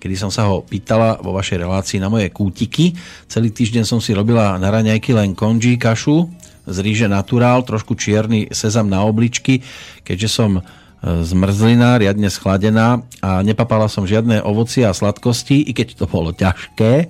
kedy 0.00 0.14
som 0.16 0.32
sa 0.32 0.48
ho 0.48 0.64
pýtala 0.64 1.20
vo 1.20 1.36
vašej 1.36 1.68
relácii 1.68 2.00
na 2.00 2.08
moje 2.08 2.32
kútiky. 2.32 2.96
Celý 3.28 3.52
týždeň 3.52 3.84
som 3.84 4.00
si 4.00 4.16
robila 4.16 4.56
na 4.56 4.72
raňajky 4.72 5.12
len 5.12 5.36
konží 5.36 5.76
kašu 5.76 6.28
z 6.66 6.76
ríže 6.82 7.06
naturál, 7.06 7.62
trošku 7.62 7.94
čierny 7.94 8.50
sezam 8.50 8.90
na 8.90 9.06
obličky, 9.06 9.62
keďže 10.02 10.28
som 10.28 10.50
e, 10.58 10.62
zmrzlina, 11.02 12.02
riadne 12.02 12.28
schladená 12.28 13.06
a 13.22 13.40
nepapala 13.46 13.86
som 13.86 14.04
žiadne 14.04 14.42
ovocie 14.42 14.82
a 14.82 14.92
sladkosti, 14.92 15.62
i 15.62 15.72
keď 15.72 16.02
to 16.02 16.04
bolo 16.10 16.34
ťažké. 16.34 17.08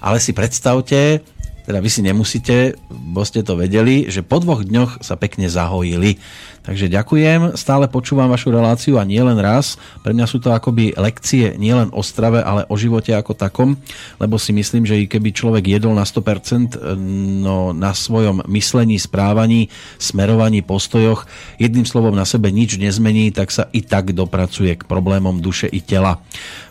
Ale 0.00 0.18
si 0.20 0.32
predstavte, 0.32 1.20
teda 1.66 1.82
vy 1.82 1.90
si 1.90 2.00
nemusíte, 2.00 2.78
bo 2.88 3.26
ste 3.26 3.42
to 3.42 3.58
vedeli, 3.58 4.06
že 4.06 4.22
po 4.22 4.38
dvoch 4.38 4.62
dňoch 4.62 5.02
sa 5.02 5.18
pekne 5.18 5.50
zahojili. 5.50 6.22
Takže 6.66 6.90
ďakujem, 6.90 7.54
stále 7.54 7.86
počúvam 7.86 8.26
vašu 8.26 8.50
reláciu 8.50 8.98
a 8.98 9.06
nie 9.06 9.22
len 9.22 9.38
raz. 9.38 9.78
Pre 10.02 10.10
mňa 10.10 10.26
sú 10.26 10.42
to 10.42 10.50
akoby 10.50 10.98
lekcie 10.98 11.54
nielen 11.54 11.94
o 11.94 12.02
strave, 12.02 12.42
ale 12.42 12.66
o 12.66 12.74
živote 12.74 13.14
ako 13.14 13.38
takom, 13.38 13.78
lebo 14.18 14.34
si 14.34 14.50
myslím, 14.50 14.82
že 14.82 14.98
i 14.98 15.06
keby 15.06 15.30
človek 15.30 15.62
jedol 15.62 15.94
na 15.94 16.02
100%, 16.02 16.98
no 17.38 17.70
na 17.70 17.94
svojom 17.94 18.42
myslení, 18.50 18.98
správaní, 18.98 19.70
smerovaní, 20.02 20.66
postojoch, 20.66 21.30
jedným 21.62 21.86
slovom 21.86 22.18
na 22.18 22.26
sebe 22.26 22.50
nič 22.50 22.82
nezmení, 22.82 23.30
tak 23.30 23.54
sa 23.54 23.70
i 23.70 23.86
tak 23.86 24.10
dopracuje 24.10 24.74
k 24.74 24.82
problémom 24.90 25.38
duše 25.38 25.70
i 25.70 25.78
tela. 25.78 26.18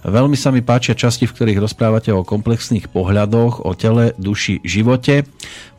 Veľmi 0.04 0.36
sa 0.36 0.52
mi 0.52 0.60
páčia 0.60 0.92
časti, 0.92 1.24
v 1.24 1.34
ktorých 1.40 1.64
rozprávate 1.64 2.12
o 2.12 2.28
komplexných 2.28 2.92
pohľadoch, 2.92 3.64
o 3.64 3.72
tele, 3.80 4.12
duši, 4.20 4.60
živote. 4.62 5.24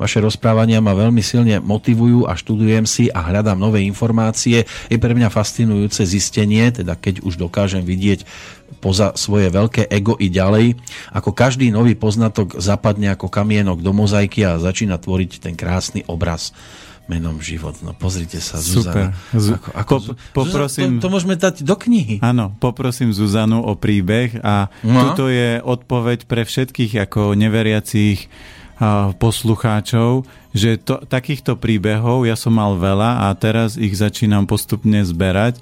Vaše 0.01 0.25
rozprávania 0.25 0.81
ma 0.81 0.97
veľmi 0.97 1.21
silne 1.21 1.61
motivujú 1.61 2.25
a 2.25 2.33
študujem 2.33 2.89
si 2.89 3.13
a 3.13 3.21
hľadám 3.21 3.61
nové 3.61 3.85
informácie 3.85 4.06
informácie. 4.07 4.63
Je 4.87 4.99
pre 5.03 5.11
mňa 5.11 5.35
fascinujúce 5.35 6.07
zistenie, 6.07 6.71
teda 6.71 6.95
keď 6.95 7.27
už 7.27 7.43
dokážem 7.43 7.83
vidieť 7.83 8.23
poza 8.79 9.19
svoje 9.19 9.51
veľké 9.51 9.91
ego 9.91 10.15
i 10.23 10.31
ďalej, 10.31 10.79
ako 11.11 11.35
každý 11.35 11.75
nový 11.75 11.99
poznatok 11.99 12.55
zapadne 12.63 13.11
ako 13.11 13.27
kamienok 13.27 13.83
do 13.83 13.91
mozaiky 13.91 14.47
a 14.47 14.63
začína 14.63 15.03
tvoriť 15.03 15.43
ten 15.43 15.59
krásny 15.59 16.07
obraz 16.07 16.55
menom 17.07 17.39
život. 17.39 17.79
No 17.87 17.95
pozrite 17.95 18.43
sa, 18.43 18.59
Super. 18.59 19.15
Zuzana. 19.31 19.75
Ako, 19.75 19.95
ako, 19.95 19.95
po, 20.35 20.43
poprosím, 20.43 20.99
Zuzana, 20.99 21.03
to, 21.03 21.07
to 21.07 21.15
môžeme 21.15 21.35
dať 21.39 21.55
do 21.63 21.75
knihy. 21.79 22.19
Áno, 22.23 22.55
poprosím 22.59 23.15
Zuzanu 23.15 23.63
o 23.63 23.79
príbeh 23.79 24.43
a 24.43 24.71
no. 24.83 25.11
tuto 25.11 25.31
je 25.31 25.63
odpoveď 25.63 26.27
pre 26.27 26.43
všetkých 26.43 27.07
ako 27.07 27.39
neveriacich 27.39 28.27
poslucháčov, 29.17 30.29
že 30.53 30.77
to, 30.77 31.01
takýchto 31.05 31.57
príbehov 31.57 32.29
ja 32.29 32.37
som 32.37 32.57
mal 32.57 32.77
veľa 32.77 33.29
a 33.29 33.35
teraz 33.37 33.81
ich 33.81 33.97
začínam 33.97 34.45
postupne 34.45 35.01
zberať, 35.01 35.61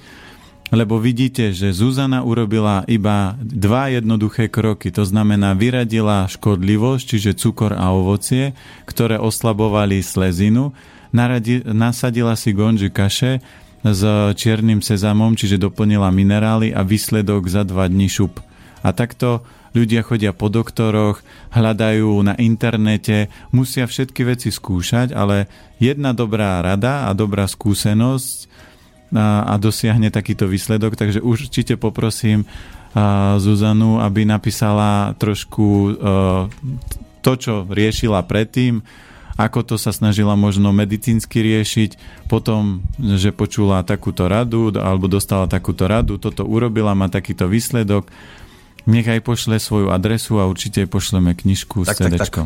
lebo 0.75 0.99
vidíte, 0.99 1.55
že 1.55 1.71
Zuzana 1.71 2.27
urobila 2.27 2.83
iba 2.91 3.39
dva 3.39 3.95
jednoduché 3.95 4.51
kroky. 4.51 4.91
To 4.91 5.07
znamená, 5.07 5.55
vyradila 5.55 6.27
škodlivosť, 6.27 7.05
čiže 7.05 7.39
cukor 7.39 7.71
a 7.77 7.95
ovocie, 7.95 8.59
ktoré 8.83 9.23
oslabovali 9.23 10.03
slezinu, 10.03 10.75
naradi, 11.15 11.63
nasadila 11.63 12.35
si 12.35 12.51
gonži 12.51 12.91
kaše 12.91 13.39
s 13.85 14.03
čiernym 14.35 14.83
sezamom, 14.83 15.39
čiže 15.39 15.63
doplnila 15.63 16.11
minerály 16.11 16.75
a 16.75 16.83
výsledok 16.83 17.47
za 17.47 17.63
dva 17.63 17.87
dní 17.87 18.11
šup. 18.11 18.43
A 18.83 18.91
takto 18.91 19.47
ľudia 19.75 20.07
chodia 20.07 20.31
po 20.31 20.47
doktoroch, 20.49 21.21
hľadajú 21.51 22.23
na 22.23 22.39
internete, 22.39 23.29
musia 23.51 23.85
všetky 23.91 24.23
veci 24.23 24.49
skúšať, 24.55 25.11
ale 25.11 25.51
jedna 25.83 26.15
dobrá 26.15 26.63
rada 26.63 27.11
a 27.11 27.11
dobrá 27.13 27.51
skúsenosť 27.51 28.49
a, 29.15 29.51
a 29.51 29.55
dosiahne 29.59 30.15
takýto 30.15 30.47
výsledok, 30.47 30.95
takže 30.95 31.21
určite 31.21 31.75
poprosím 31.75 32.47
a, 32.95 33.37
Zuzanu, 33.43 33.99
aby 33.99 34.23
napísala 34.23 35.19
trošku 35.19 35.67
a, 35.67 35.93
to, 37.21 37.33
čo 37.35 37.55
riešila 37.67 38.23
predtým, 38.23 38.81
ako 39.35 39.75
to 39.75 39.77
sa 39.81 39.91
snažila 39.91 40.39
možno 40.39 40.71
medicínsky 40.71 41.43
riešiť, 41.43 41.99
potom, 42.31 42.87
že 43.03 43.35
počula 43.35 43.83
takúto 43.83 44.31
radu 44.31 44.71
alebo 44.79 45.11
dostala 45.11 45.51
takúto 45.51 45.91
radu, 45.91 46.23
toto 46.23 46.47
urobila, 46.47 46.95
má 46.95 47.11
takýto 47.11 47.51
výsledok 47.51 48.07
nech 48.85 49.09
aj 49.09 49.25
pošle 49.25 49.57
svoju 49.57 49.89
adresu 49.89 50.37
a 50.41 50.49
určite 50.49 50.85
pošleme 50.85 51.33
knižku 51.33 51.89
s 51.89 51.97
tak, 51.97 52.05
tak, 52.05 52.21
tak. 52.21 52.35
E, 52.37 52.45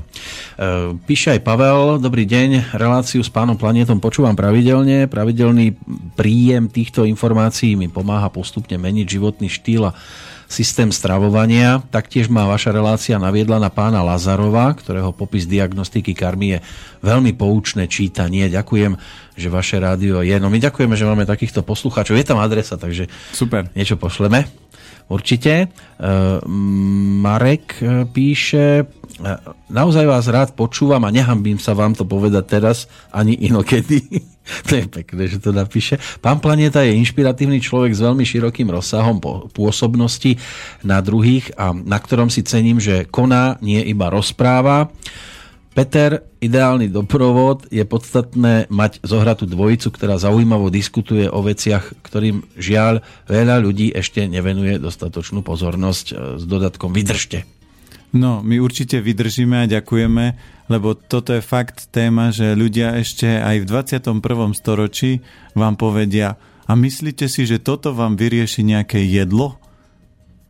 píše 1.03 1.35
aj 1.35 1.41
Pavel, 1.43 1.99
dobrý 1.99 2.25
deň, 2.27 2.79
reláciu 2.79 3.23
s 3.23 3.31
pánom 3.31 3.59
Planetom 3.59 3.99
počúvam 3.99 4.39
pravidelne. 4.39 5.11
Pravidelný 5.11 5.75
príjem 6.15 6.71
týchto 6.71 7.03
informácií 7.03 7.75
mi 7.75 7.91
pomáha 7.91 8.31
postupne 8.31 8.79
meniť 8.79 9.07
životný 9.07 9.51
štýl 9.51 9.91
a 9.91 9.97
systém 10.49 10.89
stravovania. 10.89 11.85
Taktiež 11.93 12.33
má 12.33 12.49
vaša 12.49 12.73
relácia 12.73 13.21
naviedla 13.21 13.61
na 13.61 13.69
pána 13.69 14.01
Lazarova, 14.01 14.73
ktorého 14.73 15.13
popis 15.13 15.45
diagnostiky 15.45 16.17
karmy 16.17 16.57
je 16.57 16.59
veľmi 17.05 17.37
poučné 17.37 17.85
čítanie. 17.87 18.49
Ďakujem, 18.49 18.97
že 19.37 19.49
vaše 19.53 19.77
rádio 19.77 20.25
je. 20.25 20.35
No 20.41 20.49
my 20.49 20.57
ďakujeme, 20.59 20.97
že 20.97 21.05
máme 21.05 21.29
takýchto 21.29 21.61
poslucháčov. 21.61 22.17
Je 22.17 22.27
tam 22.27 22.41
adresa, 22.41 22.81
takže 22.81 23.13
Super. 23.37 23.69
niečo 23.77 24.01
pošleme. 24.01 24.68
Určite. 25.09 25.53
E, 25.55 25.69
Marek 27.25 27.81
e, 27.81 28.05
píše, 28.05 28.85
e, 28.85 28.85
naozaj 29.73 30.05
vás 30.05 30.29
rád 30.29 30.53
počúvam 30.53 31.01
a 31.09 31.15
nehambím 31.15 31.57
sa 31.57 31.73
vám 31.73 31.97
to 31.97 32.05
povedať 32.05 32.45
teraz 32.45 32.87
ani 33.09 33.33
inokedy. 33.49 34.05
to 34.69 34.73
je 34.79 34.85
pekné, 34.85 35.23
že 35.33 35.41
to 35.41 35.57
napíše. 35.57 35.97
Pán 36.21 36.45
Planeta 36.45 36.85
je 36.85 36.97
inšpiratívny 37.01 37.65
človek 37.65 37.97
s 37.97 38.05
veľmi 38.05 38.25
širokým 38.25 38.69
rozsahom 38.69 39.17
pôsobnosti 39.57 40.37
na 40.85 41.01
druhých 41.01 41.57
a 41.57 41.73
na 41.73 41.97
ktorom 41.97 42.29
si 42.29 42.45
cením, 42.45 42.77
že 42.77 43.09
koná, 43.09 43.57
nie 43.65 43.81
iba 43.81 44.13
rozpráva. 44.13 44.93
Peter, 45.79 46.27
ideálny 46.43 46.91
doprovod, 46.91 47.71
je 47.71 47.87
podstatné 47.87 48.67
mať 48.67 48.99
zohratú 49.07 49.47
dvojicu, 49.47 49.95
ktorá 49.95 50.19
zaujímavo 50.19 50.75
diskutuje 50.75 51.31
o 51.31 51.39
veciach, 51.39 52.03
ktorým 52.03 52.43
žiaľ 52.59 52.99
veľa 53.31 53.63
ľudí 53.63 53.95
ešte 53.95 54.27
nevenuje 54.27 54.83
dostatočnú 54.83 55.47
pozornosť 55.47 56.07
e, 56.11 56.15
s 56.35 56.45
dodatkom 56.51 56.91
vydržte. 56.91 57.47
No, 58.11 58.43
my 58.43 58.59
určite 58.59 58.99
vydržíme 58.99 59.55
a 59.55 59.71
ďakujeme, 59.71 60.25
lebo 60.67 60.99
toto 60.99 61.31
je 61.39 61.47
fakt 61.47 61.95
téma, 61.95 62.35
že 62.35 62.59
ľudia 62.59 62.99
ešte 62.99 63.39
aj 63.39 63.63
v 63.63 63.69
21. 63.71 64.59
storočí 64.59 65.23
vám 65.55 65.79
povedia 65.79 66.43
a 66.67 66.75
myslíte 66.75 67.31
si, 67.31 67.47
že 67.47 67.63
toto 67.63 67.95
vám 67.95 68.19
vyrieši 68.19 68.67
nejaké 68.67 68.99
jedlo? 69.07 69.63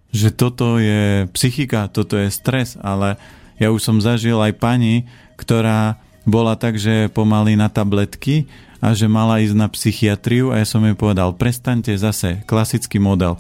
že 0.09 0.33
toto 0.33 0.81
je 0.81 1.29
psychika, 1.37 1.85
toto 1.93 2.17
je 2.17 2.33
stres, 2.33 2.81
ale 2.81 3.21
ja 3.59 3.69
už 3.75 3.81
som 3.83 3.99
zažil 3.99 4.39
aj 4.39 4.57
pani, 4.59 5.07
ktorá 5.39 5.99
bola 6.27 6.55
tak, 6.55 6.79
že 6.79 7.11
pomaly 7.11 7.55
na 7.59 7.71
tabletky 7.71 8.47
a 8.79 8.95
že 8.95 9.11
mala 9.11 9.43
ísť 9.43 9.57
na 9.59 9.69
psychiatriu 9.71 10.55
a 10.55 10.63
ja 10.63 10.67
som 10.67 10.83
jej 10.87 10.95
povedal, 10.95 11.35
prestaňte 11.35 11.95
zase, 11.99 12.47
klasický 12.47 13.03
model, 13.03 13.39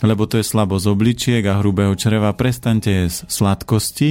lebo 0.00 0.24
to 0.24 0.40
je 0.40 0.46
slabosť 0.46 0.86
obličiek 0.88 1.42
a 1.44 1.60
hrubého 1.60 1.92
čreva, 1.96 2.32
prestaňte 2.32 2.90
jesť 3.04 3.28
sladkosti, 3.28 4.10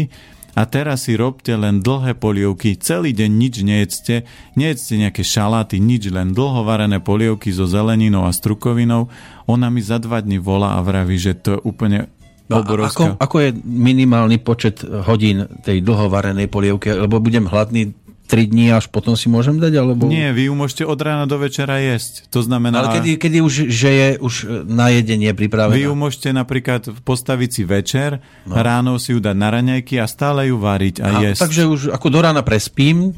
a 0.54 0.70
teraz 0.70 1.10
si 1.10 1.18
robte 1.18 1.50
len 1.50 1.82
dlhé 1.82 2.14
polievky, 2.14 2.78
celý 2.78 3.10
deň 3.10 3.32
nič 3.34 3.56
nejedzte, 3.66 4.16
nejedzte 4.54 4.94
nejaké 5.02 5.26
šaláty, 5.26 5.82
nič, 5.82 6.14
len 6.14 6.30
dlho 6.30 6.62
varené 6.62 7.02
polievky 7.02 7.50
so 7.50 7.66
zeleninou 7.66 8.30
a 8.30 8.32
strukovinou. 8.32 9.10
Ona 9.50 9.74
mi 9.74 9.82
za 9.82 9.98
dva 9.98 10.22
dní 10.22 10.38
volá 10.38 10.78
a 10.78 10.86
vraví, 10.86 11.18
že 11.18 11.34
to 11.34 11.58
je 11.58 11.60
úplne 11.66 12.06
No, 12.54 12.86
ako, 12.86 13.04
ako 13.18 13.36
je 13.42 13.50
minimálny 13.66 14.38
počet 14.38 14.86
hodín 14.86 15.50
tej 15.66 15.82
dlhovarenej 15.82 16.46
polievky? 16.46 16.94
Lebo 16.94 17.18
budem 17.18 17.50
hladný 17.50 17.98
3 18.34 18.50
dní 18.50 18.72
až 18.72 18.88
potom 18.88 19.20
si 19.20 19.28
môžem 19.28 19.60
dať? 19.60 19.74
Alebo... 19.78 20.08
Nie, 20.08 20.32
vy 20.32 20.48
ju 20.48 20.54
môžete 20.56 20.84
od 20.88 20.96
rána 20.98 21.28
do 21.28 21.36
večera 21.38 21.78
jesť. 21.78 22.32
To 22.32 22.40
znamená... 22.40 22.82
Ale 22.82 22.98
kedy, 22.98 23.12
kedy 23.20 23.38
už, 23.44 23.54
že 23.68 23.90
je 23.94 24.10
už 24.18 24.34
na 24.66 24.90
jedenie 24.90 25.30
pripravená? 25.36 25.76
Vy 25.76 25.86
ju 25.86 25.94
môžete 25.94 26.30
napríklad 26.32 26.88
postaviť 27.04 27.50
si 27.52 27.64
večer, 27.68 28.24
no. 28.48 28.58
ráno 28.58 28.96
si 28.98 29.14
ju 29.14 29.20
dať 29.20 29.36
na 29.36 29.50
raňajky 29.54 30.00
a 30.00 30.08
stále 30.08 30.50
ju 30.50 30.58
variť 30.58 31.04
a, 31.04 31.20
a 31.20 31.30
jesť. 31.30 31.42
Takže 31.46 31.62
už 31.68 31.82
ako 31.92 32.08
do 32.10 32.20
rána 32.24 32.42
prespím, 32.42 33.12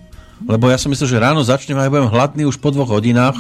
lebo 0.43 0.67
ja 0.67 0.75
som 0.75 0.91
myslel, 0.91 1.07
že 1.07 1.17
ráno 1.23 1.39
začnem 1.39 1.79
a 1.79 1.87
ja 1.87 1.91
budem 1.93 2.11
hladný 2.11 2.43
už 2.43 2.59
po 2.59 2.67
dvoch 2.67 2.91
hodinách. 2.91 3.39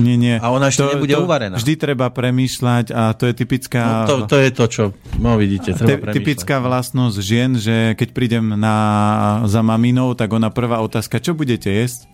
Nie, 0.00 0.16
nie. 0.16 0.40
A 0.40 0.48
ona 0.48 0.72
ešte 0.72 0.88
to, 0.88 0.96
nebude 0.96 1.12
to 1.12 1.20
uvarená. 1.28 1.60
Vždy 1.60 1.74
treba 1.76 2.08
premýšľať 2.08 2.96
a 2.96 3.12
to 3.12 3.28
je 3.28 3.34
typická... 3.36 4.08
No, 4.08 4.24
to, 4.24 4.32
to 4.32 4.36
je 4.40 4.50
to, 4.54 4.64
čo 4.70 4.84
no, 5.20 5.36
vidíte, 5.36 5.76
treba 5.76 6.08
te, 6.08 6.16
Typická 6.16 6.56
vlastnosť 6.64 7.16
žien, 7.20 7.50
že 7.60 7.92
keď 7.92 8.08
prídem 8.16 8.56
na, 8.56 8.76
za 9.44 9.60
maminou, 9.60 10.16
tak 10.16 10.32
ona 10.32 10.48
prvá 10.48 10.80
otázka, 10.80 11.20
čo 11.20 11.36
budete 11.36 11.68
jesť? 11.68 12.08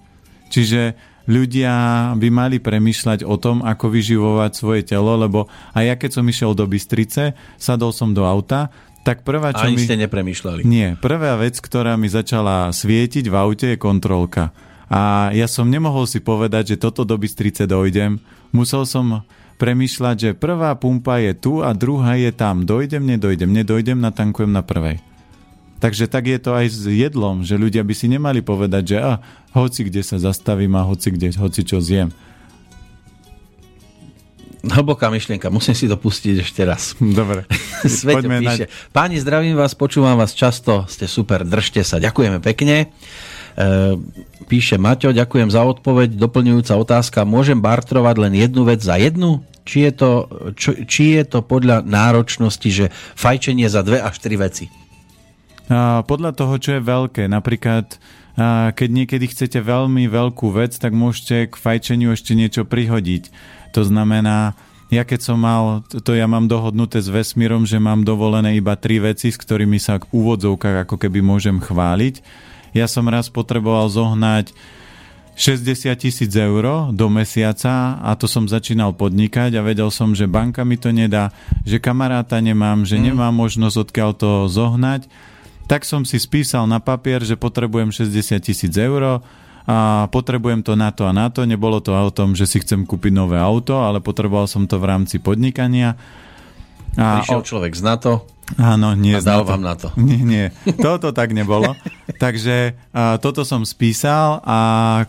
Čiže 0.50 0.98
ľudia 1.26 1.74
by 2.14 2.28
mali 2.30 2.56
premýšľať 2.62 3.26
o 3.26 3.34
tom, 3.36 3.62
ako 3.62 3.90
vyživovať 3.90 4.52
svoje 4.54 4.82
telo, 4.86 5.18
lebo 5.18 5.50
aj 5.74 5.84
ja 5.84 5.94
keď 5.98 6.10
som 6.18 6.24
išiel 6.26 6.54
do 6.54 6.64
Bystrice, 6.70 7.34
sadol 7.58 7.90
som 7.90 8.14
do 8.14 8.22
auta, 8.22 8.70
tak 9.06 9.22
prvá, 9.22 9.54
čo 9.54 9.70
Ani 9.70 9.78
mi... 9.78 9.86
ste 9.86 9.94
nepremýšľali. 10.02 10.66
Nie, 10.66 10.98
prvá 10.98 11.38
vec, 11.38 11.62
ktorá 11.62 11.94
mi 11.94 12.10
začala 12.10 12.74
svietiť 12.74 13.30
v 13.30 13.34
aute 13.38 13.66
je 13.70 13.78
kontrolka. 13.78 14.50
A 14.90 15.30
ja 15.30 15.46
som 15.46 15.70
nemohol 15.70 16.10
si 16.10 16.18
povedať, 16.18 16.74
že 16.74 16.82
toto 16.82 17.06
do 17.06 17.14
Bystrice 17.14 17.70
dojdem. 17.70 18.18
Musel 18.50 18.82
som 18.82 19.22
premýšľať, 19.62 20.16
že 20.18 20.30
prvá 20.34 20.74
pumpa 20.74 21.22
je 21.22 21.38
tu 21.38 21.62
a 21.62 21.70
druhá 21.70 22.18
je 22.18 22.34
tam. 22.34 22.66
Dojdem, 22.66 23.06
nedojdem, 23.06 23.50
nedojdem, 23.50 23.98
natankujem 24.02 24.50
na 24.50 24.66
prvej. 24.66 24.98
Takže 25.78 26.10
tak 26.10 26.26
je 26.26 26.38
to 26.42 26.56
aj 26.56 26.66
s 26.72 26.82
jedlom, 26.88 27.46
že 27.46 27.54
ľudia 27.60 27.86
by 27.86 27.94
si 27.94 28.10
nemali 28.10 28.40
povedať, 28.42 28.96
že 28.96 28.98
a, 28.98 29.12
hoci 29.54 29.86
kde 29.86 30.02
sa 30.02 30.18
zastavím 30.18 30.74
a 30.74 30.82
hoci 30.82 31.14
kde, 31.14 31.30
hoci 31.36 31.62
čo 31.62 31.78
zjem. 31.78 32.10
Hlboká 34.64 35.12
myšlienka, 35.12 35.52
musím 35.52 35.76
si 35.76 35.84
to 35.84 36.00
pustiť 36.00 36.40
ešte 36.40 36.62
raz. 36.64 36.96
Dobre. 36.96 37.44
Sveťo 37.84 38.28
píše. 38.40 38.64
Na... 38.66 38.72
Páni, 38.94 39.20
zdravím 39.20 39.58
vás, 39.58 39.76
počúvam 39.76 40.16
vás 40.16 40.32
často, 40.32 40.88
ste 40.88 41.04
super, 41.04 41.44
držte 41.44 41.84
sa. 41.84 42.00
Ďakujeme 42.00 42.40
pekne. 42.40 42.88
E, 43.56 43.96
píše 44.48 44.80
Maťo, 44.80 45.12
ďakujem 45.12 45.52
za 45.52 45.60
odpoveď. 45.64 46.16
Doplňujúca 46.16 46.72
otázka, 46.76 47.28
môžem 47.28 47.60
bartrovať 47.60 48.16
len 48.16 48.32
jednu 48.32 48.64
vec 48.64 48.80
za 48.80 48.96
jednu? 48.96 49.44
Či 49.66 49.90
je 49.90 49.92
to, 49.92 50.10
čo, 50.54 50.70
či 50.86 51.18
je 51.18 51.22
to 51.26 51.42
podľa 51.42 51.82
náročnosti, 51.82 52.70
že 52.70 52.86
fajčenie 53.18 53.66
za 53.66 53.82
dve 53.82 53.98
až 53.98 54.16
tri 54.22 54.38
veci? 54.38 54.70
A 55.66 56.06
podľa 56.06 56.30
toho, 56.30 56.54
čo 56.62 56.78
je 56.78 56.82
veľké. 56.86 57.26
Napríklad, 57.26 57.98
keď 58.70 58.88
niekedy 58.88 59.26
chcete 59.26 59.58
veľmi 59.58 60.06
veľkú 60.06 60.54
vec, 60.54 60.78
tak 60.78 60.94
môžete 60.94 61.50
k 61.50 61.54
fajčeniu 61.58 62.14
ešte 62.14 62.38
niečo 62.38 62.62
prihodiť 62.62 63.55
to 63.76 63.84
znamená, 63.84 64.56
ja 64.88 65.04
keď 65.04 65.20
som 65.20 65.36
mal, 65.36 65.84
to 65.84 66.16
ja 66.16 66.24
mám 66.24 66.48
dohodnuté 66.48 66.96
s 66.96 67.12
vesmírom, 67.12 67.68
že 67.68 67.76
mám 67.76 68.08
dovolené 68.08 68.56
iba 68.56 68.72
tri 68.72 68.96
veci, 68.96 69.28
s 69.28 69.36
ktorými 69.36 69.76
sa 69.76 70.00
v 70.00 70.08
úvodzovkách 70.16 70.88
ako 70.88 70.96
keby 70.96 71.20
môžem 71.20 71.60
chváliť. 71.60 72.24
Ja 72.72 72.88
som 72.88 73.04
raz 73.04 73.28
potreboval 73.28 73.92
zohnať 73.92 74.56
60 75.36 75.92
tisíc 76.00 76.32
eur 76.32 76.88
do 76.96 77.06
mesiaca 77.12 78.00
a 78.00 78.16
to 78.16 78.24
som 78.24 78.48
začínal 78.48 78.96
podnikať 78.96 79.52
a 79.60 79.66
vedel 79.66 79.92
som, 79.92 80.16
že 80.16 80.24
banka 80.24 80.64
mi 80.64 80.80
to 80.80 80.88
nedá, 80.88 81.28
že 81.68 81.76
kamaráta 81.76 82.40
nemám, 82.40 82.88
že 82.88 82.96
mm. 82.96 83.12
nemám 83.12 83.36
možnosť 83.36 83.92
odkiaľ 83.92 84.10
to 84.16 84.30
zohnať. 84.48 85.04
Tak 85.68 85.84
som 85.84 86.08
si 86.08 86.16
spísal 86.16 86.64
na 86.64 86.80
papier, 86.80 87.20
že 87.20 87.36
potrebujem 87.36 87.92
60 87.92 88.40
tisíc 88.40 88.72
eur, 88.72 89.20
a 89.66 90.06
potrebujem 90.09 90.62
to 90.62 90.78
na 90.78 90.94
to 90.94 91.05
a 91.05 91.12
na 91.12 91.26
to. 91.28 91.43
Nebolo 91.43 91.82
to 91.82 91.90
o 91.90 92.10
tom, 92.14 92.38
že 92.38 92.47
si 92.47 92.62
chcem 92.62 92.86
kúpiť 92.86 93.10
nové 93.10 93.36
auto, 93.36 93.82
ale 93.82 93.98
potreboval 93.98 94.47
som 94.47 94.64
to 94.64 94.78
v 94.78 94.88
rámci 94.88 95.18
podnikania. 95.18 95.98
A 96.97 97.20
Prišiel 97.20 97.43
človek 97.44 97.74
z 97.74 97.82
NATO 97.82 98.12
Áno, 98.55 98.94
nie. 98.94 99.10
A 99.10 99.18
dal 99.18 99.43
vám 99.43 99.59
na 99.59 99.74
to. 99.74 99.90
Nie, 99.98 100.22
nie. 100.22 100.47
Toto 100.78 101.10
tak 101.10 101.34
nebolo. 101.34 101.74
Takže 102.22 102.78
a, 102.94 103.18
toto 103.18 103.43
som 103.43 103.66
spísal 103.66 104.38
a 104.47 104.59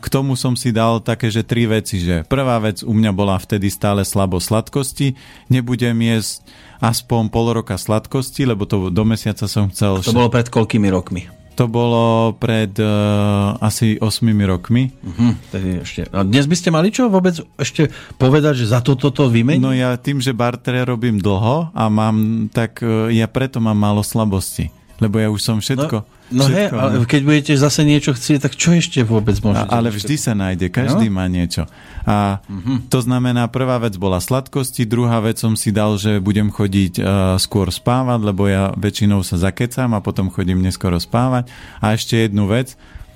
k 0.02 0.06
tomu 0.10 0.34
som 0.34 0.58
si 0.58 0.74
dal 0.74 0.98
také, 1.06 1.30
že 1.30 1.46
tri 1.46 1.70
veci. 1.70 2.02
Že 2.02 2.26
prvá 2.26 2.58
vec 2.58 2.82
u 2.82 2.90
mňa 2.90 3.14
bola 3.14 3.38
vtedy 3.38 3.70
stále 3.70 4.02
slabo 4.02 4.42
sladkosti. 4.42 5.14
Nebudem 5.54 5.94
jesť 6.02 6.50
aspoň 6.82 7.30
pol 7.30 7.54
roka 7.54 7.78
sladkosti, 7.78 8.50
lebo 8.50 8.66
to 8.66 8.90
do 8.90 9.04
mesiaca 9.06 9.46
som 9.46 9.70
chcel... 9.70 10.02
To 10.02 10.18
bolo 10.18 10.34
pred 10.34 10.50
koľkými 10.50 10.90
rokmi? 10.90 11.37
To 11.58 11.66
bolo 11.66 12.38
pred 12.38 12.70
uh, 12.78 13.58
asi 13.58 13.98
8 13.98 14.06
rokmi. 14.46 14.94
Uh-huh, 15.02 15.34
tedy 15.50 15.82
ešte. 15.82 16.06
A 16.14 16.22
dnes 16.22 16.46
by 16.46 16.54
ste 16.54 16.70
mali 16.70 16.94
čo 16.94 17.10
vôbec 17.10 17.34
ešte 17.58 17.90
povedať, 18.22 18.62
že 18.62 18.70
za 18.70 18.86
toto 18.86 19.10
to 19.10 19.26
vymeniť? 19.26 19.64
No 19.66 19.74
ja 19.74 19.98
tým, 19.98 20.22
že 20.22 20.38
bartere 20.38 20.86
robím 20.86 21.18
dlho 21.18 21.74
a 21.74 21.84
mám, 21.90 22.48
tak 22.54 22.86
uh, 22.86 23.10
ja 23.10 23.26
preto 23.26 23.58
mám 23.58 23.74
málo 23.74 24.06
slabosti. 24.06 24.77
Lebo 24.98 25.22
ja 25.22 25.30
už 25.30 25.42
som 25.42 25.58
všetko... 25.62 25.96
No 26.04 26.18
No 26.28 26.44
hej, 26.52 26.76
ale 26.76 27.08
keď 27.08 27.22
budete 27.24 27.54
zase 27.56 27.88
niečo 27.88 28.12
chcieť, 28.12 28.44
tak 28.44 28.54
čo 28.60 28.76
ešte 28.76 29.00
vôbec 29.08 29.40
môžete? 29.40 29.72
A, 29.72 29.80
ale 29.80 29.96
vždy 29.96 30.16
sa 30.20 30.36
nájde, 30.36 30.68
každý 30.68 31.08
no? 31.08 31.16
má 31.16 31.26
niečo. 31.32 31.72
A 32.04 32.44
uh-huh. 32.44 32.84
to 32.92 33.00
znamená, 33.00 33.48
prvá 33.48 33.80
vec 33.80 33.96
bola 33.96 34.20
sladkosti, 34.20 34.84
druhá 34.84 35.24
vec 35.24 35.40
som 35.40 35.56
si 35.56 35.72
dal, 35.72 35.96
že 35.96 36.20
budem 36.20 36.52
chodiť 36.52 36.94
uh, 37.00 37.06
skôr 37.40 37.72
spávať, 37.72 38.20
lebo 38.28 38.44
ja 38.52 38.76
väčšinou 38.76 39.24
sa 39.24 39.40
zakecam 39.40 39.96
a 39.96 40.04
potom 40.04 40.28
chodím 40.28 40.60
neskoro 40.60 41.00
spávať. 41.00 41.48
A 41.80 41.96
ešte 41.96 42.20
jednu 42.20 42.52
vec, 42.52 42.76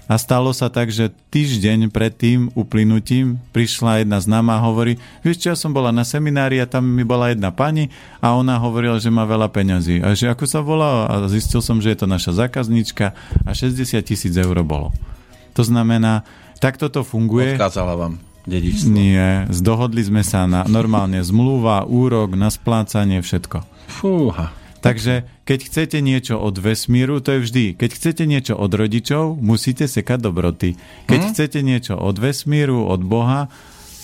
a 0.09 0.15
stalo 0.19 0.51
sa 0.51 0.67
tak, 0.67 0.89
že 0.89 1.13
týždeň 1.31 1.89
pred 1.93 2.11
tým 2.11 2.51
uplynutím 2.57 3.39
prišla 3.55 4.03
jedna 4.03 4.19
známa 4.19 4.59
a 4.59 4.65
hovorí, 4.65 4.99
vieš 5.23 5.45
čo, 5.45 5.47
ja 5.53 5.57
som 5.57 5.71
bola 5.71 5.93
na 5.93 6.03
seminári 6.03 6.59
a 6.59 6.67
tam 6.67 6.83
mi 6.83 7.05
bola 7.05 7.31
jedna 7.31 7.53
pani 7.53 7.87
a 8.19 8.35
ona 8.35 8.59
hovorila, 8.59 8.99
že 8.99 9.13
má 9.13 9.23
veľa 9.23 9.47
peňazí. 9.47 10.03
A 10.03 10.11
že 10.17 10.27
ako 10.27 10.45
sa 10.49 10.59
volá? 10.59 11.07
A 11.07 11.25
zistil 11.31 11.63
som, 11.63 11.79
že 11.79 11.95
je 11.95 11.99
to 12.03 12.07
naša 12.09 12.47
zákazníčka 12.47 13.15
a 13.45 13.51
60 13.51 14.01
tisíc 14.03 14.33
eur 14.35 14.57
bolo. 14.67 14.91
To 15.55 15.63
znamená, 15.63 16.23
takto 16.59 16.87
to 16.87 17.03
funguje. 17.03 17.55
Odkázala 17.55 17.95
vám 17.95 18.19
dedičstvo. 18.45 18.91
Nie, 18.91 19.45
zdohodli 19.53 20.01
sme 20.01 20.25
sa 20.25 20.49
na 20.49 20.65
normálne 20.65 21.21
zmluva, 21.21 21.85
úrok, 21.85 22.33
na 22.33 22.49
splácanie, 22.49 23.21
všetko. 23.21 23.63
Fúha. 23.87 24.60
Takže 24.81 25.29
keď 25.45 25.59
chcete 25.69 25.97
niečo 26.01 26.41
od 26.41 26.57
vesmíru, 26.57 27.21
to 27.21 27.37
je 27.37 27.39
vždy. 27.45 27.65
Keď 27.77 27.89
chcete 27.93 28.23
niečo 28.25 28.53
od 28.57 28.73
rodičov, 28.73 29.37
musíte 29.37 29.85
sekať 29.85 30.19
dobroty. 30.25 30.73
Keď 31.05 31.19
hmm? 31.21 31.29
chcete 31.31 31.59
niečo 31.61 31.93
od 31.95 32.17
vesmíru, 32.17 32.89
od 32.89 33.05
Boha, 33.05 33.47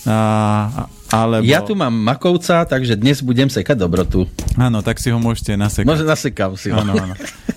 a, 0.08 0.88
alebo... 1.12 1.44
Ja 1.44 1.60
tu 1.60 1.76
mám 1.76 1.92
makovca, 1.92 2.64
takže 2.64 2.96
dnes 2.96 3.20
budem 3.20 3.52
sekať 3.52 3.76
dobrotu. 3.76 4.24
Áno, 4.56 4.80
tak 4.80 5.04
si 5.04 5.12
ho 5.12 5.20
môžete 5.20 5.60
nasekať. 5.60 5.84
Môže 5.84 6.08
nasekám 6.08 6.56
si 6.56 6.72
ho. 6.72 6.80
Áno, 6.80 6.96
áno. 6.96 7.12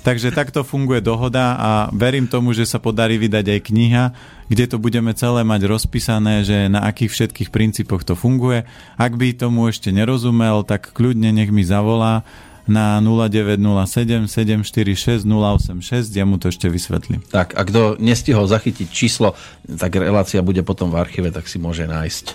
takže 0.06 0.34
takto 0.34 0.66
funguje 0.66 0.98
dohoda 0.98 1.54
a 1.54 1.70
verím 1.94 2.26
tomu, 2.26 2.50
že 2.50 2.66
sa 2.66 2.82
podarí 2.82 3.22
vydať 3.22 3.46
aj 3.54 3.60
kniha, 3.70 4.04
kde 4.50 4.64
to 4.66 4.76
budeme 4.82 5.14
celé 5.14 5.46
mať 5.46 5.62
rozpísané, 5.70 6.42
že 6.42 6.66
na 6.66 6.90
akých 6.90 7.14
všetkých 7.14 7.54
princípoch 7.54 8.02
to 8.02 8.18
funguje. 8.18 8.66
Ak 8.98 9.14
by 9.14 9.30
tomu 9.30 9.70
ešte 9.70 9.94
nerozumel, 9.94 10.66
tak 10.66 10.90
kľudne 10.90 11.30
nech 11.30 11.54
mi 11.54 11.62
zavolá 11.62 12.26
na 12.68 13.00
0907 13.00 14.26
746 14.28 15.24
086, 15.24 16.10
ja 16.12 16.24
mu 16.28 16.36
to 16.36 16.52
ešte 16.52 16.66
vysvetlím. 16.68 17.24
Tak, 17.30 17.56
a 17.56 17.62
kto 17.64 17.96
nestihol 17.96 18.48
zachytiť 18.48 18.88
číslo, 18.90 19.38
tak 19.64 19.96
relácia 19.96 20.44
bude 20.44 20.60
potom 20.66 20.92
v 20.92 21.00
archíve, 21.00 21.30
tak 21.32 21.48
si 21.48 21.56
môže 21.56 21.86
nájsť. 21.86 22.26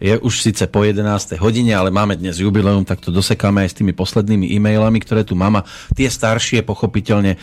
Je 0.00 0.16
už 0.16 0.40
síce 0.40 0.64
po 0.64 0.80
11. 0.80 1.36
hodine, 1.36 1.76
ale 1.76 1.92
máme 1.92 2.16
dnes 2.16 2.40
jubileum, 2.40 2.88
tak 2.88 3.04
to 3.04 3.12
dosekáme 3.12 3.60
aj 3.60 3.76
s 3.76 3.78
tými 3.84 3.92
poslednými 3.92 4.48
e-mailami, 4.48 4.96
ktoré 4.96 5.28
tu 5.28 5.36
mám 5.36 5.60
a 5.60 5.66
tie 5.92 6.08
staršie 6.08 6.64
pochopiteľne 6.64 7.36
e, 7.36 7.38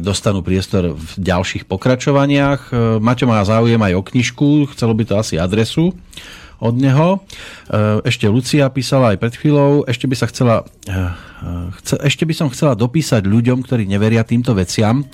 dostanú 0.00 0.40
priestor 0.40 0.96
v 0.96 1.10
ďalších 1.20 1.68
pokračovaniach. 1.68 2.72
E, 2.72 2.96
Maťo 2.96 3.28
má 3.28 3.44
záujem 3.44 3.76
aj 3.76 3.92
o 3.92 4.02
knižku, 4.02 4.48
chcelo 4.72 4.96
by 4.96 5.04
to 5.04 5.14
asi 5.20 5.36
adresu 5.36 5.92
od 6.64 6.74
neho. 6.80 7.20
E, 7.68 8.08
ešte 8.08 8.24
Lucia 8.24 8.64
písala 8.72 9.12
aj 9.12 9.20
pred 9.20 9.34
chvíľou, 9.36 9.84
ešte 9.84 10.08
by 10.08 10.16
sa 10.16 10.32
chcela 10.32 10.64
ešte 12.02 12.26
by 12.26 12.34
som 12.34 12.48
chcela 12.50 12.74
dopísať 12.74 13.22
ľuďom, 13.22 13.62
ktorí 13.62 13.86
neveria 13.86 14.26
týmto 14.26 14.54
veciam, 14.58 15.06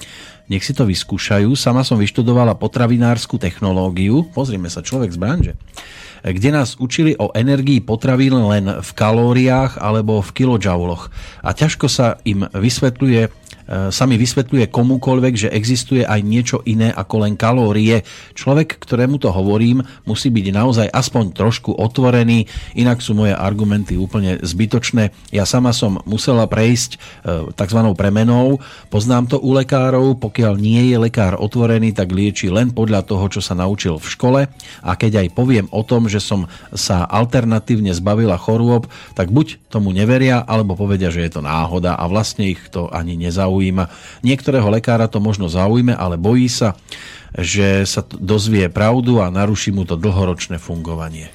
nech 0.49 0.65
si 0.65 0.77
to 0.77 0.85
vyskúšajú. 0.85 1.53
Sama 1.57 1.85
som 1.85 1.97
vyštudovala 2.01 2.57
potravinárskú 2.61 3.41
technológiu, 3.41 4.29
pozrime 4.33 4.69
sa, 4.69 4.85
človek 4.85 5.13
z 5.13 5.19
branže, 5.21 5.53
kde 6.25 6.51
nás 6.53 6.81
učili 6.81 7.13
o 7.21 7.33
energii 7.37 7.85
potravín 7.85 8.37
len 8.49 8.81
v 8.81 8.91
kalóriách 8.97 9.77
alebo 9.77 10.25
v 10.25 10.31
kilojouloch. 10.33 11.13
A 11.45 11.53
ťažko 11.53 11.87
sa 11.89 12.17
im 12.25 12.49
vysvetľuje 12.49 13.44
sa 13.65 14.05
mi 14.05 14.21
vysvetľuje 14.21 14.69
komukoľvek, 14.69 15.35
že 15.49 15.49
existuje 15.49 16.05
aj 16.05 16.21
niečo 16.21 16.61
iné 16.69 16.93
ako 16.93 17.25
len 17.25 17.35
kalórie. 17.35 18.05
Človek, 18.37 18.77
ktorému 18.77 19.17
to 19.17 19.33
hovorím, 19.33 19.81
musí 20.05 20.29
byť 20.29 20.47
naozaj 20.53 20.89
aspoň 20.93 21.33
trošku 21.33 21.73
otvorený, 21.73 22.45
inak 22.77 23.01
sú 23.01 23.17
moje 23.17 23.33
argumenty 23.33 23.97
úplne 23.97 24.37
zbytočné. 24.45 25.17
Ja 25.33 25.49
sama 25.49 25.73
som 25.73 25.97
musela 26.05 26.45
prejsť 26.45 26.91
e, 26.95 26.99
tzv. 27.57 27.81
premenou. 27.97 28.61
Poznám 28.93 29.33
to 29.33 29.37
u 29.41 29.57
lekárov, 29.57 30.21
pokiaľ 30.21 30.61
nie 30.61 30.93
je 30.93 30.97
lekár 31.01 31.41
otvorený, 31.41 31.97
tak 31.97 32.13
lieči 32.13 32.53
len 32.53 32.69
podľa 32.69 33.09
toho, 33.09 33.25
čo 33.33 33.41
sa 33.41 33.57
naučil 33.57 33.97
v 33.97 34.07
škole. 34.13 34.41
A 34.85 34.91
keď 34.93 35.25
aj 35.25 35.29
poviem 35.33 35.67
o 35.73 35.81
tom, 35.81 36.05
že 36.13 36.21
som 36.21 36.45
sa 36.77 37.09
alternatívne 37.09 37.97
zbavila 37.97 38.37
chorôb, 38.37 38.93
tak 39.17 39.33
buď 39.33 39.73
tomu 39.73 39.97
neveria, 39.97 40.45
alebo 40.45 40.77
povedia, 40.77 41.09
že 41.09 41.25
je 41.25 41.41
to 41.41 41.41
náhoda 41.41 41.97
a 41.97 42.05
vlastne 42.05 42.53
ich 42.53 42.61
to 42.69 42.93
ani 42.93 43.17
nezaujíma 43.17 43.54
zaujíma. 43.55 43.87
Niektorého 44.27 44.67
lekára 44.67 45.07
to 45.07 45.23
možno 45.23 45.47
zaujme, 45.47 45.95
ale 45.95 46.19
bojí 46.19 46.51
sa, 46.51 46.75
že 47.39 47.87
sa 47.87 48.03
dozvie 48.03 48.67
pravdu 48.67 49.23
a 49.23 49.31
naruší 49.31 49.71
mu 49.71 49.87
to 49.87 49.95
dlhoročné 49.95 50.59
fungovanie. 50.59 51.31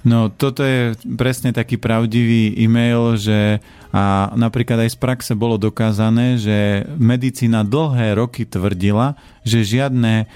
No 0.00 0.32
toto 0.32 0.64
je 0.64 0.96
presne 1.14 1.52
taký 1.52 1.76
pravdivý 1.76 2.56
e-mail, 2.58 3.20
že 3.20 3.60
a 3.90 4.32
napríklad 4.32 4.86
aj 4.86 4.96
z 4.96 4.98
praxe 4.98 5.32
bolo 5.36 5.60
dokázané, 5.60 6.38
že 6.40 6.88
medicína 6.96 7.66
dlhé 7.66 8.16
roky 8.16 8.46
tvrdila, 8.46 9.18
že 9.44 9.66
žiadne 9.66 10.24
a, 10.24 10.30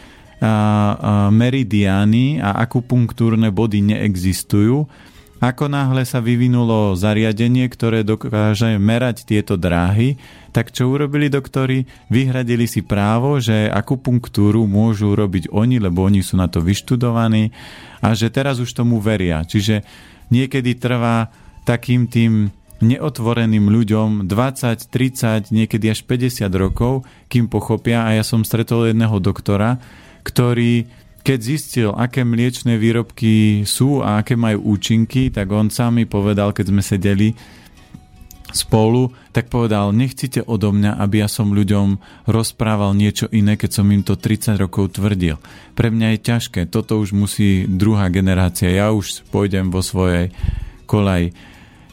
a, 0.45 0.53
meridiány 1.33 2.45
a 2.45 2.61
akupunktúrne 2.61 3.49
body 3.55 3.95
neexistujú 3.95 4.85
ako 5.43 5.67
náhle 5.67 6.07
sa 6.07 6.23
vyvinulo 6.23 6.95
zariadenie, 6.95 7.67
ktoré 7.67 8.07
dokáže 8.07 8.79
merať 8.79 9.27
tieto 9.27 9.59
dráhy, 9.59 10.17
tak 10.55 10.71
čo 10.71 10.87
urobili 10.87 11.27
doktori? 11.27 11.83
Vyhradili 12.07 12.71
si 12.71 12.87
právo, 12.87 13.43
že 13.43 13.67
akupunktúru 13.67 14.71
môžu 14.71 15.19
robiť 15.19 15.51
oni, 15.51 15.83
lebo 15.83 16.07
oni 16.07 16.23
sú 16.23 16.39
na 16.39 16.47
to 16.47 16.63
vyštudovaní 16.63 17.51
a 17.99 18.15
že 18.15 18.31
teraz 18.31 18.63
už 18.63 18.71
tomu 18.71 19.03
veria. 19.03 19.43
Čiže 19.43 19.83
niekedy 20.31 20.79
trvá 20.79 21.29
takým 21.67 22.07
tým 22.07 22.55
neotvoreným 22.85 23.67
ľuďom 23.67 24.31
20, 24.31 24.93
30, 24.93 25.51
niekedy 25.51 25.91
až 25.91 26.07
50 26.07 26.47
rokov, 26.55 27.03
kým 27.27 27.49
pochopia. 27.49 28.07
A 28.07 28.15
ja 28.15 28.23
som 28.23 28.47
stretol 28.47 28.93
jedného 28.93 29.19
doktora, 29.19 29.81
ktorý 30.23 30.87
keď 31.25 31.39
zistil, 31.41 31.91
aké 31.97 32.21
mliečne 32.21 32.77
výrobky 32.77 33.65
sú 33.65 34.05
a 34.05 34.21
aké 34.21 34.37
majú 34.37 34.77
účinky, 34.77 35.33
tak 35.33 35.49
on 35.49 35.73
sám 35.73 35.97
mi 35.97 36.05
povedal, 36.05 36.53
keď 36.53 36.67
sme 36.69 36.83
sedeli 36.85 37.29
spolu, 38.55 39.11
tak 39.35 39.51
povedal, 39.51 39.91
nechcite 39.91 40.45
odo 40.47 40.71
mňa, 40.71 41.01
aby 41.01 41.25
ja 41.25 41.29
som 41.33 41.51
ľuďom 41.51 41.99
rozprával 42.31 42.95
niečo 42.95 43.27
iné, 43.35 43.59
keď 43.59 43.71
som 43.73 43.91
im 43.91 44.07
to 44.07 44.15
30 44.15 44.61
rokov 44.61 45.01
tvrdil. 45.01 45.41
Pre 45.75 45.89
mňa 45.91 46.15
je 46.15 46.19
ťažké, 46.23 46.61
toto 46.71 47.03
už 47.03 47.17
musí 47.17 47.67
druhá 47.67 48.07
generácia, 48.13 48.71
ja 48.71 48.95
už 48.95 49.27
pôjdem 49.33 49.75
vo 49.75 49.83
svojej 49.83 50.31
kolej. 50.87 51.35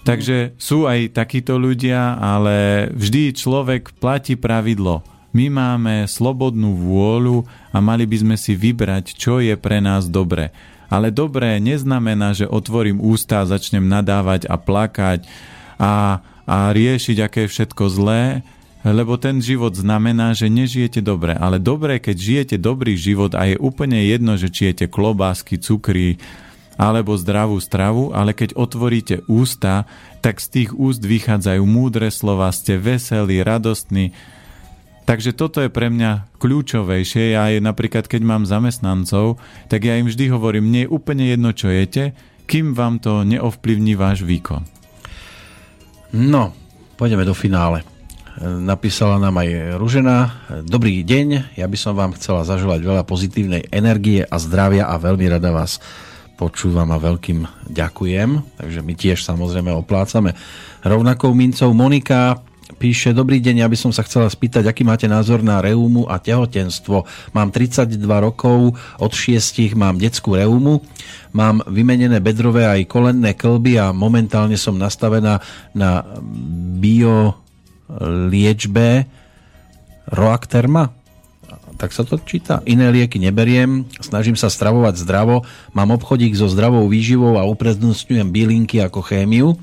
Takže 0.01 0.57
sú 0.59 0.85
aj 0.85 1.17
takíto 1.17 1.57
ľudia, 1.57 2.17
ale 2.17 2.89
vždy 2.93 3.37
človek 3.37 3.97
platí 3.97 4.37
pravidlo. 4.37 5.01
My 5.31 5.47
máme 5.47 6.03
slobodnú 6.11 6.75
vôľu 6.75 7.47
a 7.71 7.79
mali 7.79 8.03
by 8.03 8.17
sme 8.19 8.35
si 8.35 8.51
vybrať, 8.51 9.15
čo 9.15 9.39
je 9.39 9.55
pre 9.55 9.79
nás 9.79 10.11
dobre. 10.11 10.51
Ale 10.91 11.07
dobré 11.07 11.55
neznamená, 11.63 12.35
že 12.35 12.51
otvorím 12.51 12.99
ústa 12.99 13.43
a 13.43 13.47
začnem 13.47 13.87
nadávať 13.87 14.43
a 14.51 14.59
plakať 14.59 15.23
a, 15.79 16.19
a 16.43 16.57
riešiť, 16.75 17.17
aké 17.23 17.47
je 17.47 17.53
všetko 17.55 17.83
zlé, 17.87 18.43
lebo 18.83 19.15
ten 19.15 19.39
život 19.39 19.71
znamená, 19.71 20.35
že 20.35 20.51
nežijete 20.51 20.99
dobre. 20.99 21.31
Ale 21.31 21.63
dobre, 21.63 22.01
keď 22.03 22.15
žijete 22.17 22.55
dobrý 22.59 22.99
život 22.99 23.31
a 23.37 23.47
je 23.47 23.55
úplne 23.55 24.03
jedno, 24.03 24.35
že 24.35 24.51
či 24.51 24.73
jete 24.73 24.91
klobásky, 24.91 25.61
cukry 25.61 26.19
alebo 26.81 27.13
zdravú 27.13 27.61
stravu, 27.61 28.09
ale 28.11 28.33
keď 28.33 28.57
otvoríte 28.57 29.21
ústa, 29.29 29.85
tak 30.19 30.41
z 30.41 30.47
tých 30.49 30.69
úst 30.73 31.05
vychádzajú 31.05 31.61
múdre 31.61 32.09
slova, 32.09 32.49
ste 32.49 32.75
veselí, 32.81 33.39
radostní, 33.45 34.17
Takže 35.11 35.35
toto 35.35 35.59
je 35.59 35.67
pre 35.67 35.91
mňa 35.91 36.39
kľúčovejšie. 36.39 37.35
Ja 37.35 37.51
aj 37.51 37.59
napríklad, 37.59 38.07
keď 38.07 38.23
mám 38.23 38.47
zamestnancov, 38.47 39.43
tak 39.67 39.83
ja 39.83 39.99
im 39.99 40.07
vždy 40.07 40.31
hovorím, 40.31 40.71
nie 40.71 40.87
je 40.87 40.93
úplne 40.95 41.27
jedno, 41.27 41.51
čo 41.51 41.67
jete, 41.67 42.15
kým 42.47 42.71
vám 42.71 43.03
to 43.03 43.27
neovplyvní 43.27 43.99
váš 43.99 44.23
výkon. 44.23 44.63
No, 46.15 46.55
pôjdeme 46.95 47.27
do 47.27 47.35
finále. 47.35 47.83
Napísala 48.39 49.19
nám 49.19 49.35
aj 49.43 49.75
Ružena. 49.75 50.47
Dobrý 50.63 51.03
deň, 51.03 51.59
ja 51.59 51.67
by 51.67 51.75
som 51.75 51.91
vám 51.91 52.15
chcela 52.15 52.47
zaželať 52.47 52.79
veľa 52.79 53.03
pozitívnej 53.03 53.67
energie 53.67 54.23
a 54.23 54.39
zdravia 54.39 54.87
a 54.87 54.95
veľmi 54.95 55.27
rada 55.27 55.51
vás 55.51 55.83
počúvam 56.39 56.87
a 56.87 57.03
veľkým 57.03 57.67
ďakujem. 57.67 58.63
Takže 58.63 58.79
my 58.79 58.93
tiež 58.95 59.27
samozrejme 59.27 59.75
oplácame 59.75 60.39
rovnakou 60.87 61.35
mincov. 61.35 61.75
Monika 61.75 62.39
píše, 62.81 63.13
dobrý 63.13 63.37
deň, 63.37 63.61
ja 63.61 63.69
by 63.69 63.77
som 63.77 63.93
sa 63.93 64.01
chcela 64.01 64.25
spýtať, 64.25 64.65
aký 64.65 64.81
máte 64.81 65.05
názor 65.05 65.45
na 65.45 65.61
reumu 65.61 66.09
a 66.09 66.17
tehotenstvo. 66.17 67.05
Mám 67.29 67.53
32 67.53 67.93
rokov, 68.09 68.73
od 68.97 69.11
6 69.13 69.77
mám 69.77 70.01
detskú 70.01 70.33
reumu, 70.33 70.81
mám 71.29 71.61
vymenené 71.69 72.17
bedrové 72.17 72.65
aj 72.65 72.89
kolenné 72.89 73.37
klby 73.37 73.77
a 73.77 73.93
momentálne 73.93 74.57
som 74.57 74.73
nastavená 74.73 75.37
na 75.77 76.01
bio 76.81 77.37
liečbe 78.33 79.05
Roakterma 80.09 80.97
tak 81.81 81.97
sa 81.97 82.05
to 82.05 82.21
číta. 82.21 82.61
Iné 82.69 82.93
lieky 82.93 83.17
neberiem, 83.17 83.89
snažím 84.05 84.37
sa 84.37 84.53
stravovať 84.53 85.01
zdravo, 85.01 85.41
mám 85.73 85.89
obchodík 85.97 86.37
so 86.37 86.45
zdravou 86.45 86.85
výživou 86.85 87.41
a 87.41 87.47
uprednostňujem 87.49 88.29
bylinky 88.29 88.77
ako 88.85 89.01
chémiu. 89.01 89.57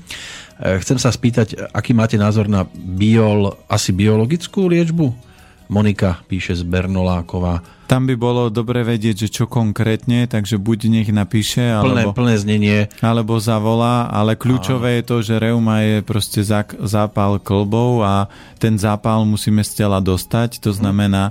Eh, 0.59 0.75
chcem 0.83 0.99
sa 0.99 1.07
spýtať, 1.07 1.71
aký 1.71 1.95
máte 1.95 2.19
názor 2.19 2.51
na 2.51 2.67
biol, 2.75 3.55
asi 3.71 3.95
biologickú 3.95 4.67
liečbu? 4.67 5.31
Monika 5.69 6.19
píše 6.25 6.57
z 6.57 6.65
Bernoláková. 6.65 7.61
Tam 7.85 8.09
by 8.09 8.17
bolo 8.17 8.49
dobre 8.49 8.81
vedieť, 8.81 9.25
že 9.25 9.29
čo 9.29 9.45
konkrétne, 9.45 10.25
takže 10.25 10.57
buď 10.57 10.79
nech 10.89 11.09
napíše, 11.13 11.61
alebo, 11.61 11.93
plné, 11.93 12.03
plné 12.13 12.35
znenie. 12.41 12.79
alebo 13.01 13.37
zavolá, 13.37 14.09
ale 14.09 14.33
kľúčové 14.33 14.89
a... 14.89 14.95
je 14.99 15.03
to, 15.05 15.17
že 15.21 15.41
reuma 15.41 15.81
je 15.85 16.01
proste 16.01 16.41
zápal 16.85 17.37
klbov 17.41 18.01
a 18.01 18.29
ten 18.57 18.77
zápal 18.81 19.25
musíme 19.25 19.61
z 19.61 19.85
tela 19.85 20.01
dostať, 20.01 20.57
to 20.57 20.73
mhm. 20.73 20.77
znamená, 20.81 21.23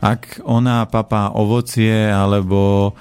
ak 0.00 0.44
ona 0.44 0.84
papá 0.88 1.32
ovocie 1.32 2.08
alebo 2.08 2.92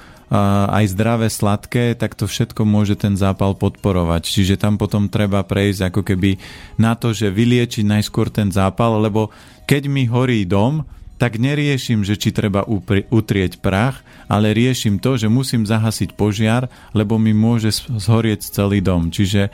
aj 0.73 0.85
zdravé 0.89 1.30
sladké, 1.30 1.93
tak 1.93 2.18
to 2.18 2.26
všetko 2.26 2.65
môže 2.65 2.97
ten 2.97 3.14
zápal 3.14 3.53
podporovať. 3.53 4.26
Čiže 4.26 4.57
tam 4.57 4.81
potom 4.81 5.05
treba 5.05 5.45
prejsť 5.45 5.93
ako 5.93 6.01
keby 6.01 6.41
na 6.81 6.97
to, 6.97 7.14
že 7.14 7.30
vyliečiť 7.30 7.85
najskôr 7.85 8.34
ten 8.34 8.49
zápal, 8.49 8.97
lebo 8.97 9.30
keď 9.69 9.85
mi 9.85 10.10
horí 10.10 10.41
dom, 10.49 10.81
tak 11.22 11.38
neriešim, 11.38 12.01
že 12.01 12.18
či 12.18 12.34
treba 12.34 12.65
utrieť 13.14 13.61
prach, 13.61 14.01
ale 14.27 14.51
riešim 14.51 14.97
to, 14.99 15.15
že 15.15 15.31
musím 15.31 15.64
zahasiť 15.64 16.18
požiar, 16.18 16.68
lebo 16.91 17.22
mi 17.22 17.31
môže 17.31 17.69
zhorieť 17.85 18.49
celý 18.49 18.84
dom. 18.84 19.14
Čiže 19.14 19.53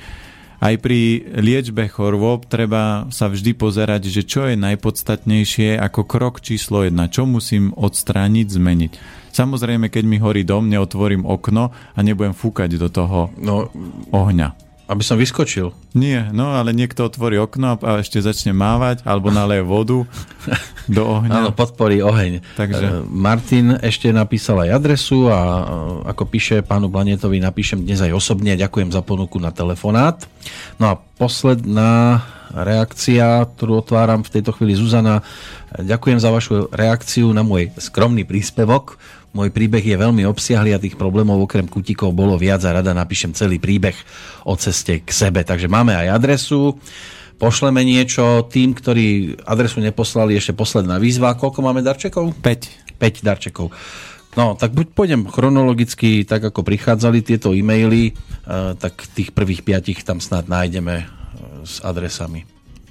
aj 0.60 0.76
pri 0.84 1.24
liečbe 1.40 1.88
chorôb 1.88 2.44
treba 2.48 3.08
sa 3.10 3.32
vždy 3.32 3.56
pozerať, 3.56 4.12
že 4.12 4.28
čo 4.28 4.48
je 4.48 4.60
najpodstatnejšie 4.60 5.80
ako 5.80 6.04
krok 6.04 6.44
číslo 6.44 6.84
jedna, 6.84 7.08
čo 7.08 7.24
musím 7.24 7.72
odstrániť, 7.76 8.48
zmeniť. 8.48 8.92
Samozrejme, 9.32 9.88
keď 9.88 10.04
mi 10.04 10.18
horí 10.20 10.44
dom, 10.44 10.68
neotvorím 10.68 11.24
okno 11.24 11.72
a 11.72 12.00
nebudem 12.04 12.36
fúkať 12.36 12.76
do 12.76 12.92
toho 12.92 13.32
no, 13.40 13.72
ohňa. 14.12 14.69
Aby 14.90 15.06
som 15.06 15.22
vyskočil. 15.22 15.70
Nie, 15.94 16.34
no 16.34 16.58
ale 16.58 16.74
niekto 16.74 17.06
otvorí 17.06 17.38
okno 17.38 17.78
a 17.78 18.02
ešte 18.02 18.18
začne 18.26 18.58
mávať 18.58 19.06
alebo 19.06 19.30
naleje 19.30 19.62
vodu 19.62 20.02
do 20.90 21.04
ohňa. 21.06 21.46
Áno, 21.46 21.50
podporí 21.54 22.02
oheň. 22.02 22.42
Takže... 22.58 22.86
E, 22.90 23.06
Martin 23.06 23.78
ešte 23.86 24.10
napísal 24.10 24.66
aj 24.66 24.82
adresu 24.82 25.30
a 25.30 25.38
e, 25.38 25.64
ako 26.10 26.24
píše 26.26 26.66
pánu 26.66 26.90
Planetovi, 26.90 27.38
napíšem 27.38 27.86
dnes 27.86 28.02
aj 28.02 28.18
osobne. 28.18 28.58
Ďakujem 28.58 28.90
za 28.90 29.06
ponuku 29.06 29.38
na 29.38 29.54
telefonát. 29.54 30.26
No 30.82 30.90
a 30.90 30.98
posledná 30.98 32.26
reakcia, 32.54 33.46
ktorú 33.46 33.86
otváram 33.86 34.26
v 34.26 34.34
tejto 34.40 34.56
chvíli 34.58 34.74
Zuzana. 34.78 35.22
Ďakujem 35.78 36.20
za 36.22 36.30
vašu 36.34 36.70
reakciu 36.74 37.30
na 37.34 37.46
môj 37.46 37.70
skromný 37.78 38.26
príspevok 38.26 38.98
môj 39.34 39.54
príbeh 39.54 39.82
je 39.82 39.98
veľmi 39.98 40.26
obsiahly 40.26 40.74
a 40.74 40.82
tých 40.82 40.98
problémov 40.98 41.38
okrem 41.46 41.70
kutikov 41.70 42.14
bolo 42.18 42.34
viac 42.38 42.66
a 42.66 42.74
rada 42.74 42.98
napíšem 42.98 43.38
celý 43.38 43.62
príbeh 43.62 43.94
o 44.46 44.58
ceste 44.58 45.06
k 45.06 45.10
sebe. 45.10 45.46
Takže 45.46 45.70
máme 45.70 45.94
aj 45.94 46.18
adresu. 46.18 46.78
pošleme 47.40 47.86
niečo 47.86 48.50
tým, 48.52 48.76
ktorí 48.76 49.40
adresu 49.48 49.80
neposlali, 49.80 50.36
ešte 50.36 50.58
posledná 50.58 51.00
výzva. 51.00 51.38
Koľko 51.38 51.64
máme 51.64 51.86
darčekov? 51.86 52.36
5. 52.42 53.00
5 53.00 53.24
darčekov. 53.24 53.72
No, 54.38 54.54
tak 54.54 54.78
buď 54.78 54.94
pôjdem 54.94 55.26
chronologicky, 55.26 56.22
tak 56.22 56.54
ako 56.54 56.62
prichádzali 56.62 57.26
tieto 57.26 57.50
e-maily, 57.56 58.14
uh, 58.46 58.78
tak 58.78 59.10
tých 59.18 59.34
prvých 59.34 59.66
piatich 59.66 60.06
tam 60.06 60.22
snad 60.22 60.46
nájdeme 60.46 61.19
s 61.64 61.82
adresami. 61.84 62.46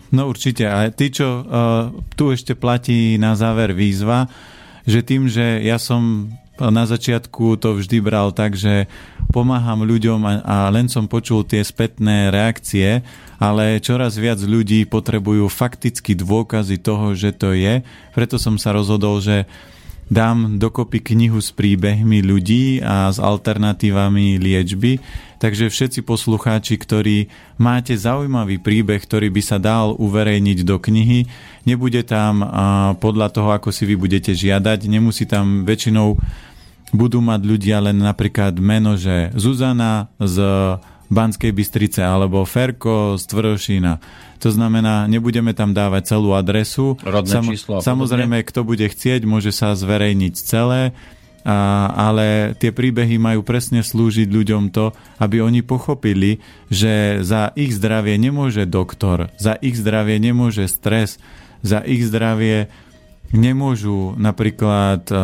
No 0.09 0.29
určite. 0.29 0.65
A 0.65 0.89
ty, 0.89 1.13
čo 1.13 1.45
uh, 1.45 1.93
tu 2.17 2.33
ešte 2.33 2.57
platí 2.57 3.21
na 3.21 3.37
záver 3.37 3.77
výzva, 3.77 4.25
že 4.89 5.05
tým, 5.05 5.29
že 5.29 5.61
ja 5.61 5.77
som 5.77 6.33
na 6.59 6.85
začiatku 6.89 7.61
to 7.63 7.79
vždy 7.79 8.03
bral 8.03 8.35
tak, 8.35 8.59
že 8.59 8.91
pomáham 9.31 9.87
ľuďom 9.87 10.21
a, 10.27 10.33
a 10.43 10.57
len 10.75 10.91
som 10.91 11.07
počul 11.07 11.47
tie 11.47 11.63
spätné 11.63 12.35
reakcie, 12.35 13.07
ale 13.39 13.79
čoraz 13.79 14.19
viac 14.19 14.43
ľudí 14.43 14.83
potrebujú 14.91 15.47
fakticky 15.47 16.19
dôkazy 16.19 16.83
toho, 16.83 17.15
že 17.15 17.31
to 17.31 17.55
je. 17.55 17.87
Preto 18.11 18.43
som 18.43 18.59
sa 18.59 18.75
rozhodol, 18.75 19.23
že 19.23 19.47
dám 20.09 20.57
dokopy 20.57 21.05
knihu 21.05 21.39
s 21.39 21.53
príbehmi 21.53 22.25
ľudí 22.25 22.81
a 22.81 23.13
s 23.13 23.21
alternatívami 23.21 24.41
liečby. 24.41 24.99
Takže 25.39 25.71
všetci 25.71 26.03
poslucháči, 26.03 26.75
ktorí 26.75 27.31
máte 27.63 27.95
zaujímavý 27.95 28.59
príbeh, 28.59 28.99
ktorý 28.99 29.31
by 29.31 29.43
sa 29.45 29.63
dal 29.63 29.95
uverejniť 29.95 30.59
do 30.67 30.83
knihy, 30.83 31.31
nebude 31.63 32.03
tam 32.03 32.43
podľa 32.99 33.29
toho, 33.31 33.55
ako 33.55 33.71
si 33.71 33.87
vy 33.87 33.95
budete 33.95 34.35
žiadať, 34.35 34.91
nemusí 34.91 35.31
tam 35.31 35.63
väčšinou 35.63 36.19
budú 36.91 37.21
mať 37.21 37.41
ľudia 37.45 37.85
len 37.85 38.01
napríklad 38.01 38.57
meno, 38.59 38.97
že 38.97 39.31
Zuzana 39.37 40.09
z 40.17 40.41
Banskej 41.09 41.53
Bystrice 41.57 42.05
alebo 42.05 42.45
Ferko 42.45 43.17
z 43.17 43.25
Tvrdošína. 43.25 43.93
To 44.39 44.49
znamená, 44.53 45.09
nebudeme 45.11 45.57
tam 45.57 45.75
dávať 45.75 46.15
celú 46.15 46.37
adresu. 46.37 46.95
Rodné 47.03 47.33
Sam, 47.33 47.45
číslo. 47.49 47.81
Samozrejme, 47.83 48.45
kto 48.47 48.63
bude 48.63 48.87
chcieť, 48.87 49.27
môže 49.27 49.51
sa 49.51 49.75
zverejniť 49.75 50.35
celé, 50.39 50.95
a, 51.49 51.89
ale 51.97 52.53
tie 52.61 52.71
príbehy 52.71 53.17
majú 53.17 53.41
presne 53.41 53.81
slúžiť 53.81 54.29
ľuďom 54.29 54.71
to, 54.71 54.93
aby 55.19 55.41
oni 55.41 55.65
pochopili, 55.65 56.45
že 56.69 57.25
za 57.25 57.51
ich 57.57 57.73
zdravie 57.73 58.21
nemôže 58.21 58.69
doktor, 58.69 59.33
za 59.41 59.57
ich 59.59 59.75
zdravie 59.75 60.21
nemôže 60.21 60.69
stres, 60.69 61.17
za 61.65 61.83
ich 61.83 62.07
zdravie 62.07 62.71
nemôžu 63.33 64.17
napríklad 64.17 65.05
uh, 65.13 65.19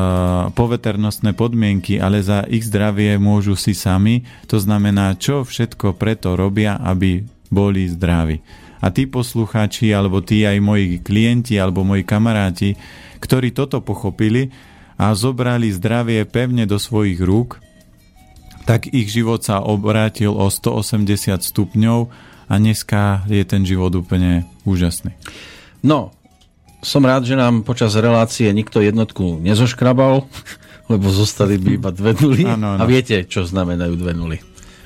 poveternostné 0.53 1.33
podmienky, 1.33 1.97
ale 1.97 2.21
za 2.21 2.45
ich 2.45 2.69
zdravie 2.69 3.17
môžu 3.17 3.57
si 3.57 3.73
sami. 3.73 4.29
To 4.53 4.61
znamená, 4.61 5.17
čo 5.17 5.45
všetko 5.47 5.97
preto 5.97 6.37
robia, 6.37 6.77
aby 6.81 7.25
boli 7.49 7.89
zdraví. 7.89 8.45
A 8.85 8.93
tí 8.93 9.09
poslucháči, 9.09 9.97
alebo 9.97 10.21
tí 10.21 10.45
aj 10.45 10.61
moji 10.61 11.01
klienti, 11.01 11.57
alebo 11.57 11.87
moji 11.87 12.05
kamaráti, 12.05 12.77
ktorí 13.25 13.57
toto 13.57 13.81
pochopili 13.81 14.53
a 15.01 15.17
zobrali 15.17 15.73
zdravie 15.73 16.29
pevne 16.29 16.69
do 16.69 16.77
svojich 16.77 17.17
rúk, 17.25 17.65
tak 18.69 18.89
ich 18.93 19.09
život 19.09 19.41
sa 19.41 19.65
obrátil 19.65 20.37
o 20.37 20.49
180 20.49 21.41
stupňov 21.41 22.01
a 22.49 22.55
dneska 22.61 23.25
je 23.29 23.45
ten 23.45 23.65
život 23.65 23.93
úplne 23.97 24.45
úžasný. 24.69 25.17
No, 25.85 26.13
som 26.85 27.03
rád, 27.03 27.25
že 27.25 27.35
nám 27.35 27.65
počas 27.65 27.97
relácie 27.97 28.53
nikto 28.53 28.85
jednotku 28.85 29.41
nezoškrabal, 29.41 30.29
lebo 30.93 31.07
zostali 31.09 31.57
by 31.57 31.71
iba 31.81 31.91
dve 31.91 32.13
nuly. 32.21 32.45
Ano, 32.45 32.77
ano. 32.77 32.81
A 32.81 32.85
viete, 32.85 33.25
čo 33.25 33.43
znamenajú 33.43 33.97
dve 33.97 34.13
nuly. 34.13 34.39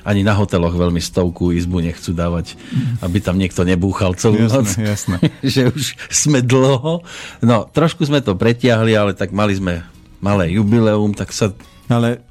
Ani 0.07 0.23
na 0.23 0.31
hoteloch 0.33 0.73
veľmi 0.73 1.03
stovku 1.03 1.51
izbu 1.51 1.83
nechcú 1.83 2.15
dávať, 2.15 2.55
aby 3.03 3.19
tam 3.19 3.35
niekto 3.35 3.67
nebúchal 3.67 4.15
celú 4.15 4.47
jasné, 4.47 4.55
noc. 4.55 4.67
Jasné. 4.79 5.15
že 5.53 5.61
už 5.69 5.85
sme 6.07 6.39
dlho. 6.39 7.03
No, 7.43 7.67
trošku 7.67 8.07
sme 8.07 8.23
to 8.23 8.33
pretiahli, 8.33 8.95
ale 8.95 9.11
tak 9.11 9.35
mali 9.35 9.59
sme 9.59 9.83
malé 10.23 10.55
jubileum, 10.55 11.11
tak 11.11 11.35
sa 11.35 11.51
ale 11.89 12.21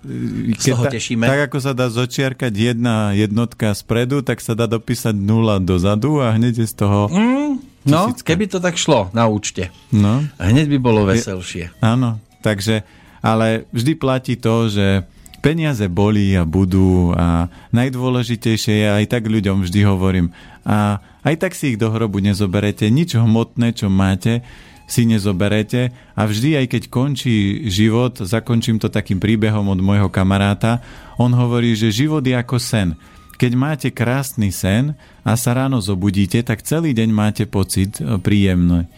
keď 0.55 0.71
toho 0.71 0.85
ta, 0.87 0.91
tešíme. 0.95 1.27
Tak 1.27 1.51
ako 1.51 1.59
sa 1.59 1.73
dá 1.75 1.91
zočiarkať 1.91 2.55
jedna 2.55 3.11
jednotka 3.19 3.75
spredu, 3.75 4.23
tak 4.23 4.39
sa 4.39 4.55
dá 4.55 4.71
dopísať 4.71 5.19
nula 5.19 5.59
dozadu 5.59 6.23
a 6.23 6.31
hneď 6.31 6.63
je 6.63 6.67
z 6.71 6.75
toho... 6.79 7.11
Mm, 7.11 7.59
no, 7.89 8.13
keby 8.13 8.45
to 8.47 8.61
tak 8.61 8.77
šlo 8.77 9.09
na 9.17 9.27
účte. 9.27 9.73
No. 9.91 10.23
Hneď 10.37 10.69
by 10.77 10.79
bolo 10.79 11.09
veselšie. 11.09 11.73
Je, 11.73 11.81
áno, 11.81 12.21
takže, 12.45 12.85
ale 13.25 13.65
vždy 13.73 13.93
platí 13.97 14.37
to, 14.37 14.69
že 14.69 15.09
peniaze 15.41 15.87
bolí 15.89 16.35
a 16.35 16.43
budú 16.43 17.15
a 17.15 17.49
najdôležitejšie 17.73 18.75
je, 18.85 18.89
aj 19.03 19.05
tak 19.09 19.31
ľuďom 19.31 19.65
vždy 19.65 19.81
hovorím, 19.87 20.35
a 20.69 21.01
aj 21.25 21.35
tak 21.41 21.53
si 21.57 21.75
ich 21.75 21.81
do 21.81 21.89
hrobu 21.89 22.21
nezoberete, 22.21 22.91
nič 22.93 23.17
hmotné, 23.17 23.73
čo 23.73 23.89
máte, 23.89 24.45
si 24.89 25.05
nezoberete 25.05 25.93
a 26.17 26.25
vždy, 26.25 26.65
aj 26.65 26.67
keď 26.73 26.83
končí 26.89 27.69
život, 27.69 28.17
zakončím 28.19 28.81
to 28.81 28.89
takým 28.89 29.21
príbehom 29.21 29.69
od 29.69 29.81
môjho 29.85 30.09
kamaráta, 30.09 30.81
on 31.21 31.31
hovorí, 31.37 31.77
že 31.77 31.93
život 31.93 32.25
je 32.25 32.33
ako 32.33 32.57
sen. 32.57 32.97
Keď 33.39 33.53
máte 33.55 33.89
krásny 33.95 34.51
sen 34.51 34.99
a 35.23 35.39
sa 35.39 35.55
ráno 35.55 35.79
zobudíte, 35.79 36.43
tak 36.43 36.67
celý 36.67 36.91
deň 36.91 37.09
máte 37.15 37.45
pocit 37.47 38.03
e, 38.03 38.19
príjemný. 38.19 38.91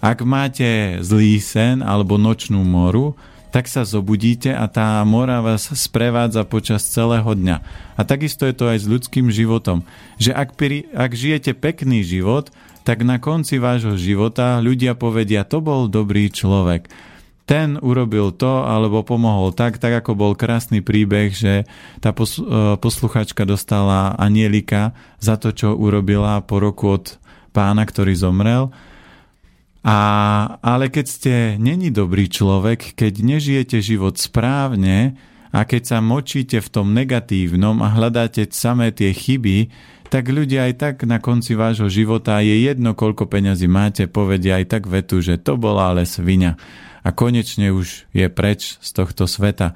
Ak 0.00 0.24
máte 0.24 0.98
zlý 1.04 1.36
sen 1.38 1.84
alebo 1.84 2.16
nočnú 2.16 2.64
moru, 2.64 3.14
tak 3.52 3.68
sa 3.68 3.84
zobudíte 3.84 4.48
a 4.48 4.64
tá 4.64 5.04
mora 5.04 5.44
vás 5.44 5.68
sprevádza 5.76 6.48
počas 6.48 6.88
celého 6.88 7.36
dňa. 7.36 7.60
A 7.94 8.00
takisto 8.00 8.48
je 8.48 8.56
to 8.56 8.64
aj 8.72 8.80
s 8.80 8.88
ľudským 8.88 9.28
životom. 9.28 9.84
Že 10.16 10.40
ak, 10.40 10.48
ak 10.96 11.12
žijete 11.12 11.52
pekný 11.52 12.00
život, 12.00 12.48
tak 12.88 13.04
na 13.04 13.20
konci 13.20 13.60
vášho 13.60 14.00
života 14.00 14.56
ľudia 14.58 14.96
povedia, 14.96 15.44
to 15.44 15.60
bol 15.60 15.84
dobrý 15.84 16.32
človek. 16.32 16.88
Ten 17.42 17.74
urobil 17.82 18.30
to, 18.30 18.62
alebo 18.62 19.02
pomohol 19.02 19.50
tak, 19.50 19.82
tak 19.82 20.04
ako 20.04 20.14
bol 20.14 20.32
krásny 20.38 20.78
príbeh, 20.78 21.34
že 21.34 21.66
tá 21.98 22.14
e, 22.14 22.18
posluchačka 22.78 23.42
dostala 23.42 24.14
anielika 24.14 24.94
za 25.18 25.34
to, 25.34 25.50
čo 25.50 25.74
urobila 25.74 26.38
po 26.46 26.62
roku 26.62 26.94
od 26.94 27.18
pána, 27.50 27.82
ktorý 27.82 28.14
zomrel. 28.14 28.70
A, 29.82 29.98
ale 30.62 30.94
keď 30.94 31.06
ste 31.10 31.34
není 31.58 31.90
dobrý 31.90 32.30
človek, 32.30 32.94
keď 32.94 33.12
nežijete 33.18 33.82
život 33.82 34.14
správne 34.14 35.18
a 35.50 35.66
keď 35.66 35.82
sa 35.82 35.98
močíte 35.98 36.62
v 36.62 36.68
tom 36.70 36.94
negatívnom 36.94 37.82
a 37.82 37.90
hľadáte 37.90 38.46
samé 38.54 38.94
tie 38.94 39.10
chyby, 39.10 39.74
tak 40.06 40.30
ľudia 40.30 40.70
aj 40.70 40.74
tak 40.78 40.94
na 41.02 41.18
konci 41.18 41.58
vášho 41.58 41.90
života 41.90 42.38
je 42.44 42.62
jedno, 42.62 42.94
koľko 42.94 43.26
peňazí 43.26 43.66
máte, 43.66 44.06
povedia 44.06 44.62
aj 44.62 44.66
tak 44.70 44.82
vetu, 44.86 45.18
že 45.18 45.40
to 45.40 45.58
bola 45.58 45.90
ale 45.90 46.06
svinia 46.06 46.54
a 47.02 47.08
konečne 47.10 47.74
už 47.74 48.06
je 48.14 48.26
preč 48.30 48.78
z 48.78 48.90
tohto 48.94 49.26
sveta. 49.26 49.74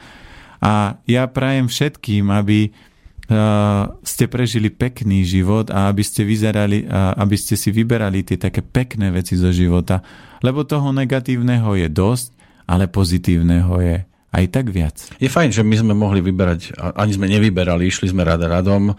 A 0.63 1.03
ja 1.05 1.27
prajem 1.27 1.67
všetkým, 1.69 2.31
aby 2.33 2.71
uh, 2.71 3.93
ste 4.07 4.31
prežili 4.31 4.71
pekný 4.71 5.27
život 5.27 5.69
a 5.75 5.91
aby 5.91 6.07
ste, 6.07 6.23
vyzerali, 6.23 6.87
aby 6.91 7.37
ste 7.37 7.59
si 7.59 7.75
vyberali 7.75 8.23
tie 8.23 8.39
také 8.39 8.63
pekné 8.63 9.11
veci 9.11 9.35
zo 9.35 9.51
života, 9.51 10.01
lebo 10.41 10.63
toho 10.63 10.95
negatívneho 10.95 11.75
je 11.75 11.91
dosť, 11.91 12.33
ale 12.67 12.87
pozitívneho 12.87 13.75
je 13.83 13.97
aj 14.37 14.45
tak 14.53 14.69
viac. 14.69 14.97
Je 15.17 15.33
fajn, 15.33 15.57
že 15.57 15.65
my 15.65 15.77
sme 15.81 15.95
mohli 15.97 16.21
vyberať, 16.21 16.77
ani 16.77 17.17
sme 17.17 17.25
nevyberali, 17.33 17.89
išli 17.89 18.13
sme 18.13 18.21
rada 18.21 18.45
radom, 18.45 18.93
e, 18.93 18.95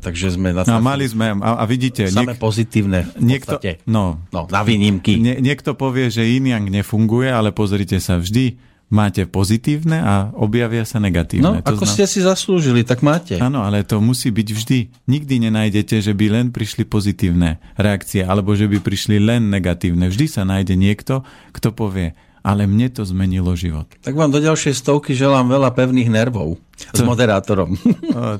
takže 0.00 0.32
sme... 0.32 0.56
Na 0.56 0.64
no, 0.64 0.80
mali 0.80 1.04
sme, 1.04 1.36
a, 1.36 1.60
a 1.60 1.64
vidíte... 1.68 2.08
Samé 2.08 2.32
niek- 2.32 2.40
pozitívne 2.40 3.04
v 3.12 3.36
niekto, 3.36 3.60
podstate. 3.60 3.84
No, 3.84 4.24
no, 4.32 4.48
na 4.48 4.64
výnimky. 4.64 5.20
Nie, 5.20 5.44
niekto 5.44 5.76
povie, 5.76 6.08
že 6.08 6.24
Yin 6.24 6.48
nefunguje, 6.72 7.28
ale 7.28 7.52
pozrite 7.52 8.00
sa 8.00 8.16
vždy, 8.16 8.56
máte 8.88 9.28
pozitívne 9.28 10.00
a 10.00 10.32
objavia 10.32 10.88
sa 10.88 10.96
negatívne. 10.96 11.44
No, 11.44 11.52
to 11.60 11.76
ako 11.76 11.84
znam... 11.84 11.94
ste 11.94 12.04
si 12.08 12.20
zaslúžili, 12.24 12.80
tak 12.88 13.04
máte. 13.04 13.36
Áno, 13.36 13.60
ale 13.60 13.84
to 13.84 14.00
musí 14.00 14.32
byť 14.32 14.48
vždy. 14.48 14.78
Nikdy 15.04 15.34
nenájdete, 15.48 16.00
že 16.00 16.16
by 16.16 16.26
len 16.32 16.46
prišli 16.48 16.88
pozitívne 16.88 17.60
reakcie, 17.76 18.24
alebo 18.24 18.56
že 18.56 18.64
by 18.64 18.80
prišli 18.80 19.20
len 19.20 19.52
negatívne. 19.52 20.08
Vždy 20.08 20.26
sa 20.32 20.48
nájde 20.48 20.80
niekto, 20.80 21.20
kto 21.52 21.76
povie, 21.76 22.16
ale 22.48 22.64
mne 22.64 22.88
to 22.88 23.04
zmenilo 23.04 23.52
život. 23.52 23.84
Tak 24.00 24.16
vám 24.16 24.32
do 24.32 24.40
ďalšej 24.40 24.80
stovky 24.80 25.12
želám 25.12 25.52
veľa 25.52 25.68
pevných 25.76 26.08
nervov 26.08 26.56
s 26.80 27.00
moderátorom. 27.04 27.76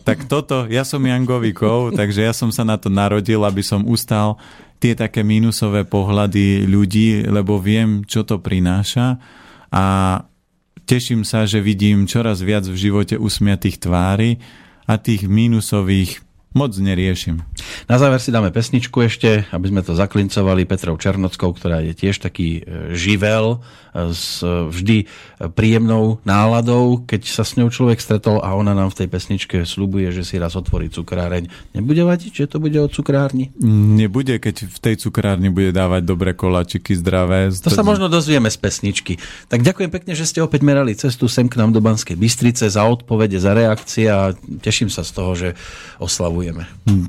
Tak 0.08 0.24
toto, 0.26 0.64
ja 0.66 0.82
som 0.82 1.04
Jangovikov, 1.04 1.92
takže 1.92 2.24
ja 2.24 2.32
som 2.32 2.48
sa 2.48 2.64
na 2.64 2.80
to 2.80 2.88
narodil, 2.88 3.44
aby 3.44 3.60
som 3.60 3.84
ustal 3.84 4.40
tie 4.80 4.96
také 4.96 5.20
mínusové 5.20 5.84
pohľady 5.84 6.64
ľudí, 6.64 7.28
lebo 7.28 7.60
viem, 7.60 8.06
čo 8.08 8.24
to 8.24 8.40
prináša 8.40 9.20
a 9.68 9.84
teším 10.88 11.26
sa, 11.26 11.44
že 11.44 11.60
vidím 11.60 12.08
čoraz 12.08 12.40
viac 12.40 12.64
v 12.64 12.78
živote 12.78 13.20
usmiatých 13.20 13.76
tvári 13.76 14.40
a 14.88 14.96
tých 14.96 15.28
mínusových 15.28 16.24
moc 16.58 16.74
neriešim. 16.74 17.38
Na 17.86 18.02
záver 18.02 18.18
si 18.18 18.34
dáme 18.34 18.50
pesničku 18.50 18.98
ešte, 19.06 19.46
aby 19.54 19.70
sme 19.70 19.86
to 19.86 19.94
zaklincovali 19.94 20.66
Petrou 20.66 20.98
Černockou, 20.98 21.54
ktorá 21.54 21.78
je 21.86 21.94
tiež 21.94 22.18
taký 22.18 22.66
e, 22.66 22.92
živel 22.98 23.62
e, 23.94 24.10
s 24.10 24.42
e, 24.42 24.66
vždy 24.66 25.06
príjemnou 25.54 26.18
náladou, 26.26 27.06
keď 27.06 27.22
sa 27.30 27.46
s 27.46 27.54
ňou 27.54 27.70
človek 27.70 28.02
stretol 28.02 28.42
a 28.42 28.58
ona 28.58 28.74
nám 28.74 28.90
v 28.90 29.04
tej 29.04 29.08
pesničke 29.08 29.56
slubuje, 29.62 30.10
že 30.10 30.26
si 30.26 30.34
raz 30.42 30.58
otvorí 30.58 30.90
cukráreň. 30.90 31.46
Nebude 31.78 32.02
vadiť, 32.02 32.44
že 32.44 32.50
to 32.50 32.58
bude 32.58 32.74
od 32.74 32.90
cukrárni? 32.90 33.54
Nebude, 33.62 34.42
keď 34.42 34.66
v 34.66 34.78
tej 34.82 34.94
cukrárni 34.98 35.54
bude 35.54 35.70
dávať 35.70 36.02
dobré 36.02 36.34
koláčiky 36.34 36.98
zdravé. 36.98 37.54
To 37.54 37.70
sa 37.70 37.86
možno 37.86 38.10
dozvieme 38.10 38.50
z 38.50 38.58
pesničky. 38.58 39.22
Tak 39.46 39.62
ďakujem 39.62 39.90
pekne, 39.94 40.12
že 40.18 40.26
ste 40.26 40.42
opäť 40.42 40.66
merali 40.66 40.98
cestu 40.98 41.30
sem 41.30 41.46
k 41.46 41.54
nám 41.54 41.70
do 41.70 41.78
Banskej 41.78 42.18
Bystrice 42.18 42.66
za 42.66 42.82
odpovede, 42.82 43.38
za 43.38 43.54
reakcie 43.54 44.10
a 44.10 44.34
teším 44.58 44.90
sa 44.90 45.06
z 45.06 45.10
toho, 45.14 45.32
že 45.38 45.48
oslavujeme. 46.48 46.64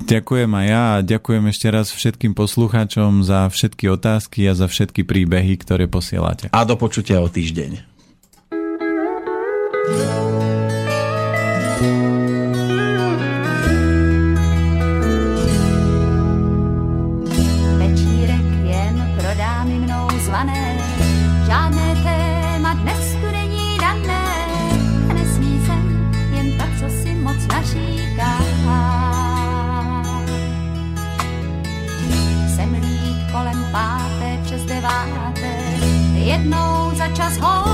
Ďakujem 0.06 0.50
aj 0.52 0.66
ja 0.66 0.84
a 0.96 1.04
ďakujem 1.04 1.44
ešte 1.48 1.66
raz 1.72 1.86
všetkým 1.92 2.32
poslucháčom 2.36 3.24
za 3.24 3.48
všetky 3.48 3.88
otázky 3.88 4.46
a 4.48 4.52
za 4.52 4.66
všetky 4.68 5.04
príbehy, 5.04 5.56
ktoré 5.60 5.88
posielate. 5.88 6.52
A 6.52 6.64
do 6.64 6.76
počutia 6.76 7.20
o 7.24 7.28
týždeň. 7.28 7.89
Jednou 37.20 37.64
za 37.64 37.69